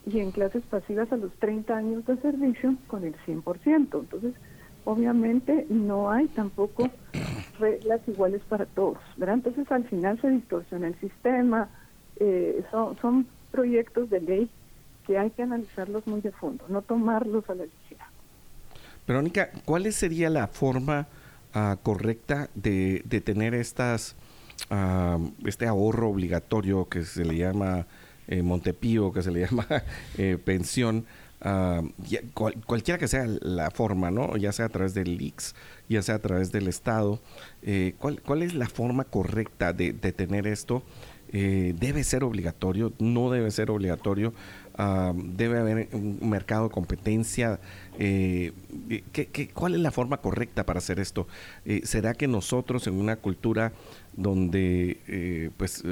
y 0.06 0.20
en 0.20 0.30
clases 0.30 0.62
pasivas 0.64 1.12
a 1.12 1.16
los 1.16 1.32
30 1.34 1.76
años 1.76 2.06
de 2.06 2.16
servicio 2.18 2.74
con 2.86 3.04
el 3.04 3.14
100%. 3.26 3.66
Entonces, 3.66 4.34
obviamente 4.84 5.66
no 5.68 6.10
hay 6.10 6.26
tampoco 6.28 6.88
reglas 7.58 8.00
iguales 8.06 8.42
para 8.48 8.66
todos. 8.66 8.98
¿verdad? 9.16 9.36
Entonces, 9.36 9.70
al 9.70 9.84
final 9.84 10.20
se 10.20 10.30
distorsiona 10.30 10.88
el 10.88 10.98
sistema. 11.00 11.68
Eh, 12.16 12.62
son, 12.70 12.96
son 12.98 13.26
proyectos 13.50 14.10
de 14.10 14.20
ley 14.20 14.50
que 15.06 15.18
hay 15.18 15.30
que 15.30 15.42
analizarlos 15.42 16.06
muy 16.06 16.20
de 16.20 16.30
fondo, 16.30 16.64
no 16.68 16.82
tomarlos 16.82 17.48
a 17.50 17.54
la 17.54 17.64
ligera. 17.64 17.99
Verónica, 19.06 19.50
¿cuál 19.64 19.92
sería 19.92 20.30
la 20.30 20.46
forma 20.46 21.08
ah, 21.52 21.76
correcta 21.82 22.48
de, 22.54 23.02
tener 23.24 23.54
estas 23.54 24.14
ah, 24.70 25.18
este 25.44 25.66
ahorro 25.66 26.08
obligatorio 26.08 26.88
que 26.88 27.04
se 27.04 27.24
le 27.24 27.36
llama 27.36 27.86
eh, 28.28 28.42
Montepío, 28.42 29.12
que 29.12 29.22
se 29.22 29.30
le 29.30 29.40
llama 29.46 29.66
eh, 30.16 30.38
pensión? 30.42 31.06
Ah, 31.42 31.82
cualquiera 32.66 32.98
que 32.98 33.08
sea 33.08 33.26
la 33.26 33.70
forma, 33.70 34.10
¿no? 34.10 34.36
Ya 34.36 34.52
sea 34.52 34.66
a 34.66 34.68
través 34.68 34.92
del 34.92 35.20
IX, 35.20 35.54
ya 35.88 36.02
sea 36.02 36.16
a 36.16 36.18
través 36.18 36.52
del 36.52 36.68
Estado. 36.68 37.18
Eh, 37.62 37.94
¿cuál, 37.98 38.42
es 38.42 38.54
la 38.54 38.68
forma 38.68 39.04
correcta 39.04 39.72
de, 39.72 39.94
de 39.94 40.12
tener 40.12 40.46
esto? 40.46 40.82
¿Debe 41.32 42.02
ser 42.02 42.24
obligatorio? 42.24 42.92
¿No 42.98 43.30
debe 43.30 43.52
ser 43.52 43.70
obligatorio? 43.70 44.34
Debe 45.14 45.58
haber 45.58 45.88
un 45.92 46.28
mercado 46.28 46.64
de 46.64 46.70
competencia. 46.70 47.60
Eh, 47.98 48.52
¿qué, 49.12 49.50
cuál 49.52 49.74
es 49.74 49.80
la 49.80 49.90
forma 49.90 50.18
correcta 50.18 50.64
para 50.64 50.78
hacer 50.78 51.00
esto? 51.00 51.26
Eh, 51.64 51.82
¿Será 51.84 52.14
que 52.14 52.28
nosotros 52.28 52.86
en 52.86 52.94
una 52.94 53.16
cultura 53.16 53.72
donde 54.16 54.98
eh, 55.06 55.50
pues 55.56 55.82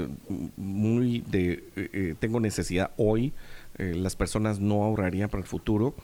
muy 0.57 1.21
de 1.21 2.17
tengo 2.19 2.41
necesidad 2.41 2.91
hoy, 2.97 3.33
las 3.79 4.17
personas 4.17 4.59
no 4.59 4.83
ahorrarían 4.83 5.29
para 5.29 5.43
el 5.43 5.49
futuro? 5.49 5.95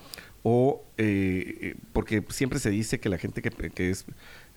O 0.44 0.84
porque 1.92 2.22
siempre 2.28 2.60
se 2.60 2.70
dice 2.70 3.00
que 3.00 3.08
la 3.08 3.18
gente 3.18 3.42
que, 3.42 3.50
que 3.50 3.90
es 3.90 4.06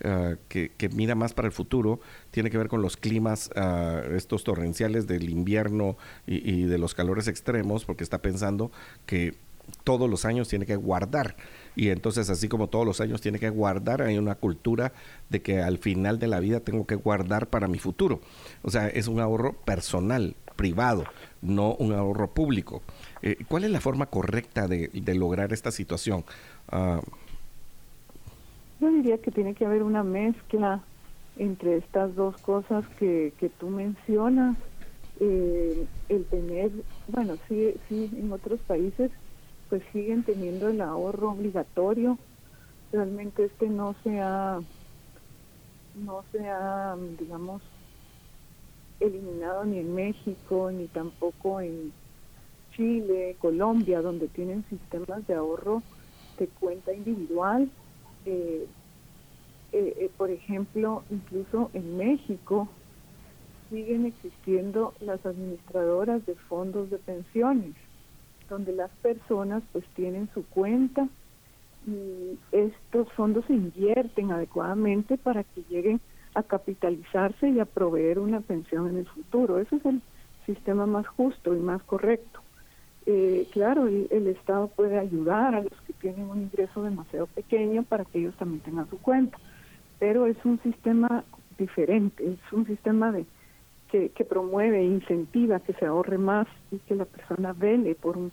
Ah, 0.03 0.35
que, 0.47 0.72
mira 0.93 1.15
más 1.15 1.34
para 1.34 1.47
el 1.47 1.51
futuro 1.51 1.99
tiene 2.30 2.51
que 2.51 2.57
ver 2.57 2.68
con 2.68 2.84
los 2.84 2.97
climas, 2.97 3.49
ah, 3.55 4.01
estos 4.11 4.43
torrenciales 4.43 5.07
del 5.07 5.30
invierno 5.30 5.97
y, 6.27 6.64
de 6.64 6.77
los 6.77 6.93
calores 6.93 7.27
extremos, 7.27 7.84
porque 7.85 8.03
está 8.03 8.22
pensando 8.22 8.72
que 9.07 9.35
todos 9.84 10.09
los 10.09 10.23
años 10.26 10.47
tiene 10.47 10.65
que 10.65 10.76
guardar. 10.76 11.35
Y 11.76 11.89
entonces, 11.89 12.30
así 12.30 12.47
como 12.47 12.68
todos 12.69 12.85
los 12.85 13.01
años 13.01 13.22
tiene 13.22 13.39
que 13.39 13.49
guardar, 13.49 14.01
hay 14.01 14.18
una 14.18 14.35
cultura 14.35 14.93
de 15.30 15.41
que 15.41 15.61
al 15.61 15.80
final 15.80 16.19
de 16.19 16.27
la 16.27 16.39
vida 16.39 16.59
tengo 16.59 16.85
que 16.85 16.95
guardar 16.95 17.47
para 17.49 17.68
mi 17.68 17.80
futuro. 17.80 18.22
O 18.61 18.69
sea, 18.69 18.88
es 18.88 19.07
un 19.07 19.19
ahorro 19.19 19.53
personal, 19.53 20.35
privado, 20.55 21.05
no 21.41 21.73
un 21.76 21.93
ahorro 21.93 22.34
público. 22.34 22.84
Eh, 23.22 23.38
¿Cuál 23.48 23.64
es 23.64 23.72
la 23.72 23.81
forma 23.81 24.07
correcta 24.07 24.68
de, 24.68 24.89
lograr 25.15 25.53
esta 25.53 25.72
situación? 25.72 26.23
Uh, 26.72 27.02
yo 28.80 28.91
diría 28.91 29.18
que 29.18 29.31
tiene 29.31 29.56
que 29.56 29.65
haber 29.65 29.84
una 29.84 30.03
mezcla 30.03 30.81
entre 31.38 31.77
estas 31.77 32.15
dos 32.15 32.38
cosas 32.38 32.85
que, 32.99 33.34
que 33.39 33.49
tú 33.49 33.69
mencionas. 33.69 34.56
Eh, 35.19 35.88
el 36.10 36.26
tener, 36.26 36.72
bueno, 37.07 37.38
sí, 37.48 37.73
sí, 37.89 38.11
en 38.15 38.31
otros 38.31 38.60
países 38.68 39.10
pues 39.69 39.81
siguen 39.91 40.23
teniendo 40.23 40.69
el 40.69 40.80
ahorro 40.81 41.31
obligatorio. 41.31 42.18
Realmente 42.91 43.45
este 43.45 43.68
no 43.68 43.95
se 44.03 44.19
ha, 44.19 44.60
no 45.95 46.23
se 46.31 46.48
ha, 46.48 46.95
digamos, 47.19 47.61
eliminado 48.99 49.65
ni 49.65 49.80
en 49.80 49.94
México, 49.94 50.72
ni 50.72 50.88
tampoco 50.88 51.60
en 51.60 51.91
Chile, 52.77 53.35
Colombia, 53.39 54.01
donde 54.01 54.29
tienen 54.29 54.63
sistemas 54.69 55.27
de 55.27 55.33
ahorro 55.33 55.83
de 56.39 56.47
cuenta 56.47 56.93
individual 56.93 57.69
eh, 58.25 59.93
eh, 59.99 60.09
por 60.17 60.31
ejemplo, 60.31 61.03
incluso 61.09 61.69
en 61.73 61.97
México 61.97 62.69
siguen 63.69 64.05
existiendo 64.05 64.93
las 65.01 65.25
administradoras 65.25 66.25
de 66.25 66.35
fondos 66.35 66.89
de 66.89 66.97
pensiones, 66.99 67.75
donde 68.49 68.71
las 68.71 68.89
personas 69.01 69.61
pues 69.73 69.85
tienen 69.95 70.29
su 70.33 70.45
cuenta 70.47 71.07
y 71.85 72.39
estos 72.51 73.11
fondos 73.13 73.45
se 73.45 73.53
invierten 73.53 74.31
adecuadamente 74.31 75.17
para 75.17 75.43
que 75.43 75.63
lleguen 75.69 75.99
a 76.33 76.43
capitalizarse 76.43 77.49
y 77.49 77.59
a 77.59 77.65
proveer 77.65 78.19
una 78.19 78.39
pensión 78.39 78.87
en 78.87 78.97
el 78.97 79.07
futuro. 79.07 79.59
Ese 79.59 79.75
es 79.75 79.85
el 79.85 80.01
sistema 80.45 80.85
más 80.85 81.07
justo 81.07 81.53
y 81.53 81.59
más 81.59 81.83
correcto. 81.83 82.41
Eh, 83.09 83.47
claro, 83.51 83.88
el, 83.88 84.07
el, 84.11 84.27
Estado 84.27 84.67
puede 84.67 84.99
ayudar 84.99 85.55
a 85.55 85.61
los 85.61 85.73
que 85.88 85.93
tienen 85.93 86.29
un 86.29 86.41
ingreso 86.41 86.84
demasiado 86.84 87.25
pequeño 87.27 87.84
para 87.84 88.03
que 88.03 88.19
ellos 88.19 88.35
también 88.35 88.59
tengan 88.59 88.89
su 88.89 88.99
cuenta, 88.99 89.38
pero 89.97 90.27
es 90.27 90.35
un 90.43 90.59
sistema 90.61 91.23
diferente, 91.57 92.34
es 92.34 92.53
un 92.53 92.67
sistema 92.67 93.13
de 93.13 93.25
que, 93.89 94.09
que 94.09 94.25
promueve, 94.25 94.84
incentiva 94.84 95.61
que 95.61 95.71
se 95.71 95.85
ahorre 95.85 96.17
más 96.17 96.47
y 96.69 96.79
que 96.79 96.95
la 96.95 97.05
persona 97.05 97.53
vele 97.53 97.95
por 97.95 98.17
un 98.17 98.29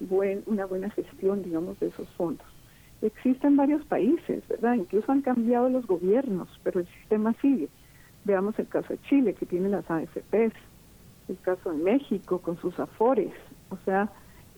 buen, 0.00 0.42
una 0.46 0.64
buena 0.64 0.88
gestión, 0.88 1.42
digamos, 1.42 1.78
de 1.80 1.88
esos 1.88 2.08
fondos. 2.16 2.46
Existen 3.02 3.56
varios 3.56 3.84
países, 3.84 4.42
¿verdad? 4.48 4.72
Incluso 4.76 5.12
han 5.12 5.20
cambiado 5.20 5.68
los 5.68 5.86
gobiernos, 5.86 6.48
pero 6.62 6.80
el 6.80 6.86
sistema 6.86 7.34
sigue. 7.42 7.68
Veamos 8.24 8.58
el 8.58 8.68
caso 8.68 8.88
de 8.94 9.02
Chile, 9.02 9.34
que 9.34 9.44
tiene 9.44 9.68
las 9.68 9.84
AFPs, 9.90 10.56
el 11.28 11.38
caso 11.42 11.72
de 11.72 11.82
México 11.82 12.38
con 12.38 12.56
sus 12.56 12.80
afores. 12.80 13.34
O 13.70 13.76
sea, 13.84 14.10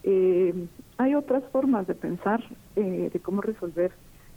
eh, 0.03 0.55
hay 0.99 1.15
otras 1.15 1.43
formas 1.51 1.87
de 1.87 1.95
pensar 1.95 2.43
eh, 2.77 3.11
de 3.13 3.21
cómo 3.21 3.43
resolver 3.43 3.93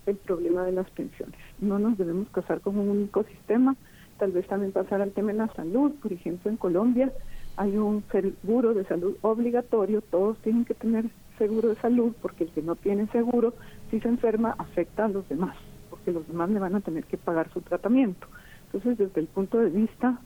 el 0.06 0.16
problema 0.18 0.64
de 0.64 0.72
las 0.72 0.90
pensiones. 0.92 1.40
No 1.60 1.80
nos 1.80 1.98
debemos 1.98 2.30
casar 2.30 2.62
con 2.62 2.78
un 2.78 2.90
único 2.90 3.24
sistema, 3.24 3.76
tal 4.18 4.32
vez 4.32 4.48
también 4.48 4.72
pasar 4.72 5.02
al 5.02 5.12
tema 5.12 5.32
de 5.32 5.38
la 5.38 5.54
salud. 5.54 5.94
Por 6.02 6.12
ejemplo, 6.12 6.50
en 6.50 6.58
Colombia 6.58 7.12
hay 7.58 7.78
un 7.78 8.04
seguro 8.12 8.74
de 8.74 8.86
salud 8.86 9.18
obligatorio, 9.22 10.02
todos 10.02 10.38
tienen 10.40 10.66
que 10.66 10.74
tener 10.74 11.06
seguro 11.38 11.70
de 11.70 11.76
salud 11.76 12.14
porque 12.22 12.46
el 12.46 12.52
que 12.52 12.62
no 12.62 12.76
tiene 12.76 13.08
seguro, 13.08 13.54
si 13.92 14.00
se 14.00 14.08
enferma, 14.08 14.56
afecta 14.58 15.06
a 15.06 15.10
los 15.10 15.28
demás, 15.30 15.56
porque 15.90 16.12
los 16.12 16.28
demás 16.28 16.50
le 16.50 16.60
van 16.60 16.76
a 16.76 16.82
tener 16.82 17.04
que 17.06 17.18
pagar 17.18 17.52
su 17.52 17.62
tratamiento. 17.62 18.28
Entonces, 18.66 18.98
desde 18.98 19.22
el 19.22 19.28
punto 19.28 19.58
de 19.60 19.70
vista 19.70 20.20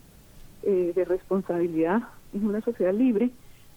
eh, 0.62 0.92
de 0.94 1.04
responsabilidad 1.04 2.02
en 2.32 2.46
una 2.46 2.60
sociedad 2.60 2.92
libre, 2.92 3.30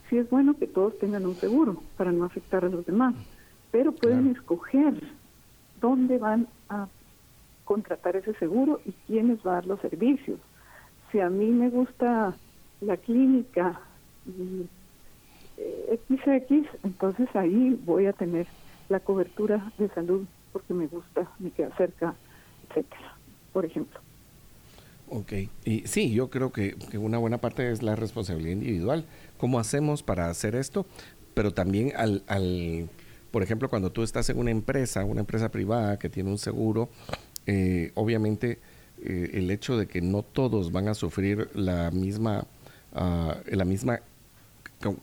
sí 0.09 0.17
es 0.17 0.29
bueno 0.29 0.57
que 0.57 0.67
todos 0.67 0.97
tengan 0.99 1.25
un 1.25 1.39
seguro 1.39 1.81
para 1.97 2.11
no 2.11 2.25
afectar 2.25 2.65
a 2.65 2.69
los 2.69 2.85
demás, 2.85 3.15
pero 3.71 3.91
pueden 3.91 4.27
escoger 4.27 4.93
dónde 5.81 6.17
van 6.17 6.47
a 6.69 6.87
contratar 7.65 8.15
ese 8.15 8.33
seguro 8.35 8.79
y 8.85 8.91
quiénes 9.05 9.39
va 9.45 9.51
a 9.51 9.55
dar 9.55 9.65
los 9.65 9.79
servicios. 9.81 10.39
Si 11.11 11.19
a 11.19 11.29
mí 11.29 11.47
me 11.47 11.69
gusta 11.69 12.35
la 12.81 12.97
clínica 12.97 13.79
XX, 14.25 14.69
eh, 15.57 15.99
entonces 16.83 17.27
ahí 17.35 17.79
voy 17.85 18.05
a 18.05 18.13
tener 18.13 18.47
la 18.89 18.99
cobertura 18.99 19.71
de 19.77 19.89
salud 19.89 20.25
porque 20.53 20.73
me 20.73 20.87
gusta, 20.87 21.29
me 21.39 21.51
queda 21.51 21.75
cerca, 21.75 22.15
etcétera, 22.69 23.17
por 23.51 23.65
ejemplo. 23.65 24.06
Ok, 25.09 25.33
y 25.63 25.87
sí, 25.87 26.11
yo 26.11 26.29
creo 26.29 26.51
que, 26.51 26.75
una 26.97 27.17
buena 27.17 27.37
parte 27.37 27.71
es 27.71 27.81
la 27.81 27.95
responsabilidad 27.95 28.51
individual. 28.51 29.05
¿Cómo 29.37 29.59
hacemos 29.59 30.03
para 30.03 30.29
hacer 30.29 30.55
esto? 30.55 30.85
Pero 31.33 31.53
también 31.53 31.93
al, 31.95 32.23
al, 32.27 32.89
por 33.31 33.41
ejemplo, 33.41 33.69
cuando 33.69 33.91
tú 33.91 34.03
estás 34.03 34.29
en 34.29 34.37
una 34.37 34.51
empresa, 34.51 35.05
una 35.05 35.21
empresa 35.21 35.49
privada 35.49 35.97
que 35.97 36.09
tiene 36.09 36.29
un 36.29 36.37
seguro, 36.37 36.89
eh, 37.45 37.91
obviamente 37.95 38.59
eh, 39.01 39.31
el 39.35 39.49
hecho 39.49 39.77
de 39.77 39.87
que 39.87 40.01
no 40.01 40.23
todos 40.23 40.73
van 40.73 40.89
a 40.89 40.93
sufrir 40.93 41.49
la 41.53 41.89
misma, 41.91 42.45
uh, 42.93 43.55
la 43.55 43.63
misma 43.63 44.01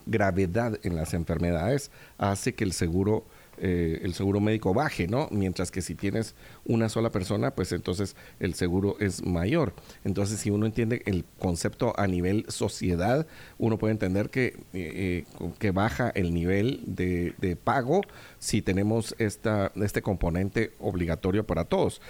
gravedad 0.04 0.78
en 0.82 0.96
las 0.96 1.14
enfermedades 1.14 1.90
hace 2.18 2.54
que 2.54 2.64
el 2.64 2.72
seguro 2.72 3.24
eh, 3.58 4.00
el 4.02 4.14
seguro 4.14 4.40
médico 4.40 4.74
baje, 4.74 5.06
¿no? 5.06 5.28
Mientras 5.30 5.70
que 5.70 5.82
si 5.82 5.94
tienes 5.94 6.34
una 6.64 6.88
sola 6.88 7.10
persona, 7.10 7.52
pues 7.52 7.72
entonces 7.72 8.16
el 8.40 8.54
seguro 8.54 8.96
es 9.00 9.24
mayor. 9.24 9.72
Entonces, 10.04 10.40
si 10.40 10.50
uno 10.50 10.66
entiende 10.66 11.02
el 11.06 11.24
concepto 11.38 11.92
a 11.96 12.06
nivel 12.06 12.44
sociedad, 12.48 13.26
uno 13.58 13.78
puede 13.78 13.92
entender 13.92 14.30
que, 14.30 14.46
eh, 14.46 14.54
eh, 14.72 15.24
que 15.58 15.70
baja 15.70 16.10
el 16.10 16.34
nivel 16.34 16.80
de, 16.86 17.34
de, 17.38 17.56
pago 17.56 18.02
si 18.38 18.62
tenemos 18.62 19.14
esta, 19.18 19.70
este 19.76 20.02
componente 20.02 20.72
obligatorio 20.80 21.44
para 21.44 21.64
todos. 21.64 22.02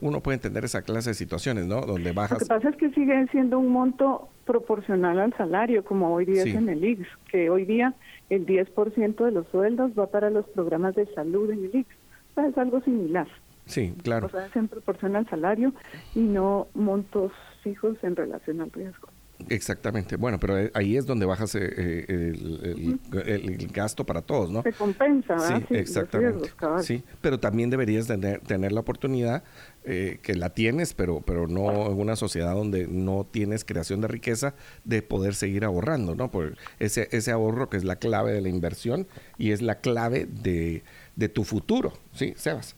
uno 0.00 0.22
puede 0.22 0.36
entender 0.36 0.64
esa 0.64 0.82
clase 0.82 1.10
de 1.10 1.14
situaciones, 1.14 1.66
¿no? 1.66 1.80
Donde 1.80 2.12
bajas... 2.12 2.40
Lo 2.40 2.46
que 2.46 2.54
pasa 2.54 2.68
es 2.68 2.76
que 2.76 2.90
sigue 2.90 3.26
siendo 3.32 3.58
un 3.58 3.68
monto 3.68 4.28
proporcional 4.46 5.18
al 5.18 5.36
salario, 5.36 5.84
como 5.84 6.14
hoy 6.14 6.24
día 6.24 6.44
es 6.44 6.54
en 6.54 6.68
el 6.68 6.82
IX, 6.82 7.06
que 7.30 7.50
hoy 7.50 7.64
día 7.64 7.94
el 8.30 8.46
10% 8.46 9.24
de 9.24 9.30
los 9.30 9.46
sueldos 9.48 9.92
va 9.98 10.06
para 10.08 10.30
los 10.30 10.46
programas 10.48 10.94
de 10.94 11.06
salud 11.14 11.50
en 11.50 11.64
el 11.64 11.74
IX. 11.74 11.88
O 12.30 12.34
sea, 12.34 12.46
es 12.48 12.58
algo 12.58 12.80
similar. 12.82 13.26
Sí, 13.66 13.94
claro. 14.02 14.26
O 14.26 14.30
sea, 14.30 14.46
es 14.46 14.56
en 14.56 14.68
proporción 14.68 15.16
al 15.16 15.28
salario 15.28 15.72
y 16.14 16.20
no 16.20 16.68
montos 16.74 17.32
fijos 17.62 17.96
en 18.02 18.16
relación 18.16 18.60
al 18.60 18.70
riesgo. 18.70 19.08
Exactamente. 19.48 20.16
Bueno, 20.16 20.40
pero 20.40 20.58
eh, 20.58 20.70
ahí 20.74 20.96
es 20.96 21.06
donde 21.06 21.26
bajas 21.26 21.54
eh, 21.54 21.60
eh, 21.68 22.98
el, 23.12 23.68
gasto 23.68 24.04
para 24.04 24.22
todos, 24.22 24.50
¿no? 24.50 24.62
Se 24.62 24.72
compensa, 24.72 25.38
Sí, 25.38 25.64
exactamente. 25.70 26.50
sí, 26.82 27.04
pero 27.20 27.38
también 27.38 27.70
deberías 27.70 28.06
tener, 28.06 28.40
tener 28.40 28.72
la 28.72 28.80
oportunidad 28.80 29.44
que 29.84 30.34
la 30.34 30.50
tienes, 30.50 30.94
pero, 30.94 31.20
pero 31.20 31.46
no 31.46 31.86
en 31.86 32.00
una 32.00 32.16
sociedad 32.16 32.54
donde 32.54 32.88
no 32.88 33.24
tienes 33.30 33.64
creación 33.64 34.00
de 34.00 34.08
riqueza, 34.08 34.54
de 34.82 35.00
poder 35.00 35.36
seguir 35.36 35.64
ahorrando, 35.64 36.16
¿no? 36.16 36.28
Por 36.28 36.56
ese, 36.80 37.08
ese 37.12 37.30
ahorro 37.30 37.70
que 37.70 37.76
es 37.76 37.84
la 37.84 37.94
clave 37.94 38.32
de 38.32 38.40
la 38.40 38.48
inversión 38.48 39.06
y 39.38 39.52
es 39.52 39.62
la 39.62 39.76
clave 39.76 40.26
de, 40.26 40.82
de 41.14 41.28
tu 41.28 41.44
futuro, 41.44 41.92
¿sí, 42.12 42.34
Sebas? 42.36 42.74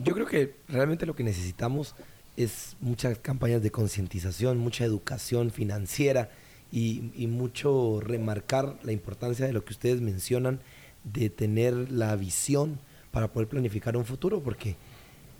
Yo 0.00 0.12
creo 0.12 0.26
que 0.26 0.56
realmente 0.66 1.06
lo 1.06 1.14
que 1.14 1.22
necesitamos 1.22 1.94
es 2.36 2.76
muchas 2.80 3.18
campañas 3.18 3.62
de 3.62 3.70
concientización, 3.70 4.58
mucha 4.58 4.84
educación 4.84 5.50
financiera 5.50 6.30
y, 6.72 7.26
mucho 7.28 8.00
remarcar 8.00 8.76
la 8.82 8.92
importancia 8.92 9.46
de 9.46 9.52
lo 9.52 9.64
que 9.64 9.72
ustedes 9.72 10.00
mencionan 10.00 10.60
de 11.04 11.30
tener 11.30 11.92
la 11.92 12.16
visión 12.16 12.78
para 13.12 13.32
poder 13.32 13.48
planificar 13.48 13.96
un 13.96 14.04
futuro, 14.04 14.40
porque 14.40 14.74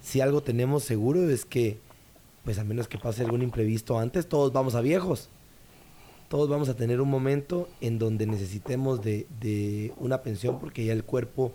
si 0.00 0.20
algo 0.20 0.42
tenemos 0.42 0.84
seguro 0.84 1.28
es 1.28 1.44
que, 1.44 1.78
pues 2.44 2.58
a 2.58 2.64
menos 2.64 2.86
que 2.86 2.98
pase 2.98 3.24
algún 3.24 3.42
imprevisto 3.42 3.98
antes, 3.98 4.28
todos 4.28 4.52
vamos 4.52 4.76
a 4.76 4.80
viejos. 4.80 5.28
Todos 6.28 6.48
vamos 6.48 6.68
a 6.68 6.74
tener 6.74 7.00
un 7.00 7.10
momento 7.10 7.68
en 7.80 7.98
donde 7.98 8.26
necesitemos 8.26 9.02
de, 9.02 9.92
una 9.98 10.22
pensión 10.22 10.60
porque 10.60 10.84
ya 10.84 10.92
el 10.92 11.04
cuerpo 11.04 11.52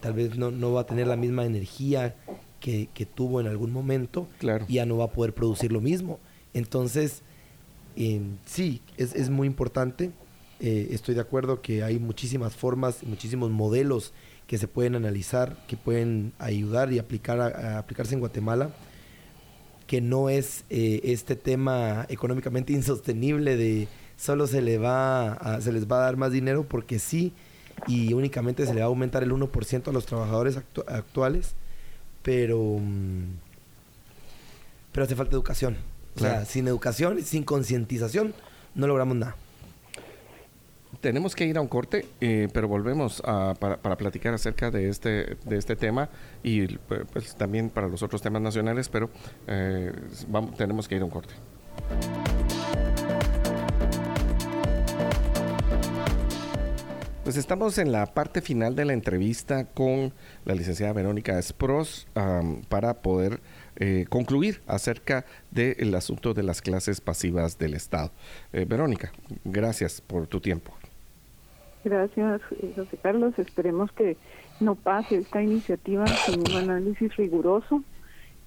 tal 0.00 0.14
vez 0.14 0.36
no, 0.36 0.50
no 0.50 0.72
va 0.72 0.82
a 0.82 0.86
tener 0.86 1.06
la 1.06 1.16
misma 1.16 1.44
energía 1.44 2.14
que, 2.60 3.08
tuvo 3.14 3.40
en 3.40 3.46
algún 3.46 3.72
momento 3.72 4.28
claro. 4.38 4.66
ya 4.68 4.86
no 4.86 4.96
va 4.96 5.04
a 5.04 5.10
poder 5.10 5.34
producir 5.34 5.72
lo 5.72 5.80
mismo. 5.80 6.18
Entonces, 6.54 7.22
em, 7.96 8.36
sí, 8.44 8.82
es, 8.96 9.30
muy 9.30 9.46
importante. 9.46 10.10
Eh, 10.60 10.88
estoy 10.90 11.14
de 11.14 11.20
acuerdo 11.20 11.60
que 11.60 11.82
hay 11.82 11.98
muchísimas 11.98 12.54
formas, 12.54 13.02
muchísimos 13.04 13.50
modelos 13.50 14.12
que 14.46 14.58
se 14.58 14.68
pueden 14.68 14.94
analizar, 14.94 15.56
que 15.66 15.76
pueden 15.76 16.32
ayudar 16.38 16.92
y 16.92 16.98
aplicar 16.98 17.40
a, 17.40 17.78
aplicarse 17.78 18.14
en 18.14 18.20
Guatemala, 18.20 18.70
que 19.86 20.00
no 20.00 20.30
es 20.30 20.64
eh, 20.70 21.00
este 21.04 21.36
tema 21.36 22.06
económicamente 22.08 22.72
insostenible 22.74 23.56
de 23.56 23.88
solo 24.16 24.46
se, 24.46 24.62
le 24.62 24.78
va 24.78 25.60
se 25.60 25.72
les 25.72 25.86
va 25.86 25.98
a 25.98 26.04
dar 26.04 26.16
más 26.16 26.32
dinero 26.32 26.64
porque 26.66 26.98
sí 26.98 27.34
y 27.86 28.14
únicamente 28.14 28.64
se 28.64 28.72
le 28.72 28.80
va 28.80 28.86
a 28.86 28.88
aumentar 28.88 29.22
el 29.22 29.30
1% 29.30 29.88
a 29.88 29.92
los 29.92 30.06
trabajadores 30.06 30.56
actuales 30.86 31.54
pero, 32.26 32.58
mm, 32.80 33.36
pero 34.90 35.04
hace 35.04 35.14
falta 35.14 35.36
educación. 35.36 35.76
O 36.16 36.18
sea, 36.18 36.44
sin 36.44 36.66
educación 36.66 37.20
y 37.20 37.22
sin 37.22 37.44
concientización 37.44 38.34
no 38.74 38.88
logramos 38.88 39.16
nada. 39.16 39.36
Tenemos 41.00 41.36
que 41.36 41.44
ir 41.44 41.56
a 41.56 41.60
un 41.60 41.68
corte, 41.68 42.06
eh, 42.20 42.48
pero 42.52 42.66
volvemos 42.66 43.22
para, 43.22 43.96
platicar 43.96 44.34
acerca 44.34 44.72
de 44.72 44.88
este, 44.88 45.36
de 45.44 45.56
este 45.56 45.76
tema 45.76 46.08
y 46.42 46.66
pues, 46.66 47.36
también 47.36 47.70
para 47.70 47.86
los 47.86 48.02
otros 48.02 48.22
temas 48.22 48.42
nacionales, 48.42 48.88
pero 48.88 49.08
eh, 49.46 49.92
vamos, 50.26 50.56
tenemos 50.56 50.88
que 50.88 50.96
ir 50.96 51.02
a 51.02 51.04
un 51.04 51.10
corte. 51.10 51.34
Pues 57.26 57.36
estamos 57.38 57.76
en 57.78 57.90
la 57.90 58.06
parte 58.06 58.40
final 58.40 58.76
de 58.76 58.84
la 58.84 58.92
entrevista 58.92 59.64
con 59.64 60.12
la 60.44 60.54
licenciada 60.54 60.92
Verónica 60.92 61.36
Espros 61.40 62.06
para 62.68 63.02
poder 63.02 63.40
eh, 63.74 64.06
concluir 64.08 64.60
acerca 64.68 65.24
del 65.50 65.92
asunto 65.96 66.34
de 66.34 66.44
las 66.44 66.62
clases 66.62 67.00
pasivas 67.00 67.58
del 67.58 67.74
Estado. 67.74 68.12
Eh, 68.52 68.64
Verónica, 68.64 69.10
gracias 69.44 70.00
por 70.00 70.28
tu 70.28 70.38
tiempo. 70.38 70.72
Gracias, 71.84 72.42
José 72.76 72.96
Carlos. 73.02 73.36
Esperemos 73.40 73.90
que 73.90 74.16
no 74.60 74.76
pase 74.76 75.16
esta 75.16 75.42
iniciativa 75.42 76.06
sin 76.06 76.38
un 76.48 76.52
análisis 76.52 77.16
riguroso 77.16 77.82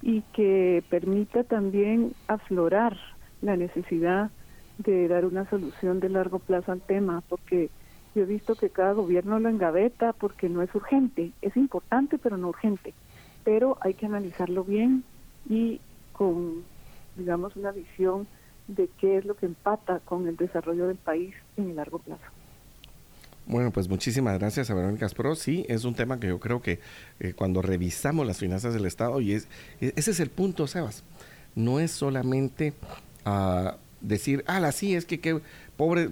y 0.02 0.22
que 0.32 0.86
permita 0.90 1.44
también 1.44 2.14
aflorar 2.28 2.96
la 3.42 3.58
necesidad 3.58 4.32
de 4.78 5.10
dar 5.10 5.26
una 5.26 5.50
solución 5.50 6.00
de 6.00 6.08
largo 6.08 6.40
plazo 6.40 6.72
al 6.72 6.80
tema, 6.80 7.22
porque 7.28 7.70
yo 8.16 8.24
he 8.24 8.26
visto 8.26 8.56
que 8.56 8.70
cada 8.70 8.94
gobierno 8.94 9.40
lo 9.40 9.50
engaveta 9.50 10.14
porque 10.14 10.50
no 10.50 10.62
es 10.62 10.74
urgente, 10.74 11.32
es 11.42 11.56
importante 11.56 12.18
pero 12.18 12.38
no 12.38 12.50
urgente, 12.50 12.94
pero 13.44 13.78
hay 13.82 13.94
que 13.94 14.06
analizarlo 14.06 14.64
bien 14.64 15.04
y 15.48 15.80
con, 16.14 16.64
digamos, 17.16 17.56
una 17.56 17.72
visión 17.72 18.28
de 18.68 18.90
qué 19.00 19.18
es 19.18 19.26
lo 19.26 19.36
que 19.36 19.46
empata 19.46 20.00
con 20.00 20.28
el 20.28 20.38
desarrollo 20.38 20.88
del 20.88 20.98
país 20.98 21.34
en 21.58 21.70
el 21.70 21.76
largo 21.76 22.00
plazo. 22.00 22.24
Bueno, 23.50 23.72
pues 23.72 23.90
muchísimas 23.90 24.38
gracias 24.38 24.70
a 24.70 24.76
Verónica 24.76 25.08
Pro. 25.10 25.34
Sí, 25.34 25.66
es 25.68 25.84
un 25.84 25.96
tema 25.96 26.20
que 26.20 26.28
yo 26.28 26.40
creo 26.40 26.62
que 26.62 26.80
eh, 27.20 27.34
cuando 27.34 27.64
revisamos 27.64 28.28
las 28.28 28.38
finanzas 28.38 28.76
del 28.76 28.86
Estado, 28.86 29.22
y 29.22 29.34
es, 29.34 29.48
e, 29.82 29.92
ese 29.96 30.12
es 30.12 30.20
el 30.20 30.30
punto, 30.30 30.68
Sebas, 30.68 31.04
no 31.56 31.80
es 31.80 31.90
solamente 31.90 32.74
uh, 33.26 33.72
decir, 34.02 34.44
ah, 34.46 34.72
sí, 34.72 34.94
es 34.94 35.06
que, 35.06 35.20
qué 35.20 35.42
pobre, 35.78 36.12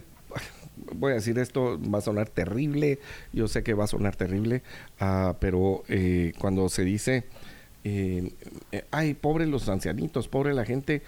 voy 0.93 1.11
a 1.11 1.15
decir 1.15 1.37
esto, 1.39 1.79
va 1.81 1.99
a 1.99 2.01
sonar 2.01 2.29
terrible, 2.29 2.99
yo 3.33 3.47
sé 3.47 3.63
que 3.63 3.73
va 3.73 3.85
a 3.85 3.87
sonar 3.87 4.15
terrible, 4.15 4.63
uh, 5.01 5.33
pero 5.39 5.83
eh, 5.87 6.33
cuando 6.39 6.69
se 6.69 6.83
dice, 6.83 7.25
eh, 7.83 8.31
ay, 8.91 9.13
pobre 9.13 9.45
los 9.45 9.69
ancianitos, 9.69 10.27
pobre 10.27 10.53
la 10.53 10.65
gente, 10.65 11.01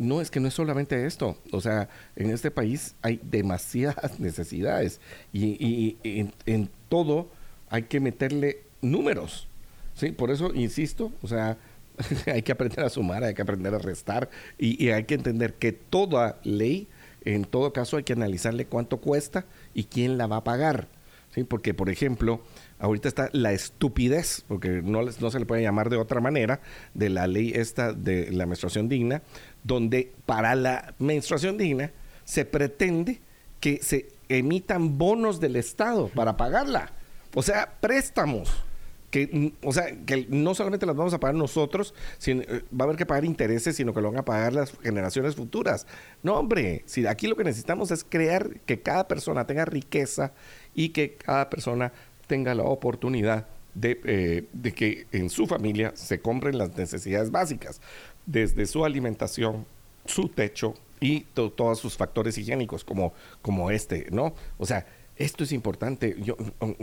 no, 0.00 0.22
es 0.22 0.30
que 0.30 0.40
no 0.40 0.48
es 0.48 0.54
solamente 0.54 1.06
esto. 1.06 1.36
O 1.52 1.60
sea, 1.60 1.90
en 2.16 2.30
este 2.30 2.50
país 2.50 2.94
hay 3.02 3.20
demasiadas 3.22 4.18
necesidades 4.20 4.98
y, 5.32 5.98
en, 6.46 6.70
todo 6.88 7.28
hay 7.68 7.82
que 7.82 8.00
meterle 8.00 8.62
números. 8.80 9.46
¿sí? 9.94 10.10
Por 10.10 10.30
eso 10.30 10.52
insisto, 10.54 11.12
o 11.22 11.28
sea, 11.28 11.58
hay 12.26 12.40
que 12.42 12.52
aprender 12.52 12.80
a 12.80 12.88
sumar, 12.88 13.22
hay 13.24 13.34
que 13.34 13.42
aprender 13.42 13.74
a 13.74 13.78
restar 13.78 14.30
y, 14.58 14.88
hay 14.88 15.04
que 15.04 15.14
entender 15.14 15.54
que 15.54 15.72
toda 15.72 16.40
ley, 16.44 16.88
en 17.24 17.44
todo 17.44 17.72
caso, 17.72 17.96
hay 17.96 18.04
que 18.04 18.12
analizarle 18.12 18.66
cuánto 18.66 18.98
cuesta 18.98 19.44
y 19.74 19.84
quién 19.84 20.18
la 20.18 20.26
va 20.26 20.36
a 20.36 20.44
pagar. 20.44 20.88
¿sí? 21.34 21.44
Porque, 21.44 21.74
por 21.74 21.90
ejemplo, 21.90 22.40
ahorita 22.78 23.08
está 23.08 23.30
la 23.32 23.52
estupidez, 23.52 24.44
porque 24.48 24.82
no, 24.82 25.02
no 25.02 25.30
se 25.30 25.38
le 25.38 25.46
puede 25.46 25.62
llamar 25.62 25.90
de 25.90 25.96
otra 25.96 26.20
manera, 26.20 26.60
de 26.94 27.10
la 27.10 27.26
ley 27.26 27.52
esta 27.54 27.92
de 27.92 28.30
la 28.32 28.46
menstruación 28.46 28.88
digna, 28.88 29.22
donde 29.62 30.12
para 30.26 30.54
la 30.54 30.94
menstruación 30.98 31.58
digna 31.58 31.92
se 32.24 32.44
pretende 32.44 33.20
que 33.60 33.80
se 33.82 34.08
emitan 34.28 34.96
bonos 34.96 35.40
del 35.40 35.56
Estado 35.56 36.08
para 36.08 36.36
pagarla. 36.36 36.92
O 37.34 37.42
sea, 37.42 37.76
préstamos. 37.80 38.64
Que, 39.10 39.52
o 39.62 39.72
sea, 39.72 39.96
que 40.06 40.26
no 40.28 40.54
solamente 40.54 40.86
las 40.86 40.94
vamos 40.94 41.12
a 41.14 41.18
pagar 41.18 41.34
nosotros, 41.34 41.94
sino, 42.18 42.42
eh, 42.42 42.62
va 42.72 42.80
a 42.80 42.84
haber 42.84 42.96
que 42.96 43.06
pagar 43.06 43.24
intereses, 43.24 43.74
sino 43.74 43.92
que 43.92 44.00
lo 44.00 44.10
van 44.10 44.20
a 44.20 44.24
pagar 44.24 44.52
las 44.52 44.72
generaciones 44.82 45.34
futuras. 45.34 45.86
No, 46.22 46.34
hombre, 46.34 46.82
si 46.86 47.06
aquí 47.06 47.26
lo 47.26 47.36
que 47.36 47.42
necesitamos 47.42 47.90
es 47.90 48.04
crear 48.04 48.60
que 48.66 48.80
cada 48.80 49.08
persona 49.08 49.46
tenga 49.46 49.64
riqueza 49.64 50.32
y 50.74 50.90
que 50.90 51.16
cada 51.16 51.50
persona 51.50 51.92
tenga 52.28 52.54
la 52.54 52.62
oportunidad 52.62 53.48
de, 53.74 54.00
eh, 54.04 54.72
que 54.72 55.06
en 55.12 55.30
su 55.30 55.46
familia 55.46 55.92
se 55.94 56.20
compren 56.20 56.58
las 56.58 56.76
necesidades 56.76 57.30
básicas 57.30 57.80
desde 58.26 58.66
su 58.66 58.84
alimentación, 58.84 59.66
su 60.04 60.28
techo 60.28 60.74
y 61.00 61.22
todos 61.34 61.78
sus 61.78 61.96
factores 61.96 62.36
higiénicos 62.38 62.84
como, 62.84 63.12
como 63.42 63.70
este, 63.70 64.06
¿no? 64.10 64.34
O 64.58 64.66
sea, 64.66 64.86
esto 65.20 65.44
es 65.44 65.52
importante. 65.52 66.16
Yo, 66.22 66.36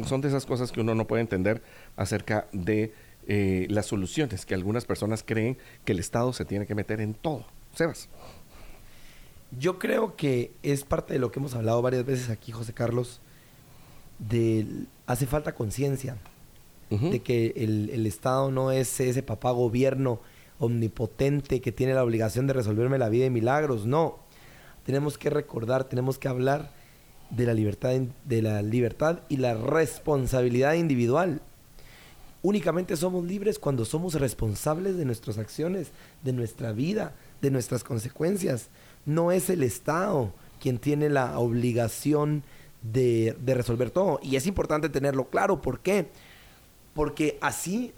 son 0.05 0.22
de 0.22 0.27
esas 0.27 0.45
cosas 0.45 0.72
que 0.72 0.80
uno 0.80 0.93
no 0.93 1.07
puede 1.07 1.22
entender 1.22 1.64
acerca 1.95 2.47
de 2.53 2.93
eh, 3.27 3.65
las 3.69 3.88
soluciones 3.88 4.45
que 4.45 4.53
algunas 4.53 4.85
personas 4.85 5.23
creen 5.26 5.57
que 5.84 5.93
el 5.93 5.99
Estado 5.99 6.31
se 6.34 6.45
tiene 6.45 6.68
que 6.68 6.76
meter 6.76 7.01
en 7.01 7.15
todo. 7.15 7.45
Sebas. 7.73 8.09
Yo 9.57 9.80
creo 9.80 10.15
que 10.15 10.51
es 10.61 10.84
parte 10.84 11.14
de 11.14 11.19
lo 11.19 11.31
que 11.31 11.39
hemos 11.39 11.55
hablado 11.55 11.81
varias 11.81 12.05
veces 12.05 12.30
aquí, 12.30 12.51
José 12.51 12.73
Carlos, 12.73 13.22
de 14.19 14.85
hace 15.07 15.26
falta 15.26 15.55
conciencia 15.55 16.18
de 16.89 17.22
que 17.22 17.53
el, 17.57 17.89
el, 17.89 18.05
Estado 18.05 18.49
no 18.49 18.72
es 18.72 18.99
ese 18.99 19.22
papá 19.22 19.51
gobierno 19.51 20.22
omnipotente 20.59 21.59
que 21.59 21.73
tiene 21.73 21.93
la 21.93 22.03
obligación 22.03 22.47
de 22.47 22.53
resolverme 22.53 22.97
la 22.97 23.09
vida 23.09 23.23
de 23.23 23.30
milagros. 23.30 23.85
No, 23.85 24.19
tenemos 24.85 25.18
que 25.18 25.30
recordar, 25.30 25.85
tenemos 25.85 26.18
que 26.18 26.30
hablar 26.30 26.76
de 27.29 27.45
la 27.45 27.53
libertad, 27.53 27.99
de 28.25 28.41
la 28.41 28.61
libertad 28.61 29.19
y 29.29 29.37
la 29.37 29.53
responsabilidad 29.53 30.73
individual. 30.73 31.41
Únicamente 32.41 32.95
somos 32.95 33.25
libres 33.25 33.59
cuando 33.59 33.83
somos 33.83 34.13
responsables 34.13 34.97
de 34.97 35.05
nuestras 35.05 35.37
acciones, 35.37 35.91
de 36.23 36.33
nuestra 36.33 36.71
vida, 36.71 37.13
de 37.41 37.51
nuestras 37.51 37.83
consecuencias. 37.83 38.69
No 39.05 39.31
es 39.31 39.49
el 39.49 39.63
Estado 39.63 40.31
quien 40.61 40.77
tiene 40.77 41.09
la 41.09 41.39
obligación 41.39 42.43
de, 42.81 43.35
de 43.43 43.53
resolver 43.53 43.91
todo. 43.91 44.19
Y 44.21 44.35
es 44.35 44.47
importante 44.47 44.89
tenerlo 44.89 45.29
claro. 45.29 45.61
¿Por 45.61 45.79
qué? 45.79 46.09
Porque 46.93 47.37
así 47.41 47.93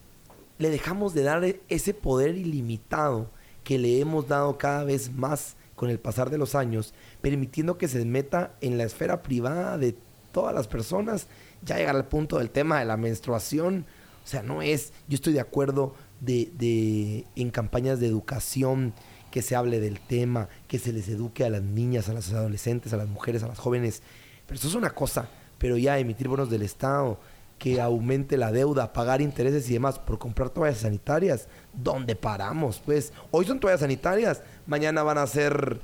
le 0.58 0.70
dejamos 0.70 1.14
de 1.14 1.24
dar 1.24 1.56
ese 1.68 1.94
poder 1.94 2.38
ilimitado 2.38 3.30
que 3.64 3.78
le 3.78 4.00
hemos 4.00 4.28
dado 4.28 4.58
cada 4.58 4.84
vez 4.84 5.12
más 5.12 5.56
con 5.80 5.90
el 5.90 5.98
pasar 5.98 6.30
de 6.30 6.38
los 6.38 6.56
años, 6.56 6.94
permitiendo 7.22 7.78
que 7.78 7.88
se 7.88 8.04
meta 8.04 8.52
en 8.60 8.78
la 8.78 8.84
esfera 8.84 9.24
privada 9.24 9.78
de 9.78 9.96
todas 10.34 10.54
las 10.54 10.68
personas, 10.68 11.28
ya 11.64 11.78
llegar 11.78 11.96
al 11.96 12.10
punto 12.10 12.38
del 12.38 12.50
tema 12.50 12.80
de 12.80 12.86
la 12.86 12.98
menstruación. 12.98 13.86
O 14.26 14.28
sea, 14.28 14.44
no 14.44 14.62
es, 14.62 14.92
yo 15.08 15.16
estoy 15.16 15.32
de 15.32 15.40
acuerdo 15.40 15.96
de, 16.20 16.52
de 16.58 17.24
en 17.38 17.50
campañas 17.50 18.02
de 18.02 18.08
educación 18.08 18.94
que 19.32 19.42
se 19.42 19.56
hable 19.56 19.80
del 19.80 20.02
tema, 20.02 20.50
que 20.68 20.80
se 20.80 20.92
les 20.92 21.08
eduque 21.08 21.46
a 21.46 21.50
las 21.50 21.64
niñas, 21.64 22.10
a 22.10 22.14
las 22.14 22.34
adolescentes, 22.34 22.92
a 22.92 22.98
las 22.98 23.08
mujeres, 23.08 23.42
a 23.44 23.48
las 23.48 23.60
jóvenes. 23.60 24.04
Pero 24.48 24.60
eso 24.60 24.68
es 24.68 24.76
una 24.76 24.90
cosa, 24.90 25.30
pero 25.60 25.78
ya 25.78 25.98
emitir 25.98 26.28
bonos 26.28 26.50
del 26.50 26.64
Estado, 26.64 27.22
que 27.60 27.80
aumente 27.82 28.38
la 28.38 28.52
deuda, 28.52 28.94
pagar 28.94 29.22
intereses 29.22 29.70
y 29.70 29.74
demás 29.74 30.00
por 30.00 30.18
comprar 30.18 30.50
toallas 30.50 30.80
sanitarias. 30.80 31.48
¿Dónde 31.74 32.16
paramos? 32.16 32.82
Pues 32.84 33.14
hoy 33.32 33.46
son 33.46 33.60
toallas 33.60 33.82
sanitarias, 33.82 34.42
mañana 34.70 35.04
van 35.04 35.18
a 35.18 35.28
ser 35.28 35.82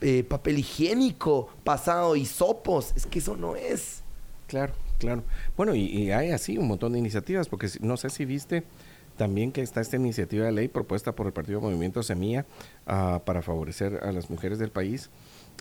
eh, 0.00 0.24
papel 0.24 0.58
higiénico, 0.58 1.48
pasado 1.64 2.14
hisopos. 2.14 2.92
Es 2.94 3.06
que 3.06 3.18
eso 3.18 3.36
no 3.36 3.56
es. 3.56 4.02
Claro, 4.46 4.74
claro. 4.98 5.24
Bueno, 5.56 5.74
y, 5.74 6.12
hay 6.12 6.30
así 6.30 6.58
un 6.58 6.68
montón 6.68 6.92
de 6.92 6.98
iniciativas, 6.98 7.48
porque 7.48 7.68
no 7.80 7.96
sé 7.96 8.10
si 8.10 8.24
viste 8.24 8.62
también 9.16 9.50
que 9.50 9.62
está 9.62 9.80
esta 9.80 9.96
iniciativa 9.96 10.44
de 10.44 10.52
ley 10.52 10.68
propuesta 10.68 11.12
por 11.12 11.26
el 11.26 11.32
Partido 11.32 11.60
Movimiento 11.62 12.02
Semilla 12.02 12.44
uh, 12.86 13.20
para 13.20 13.40
favorecer 13.40 14.00
a 14.04 14.12
las 14.12 14.28
mujeres 14.28 14.58
del 14.58 14.70
país 14.70 15.08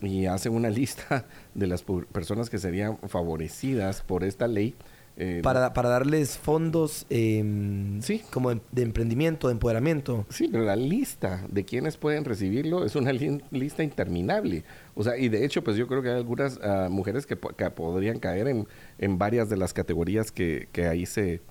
y 0.02 0.26
hacen 0.26 0.54
una 0.54 0.70
lista 0.82 1.26
de 1.54 1.68
las 1.68 1.84
personas 1.84 2.50
que 2.50 2.58
serían 2.58 2.98
favorecidas 3.08 4.02
por 4.02 4.26
esta 4.26 4.48
ley 4.48 4.76
eh, 5.18 5.40
para, 5.42 5.74
para, 5.74 5.88
darles 5.88 6.38
fondos 6.38 7.06
em, 7.10 8.02
sí. 8.02 8.22
como 8.32 8.54
de, 8.54 8.82
emprendimiento, 8.82 9.48
de 9.48 9.54
empoderamiento. 9.54 10.26
Sí, 10.30 10.50
pero 10.52 10.66
la 10.66 10.76
lista 10.76 11.46
de 11.50 11.64
quienes 11.64 11.96
pueden 11.96 12.26
recibirlo 12.26 12.84
es 12.84 12.96
una 12.96 13.14
lista 13.14 13.84
interminable. 13.84 14.66
O 14.94 15.04
sea, 15.04 15.18
y 15.18 15.30
de 15.30 15.46
hecho, 15.46 15.64
pues 15.64 15.78
yo 15.78 15.88
creo 15.88 16.02
que 16.02 16.10
hay 16.10 16.16
algunas 16.16 16.60
ah, 16.62 16.90
mujeres 16.92 17.26
que, 17.26 17.38
podrían 17.38 18.20
caer 18.20 18.50
en, 18.50 18.68
en, 18.98 19.18
varias 19.18 19.50
de 19.50 19.56
las 19.56 19.74
categorías 19.74 20.32
que, 20.32 20.68
que 20.72 20.88
ahí 20.88 21.06
se... 21.06 21.42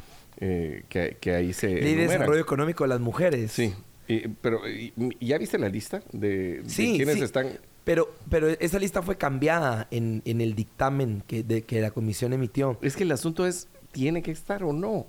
Eh, 0.41 0.85
que, 0.89 1.35
ahí 1.35 1.53
se... 1.53 1.69
Ley 1.69 1.95
de 1.95 2.03
desarrollo 2.03 2.41
económico 2.41 2.85
de 2.85 2.89
las 2.89 3.01
mujeres. 3.01 3.53
Sí, 3.53 3.73
pero 4.43 4.61
¿ya 5.21 5.39
viste 5.39 5.59
la 5.59 5.69
lista 5.69 6.03
de, 6.13 6.63
quienes 6.77 7.23
están 7.23 7.59
pero, 7.85 8.15
pero 8.31 8.49
esa 8.49 8.79
lista 8.79 9.03
fue 9.03 9.17
cambiada 9.17 9.87
en, 9.91 10.23
en 10.25 10.41
el 10.41 10.55
dictamen 10.55 11.23
que, 11.27 11.43
de, 11.43 11.63
que 11.63 11.81
la 11.81 11.91
comisión 11.91 12.33
emitió. 12.33 12.79
Es 12.81 12.97
que 12.97 13.03
el 13.03 13.13
asunto 13.13 13.47
es, 13.47 13.69
¿tiene 13.93 14.23
que 14.23 14.31
estar 14.31 14.65
o 14.65 14.73
no? 14.73 15.07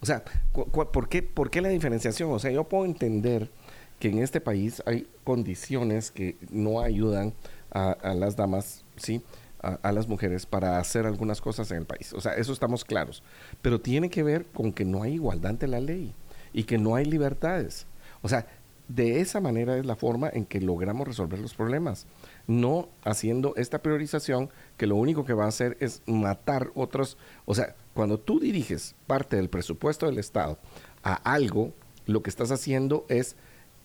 O 0.00 0.06
sea, 0.06 0.24
por, 0.52 1.08
qué, 1.08 1.22
¿por 1.22 1.50
qué 1.50 1.60
la 1.60 1.68
diferenciación? 1.68 2.30
O 2.30 2.38
sea, 2.38 2.50
yo 2.50 2.64
puedo 2.64 2.84
entender 2.84 3.50
que 3.98 4.08
en 4.08 4.18
este 4.18 4.40
país 4.40 4.82
hay 4.86 5.08
condiciones 5.24 6.10
que 6.10 6.36
no 6.50 6.80
ayudan 6.80 7.32
a, 7.70 7.92
a 7.92 8.14
las 8.14 8.36
damas, 8.36 8.84
¿sí? 8.96 9.22
A, 9.60 9.78
a, 9.82 9.92
las 9.92 10.06
mujeres 10.06 10.44
para 10.44 10.78
hacer 10.78 11.06
algunas 11.06 11.40
cosas 11.40 11.70
en 11.70 11.78
el 11.78 11.86
país. 11.86 12.12
O 12.12 12.20
sea, 12.20 12.34
eso 12.34 12.52
estamos 12.52 12.84
claros. 12.84 13.22
Pero 13.62 13.80
tiene 13.80 14.10
que 14.10 14.22
ver 14.22 14.44
con 14.46 14.72
que 14.72 14.84
no 14.84 15.02
hay 15.02 15.14
igualdad 15.14 15.52
ante 15.52 15.66
la 15.66 15.80
ley 15.80 16.12
y 16.52 16.64
que 16.64 16.76
no 16.76 16.94
hay 16.94 17.04
libertades. 17.06 17.86
O 18.20 18.28
sea, 18.28 18.46
de 18.88 19.20
esa 19.20 19.40
manera 19.40 19.76
es 19.76 19.84
la 19.84 19.96
forma 19.96 20.30
en 20.32 20.44
que 20.44 20.60
logramos 20.60 21.08
resolver 21.08 21.38
los 21.38 21.54
problemas, 21.54 22.06
no 22.46 22.88
haciendo 23.04 23.54
esta 23.56 23.82
priorización 23.82 24.50
que 24.76 24.86
lo 24.86 24.96
único 24.96 25.24
que 25.24 25.32
va 25.32 25.44
a 25.44 25.48
hacer 25.48 25.76
es 25.80 26.02
matar 26.06 26.70
otros, 26.74 27.18
o 27.44 27.54
sea, 27.54 27.74
cuando 27.94 28.18
tú 28.18 28.38
diriges 28.38 28.94
parte 29.06 29.36
del 29.36 29.48
presupuesto 29.48 30.06
del 30.06 30.18
Estado 30.18 30.58
a 31.02 31.14
algo, 31.14 31.72
lo 32.06 32.22
que 32.22 32.30
estás 32.30 32.50
haciendo 32.52 33.06
es 33.08 33.36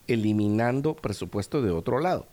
eliminando 0.06 0.94
presupuesto 0.94 1.62
de 1.62 1.70
otro 1.70 1.98
lado. 1.98 2.26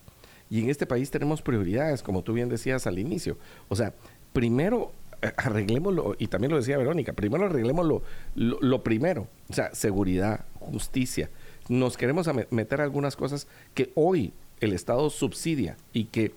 Y 0.49 0.61
en 0.61 0.69
este 0.69 0.87
país 0.87 1.11
tenemos 1.11 1.41
prioridades, 1.41 2.01
como 2.01 2.23
tú 2.23 2.33
bien 2.33 2.49
decías 2.49 2.87
al 2.87 2.97
inicio. 2.97 3.37
O 3.67 3.75
sea, 3.75 3.93
primero 4.33 4.91
eh, 5.21 5.31
arreglémoslo, 5.37 6.15
y 6.17 6.27
también 6.27 6.51
lo 6.51 6.57
decía 6.57 6.77
Verónica, 6.77 7.13
primero 7.13 7.45
arreglemos 7.45 7.85
lo, 7.85 8.01
lo 8.35 8.83
primero, 8.83 9.27
o 9.49 9.53
sea, 9.53 9.73
seguridad, 9.73 10.45
justicia, 10.59 11.29
nos 11.69 11.97
queremos 11.97 12.27
meter 12.49 12.81
algunas 12.81 13.15
cosas 13.15 13.47
que 13.73 13.91
hoy 13.95 14.33
el 14.59 14.73
Estado 14.73 15.09
subsidia 15.09 15.77
y 15.93 16.05
que, 16.05 16.33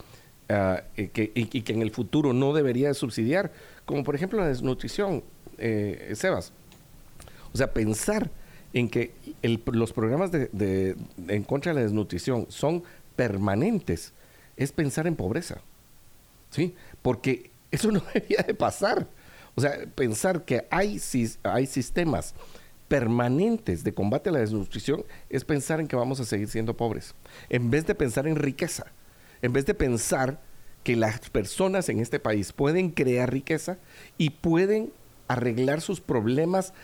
ah, 0.48 0.84
y 0.96 1.08
que, 1.08 1.72
en 1.72 1.82
el 1.82 1.90
futuro 1.90 2.32
no 2.32 2.52
debería 2.52 2.94
subsidiar, 2.94 3.50
como 3.84 4.04
por 4.04 4.14
ejemplo 4.14 4.38
la 4.38 4.46
desnutrición, 4.46 5.24
eh, 5.58 6.12
Sebas. 6.14 6.52
O 7.52 7.56
sea, 7.58 7.72
pensar 7.72 8.30
en 8.72 8.88
que 8.88 9.12
los 9.42 9.92
programas 9.92 10.30
de, 10.30 10.96
en 11.28 11.42
contra 11.44 11.72
de 11.72 11.76
la 11.76 11.82
desnutrición 11.82 12.46
son 12.48 12.82
permanentes 13.16 14.12
es 14.56 14.72
pensar 14.72 15.06
en 15.06 15.16
pobreza. 15.16 15.60
¿Sí? 16.50 16.74
Porque 17.00 17.50
eso 17.70 17.90
no 17.92 18.00
debería 18.00 18.42
de 18.46 18.54
pasar. 18.54 19.08
O 19.54 19.60
sea, 19.60 19.78
pensar 19.94 20.44
que 20.44 20.66
hay, 20.70 21.00
hay 21.42 21.66
sistemas 21.66 22.34
permanentes 22.92 23.84
de 23.84 23.94
combate 23.94 24.28
a 24.28 24.32
la 24.32 24.40
desnutrición 24.40 25.02
es 25.30 25.46
pensar 25.46 25.80
en 25.80 25.88
que 25.88 25.96
vamos 25.96 26.20
a 26.20 26.26
seguir 26.26 26.48
siendo 26.48 26.76
pobres. 26.76 27.14
En 27.48 27.70
vez 27.70 27.86
de 27.86 27.94
pensar 27.94 28.26
en 28.26 28.36
riqueza, 28.36 28.92
en 29.40 29.54
vez 29.54 29.64
de 29.64 29.72
pensar 29.72 30.42
que 30.84 30.94
las 30.94 31.30
personas 31.30 31.88
en 31.88 32.00
este 32.00 32.20
país 32.20 32.52
pueden 32.52 32.90
crear 32.90 33.32
riqueza 33.32 33.78
y 34.18 34.28
pueden 34.28 34.92
arreglar 35.26 35.80
sus 35.80 36.02
problemas 36.02 36.74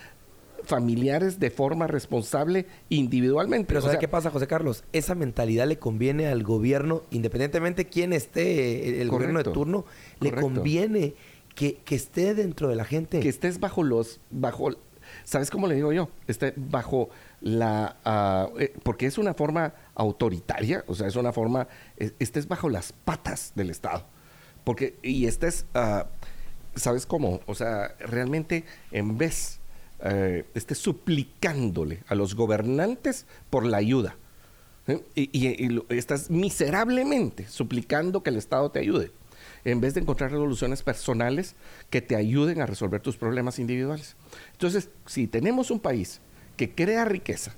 familiares 0.63 1.39
de 1.39 1.51
forma 1.51 1.85
responsable 1.85 2.65
individualmente. 2.89 3.67
Pero 3.67 3.81
¿sabe 3.81 3.99
qué 3.99 4.07
pasa, 4.07 4.31
José 4.31 4.47
Carlos? 4.47 4.85
Esa 4.93 5.13
mentalidad 5.13 5.67
le 5.67 5.77
conviene 5.77 6.25
al 6.25 6.41
gobierno, 6.41 7.03
independientemente 7.11 7.85
quién 7.85 8.13
esté 8.13 8.99
el 8.99 9.09
gobierno 9.09 9.43
de 9.43 9.51
turno, 9.51 9.85
le 10.21 10.31
conviene 10.31 11.13
que, 11.53 11.77
esté 11.91 12.33
dentro 12.33 12.67
de 12.67 12.75
la 12.75 12.85
gente. 12.85 13.19
Que 13.19 13.29
estés 13.29 13.59
bajo 13.59 13.83
los, 13.83 14.21
bajo, 14.31 14.71
¿sabes 15.29 15.51
cómo 15.51 15.67
le 15.67 15.75
digo 15.75 15.93
yo? 15.93 16.09
Esté 16.27 16.53
bajo 16.55 17.09
la, 17.39 17.97
ah, 18.03 18.49
eh, 18.57 18.73
porque 18.81 19.05
es 19.05 19.19
una 19.19 19.35
forma 19.35 19.73
autoritaria, 19.93 20.83
o 20.87 20.95
sea, 20.95 21.07
es 21.07 21.15
una 21.15 21.31
forma, 21.31 21.67
estés 22.17 22.47
bajo 22.47 22.67
las 22.67 22.93
patas 22.93 23.53
del 23.55 23.69
Estado. 23.69 24.05
Porque, 24.63 24.97
y 25.03 25.27
estés, 25.27 25.67
uh, 25.75 26.03
¿sabes 26.75 27.05
cómo? 27.05 27.41
O 27.45 27.53
sea, 27.53 27.95
realmente 27.99 28.65
en 28.91 29.19
vez 29.19 29.59
eh, 30.03 30.45
esté 30.55 30.73
suplicándole 30.73 32.03
a 32.07 32.15
los 32.15 32.33
gobernantes 32.33 33.27
por 33.51 33.65
la 33.65 33.77
ayuda. 33.77 34.15
¿eh? 34.87 35.03
Y, 35.13 35.79
estás 35.93 36.31
miserablemente 36.31 37.47
suplicando 37.47 38.23
que 38.23 38.31
el 38.31 38.37
Estado 38.37 38.71
te 38.71 38.79
ayude, 38.79 39.11
en 39.65 39.81
vez 39.81 39.93
de 39.93 40.01
encontrar 40.01 40.31
resoluciones 40.31 40.83
personales 40.83 41.55
que 41.89 42.01
te 42.01 42.15
ayuden 42.15 42.61
a 42.61 42.65
resolver 42.65 43.01
tus 43.01 43.17
problemas 43.17 43.59
individuales. 43.59 44.15
Entonces, 44.53 44.89
si 45.05 45.27
tenemos 45.27 45.71
un 45.71 45.79
país 45.79 46.21
que 46.57 46.71
crea 46.71 47.05
riqueza, 47.05 47.53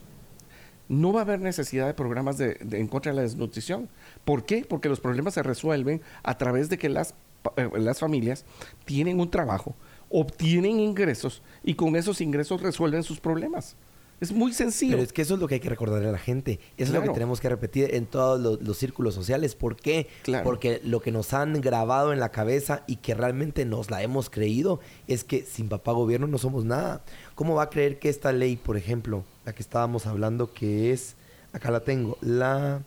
no 0.87 1.13
va 1.13 1.21
a 1.21 1.23
haber 1.23 1.39
necesidad 1.39 1.87
de 1.87 1.93
programas 1.93 2.37
de, 2.37 2.57
en 2.71 2.87
contra 2.87 3.11
de 3.11 3.15
la 3.15 3.21
desnutrición. 3.21 3.87
¿Por 4.25 4.43
qué? 4.43 4.65
Porque 4.67 4.89
los 4.89 4.99
problemas 4.99 5.33
se 5.33 5.43
resuelven 5.43 6.01
a 6.21 6.37
través 6.37 6.67
de 6.69 6.77
que 6.77 6.89
las, 6.89 7.15
eh, 7.55 7.69
las 7.77 7.99
familias 7.99 8.43
tienen 8.83 9.19
un 9.19 9.31
trabajo, 9.31 9.73
obtienen 10.09 10.79
ingresos 10.79 11.41
y 11.63 11.75
con 11.75 11.95
esos 11.95 12.19
ingresos 12.19 12.61
resuelven 12.61 13.03
sus 13.03 13.21
problemas. 13.21 13.77
Es 14.21 14.31
muy 14.31 14.53
sencillo. 14.53 14.91
Pero 14.91 15.03
es 15.03 15.11
que 15.11 15.23
eso 15.23 15.33
es 15.33 15.39
lo 15.39 15.47
que 15.47 15.55
hay 15.55 15.59
que 15.59 15.69
recordarle 15.69 16.07
a 16.07 16.11
la 16.11 16.19
gente. 16.19 16.59
Eso 16.77 16.93
es 16.93 16.99
lo 16.99 17.01
que 17.01 17.09
tenemos 17.09 17.41
que 17.41 17.49
repetir 17.49 17.95
en 17.95 18.05
todos 18.05 18.61
los, 18.61 18.77
círculos 18.77 19.15
sociales. 19.15 19.55
¿Por 19.55 19.75
qué? 19.75 20.07
Porque 20.43 20.79
lo 20.83 21.01
que 21.01 21.11
nos 21.11 21.33
han 21.33 21.59
grabado 21.59 22.13
en 22.13 22.19
la 22.19 22.29
cabeza 22.29 22.83
y 22.85 22.97
que 22.97 23.15
realmente 23.15 23.65
nos 23.65 23.89
la 23.89 24.03
hemos 24.03 24.29
creído 24.29 24.79
es 25.07 25.23
que 25.23 25.43
sin 25.43 25.69
papá 25.69 25.91
gobierno 25.93 26.27
no 26.27 26.37
somos 26.37 26.65
nada. 26.65 27.01
¿Cómo 27.33 27.55
va 27.55 27.63
a 27.63 27.69
creer 27.71 27.97
que 27.97 28.09
esta 28.09 28.31
ley, 28.31 28.57
por 28.57 28.77
ejemplo, 28.77 29.23
la 29.43 29.53
que 29.53 29.63
estábamos 29.63 30.05
hablando, 30.05 30.53
que 30.53 30.93
es, 30.93 31.15
acá 31.51 31.71
la 31.71 31.79
tengo, 31.79 32.19
la, 32.21 32.83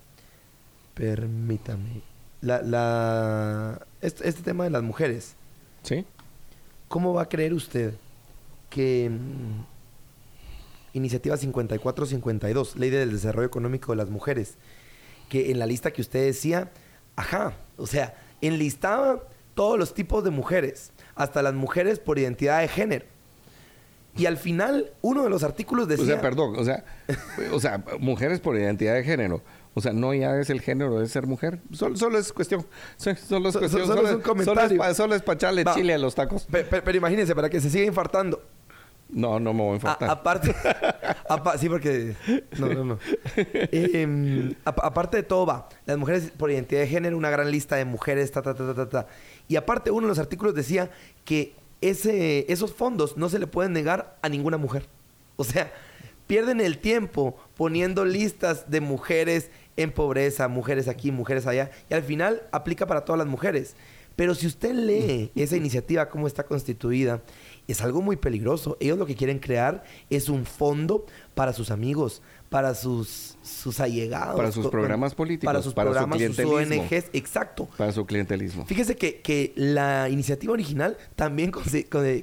permítame, 0.95 2.03
la, 2.43 2.63
la, 2.63 3.87
este, 4.01 4.29
este 4.29 4.43
tema 4.43 4.63
de 4.63 4.71
las 4.71 4.85
mujeres. 4.85 5.35
Sí. 5.83 6.05
¿Cómo 6.87 7.13
va 7.13 7.23
a 7.23 7.29
creer 7.29 7.55
usted 7.55 7.95
que 8.71 9.11
mm, 9.11 9.74
Iniciativa 10.95 11.37
5452, 11.37 12.77
Ley 12.77 12.91
del 12.91 13.13
Desarrollo 13.13 13.47
Económico 13.47 13.93
de 13.93 13.97
las 13.97 14.11
Mujeres, 14.11 14.55
que 15.29 15.51
en 15.51 15.59
la 15.59 15.67
lista 15.67 15.93
que 15.93 16.01
usted 16.01 16.25
decía, 16.25 16.71
ajá, 17.17 17.59
o 17.77 17.87
sea, 17.87 18.15
enlistaba 18.41 19.25
todos 19.55 19.79
los 19.79 19.93
tipos 19.93 20.25
de 20.25 20.31
mujeres, 20.31 20.93
hasta 21.15 21.43
las 21.43 21.55
mujeres 21.55 21.99
por 21.99 22.19
identidad 22.19 22.61
de 22.61 22.69
género. 22.69 23.07
Y 24.17 24.27
al 24.27 24.37
final, 24.37 24.93
uno 25.03 25.25
de 25.25 25.31
los 25.31 25.43
artículos 25.43 25.89
decía... 25.89 26.05
O 26.05 26.07
sea, 26.07 26.21
perdón, 26.21 26.55
o 26.57 26.65
sea, 26.65 26.85
o 27.53 27.61
sea, 27.61 27.83
mujeres 27.99 28.41
por 28.41 28.57
identidad 28.57 28.95
de 28.95 29.03
género. 29.03 29.43
O 29.75 29.81
sea, 29.81 29.93
no 29.93 30.15
ya 30.15 30.39
es 30.39 30.51
el 30.51 30.61
género 30.61 31.01
de 31.01 31.09
ser 31.09 31.27
mujer. 31.27 31.59
Solo, 31.73 31.97
solo 31.97 32.17
es 32.17 32.33
cuestión. 32.33 32.65
Solo 32.97 33.49
es 33.49 33.57
cuestión. 33.57 33.87
Solo, 33.89 34.09
es 34.09 34.15
un 34.15 34.21
comentario. 34.21 34.95
Solo 34.95 35.17
es, 35.17 35.23
para 35.23 35.35
echarle 35.35 35.65
chile 35.75 35.95
a 35.95 35.99
los 35.99 36.15
tacos. 36.15 36.47
Pero, 36.49 36.97
imagínense, 36.97 37.35
para 37.35 37.51
que 37.51 37.61
se 37.61 37.69
siga 37.69 37.85
infartando. 37.85 38.41
No, 39.15 39.39
no 39.39 39.55
me 39.55 39.63
voy 39.63 39.73
a 39.73 39.75
infartar. 39.77 40.11
aparte, 40.11 40.55
sí, 41.59 41.69
porque. 41.69 42.15
No, 42.59 42.69
no, 42.69 42.85
no. 42.85 42.99
Em, 43.37 44.55
aparte 44.65 45.19
de 45.19 45.23
todo, 45.23 45.47
va. 45.47 45.69
Las 45.87 45.97
mujeres 45.97 46.33
por 46.37 46.51
identidad 46.51 46.81
de 46.81 46.89
género, 46.89 47.17
una 47.17 47.31
gran 47.31 47.51
lista 47.51 47.77
de 47.77 47.85
mujeres, 47.85 48.33
ta, 48.33 48.43
ta, 48.43 48.55
ta, 48.55 48.75
ta, 48.75 48.89
ta. 48.89 49.07
Y 49.47 49.57
aparte, 49.57 49.91
uno 49.91 50.03
de 50.03 50.09
los 50.09 50.19
artículos 50.19 50.55
decía 50.55 50.91
que 51.25 51.55
ese, 51.81 52.51
esos 52.53 52.75
fondos 52.75 53.17
no 53.17 53.29
se 53.29 53.39
le 53.39 53.47
pueden 53.47 53.73
negar 53.73 54.19
a 54.21 54.29
ninguna 54.29 54.57
mujer. 54.57 54.89
O 55.37 55.45
sea, 55.45 55.73
pierden 56.27 56.61
el 56.61 56.79
tiempo 56.79 57.37
poniendo 57.57 58.05
listas 58.05 58.71
de 58.71 58.81
mujeres 58.81 59.51
en 59.77 59.93
pobreza, 59.93 60.49
mujeres 60.49 60.89
aquí, 60.89 61.13
mujeres 61.13 61.47
allá, 61.47 61.71
y 61.91 61.95
al 61.95 62.03
final 62.03 62.43
aplica 62.53 62.87
para 62.87 63.05
todas 63.05 63.19
las 63.19 63.29
mujeres. 63.29 63.77
Pero 64.17 64.35
si 64.35 64.47
usted 64.47 64.75
lee 64.75 65.31
esa 65.35 65.57
iniciativa, 65.57 66.09
cómo 66.09 66.27
está 66.27 66.45
constituida, 66.45 67.23
es 67.67 67.81
algo 67.83 68.03
muy 68.03 68.17
peligroso. 68.17 68.77
Ellos 68.81 68.99
lo 68.99 69.07
que 69.07 69.15
quieren 69.15 69.39
crear 69.39 69.85
es 70.11 70.29
un 70.29 70.47
fondo 70.47 71.07
para 71.35 71.53
sus 71.53 71.71
amigos, 71.71 72.23
para 72.49 72.75
sus, 72.75 73.37
sus 73.43 73.81
allegados. 73.81 74.37
Para 74.37 74.53
sus 74.53 74.69
programas 74.69 75.15
políticos. 75.15 75.47
Para 75.47 75.63
sus 75.63 75.75
programas, 75.75 76.21
sus 76.21 76.39
ONGs. 76.39 77.11
Exacto. 77.13 77.69
Para 77.77 77.91
su 77.93 78.07
clientelismo. 78.07 78.67
Fíjese 78.67 78.97
que, 78.97 79.21
que 79.21 79.53
la 79.57 80.09
iniciativa 80.09 80.53
original 80.53 80.97
también 81.17 81.51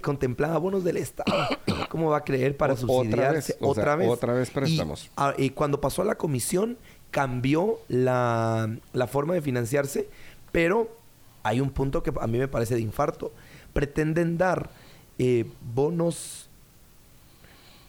contemplaba 0.01 0.57
bonos 0.57 0.83
del 0.83 0.97
Estado. 0.97 1.31
¿Cómo 1.89 2.11
va 2.11 2.17
a 2.17 2.23
creer 2.23 2.55
para 2.55 2.77
subsidiarse 2.77 3.57
otra 3.59 3.95
vez? 3.95 4.09
Otra 4.09 4.33
vez 4.33 4.49
préstamos. 4.49 5.09
Ah, 5.17 5.33
y, 5.37 5.49
cuando 5.49 5.81
pasó 5.81 6.03
a 6.03 6.05
la 6.05 6.15
comisión, 6.15 6.77
cambió 7.11 7.79
la, 7.89 8.77
forma 9.09 9.33
de 9.33 9.41
financiarse, 9.41 10.07
pero 10.51 10.95
hay 11.43 11.61
un 11.61 11.69
punto 11.69 12.03
que 12.03 12.11
a 12.19 12.27
mí 12.27 12.37
me 12.37 12.47
parece 12.47 12.75
de 12.75 12.81
infarto. 12.81 13.31
Pretenden 13.73 14.37
dar 14.37 14.69
eh, 15.17 15.45
bonos, 15.73 16.49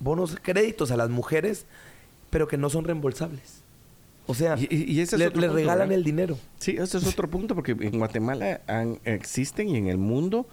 bonos 0.01 0.37
créditos 0.43 0.91
a 0.91 0.97
las 0.97 1.11
mujeres, 1.11 1.67
pero 2.31 2.49
que 2.49 2.57
no 2.57 2.71
son 2.71 2.85
reembolsables. 2.85 3.63
O 4.27 4.35
sea, 4.35 4.57
y, 4.59 5.01
ese 5.01 5.19
le, 5.19 5.29
regalan 5.31 5.91
el 5.91 6.05
dinero. 6.05 6.39
Sí, 6.59 6.77
ese 6.79 6.99
es 6.99 7.07
otro 7.07 7.29
punto, 7.29 7.57
porque 7.57 7.73
en 7.73 7.99
Guatemala 7.99 8.61
existen 9.05 9.69
y 9.69 9.77
en 9.77 9.89
el 9.89 9.99
mundo, 9.99 10.47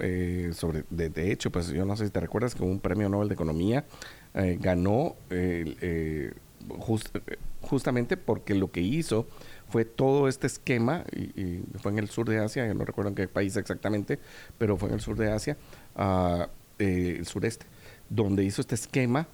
eh, 0.00 0.50
sobre 0.52 0.84
de, 0.90 1.30
hecho, 1.30 1.50
pues 1.50 1.68
yo 1.68 1.84
no 1.84 1.96
sé 1.96 2.06
si 2.06 2.10
te 2.10 2.18
recuerdas 2.18 2.56
que 2.56 2.64
un 2.64 2.80
premio 2.80 3.08
Nobel 3.08 3.28
de 3.28 3.34
Economía 3.34 3.84
eh, 4.34 4.58
ganó 4.60 5.14
eh, 5.30 6.32
justamente 7.60 8.16
porque 8.16 8.54
lo 8.54 8.72
que 8.72 8.80
hizo 8.80 9.26
fue 9.72 9.86
todo 9.86 10.28
este 10.28 10.46
esquema, 10.46 11.04
y, 11.16 11.62
fue 11.78 11.92
en 11.92 11.98
el 11.98 12.08
sur 12.10 12.28
de 12.28 12.38
Asia, 12.38 12.66
yo 12.66 12.74
no 12.74 12.84
recuerdo 12.84 13.08
en 13.08 13.14
qué 13.14 13.26
país 13.26 13.56
exactamente, 13.56 14.18
pero 14.58 14.76
fue 14.76 14.90
en 14.90 14.96
el 14.96 15.00
sur 15.00 15.16
de 15.16 15.32
Asia, 15.32 15.56
uh, 15.96 16.44
el 16.78 17.24
sureste, 17.24 17.64
donde 18.10 18.44
hizo 18.44 18.60
este 18.60 18.74
esquema 18.74 19.26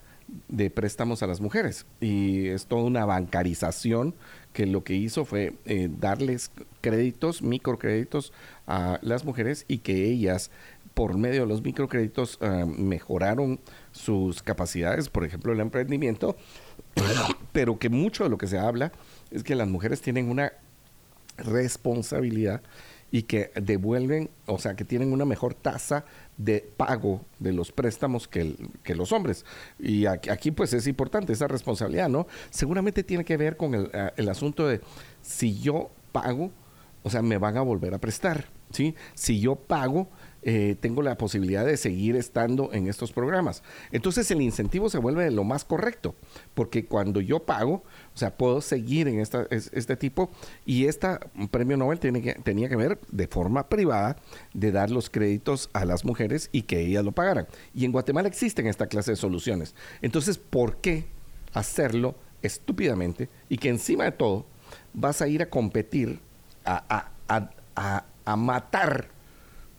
de 0.47 0.70
préstamos 0.70 1.24
a 1.24 1.27
las 1.27 1.40
mujeres. 1.40 1.86
Y 2.01 2.47
es 2.48 2.66
toda 2.66 2.85
una 2.85 3.05
bancarización 3.05 4.15
que 4.52 4.66
lo 4.66 4.85
que 4.85 4.94
hizo 4.94 5.24
fue 5.24 5.55
eh, 5.65 5.89
darles 5.98 6.52
créditos, 6.82 7.43
microcréditos 7.43 8.32
a 8.69 9.01
las 9.02 9.24
mujeres 9.24 9.65
y 9.66 9.78
que 9.78 10.05
ellas, 10.05 10.52
por 10.94 11.19
medio 11.19 11.40
de 11.40 11.47
los 11.48 11.62
microcréditos, 11.62 12.39
ah, 12.43 12.65
mejoraron 12.65 13.59
sus 13.90 14.40
capacidades, 14.43 15.09
por 15.09 15.24
ejemplo, 15.24 15.52
el 15.52 15.59
emprendimiento, 15.59 16.36
pero 17.52 17.78
que 17.78 17.89
mucho 17.89 18.23
de 18.23 18.31
lo 18.31 18.39
que 18.39 18.47
se 18.47 18.59
habla 18.59 18.93
es 19.31 19.43
que 19.43 19.55
las 19.55 19.69
mujeres 19.69 20.01
tienen 20.01 20.31
una 20.31 20.53
responsabilidad 21.37 22.63
y 23.11 23.23
que 23.23 23.51
devuelven, 23.55 24.29
o 24.47 24.59
sea, 24.59 24.75
que 24.75 24.85
tienen 24.85 25.13
una 25.13 25.25
mejor 25.25 25.55
tasa 25.55 26.05
de 26.37 26.61
pago 26.77 27.23
de 27.39 27.53
los 27.53 27.73
préstamos 27.73 28.29
que, 28.29 28.55
que 28.83 28.95
los 28.95 29.13
hombres. 29.13 29.47
Y 29.79 30.07
aquí, 30.07 30.51
pues 30.51 30.75
es 30.75 30.87
importante 30.87 31.33
esa 31.33 31.49
responsabilidad, 31.49 32.09
¿no? 32.09 32.27
Seguramente 32.51 33.03
tiene 33.03 33.25
que 33.25 33.37
ver 33.37 33.57
con 33.57 33.75
el, 33.75 33.91
el 34.17 34.29
asunto 34.29 34.67
de 34.67 34.81
si 35.23 35.59
yo 35.59 35.91
pago, 36.13 36.51
o 37.03 37.11
sea, 37.11 37.23
me 37.23 37.39
van 37.39 37.57
a 37.57 37.63
volver 37.63 37.95
a 37.95 37.99
prestar, 37.99 38.47
¿sí? 38.73 38.95
Si 39.15 39.41
yo 39.41 39.57
pago, 39.57 40.09
eh, 40.51 40.77
tengo 40.81 41.03
la 41.03 41.19
posibilidad 41.19 41.66
de 41.66 41.77
seguir 41.77 42.16
estando 42.16 42.73
en 42.73 42.89
estos 42.89 43.12
programas. 43.12 43.62
Entonces 43.93 44.31
el 44.31 44.41
incentivo 44.41 44.89
se 44.89 44.97
vuelve 44.97 45.31
lo 45.31 45.45
más 45.45 45.62
correcto, 45.62 46.15
porque 46.55 46.87
cuando 46.87 47.20
yo 47.20 47.41
pago, 47.41 47.83
o 48.15 48.16
sea, 48.16 48.35
puedo 48.35 48.62
seguir 48.62 49.09
en 49.09 49.20
esta, 49.20 49.47
este 49.51 49.95
tipo 49.99 50.31
y 50.65 50.87
este 50.87 51.07
premio 51.51 51.77
Nobel 51.77 52.01
tiene 52.01 52.23
que, 52.23 52.33
tenía 52.33 52.70
que 52.70 52.77
ver 52.77 52.99
de 53.11 53.29
forma 53.29 53.69
privada 53.69 54.16
de 54.55 54.73
dar 54.73 54.91
los 54.91 55.11
créditos 55.11 55.69
a 55.75 55.85
las 55.85 56.07
mujeres 56.07 56.49
y 56.51 56.62
que 56.62 56.81
ellas 56.81 57.05
lo 57.05 57.12
pagaran. 57.12 57.47
Y 57.75 57.85
en 57.85 57.93
Guatemala 57.93 58.27
existen 58.27 58.69
esta 58.69 58.87
clase 58.87 59.11
de 59.11 59.16
soluciones. 59.16 59.75
Entonces, 60.01 60.39
¿por 60.39 60.79
qué 60.79 61.05
hacerlo 61.53 62.15
estúpidamente 62.41 63.29
y 63.51 63.59
que 63.59 63.69
encima 63.69 64.05
de 64.05 64.12
todo 64.12 64.47
vas 64.95 65.20
a 65.20 65.29
ir 65.29 65.43
a 65.43 65.51
competir, 65.51 66.20
a, 66.65 67.11
a, 67.29 67.51
a, 67.75 68.05
a 68.25 68.37
matar 68.37 69.18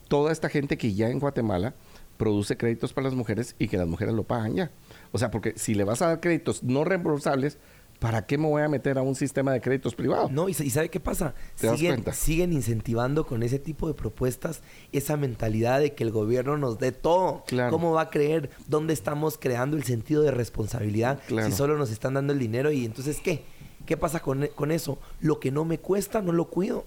toda 0.09 0.33
esta 0.33 0.49
gente 0.49 0.77
que 0.77 0.93
ya 0.93 1.09
en 1.09 1.19
Guatemala 1.19 1.75
produce 2.17 2.57
créditos 2.57 2.91
para 2.91 3.05
las 3.05 3.15
mujeres 3.15 3.55
y 3.57 3.69
que 3.69 3.77
las 3.77 3.87
mujeres 3.87 4.13
lo 4.13 4.23
pagan 4.23 4.55
ya. 4.55 4.71
O 5.13 5.17
sea, 5.17 5.31
porque 5.31 5.53
si 5.55 5.73
le 5.73 5.85
vas 5.85 6.01
a 6.01 6.07
dar 6.07 6.19
créditos 6.19 6.63
no 6.63 6.83
reembolsables, 6.83 7.57
¿para 7.99 8.25
qué 8.25 8.37
me 8.37 8.47
voy 8.47 8.61
a 8.61 8.67
meter 8.67 8.97
a 8.97 9.01
un 9.01 9.15
sistema 9.15 9.53
de 9.53 9.61
créditos 9.61 9.95
privados? 9.95 10.29
No, 10.29 10.49
y, 10.49 10.53
¿sabe 10.53 10.89
qué 10.89 10.99
pasa? 10.99 11.33
Siguen, 11.55 12.03
siguen, 12.11 12.51
incentivando 12.51 13.25
con 13.25 13.41
ese 13.41 13.57
tipo 13.57 13.87
de 13.87 13.93
propuestas 13.93 14.61
esa 14.91 15.15
mentalidad 15.15 15.79
de 15.79 15.93
que 15.93 16.03
el 16.03 16.11
gobierno 16.11 16.57
nos 16.57 16.77
dé 16.77 16.91
todo. 16.91 17.45
¿Cómo 17.69 17.93
va 17.93 18.01
a 18.01 18.09
creer? 18.09 18.49
¿Dónde 18.67 18.93
estamos 18.93 19.37
creando 19.37 19.77
el 19.77 19.83
sentido 19.83 20.21
de 20.21 20.31
responsabilidad 20.31 21.21
si 21.27 21.51
solo 21.53 21.77
nos 21.77 21.89
están 21.89 22.15
dando 22.15 22.33
el 22.33 22.39
dinero? 22.39 22.71
Y 22.71 22.83
entonces, 22.83 23.21
¿qué? 23.23 23.45
¿Qué 23.85 23.95
pasa 23.95 24.19
con, 24.19 24.47
con 24.55 24.71
eso? 24.71 24.99
Lo 25.21 25.39
que 25.39 25.51
no 25.51 25.63
me 25.63 25.79
cuesta, 25.79 26.21
no 26.21 26.33
lo 26.33 26.49
cuido. 26.49 26.85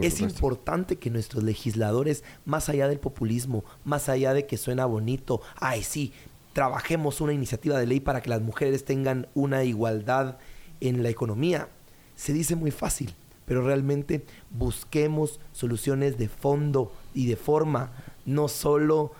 Es 0.00 0.20
importante 0.20 0.96
que 0.96 1.10
nuestros 1.10 1.42
legisladores, 1.42 2.24
más 2.44 2.68
allá 2.68 2.88
del 2.88 2.98
populismo, 2.98 3.64
más 3.84 4.08
allá 4.08 4.34
de 4.34 4.46
que 4.46 4.56
suena 4.56 4.86
bonito, 4.86 5.40
ay 5.56 5.82
sí, 5.82 6.12
trabajemos 6.52 7.20
una 7.20 7.32
iniciativa 7.32 7.78
de 7.78 7.86
ley 7.86 8.00
para 8.00 8.20
que 8.20 8.30
las 8.30 8.42
mujeres 8.42 8.84
tengan 8.84 9.26
una 9.34 9.64
igualdad 9.64 10.38
en 10.80 11.02
la 11.02 11.08
economía. 11.08 11.68
Se 12.16 12.32
dice 12.32 12.56
muy 12.56 12.70
fácil, 12.70 13.14
pero 13.46 13.62
realmente 13.62 14.24
busquemos 14.50 15.40
soluciones 15.52 16.18
de 16.18 16.28
fondo 16.28 16.92
y 17.14 17.26
de 17.26 17.36
forma, 17.36 17.92
no 18.26 18.48
solo 18.48 19.12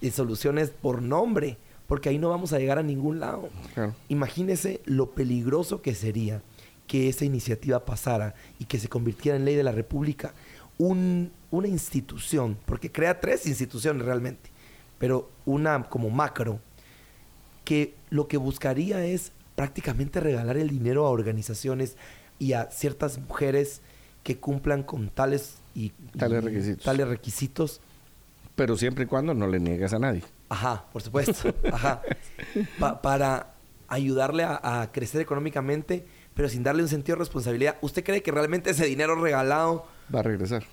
de 0.00 0.10
soluciones 0.10 0.70
por 0.70 1.02
nombre, 1.02 1.56
porque 1.86 2.08
ahí 2.08 2.18
no 2.18 2.28
vamos 2.28 2.52
a 2.52 2.58
llegar 2.58 2.78
a 2.78 2.82
ningún 2.82 3.20
lado. 3.20 3.48
Imagínese 4.08 4.80
lo 4.84 5.10
peligroso 5.10 5.82
que 5.82 5.94
sería 5.94 6.42
que 6.86 7.08
esa 7.08 7.24
iniciativa 7.24 7.84
pasara 7.84 8.34
y 8.58 8.64
que 8.64 8.78
se 8.78 8.88
convirtiera 8.88 9.36
en 9.36 9.44
ley 9.44 9.54
de 9.54 9.62
la 9.62 9.72
República. 9.72 10.34
una 10.78 11.68
institución, 11.68 12.58
porque 12.66 12.90
crea 12.90 13.20
tres 13.20 13.46
instituciones 13.46 14.04
realmente, 14.04 14.50
pero 14.98 15.30
una 15.44 15.84
como 15.84 16.10
macro, 16.10 16.60
que 17.64 17.94
lo 18.10 18.26
que 18.26 18.36
buscaría 18.36 19.04
es 19.04 19.32
prácticamente 19.54 20.18
regalar 20.20 20.56
el 20.56 20.68
dinero 20.68 21.06
a 21.06 21.10
organizaciones 21.10 21.96
y 22.38 22.54
a 22.54 22.70
ciertas 22.70 23.18
mujeres 23.18 23.80
que 24.22 24.38
cumplan 24.38 24.82
con 24.82 25.08
tales 25.08 25.58
y 25.74 25.90
tales 26.18 26.44
requisitos. 26.44 26.84
Tales 26.84 27.08
requisitos. 27.08 27.80
Pero 28.54 28.76
siempre 28.76 29.04
y 29.04 29.06
cuando 29.06 29.34
no 29.34 29.46
le 29.46 29.60
niegues 29.60 29.92
a 29.92 29.98
nadie. 29.98 30.22
Ajá, 30.48 30.84
por 30.92 31.02
supuesto. 31.02 31.54
Ajá. 31.72 32.02
para 33.00 33.54
ayudarle 33.88 34.44
a, 34.44 34.90
crecer 34.92 35.20
económicamente, 35.20 36.06
pero 36.34 36.48
sin 36.48 36.62
darle 36.62 36.82
un 36.82 36.88
sentido 36.88 37.16
de 37.16 37.20
responsabilidad. 37.20 37.76
¿Usted 37.80 38.04
cree 38.04 38.22
que 38.22 38.30
realmente 38.30 38.70
ese 38.70 38.86
dinero 38.86 39.14
regalado 39.14 39.86
va 40.14 40.20
a 40.20 40.22
regresar? 40.22 40.64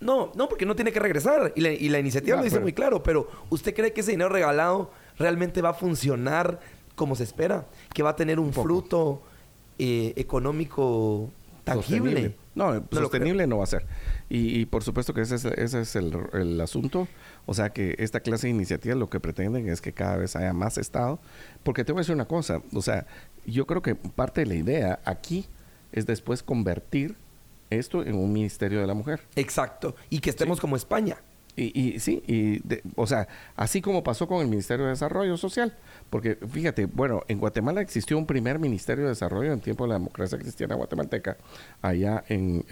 No, 0.00 0.32
no, 0.34 0.48
porque 0.48 0.64
no 0.64 0.74
tiene 0.74 0.92
que 0.92 1.00
regresar. 1.00 1.52
Y 1.56 1.60
la, 1.60 1.98
iniciativa 1.98 2.36
lo 2.36 2.42
dice 2.42 2.60
muy 2.60 2.72
claro, 2.72 3.02
pero 3.02 3.28
¿usted 3.50 3.74
cree 3.74 3.92
que 3.92 4.00
ese 4.00 4.12
dinero 4.12 4.30
regalado 4.30 4.90
realmente 5.18 5.60
va 5.60 5.70
a 5.70 5.74
funcionar 5.74 6.58
como 6.94 7.16
se 7.16 7.24
espera, 7.24 7.66
que 7.94 8.02
va 8.02 8.10
a 8.10 8.16
tener 8.16 8.38
un, 8.38 8.52
fruto 8.52 9.22
eh, 9.78 10.12
económico 10.16 11.30
tangible. 11.64 12.36
No, 12.54 12.84
sostenible 12.90 13.46
no 13.46 13.58
va 13.58 13.64
a 13.64 13.66
ser. 13.66 13.86
Y, 14.28 14.66
por 14.66 14.82
supuesto 14.82 15.14
que 15.14 15.22
ese 15.22 15.36
es, 15.36 15.96
el, 15.96 16.60
asunto. 16.60 17.08
O 17.46 17.54
sea 17.54 17.70
que 17.70 17.94
esta 17.98 18.20
clase 18.20 18.46
de 18.48 18.52
iniciativas 18.52 18.98
lo 18.98 19.08
que 19.08 19.20
pretenden 19.20 19.68
es 19.68 19.80
que 19.80 19.92
cada 19.92 20.16
vez 20.16 20.36
haya 20.36 20.52
más 20.52 20.78
Estado. 20.78 21.20
Porque 21.62 21.84
te 21.84 21.92
voy 21.92 22.00
a 22.00 22.02
decir 22.02 22.14
una 22.14 22.26
cosa. 22.26 22.62
O 22.74 22.82
sea, 22.82 23.06
yo 23.46 23.66
creo 23.66 23.82
que 23.82 23.94
parte 23.94 24.42
de 24.42 24.46
la 24.46 24.54
idea 24.54 25.00
aquí 25.04 25.46
es 25.92 26.06
después 26.06 26.42
convertir 26.42 27.16
esto 27.70 28.02
en 28.02 28.16
un 28.16 28.32
ministerio 28.32 28.80
de 28.80 28.86
la 28.86 28.94
mujer. 28.94 29.20
Exacto. 29.36 29.94
Y 30.10 30.20
que 30.20 30.30
estemos 30.30 30.60
como 30.60 30.76
España. 30.76 31.18
Y, 31.56 31.98
sí, 31.98 32.22
y 32.26 32.62
o 32.96 33.06
sea, 33.06 33.28
así 33.56 33.82
como 33.82 34.02
pasó 34.02 34.26
con 34.26 34.40
el 34.40 34.48
Ministerio 34.48 34.84
de 34.84 34.92
Desarrollo 34.92 35.36
Social, 35.36 35.76
porque 36.08 36.36
fíjate, 36.36 36.86
bueno, 36.86 37.22
en 37.28 37.38
Guatemala 37.38 37.80
existió 37.80 38.16
un 38.16 38.26
primer 38.26 38.58
Ministerio 38.58 39.04
de 39.04 39.10
Desarrollo 39.10 39.52
en 39.52 39.60
tiempo 39.60 39.84
de 39.84 39.88
la 39.88 39.94
democracia 39.94 40.38
cristiana 40.38 40.74
guatemalteca, 40.76 41.36
allá 41.82 42.24
en, 42.28 42.64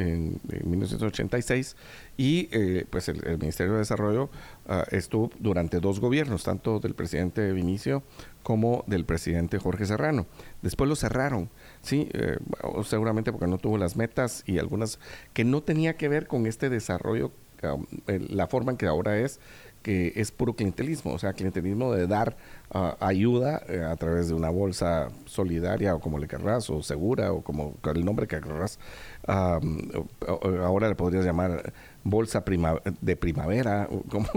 1986, 0.64 1.76
y 2.16 2.48
eh, 2.52 2.86
pues 2.88 3.08
el, 3.08 3.38
Ministerio 3.38 3.72
de 3.72 3.80
Desarrollo 3.80 4.30
ah, 4.66 4.84
estuvo 4.90 5.30
durante 5.38 5.80
dos 5.80 6.00
gobiernos, 6.00 6.44
tanto 6.44 6.78
del 6.78 6.94
presidente 6.94 7.52
Vinicio 7.52 8.02
como 8.42 8.84
del 8.86 9.04
presidente 9.04 9.58
Jorge 9.58 9.84
Serrano. 9.86 10.26
Después 10.62 10.88
lo 10.88 10.96
cerraron, 10.96 11.50
sí, 11.82 12.08
eh, 12.14 12.38
seguramente 12.84 13.32
porque 13.32 13.46
no 13.46 13.58
tuvo 13.58 13.76
las 13.76 13.96
metas 13.96 14.42
y 14.46 14.58
algunas 14.58 14.98
que 15.34 15.44
no 15.44 15.62
tenía 15.62 15.96
que 15.96 16.08
ver 16.08 16.26
con 16.26 16.46
este 16.46 16.70
desarrollo 16.70 17.32
la 18.06 18.46
forma 18.46 18.72
en 18.72 18.78
que 18.78 18.86
ahora 18.86 19.18
es, 19.18 19.40
que 19.82 20.12
es 20.16 20.30
puro 20.32 20.54
clientelismo, 20.54 21.12
o 21.12 21.18
sea, 21.18 21.32
clientelismo 21.32 21.92
de 21.92 22.06
dar 22.06 22.36
ah, 22.72 22.96
ayuda 23.00 23.62
eh, 23.68 23.84
a 23.84 23.96
través 23.96 24.28
de 24.28 24.34
una 24.34 24.50
bolsa 24.50 25.08
solidaria 25.24 25.94
o 25.94 26.00
como 26.00 26.18
le 26.18 26.26
querrás, 26.26 26.68
o 26.70 26.82
segura, 26.82 27.32
o 27.32 27.42
como 27.42 27.74
el 27.84 28.04
nombre 28.04 28.26
que 28.26 28.40
querrás. 28.40 28.78
ahora 29.26 30.88
le 30.88 30.94
podrías 30.94 31.24
llamar 31.24 31.72
bolsa 32.04 32.44
de 33.00 33.16
primavera, 33.16 33.88
como, 34.08 34.28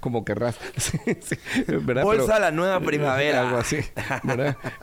como 0.00 0.24
querrás. 0.24 0.56
bolsa 2.02 2.38
la 2.38 2.50
nueva 2.50 2.80
primavera. 2.80 3.42
Algo 3.46 3.58
así. 3.58 3.78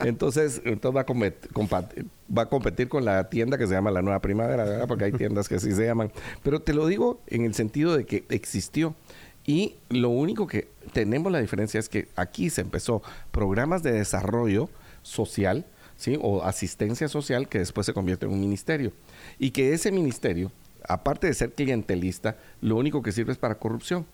Entonces, 0.00 0.62
entonces 0.64 0.96
va, 0.96 1.78
a 1.78 1.88
va 2.36 2.42
a 2.42 2.48
competir 2.48 2.88
con 2.88 3.04
la 3.04 3.28
tienda 3.28 3.58
que 3.58 3.66
se 3.66 3.74
llama 3.74 3.90
la 3.90 4.02
nueva 4.02 4.20
primavera, 4.20 4.86
porque 4.86 5.04
hay 5.04 5.12
tiendas 5.12 5.48
que 5.48 5.56
así 5.56 5.72
se 5.72 5.84
llaman. 5.84 6.10
Pero 6.42 6.60
te 6.60 6.72
lo 6.74 6.86
digo 6.86 7.20
en 7.26 7.44
el 7.44 7.54
sentido 7.54 7.96
de 7.96 8.04
que 8.04 8.24
existió. 8.30 8.94
Y 9.44 9.74
lo 9.88 10.08
único 10.10 10.46
que 10.46 10.68
tenemos 10.92 11.32
la 11.32 11.40
diferencia 11.40 11.80
es 11.80 11.88
que 11.88 12.08
aquí 12.14 12.48
se 12.48 12.60
empezó 12.60 13.02
programas 13.32 13.82
de 13.82 13.92
desarrollo 13.92 14.68
social, 15.02 15.66
¿sí? 15.96 16.16
O 16.22 16.44
asistencia 16.44 17.08
social 17.08 17.48
que 17.48 17.58
después 17.58 17.86
se 17.86 17.92
convierte 17.92 18.26
en 18.26 18.32
un 18.32 18.40
ministerio. 18.40 18.92
Y 19.40 19.50
que 19.50 19.72
ese 19.72 19.90
ministerio 19.90 20.52
aparte 20.88 21.26
de 21.26 21.34
ser 21.34 21.52
clientelista, 21.52 22.36
lo 22.60 22.76
único 22.76 23.02
que 23.02 23.12
sirve 23.12 23.32
es 23.32 23.38
para 23.38 23.58
corrupción. 23.58 24.06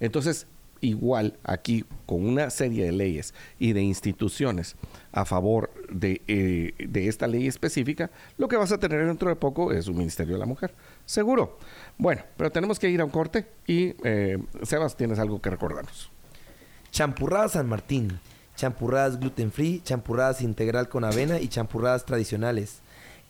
Entonces, 0.00 0.46
igual 0.80 1.38
aquí 1.42 1.84
con 2.04 2.26
una 2.26 2.50
serie 2.50 2.84
de 2.84 2.92
leyes 2.92 3.34
y 3.58 3.72
de 3.72 3.82
instituciones 3.82 4.76
a 5.12 5.24
favor 5.24 5.70
de, 5.90 6.22
eh, 6.28 6.72
esta 6.94 7.26
ley 7.26 7.46
específica, 7.46 8.10
lo 8.38 8.48
que 8.48 8.56
vas 8.56 8.72
a 8.72 8.78
tener 8.78 9.06
dentro 9.06 9.28
de 9.28 9.36
poco 9.36 9.72
es 9.72 9.88
un 9.88 9.96
Ministerio 9.96 10.34
de 10.34 10.40
la 10.40 10.46
Mujer. 10.46 10.74
Seguro. 11.04 11.58
Bueno, 11.98 12.22
pero 12.36 12.50
tenemos 12.50 12.78
que 12.78 12.90
ir 12.90 13.00
a 13.00 13.04
un 13.04 13.10
corte 13.10 13.46
y 13.66 13.94
eh, 14.04 14.38
Sebas, 14.62 14.96
tienes 14.96 15.18
algo 15.18 15.40
que 15.40 15.50
recordarnos. 15.50 16.10
Champurradas 16.90 17.52
San 17.52 17.68
Martín. 17.68 18.18
Champurradas 18.56 19.20
gluten 19.20 19.52
free, 19.52 19.82
champurradas 19.84 20.40
integral 20.40 20.88
con 20.88 21.04
avena 21.04 21.38
y 21.38 21.48
champurradas 21.48 22.06
tradicionales. 22.06 22.80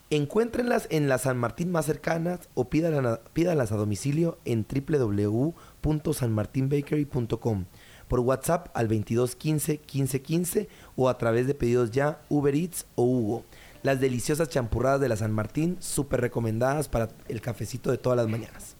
Encuéntrenlas 0.08 0.86
en 0.90 1.08
la 1.08 1.18
San 1.18 1.36
Martín 1.36 1.72
más 1.72 1.86
cercanas 1.86 2.48
o 2.54 2.70
pídalas, 2.70 3.72
a 3.72 3.76
domicilio 3.76 4.38
en 4.44 4.64
www.sanmartinbakery.com 4.64 7.64
por 8.06 8.20
WhatsApp 8.20 8.68
al 8.74 8.86
2215 8.86 9.72
1515 9.72 10.68
o 10.94 11.08
a 11.08 11.18
través 11.18 11.48
de 11.48 11.54
pedidos 11.54 11.90
ya 11.90 12.20
Uber 12.28 12.54
Eats 12.54 12.86
o 12.94 13.02
Hugo. 13.02 13.42
Las 13.82 13.98
deliciosas 13.98 14.48
champurradas 14.48 15.00
de 15.00 15.08
la 15.08 15.16
San 15.16 15.32
Martín, 15.32 15.76
súper 15.80 16.20
recomendadas 16.20 16.88
para 16.88 17.08
el 17.28 17.40
cafecito 17.40 17.90
de 17.90 17.98
todas 17.98 18.16
las 18.16 18.28
mañanas. 18.28 18.76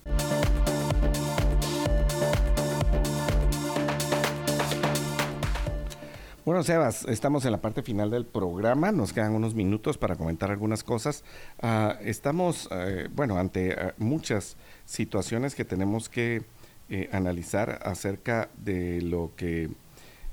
Bueno, 6.47 6.63
Sebas, 6.63 7.05
estamos 7.07 7.45
en 7.45 7.51
la 7.51 7.61
parte 7.61 7.83
final 7.83 8.09
del 8.09 8.25
programa. 8.25 8.93
Nos 8.93 9.13
quedan 9.13 9.35
unos 9.35 9.57
minutos 9.57 9.99
para 9.99 10.15
comentar 10.15 10.49
algunas 10.53 10.85
cosas. 10.85 11.25
Ah, 11.61 11.99
estamos, 12.05 12.69
eh, 12.71 13.09
bueno, 13.13 13.37
ante 13.37 13.73
ah, 13.73 13.95
muchas 13.99 14.57
situaciones 14.85 15.57
que 15.57 15.65
tenemos 15.65 16.09
que 16.09 16.45
eh, 16.89 17.09
analizar 17.11 17.81
acerca 17.83 18.49
de 18.59 19.03
lo 19.03 19.33
que, 19.35 19.71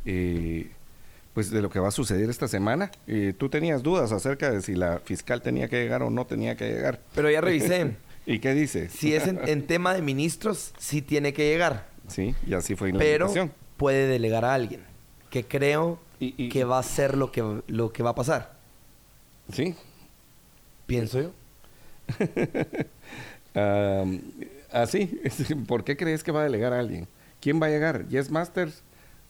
eh, 0.05 0.69
pues, 1.33 1.49
de 1.49 1.63
lo 1.63 1.71
que 1.71 1.79
va 1.79 1.87
a 1.87 1.91
suceder 1.91 2.29
esta 2.29 2.47
semana. 2.47 2.91
tú 3.39 3.49
tenías 3.49 3.81
dudas 3.81 4.11
acerca 4.11 4.51
de 4.51 4.61
si 4.61 4.75
la 4.75 4.99
fiscal 4.99 5.41
tenía 5.41 5.67
que 5.67 5.81
llegar 5.81 6.03
o 6.03 6.11
no 6.11 6.27
tenía 6.27 6.55
que 6.55 6.69
llegar. 6.71 7.01
Pero 7.15 7.31
ya 7.31 7.41
revisé. 7.41 7.95
¿Y 8.27 8.37
qué 8.37 8.53
dice? 8.53 8.87
Si 8.89 9.15
es 9.15 9.25
en, 9.25 9.65
tema 9.65 9.95
de 9.95 10.03
ministros, 10.03 10.75
sí 10.77 11.01
tiene 11.01 11.33
que 11.33 11.49
llegar. 11.49 11.87
Sí, 12.07 12.35
y 12.45 12.53
así 12.53 12.75
fue 12.75 12.91
la 12.91 12.99
Pero 12.99 13.33
puede 13.77 14.05
delegar 14.05 14.45
a 14.45 14.53
alguien 14.53 14.92
que 15.33 15.43
creo 15.47 15.97
que 16.19 16.63
va 16.63 16.77
a 16.77 16.83
ser 16.83 17.17
lo 17.17 17.31
que, 17.31 17.63
lo 17.65 17.91
que 17.91 18.03
va 18.03 18.11
a 18.11 18.15
pasar. 18.15 18.53
Sí. 19.51 19.75
Pienso 20.85 21.21
yo. 21.21 21.31
así, 24.71 25.19
¿por 25.67 25.83
qué 25.83 25.97
crees 25.97 26.23
que 26.23 26.31
va 26.31 26.41
a 26.41 26.43
delegar 26.43 26.71
a 26.71 26.77
alguien? 26.77 27.07
¿Quién 27.41 27.59
va 27.59 27.65
a 27.65 27.69
llegar? 27.71 28.07
¿Yes 28.09 28.29
Masters? 28.29 28.83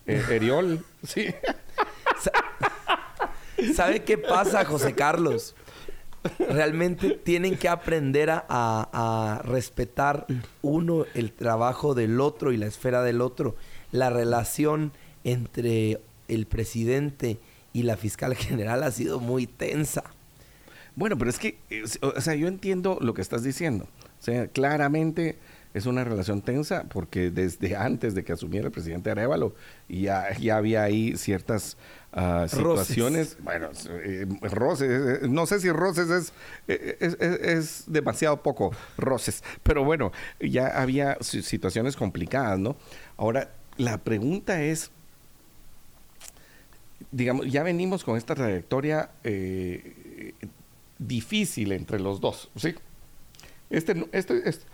Eh, 0.06 0.22
¿Eriol? 0.30 0.86
sí. 1.04 1.34
¿Sabe 3.74 4.04
qué 4.04 4.18
pasa, 4.18 4.66
José 4.66 4.94
Carlos? 4.94 5.56
realmente 6.38 7.12
tienen 7.12 7.56
que 7.58 7.70
aprender 7.70 8.30
a, 8.30 9.42
respetar 9.46 10.26
uno 10.62 11.06
el 11.14 11.32
trabajo 11.32 11.96
del 11.96 12.20
otro 12.20 12.52
y 12.52 12.58
la 12.58 12.66
esfera 12.66 13.04
del 13.04 13.22
otro. 13.22 13.56
La 13.94 14.10
relación 14.10 14.92
entre 15.24 16.00
el 16.28 16.46
presidente 16.46 17.38
y 17.74 17.84
la 17.84 17.98
fiscal 17.98 18.36
general 18.38 18.84
ha 18.84 18.92
sido 18.92 19.20
muy 19.20 19.48
tensa. 19.48 20.04
Bueno, 20.96 21.18
pero 21.18 21.30
es 21.30 21.40
que, 21.40 21.58
o 22.02 22.22
sea, 22.22 22.36
yo 22.36 22.48
entiendo 22.48 23.00
lo 23.02 23.14
que 23.14 23.22
estás 23.22 23.44
diciendo. 23.44 23.88
O 24.20 24.24
sea, 24.24 24.48
claramente 24.48 25.38
es 25.74 25.86
una 25.86 26.04
relación 26.04 26.42
tensa 26.42 26.84
porque 26.84 27.32
desde 27.32 27.76
antes 27.76 28.14
de 28.16 28.24
que 28.24 28.34
asumiera 28.34 28.68
el 28.68 28.72
presidente 28.72 29.12
Arevalo 29.12 29.56
ya, 29.90 30.36
ya 30.38 30.58
había 30.58 30.84
ahí 30.84 31.18
ciertas 31.18 31.78
uh, 32.14 32.48
situaciones, 32.48 33.38
bueno, 33.42 33.70
eh, 33.90 34.26
roces, 34.42 35.24
eh, 35.24 35.28
no 35.28 35.46
sé 35.46 35.60
si 35.60 35.72
roces 35.72 36.32
eh, 36.68 36.98
es, 37.00 37.18
es, 37.20 37.40
es, 37.42 37.84
demasiado 37.88 38.42
poco 38.42 38.72
roces, 38.98 39.44
pero 39.64 39.84
bueno, 39.84 40.12
ya 40.40 40.68
había 40.68 41.18
situaciones 41.22 41.96
complicadas, 41.96 42.60
¿no? 42.60 42.76
Ahora, 43.18 43.50
la 43.78 43.98
pregunta 43.98 44.62
es, 44.62 44.92
digamos, 47.14 47.50
ya 47.50 47.64
venimos 47.64 48.04
con 48.04 48.18
esta 48.18 48.36
trayectoria 48.36 49.12
difícil 51.00 51.72
entre 51.72 52.00
los 52.00 52.20
dos, 52.20 52.50
¿sí? 52.56 52.76
Este, 53.70 54.06
este, 54.12 54.50
este 54.50 54.66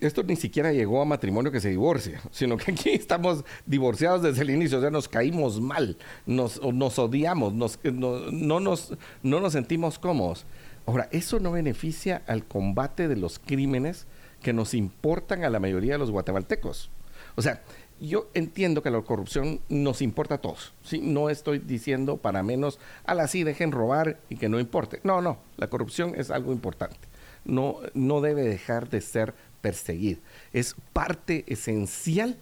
esto 0.00 0.22
ni 0.22 0.36
siquiera 0.36 0.72
llegó 0.72 1.02
a 1.02 1.04
matrimonio 1.04 1.52
que 1.52 1.60
se 1.60 1.68
divorcia, 1.68 2.20
sino 2.30 2.56
que 2.56 2.72
aquí 2.72 2.90
estamos 2.90 3.44
divorciados 3.66 4.22
desde 4.22 4.42
el 4.42 4.50
inicio, 4.50 4.78
o 4.78 4.80
sea, 4.80 4.90
nos 4.90 5.08
caímos 5.08 5.60
mal, 5.60 5.96
nos, 6.26 6.60
nos 6.62 6.98
odiamos, 6.98 7.52
nos, 7.52 7.78
no, 7.84 8.30
no, 8.30 8.60
nos, 8.60 8.94
no 9.22 9.40
nos 9.40 9.52
sentimos 9.52 9.98
cómodos. 9.98 10.46
Ahora, 10.86 11.08
eso 11.12 11.38
no 11.38 11.52
beneficia 11.52 12.22
al 12.26 12.44
combate 12.44 13.08
de 13.08 13.16
los 13.16 13.38
crímenes 13.38 14.06
que 14.42 14.52
nos 14.52 14.74
importan 14.74 15.44
a 15.44 15.50
la 15.50 15.60
mayoría 15.60 15.92
de 15.92 15.98
los 15.98 16.10
guatemaltecos. 16.10 16.90
O 17.36 17.42
sea, 17.42 17.62
yo 18.00 18.30
entiendo 18.34 18.82
que 18.82 18.90
la 18.90 19.02
corrupción 19.02 19.60
nos 19.68 20.00
importa 20.02 20.36
a 20.36 20.40
todos. 20.40 20.72
¿sí? 20.82 21.00
No 21.00 21.28
estoy 21.28 21.58
diciendo 21.58 22.16
para 22.16 22.42
menos, 22.42 22.78
a 23.04 23.14
la 23.14 23.28
sí 23.28 23.44
dejen 23.44 23.72
robar 23.72 24.18
y 24.28 24.36
que 24.36 24.48
no 24.48 24.58
importe. 24.58 25.00
No, 25.04 25.20
no, 25.20 25.38
la 25.56 25.68
corrupción 25.68 26.14
es 26.16 26.30
algo 26.30 26.52
importante. 26.52 26.98
No, 27.44 27.76
no 27.94 28.20
debe 28.20 28.42
dejar 28.42 28.88
de 28.88 29.00
ser 29.00 29.34
perseguir. 29.60 30.20
Es 30.52 30.76
parte 30.92 31.44
esencial 31.46 32.38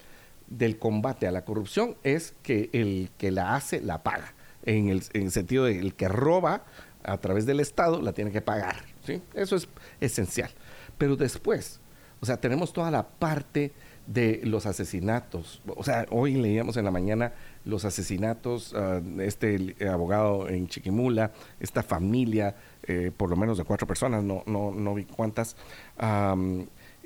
del 0.46 0.78
combate 0.78 1.26
a 1.26 1.32
la 1.32 1.44
corrupción, 1.44 1.96
es 2.04 2.34
que 2.42 2.70
el 2.72 3.10
que 3.18 3.30
la 3.30 3.54
hace 3.54 3.80
la 3.80 4.02
paga. 4.02 4.34
En 4.64 4.88
el, 4.88 5.02
sentido 5.02 5.64
de 5.64 5.78
el 5.78 5.94
que 5.94 6.08
roba 6.08 6.64
a 7.02 7.18
través 7.18 7.46
del 7.46 7.60
Estado 7.60 8.02
la 8.02 8.12
tiene 8.12 8.30
que 8.30 8.40
pagar. 8.40 8.84
¿sí? 9.04 9.22
Eso 9.34 9.56
es 9.56 9.68
esencial. 10.00 10.50
Pero 10.96 11.16
después, 11.16 11.80
o 12.20 12.26
sea, 12.26 12.38
tenemos 12.38 12.72
toda 12.72 12.90
la 12.90 13.06
parte 13.06 13.72
de 14.08 14.40
los 14.44 14.64
asesinatos. 14.64 15.62
O 15.76 15.84
sea, 15.84 16.06
hoy 16.10 16.32
leíamos 16.32 16.78
en 16.78 16.84
la 16.86 16.90
mañana 16.90 17.34
los 17.64 17.84
asesinatos, 17.84 18.72
uh, 18.72 19.20
este 19.20 19.76
abogado 19.86 20.48
en 20.48 20.66
Chiquimula, 20.66 21.32
esta 21.60 21.82
familia, 21.82 22.56
eh, 22.84 23.12
por 23.14 23.28
lo 23.28 23.36
menos 23.36 23.58
de 23.58 23.64
cuatro 23.64 23.86
personas, 23.86 24.24
no, 24.24 24.42
no, 24.46 24.72
no 24.72 24.94
vi 24.94 25.04
cuántas, 25.04 25.56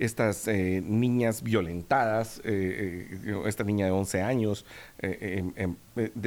estas 0.03 0.49
eh, 0.49 0.83
niñas 0.85 1.45
violentadas, 1.45 2.41
eh, 2.45 3.21
eh, 3.25 3.43
esta 3.47 3.63
niña 3.63 3.87
de 3.87 3.93
11 3.93 4.23
años, 4.23 4.67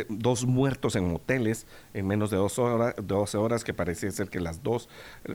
dos 0.08 0.46
muertos 0.46 0.96
en 0.96 1.12
moteles 1.12 1.68
en 1.94 2.08
menos 2.08 2.32
de 2.32 2.38
dos 2.38 2.58
horas, 2.58 2.96
12 3.02 3.38
horas, 3.38 3.66
que 3.66 3.74
parecía 3.74 4.10
ser 4.12 4.30
que 4.30 4.40
las 4.40 4.64
dos 4.64 4.88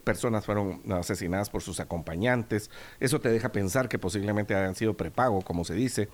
personas 0.04 0.46
fueron 0.46 0.80
asesinadas 0.90 1.50
por 1.50 1.60
sus 1.62 1.80
acompañantes. 1.80 2.70
Eso 2.98 3.20
te 3.20 3.28
deja 3.28 3.52
pensar 3.52 3.90
que 3.90 3.98
posiblemente 3.98 4.54
hayan 4.54 4.74
sido 4.74 4.94
prepago, 4.94 5.42
como 5.42 5.64
se 5.64 5.74
dice. 5.74 6.08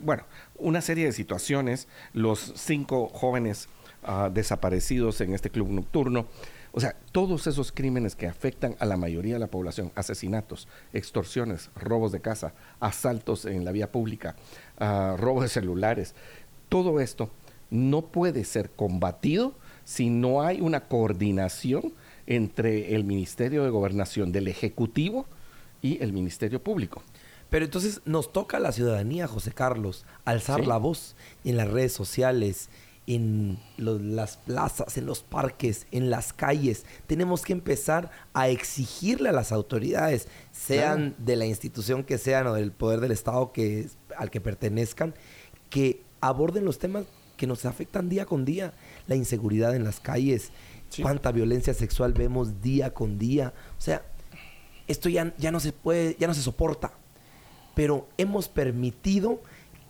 bueno, 0.00 0.24
una 0.56 0.80
serie 0.80 1.06
de 1.06 1.12
situaciones, 1.12 1.88
los 2.12 2.52
cinco 2.54 3.08
jóvenes 3.08 3.68
ah, 4.04 4.30
desaparecidos 4.32 5.20
en 5.20 5.34
este 5.34 5.50
club 5.50 5.70
nocturno. 5.70 6.26
O 6.76 6.80
sea, 6.80 6.94
todos 7.10 7.46
esos 7.46 7.72
crímenes 7.72 8.16
que 8.16 8.26
afectan 8.26 8.76
a 8.80 8.84
la 8.84 8.98
mayoría 8.98 9.32
de 9.32 9.40
la 9.40 9.46
población, 9.46 9.92
asesinatos, 9.94 10.68
extorsiones, 10.92 11.70
robos 11.74 12.12
de 12.12 12.20
casa, 12.20 12.52
asaltos 12.80 13.46
en 13.46 13.64
la 13.64 13.72
vía 13.72 13.90
pública, 13.90 14.36
uh, 14.78 15.16
robos 15.16 15.44
de 15.44 15.48
celulares, 15.48 16.14
todo 16.68 17.00
esto 17.00 17.30
no 17.70 18.02
puede 18.02 18.44
ser 18.44 18.68
combatido 18.68 19.54
si 19.84 20.10
no 20.10 20.42
hay 20.42 20.60
una 20.60 20.80
coordinación 20.80 21.94
entre 22.26 22.94
el 22.94 23.04
Ministerio 23.04 23.64
de 23.64 23.70
Gobernación 23.70 24.30
del 24.30 24.46
Ejecutivo 24.46 25.24
y 25.80 26.02
el 26.02 26.12
Ministerio 26.12 26.62
Público. 26.62 27.02
Pero 27.48 27.64
entonces 27.64 28.02
nos 28.04 28.34
toca 28.34 28.58
a 28.58 28.60
la 28.60 28.72
ciudadanía, 28.72 29.26
José 29.26 29.52
Carlos, 29.52 30.04
alzar 30.26 30.66
la 30.66 30.76
voz 30.76 31.16
en 31.42 31.56
las 31.56 31.70
redes 31.70 31.94
sociales, 31.94 32.68
en 33.06 33.58
las 33.78 34.36
plazas, 34.36 34.96
en 34.98 35.06
los 35.06 35.22
parques, 35.22 35.86
en 35.92 36.10
las 36.10 36.32
calles. 36.32 36.84
Tenemos 37.06 37.42
que 37.42 37.52
empezar 37.52 38.10
a 38.34 38.48
exigirle 38.48 39.28
a 39.28 39.32
las 39.32 39.52
autoridades, 39.52 40.28
sean 40.52 41.14
de 41.18 41.36
la 41.36 41.46
institución 41.46 42.02
que 42.02 42.18
sean 42.18 42.46
o 42.48 42.54
del 42.54 42.72
poder 42.72 43.00
del 43.00 43.12
Estado 43.12 43.52
que, 43.52 43.88
al 44.16 44.30
que 44.30 44.40
pertenezcan, 44.40 45.14
que 45.70 46.02
aborden 46.20 46.64
los 46.64 46.78
temas 46.78 47.04
que 47.36 47.46
nos 47.46 47.64
afectan 47.64 48.08
día 48.08 48.26
con 48.26 48.44
día. 48.44 48.72
La 49.06 49.14
inseguridad 49.14 49.76
en 49.76 49.84
las 49.84 50.00
calles, 50.00 50.50
cuánta 51.00 51.30
violencia 51.30 51.74
sexual 51.74 52.12
vemos 52.12 52.60
día 52.60 52.92
con 52.92 53.18
día. 53.18 53.52
O 53.78 53.80
sea, 53.80 54.02
esto 54.88 55.08
ya, 55.08 55.32
ya 55.38 55.52
no 55.52 55.60
se 55.60 55.72
puede, 55.72 56.16
ya 56.18 56.26
no 56.26 56.34
se 56.34 56.42
soporta. 56.42 56.92
Pero 57.74 58.08
hemos 58.16 58.48
permitido 58.48 59.40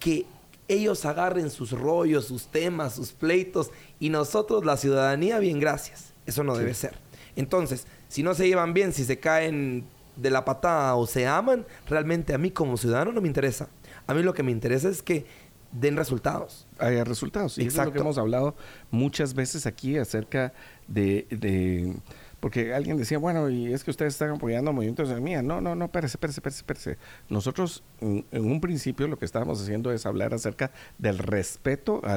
que 0.00 0.26
ellos 0.68 1.04
agarren 1.04 1.50
sus 1.50 1.72
rollos, 1.72 2.26
sus 2.26 2.48
temas, 2.48 2.94
sus 2.94 3.12
pleitos 3.12 3.70
y 4.00 4.10
nosotros, 4.10 4.64
la 4.64 4.76
ciudadanía, 4.76 5.38
bien, 5.38 5.60
gracias. 5.60 6.12
Eso 6.26 6.42
no 6.42 6.56
debe 6.56 6.74
ser. 6.74 6.98
Entonces, 7.36 7.86
si 8.08 8.22
no 8.22 8.34
se 8.34 8.48
llevan 8.48 8.74
bien, 8.74 8.92
si 8.92 9.04
se 9.04 9.18
caen 9.18 9.84
de 10.16 10.30
la 10.30 10.44
patada 10.44 10.96
o 10.96 11.06
se 11.06 11.26
aman, 11.26 11.66
realmente 11.88 12.34
a 12.34 12.38
mí 12.38 12.50
como 12.50 12.76
ciudadano 12.76 13.12
no 13.12 13.20
me 13.20 13.28
interesa. 13.28 13.68
A 14.06 14.14
mí 14.14 14.22
lo 14.22 14.34
que 14.34 14.42
me 14.42 14.50
interesa 14.50 14.88
es 14.88 15.02
que 15.02 15.26
den 15.72 15.96
resultados. 15.96 16.66
Haya 16.78 17.04
resultados. 17.04 17.58
Y 17.58 17.62
Exacto. 17.62 17.82
es 17.82 17.86
lo 17.86 17.92
que 17.92 18.00
hemos 18.00 18.18
hablado 18.18 18.56
muchas 18.90 19.34
veces 19.34 19.66
aquí 19.66 19.98
acerca 19.98 20.52
de 20.88 21.94
porque 22.40 22.74
alguien 22.74 22.96
decía, 22.96 23.18
bueno, 23.18 23.48
y 23.48 23.72
es 23.72 23.82
que 23.82 23.90
ustedes 23.90 24.14
están 24.14 24.30
apoyando 24.30 24.72
movimientos 24.72 25.08
de 25.08 25.20
mía. 25.20 25.42
No, 25.42 25.60
no, 25.60 25.74
no, 25.74 25.86
espérese, 25.86 26.16
espérese, 26.16 26.40
espérese, 26.40 26.60
espérese. 26.60 26.98
Nosotros, 27.28 27.82
en, 28.00 28.24
un 28.32 28.60
principio, 28.60 29.08
lo 29.08 29.18
que 29.18 29.24
estábamos 29.24 29.60
haciendo 29.60 29.90
es 29.90 30.06
hablar 30.06 30.34
acerca 30.34 30.70
del 30.98 31.18
respeto 31.18 32.00
a 32.04 32.16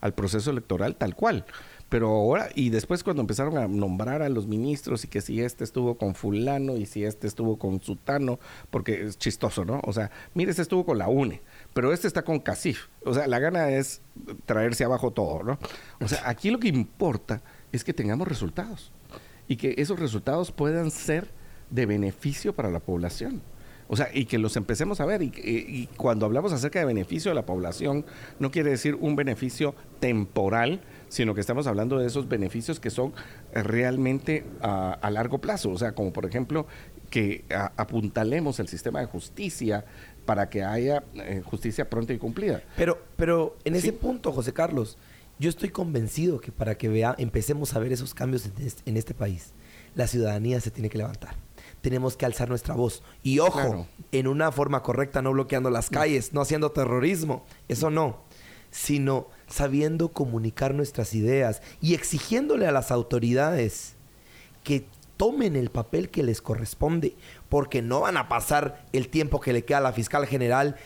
al 0.00 0.14
proceso 0.14 0.50
electoral 0.50 0.96
tal 0.96 1.14
cual. 1.14 1.44
Pero 1.88 2.08
ahora, 2.08 2.50
y 2.54 2.68
después 2.68 3.02
cuando 3.02 3.22
empezaron 3.22 3.56
a 3.56 3.66
nombrar 3.66 4.20
a 4.20 4.28
los 4.28 4.46
ministros 4.46 5.04
y 5.04 5.08
que 5.08 5.22
si 5.22 5.40
este 5.40 5.64
estuvo 5.64 5.96
con 5.96 6.14
fulano 6.14 6.76
y 6.76 6.84
si 6.84 7.04
este 7.04 7.26
estuvo 7.26 7.58
con 7.58 7.80
sutano, 7.80 8.38
porque 8.70 9.06
es 9.06 9.18
chistoso, 9.18 9.64
¿no? 9.64 9.80
O 9.84 9.92
sea, 9.92 10.10
mire, 10.34 10.50
este 10.50 10.62
estuvo 10.62 10.84
con 10.84 10.98
la 10.98 11.08
UNE, 11.08 11.40
pero 11.72 11.92
este 11.92 12.06
está 12.06 12.22
con 12.22 12.40
CACIF. 12.40 12.88
O 13.04 13.14
sea, 13.14 13.26
la 13.26 13.38
gana 13.38 13.70
es 13.70 14.02
traerse 14.44 14.84
abajo 14.84 15.12
todo, 15.12 15.42
¿no? 15.42 15.58
O 16.00 16.08
sea, 16.08 16.28
aquí 16.28 16.50
lo 16.50 16.58
que 16.58 16.68
importa 16.68 17.42
es 17.72 17.84
que 17.84 17.94
tengamos 17.94 18.28
resultados 18.28 18.92
y 19.48 19.56
que 19.56 19.74
esos 19.78 19.98
resultados 19.98 20.52
puedan 20.52 20.90
ser 20.90 21.28
de 21.70 21.86
beneficio 21.86 22.54
para 22.54 22.70
la 22.70 22.80
población. 22.80 23.42
O 23.90 23.96
sea, 23.96 24.10
y 24.12 24.26
que 24.26 24.36
los 24.36 24.56
empecemos 24.56 25.00
a 25.00 25.06
ver. 25.06 25.22
Y, 25.22 25.88
cuando 25.96 26.26
hablamos 26.26 26.52
acerca 26.52 26.78
de 26.78 26.84
beneficio 26.84 27.30
de 27.30 27.34
la 27.34 27.46
población, 27.46 28.04
no 28.38 28.50
quiere 28.50 28.70
decir 28.70 28.94
un 28.94 29.16
beneficio 29.16 29.74
temporal, 29.98 30.82
sino 31.08 31.34
que 31.34 31.40
estamos 31.40 31.66
hablando 31.66 31.98
de 31.98 32.06
esos 32.06 32.28
beneficios 32.28 32.80
que 32.80 32.90
son 32.90 33.14
realmente 33.52 34.44
a, 34.60 35.10
largo 35.10 35.38
plazo. 35.38 35.70
O 35.70 35.78
sea, 35.78 35.92
como 35.92 36.12
por 36.12 36.26
ejemplo, 36.26 36.66
que 37.08 37.46
apuntalemos 37.48 38.60
el 38.60 38.68
sistema 38.68 39.00
de 39.00 39.06
justicia 39.06 39.86
para 40.26 40.50
que 40.50 40.62
haya 40.62 41.02
eh, 41.14 41.40
justicia 41.42 41.88
pronta 41.88 42.12
y 42.12 42.18
cumplida. 42.18 42.62
Pero, 42.76 43.02
pero 43.16 43.56
en 43.64 43.74
ese 43.74 43.94
punto, 43.94 44.30
José 44.32 44.52
Carlos, 44.52 44.98
yo 45.38 45.48
estoy 45.50 45.68
convencido 45.70 46.40
que 46.40 46.52
para 46.52 46.76
que 46.76 46.88
vea, 46.88 47.14
empecemos 47.18 47.74
a 47.74 47.78
ver 47.78 47.92
esos 47.92 48.14
cambios 48.14 48.48
en 48.84 48.96
este, 48.96 49.14
país, 49.14 49.52
la 49.94 50.06
ciudadanía 50.06 50.60
se 50.60 50.70
tiene 50.70 50.88
que 50.88 50.98
levantar. 50.98 51.36
Tenemos 51.80 52.16
que 52.16 52.26
alzar 52.26 52.48
nuestra 52.48 52.74
voz. 52.74 53.02
Y 53.22 53.38
ojo, 53.38 53.86
en 54.10 54.26
una 54.26 54.50
forma 54.50 54.82
correcta, 54.82 55.22
no 55.22 55.32
bloqueando 55.32 55.70
las 55.70 55.90
calles, 55.90 56.32
no 56.32 56.40
haciendo 56.40 56.72
terrorismo, 56.72 57.44
eso 57.68 57.90
no, 57.90 58.20
sino 58.70 59.28
sabiendo 59.46 60.12
comunicar 60.12 60.74
nuestras 60.74 61.14
ideas 61.14 61.62
y 61.80 61.94
exigiéndole 61.94 62.66
a 62.66 62.72
las 62.72 62.90
autoridades 62.90 63.94
que 64.64 64.86
tomen 65.16 65.56
el 65.56 65.70
papel 65.70 66.10
que 66.10 66.22
les 66.22 66.42
corresponde, 66.42 67.14
porque 67.48 67.82
no 67.82 68.00
van 68.00 68.16
a 68.16 68.28
pasar 68.28 68.84
el 68.92 69.08
tiempo 69.08 69.40
que 69.40 69.52
le 69.52 69.64
queda 69.64 69.78
a 69.78 69.82
la 69.82 69.92
fiscal 69.92 70.26
general 70.26 70.76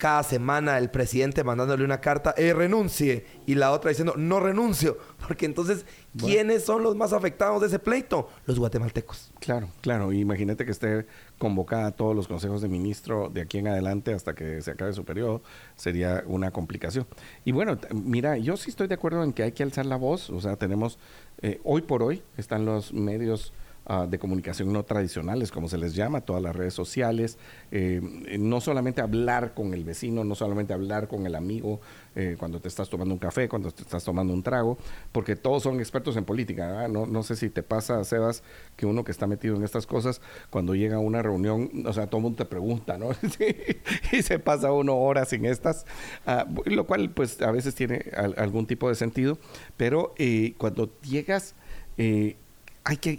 cada 0.00 0.22
semana 0.22 0.78
el 0.78 0.90
presidente 0.90 1.44
mandándole 1.44 1.84
una 1.84 2.00
carta, 2.00 2.34
eh, 2.38 2.54
renuncie, 2.54 3.26
y 3.46 3.54
la 3.54 3.70
otra 3.70 3.90
diciendo, 3.90 4.14
no 4.16 4.40
renuncio, 4.40 4.96
porque 5.28 5.44
entonces, 5.44 5.84
¿quiénes 6.18 6.64
son 6.64 6.82
los 6.82 6.96
más 6.96 7.12
afectados 7.12 7.60
de 7.60 7.66
ese 7.66 7.78
pleito? 7.78 8.30
Los 8.46 8.58
guatemaltecos. 8.58 9.30
Claro, 9.40 9.68
claro, 9.82 10.10
imagínate 10.10 10.64
que 10.64 10.70
esté 10.72 11.06
convocada 11.38 11.88
a 11.88 11.90
todos 11.90 12.16
los 12.16 12.28
consejos 12.28 12.62
de 12.62 12.68
ministro 12.68 13.28
de 13.28 13.42
aquí 13.42 13.58
en 13.58 13.68
adelante 13.68 14.14
hasta 14.14 14.34
que 14.34 14.62
se 14.62 14.70
acabe 14.70 14.94
su 14.94 15.04
periodo, 15.04 15.42
sería 15.76 16.24
una 16.26 16.50
complicación. 16.50 17.06
Y 17.44 17.52
bueno, 17.52 17.78
mira, 17.92 18.38
yo 18.38 18.56
sí 18.56 18.70
estoy 18.70 18.88
de 18.88 18.94
acuerdo 18.94 19.22
en 19.22 19.34
que 19.34 19.42
hay 19.42 19.52
que 19.52 19.62
alzar 19.62 19.84
la 19.84 19.96
voz, 19.96 20.30
o 20.30 20.40
sea, 20.40 20.56
tenemos, 20.56 20.98
eh, 21.42 21.60
hoy 21.62 21.82
por 21.82 22.02
hoy 22.02 22.22
están 22.38 22.64
los 22.64 22.94
medios 22.94 23.52
Ah, 23.86 24.06
de 24.06 24.18
comunicación 24.18 24.72
no 24.72 24.84
tradicionales, 24.84 25.50
como 25.50 25.66
se 25.68 25.78
les 25.78 25.94
llama, 25.94 26.20
todas 26.20 26.42
las 26.42 26.54
redes 26.54 26.74
sociales, 26.74 27.38
eh, 27.72 28.00
no 28.38 28.60
solamente 28.60 29.00
hablar 29.00 29.52
con 29.54 29.72
el 29.74 29.84
vecino, 29.84 30.22
no 30.22 30.34
solamente 30.34 30.74
hablar 30.74 31.08
con 31.08 31.26
el 31.26 31.34
amigo 31.34 31.80
eh, 32.14 32.36
cuando 32.38 32.60
te 32.60 32.68
estás 32.68 32.88
tomando 32.88 33.14
un 33.14 33.18
café, 33.18 33.48
cuando 33.48 33.72
te 33.72 33.82
estás 33.82 34.04
tomando 34.04 34.32
un 34.32 34.44
trago, 34.44 34.78
porque 35.10 35.34
todos 35.34 35.62
son 35.62 35.80
expertos 35.80 36.16
en 36.16 36.24
política. 36.24 36.86
No, 36.88 37.06
no 37.06 37.22
sé 37.24 37.34
si 37.34 37.48
te 37.48 37.62
pasa, 37.62 38.04
Sebas, 38.04 38.44
que 38.76 38.84
uno 38.84 39.02
que 39.02 39.10
está 39.10 39.26
metido 39.26 39.56
en 39.56 39.64
estas 39.64 39.86
cosas, 39.86 40.20
cuando 40.50 40.74
llega 40.74 40.96
a 40.96 41.00
una 41.00 41.22
reunión, 41.22 41.70
o 41.84 41.92
sea, 41.92 42.06
todo 42.06 42.18
el 42.18 42.22
mundo 42.22 42.36
te 42.36 42.44
pregunta, 42.44 42.96
¿no? 42.98 43.08
y 44.12 44.22
se 44.22 44.38
pasa 44.38 44.72
uno 44.72 44.98
horas 44.98 45.32
en 45.32 45.46
estas, 45.46 45.84
ah, 46.26 46.46
lo 46.66 46.86
cual 46.86 47.10
pues 47.10 47.40
a 47.42 47.50
veces 47.50 47.74
tiene 47.74 48.04
algún 48.36 48.66
tipo 48.66 48.88
de 48.88 48.94
sentido, 48.94 49.38
pero 49.76 50.14
eh, 50.18 50.54
cuando 50.58 50.92
llegas... 51.00 51.56
hay 51.96 52.96
que 52.96 53.18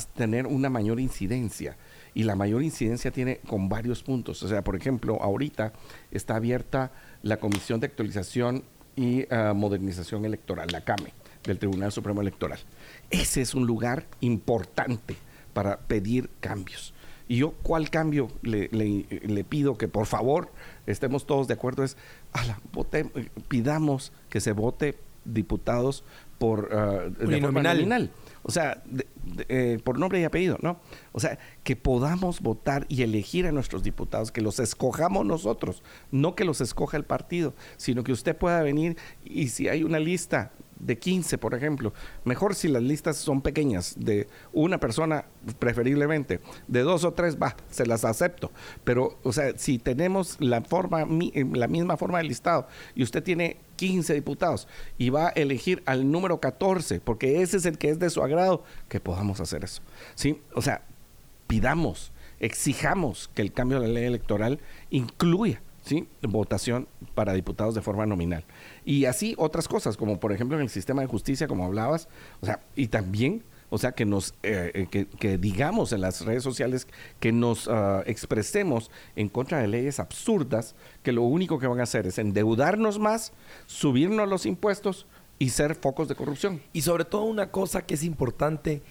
tener 0.00 0.46
una 0.46 0.70
mayor 0.70 1.00
incidencia. 1.00 1.76
Y 2.14 2.24
la 2.24 2.36
mayor 2.36 2.62
incidencia 2.62 3.10
tiene 3.10 3.38
con 3.46 3.68
varios 3.68 4.02
puntos. 4.02 4.42
O 4.42 4.48
sea, 4.48 4.62
por 4.62 4.76
ejemplo, 4.76 5.20
ahorita 5.22 5.72
está 6.10 6.36
abierta 6.36 6.92
la 7.22 7.38
Comisión 7.38 7.80
de 7.80 7.86
Actualización 7.86 8.64
y 8.96 9.24
ah, 9.32 9.52
Modernización 9.54 10.24
Electoral, 10.24 10.68
la 10.70 10.82
CAME, 10.82 11.14
del 11.44 11.58
Tribunal 11.58 11.92
Supremo 11.92 12.20
Electoral. 12.20 12.58
Ese 13.10 13.40
es 13.40 13.54
un 13.54 13.66
lugar 13.66 14.06
importante 14.20 15.16
para 15.54 15.78
pedir 15.78 16.30
cambios. 16.40 16.94
Y 17.28 17.36
yo, 17.36 17.52
¿cuál 17.62 17.88
cambio 17.88 18.28
le, 18.42 18.68
pido 19.44 19.78
que 19.78 19.88
por 19.88 20.06
favor 20.06 20.50
estemos 20.86 21.26
todos 21.26 21.48
de 21.48 21.54
acuerdo? 21.54 21.84
Es, 21.84 21.96
ala, 22.32 22.60
pidamos 23.48 24.12
que 24.28 24.40
se 24.40 24.52
vote 24.52 24.98
diputados 25.24 26.04
por 26.38 26.68
uh, 26.72 27.10
de 27.10 27.40
nominal. 27.40 28.10
O 28.42 28.50
sea, 28.50 28.82
eh, 29.48 29.78
por 29.84 29.98
nombre 29.98 30.20
y 30.20 30.24
apellido, 30.24 30.58
¿no? 30.62 30.80
O 31.12 31.20
sea, 31.20 31.38
que 31.62 31.76
podamos 31.76 32.40
votar 32.40 32.86
y 32.88 33.02
elegir 33.02 33.46
a 33.46 33.52
nuestros 33.52 33.82
diputados, 33.82 34.32
que 34.32 34.40
los 34.40 34.58
escojamos 34.58 35.24
nosotros, 35.24 35.82
no 36.10 36.34
que 36.34 36.44
los 36.44 36.60
escoja 36.60 36.96
el 36.96 37.04
partido, 37.04 37.54
sino 37.76 38.02
que 38.02 38.12
usted 38.12 38.36
pueda 38.36 38.62
venir 38.62 38.96
y 39.24 39.48
si 39.48 39.68
hay 39.68 39.84
una 39.84 39.98
lista 39.98 40.52
de 40.82 40.98
15, 40.98 41.38
por 41.38 41.54
ejemplo, 41.54 41.94
mejor 42.24 42.54
si 42.54 42.68
las 42.68 42.82
listas 42.82 43.16
son 43.16 43.40
pequeñas, 43.40 43.94
de 43.96 44.26
una 44.52 44.78
persona 44.78 45.24
preferiblemente, 45.58 46.40
de 46.66 46.80
dos 46.82 47.04
o 47.04 47.12
tres, 47.12 47.38
va, 47.40 47.56
se 47.70 47.86
las 47.86 48.04
acepto. 48.04 48.50
Pero, 48.84 49.18
o 49.22 49.32
sea, 49.32 49.56
si 49.56 49.78
tenemos 49.78 50.36
la, 50.40 50.60
forma, 50.60 51.06
la 51.52 51.68
misma 51.68 51.96
forma 51.96 52.18
de 52.18 52.24
listado 52.24 52.66
y 52.94 53.02
usted 53.02 53.22
tiene 53.22 53.58
15 53.76 54.14
diputados 54.14 54.68
y 54.98 55.10
va 55.10 55.28
a 55.28 55.30
elegir 55.30 55.82
al 55.86 56.10
número 56.10 56.40
14, 56.40 57.00
porque 57.00 57.42
ese 57.42 57.56
es 57.56 57.64
el 57.64 57.78
que 57.78 57.90
es 57.90 57.98
de 57.98 58.10
su 58.10 58.22
agrado, 58.22 58.64
que 58.88 59.00
podamos 59.00 59.40
hacer 59.40 59.64
eso. 59.64 59.82
¿Sí? 60.16 60.40
O 60.54 60.62
sea, 60.62 60.82
pidamos, 61.46 62.12
exijamos 62.40 63.30
que 63.34 63.42
el 63.42 63.52
cambio 63.52 63.80
de 63.80 63.86
la 63.86 63.94
ley 63.94 64.04
electoral 64.04 64.60
incluya 64.90 65.62
¿sí? 65.82 66.08
votación 66.22 66.88
para 67.14 67.32
diputados 67.34 67.74
de 67.74 67.82
forma 67.82 68.06
nominal. 68.06 68.44
Y 68.84 69.04
así 69.04 69.34
otras 69.38 69.68
cosas, 69.68 69.96
como 69.96 70.18
por 70.18 70.32
ejemplo 70.32 70.56
en 70.56 70.62
el 70.62 70.70
sistema 70.70 71.02
de 71.02 71.08
justicia, 71.08 71.46
como 71.46 71.64
hablabas, 71.64 72.08
o 72.40 72.46
sea, 72.46 72.60
y 72.74 72.88
también 72.88 73.44
o 73.74 73.78
sea, 73.78 73.92
que 73.92 74.04
nos 74.04 74.34
eh, 74.42 74.86
eh, 74.92 75.06
que, 75.18 75.38
digamos 75.38 75.94
en 75.94 76.02
las 76.02 76.26
redes 76.26 76.42
sociales 76.42 76.86
que 77.20 77.32
nos 77.32 77.68
ah, 77.68 78.02
expresemos 78.04 78.90
en 79.16 79.30
contra 79.30 79.60
de 79.60 79.66
leyes 79.66 79.98
absurdas 79.98 80.74
que 81.02 81.10
lo 81.10 81.22
único 81.22 81.58
que 81.58 81.66
van 81.66 81.80
a 81.80 81.84
hacer 81.84 82.06
es 82.06 82.18
endeudarnos 82.18 82.98
más, 82.98 83.32
subirnos 83.64 84.28
los 84.28 84.44
impuestos 84.44 85.06
y 85.38 85.48
ser 85.48 85.74
focos 85.74 86.06
de 86.06 86.14
corrupción. 86.14 86.60
Y 86.74 86.82
sobre 86.82 87.06
todo 87.06 87.22
una 87.22 87.50
cosa 87.50 87.86
que 87.86 87.94
es 87.94 88.04
importante 88.04 88.82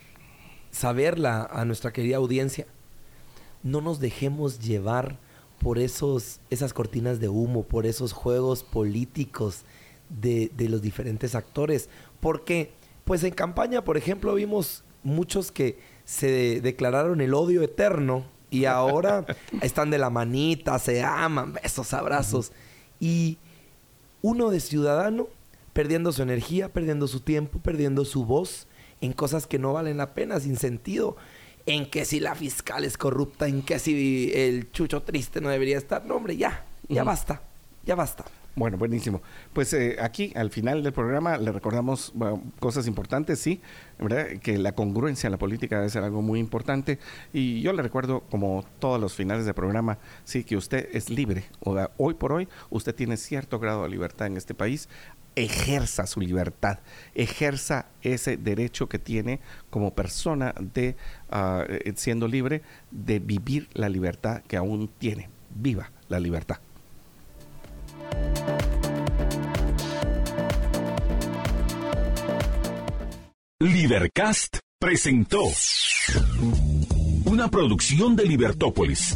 saberla 0.71 1.43
a 1.43 1.63
nuestra 1.63 1.93
querida 1.93 2.17
audiencia, 2.17 2.65
no 3.61 3.81
nos 3.81 3.99
dejemos 3.99 4.57
llevar 4.57 5.19
por 5.61 5.77
esos, 5.77 6.39
esas 6.49 6.73
cortinas 6.73 7.19
de 7.19 7.29
humo, 7.29 7.63
por 7.63 7.85
esos 7.85 8.13
juegos 8.13 8.63
políticos 8.63 9.61
de, 10.09 10.51
de 10.57 10.67
los 10.67 10.81
diferentes 10.81 11.35
actores, 11.35 11.87
porque 12.19 12.71
pues 13.05 13.23
en 13.23 13.33
campaña, 13.33 13.83
por 13.83 13.95
ejemplo, 13.95 14.33
vimos 14.33 14.83
muchos 15.03 15.51
que 15.51 15.77
se 16.03 16.61
declararon 16.61 17.21
el 17.21 17.35
odio 17.35 17.61
eterno 17.61 18.25
y 18.49 18.65
ahora 18.65 19.25
están 19.61 19.91
de 19.91 19.99
la 19.99 20.09
manita, 20.09 20.79
se 20.79 21.03
aman, 21.03 21.53
besos, 21.53 21.93
abrazos. 21.93 22.51
Y 22.99 23.37
uno 24.23 24.49
de 24.49 24.59
ciudadano 24.59 25.27
perdiendo 25.73 26.11
su 26.11 26.23
energía, 26.23 26.69
perdiendo 26.69 27.07
su 27.07 27.19
tiempo, 27.19 27.59
perdiendo 27.59 28.03
su 28.03 28.25
voz 28.25 28.67
en 28.99 29.13
cosas 29.13 29.45
que 29.45 29.59
no 29.59 29.73
valen 29.73 29.97
la 29.97 30.13
pena, 30.13 30.39
sin 30.39 30.57
sentido. 30.57 31.17
En 31.65 31.89
que 31.89 32.05
si 32.05 32.19
la 32.19 32.35
fiscal 32.35 32.83
es 32.83 32.97
corrupta, 32.97 33.47
en 33.47 33.61
que 33.61 33.79
si 33.79 34.31
el 34.33 34.71
chucho 34.71 35.03
triste 35.03 35.41
no 35.41 35.49
debería 35.49 35.77
estar. 35.77 36.05
No, 36.05 36.15
hombre, 36.15 36.37
ya, 36.37 36.65
ya 36.87 37.03
basta, 37.03 37.41
ya 37.83 37.95
basta. 37.95 38.25
Bueno, 38.53 38.77
buenísimo. 38.77 39.21
Pues 39.53 39.71
eh, 39.73 39.95
aquí 40.01 40.33
al 40.35 40.49
final 40.49 40.83
del 40.83 40.91
programa 40.91 41.37
le 41.37 41.53
recordamos 41.53 42.13
cosas 42.59 42.85
importantes, 42.85 43.39
sí, 43.39 43.61
¿verdad? 43.97 44.27
que 44.41 44.57
la 44.57 44.73
congruencia 44.73 45.27
en 45.27 45.31
la 45.31 45.37
política 45.37 45.77
debe 45.77 45.89
ser 45.89 46.03
algo 46.03 46.21
muy 46.21 46.39
importante. 46.39 46.99
Y 47.31 47.61
yo 47.61 47.71
le 47.71 47.81
recuerdo, 47.81 48.23
como 48.29 48.65
todos 48.79 48.99
los 48.99 49.13
finales 49.13 49.45
del 49.45 49.53
programa, 49.53 49.99
sí, 50.25 50.43
que 50.43 50.57
usted 50.57 50.89
es 50.91 51.09
libre. 51.09 51.45
O 51.61 51.77
hoy 51.95 52.13
por 52.15 52.33
hoy 52.33 52.49
usted 52.69 52.93
tiene 52.93 53.15
cierto 53.15 53.57
grado 53.57 53.83
de 53.83 53.89
libertad 53.89 54.27
en 54.27 54.35
este 54.35 54.53
país. 54.53 54.89
Ejerza 55.35 56.05
su 56.07 56.19
libertad, 56.19 56.79
ejerza 57.15 57.85
ese 58.01 58.35
derecho 58.35 58.89
que 58.89 58.99
tiene 58.99 59.39
como 59.69 59.93
persona 59.93 60.53
de, 60.59 60.95
ah, 61.29 61.63
eh, 61.67 61.93
siendo 61.95 62.27
libre, 62.27 62.61
de 62.91 63.19
vivir 63.19 63.69
la 63.73 63.87
libertad 63.87 64.41
que 64.47 64.57
aún 64.57 64.89
tiene. 64.99 65.29
Viva 65.53 65.91
la 66.09 66.19
libertad. 66.19 66.57
Libercast 73.59 74.57
presentó 74.79 75.43
una 77.25 77.47
producción 77.49 78.15
de 78.15 78.25
Libertópolis. 78.25 79.15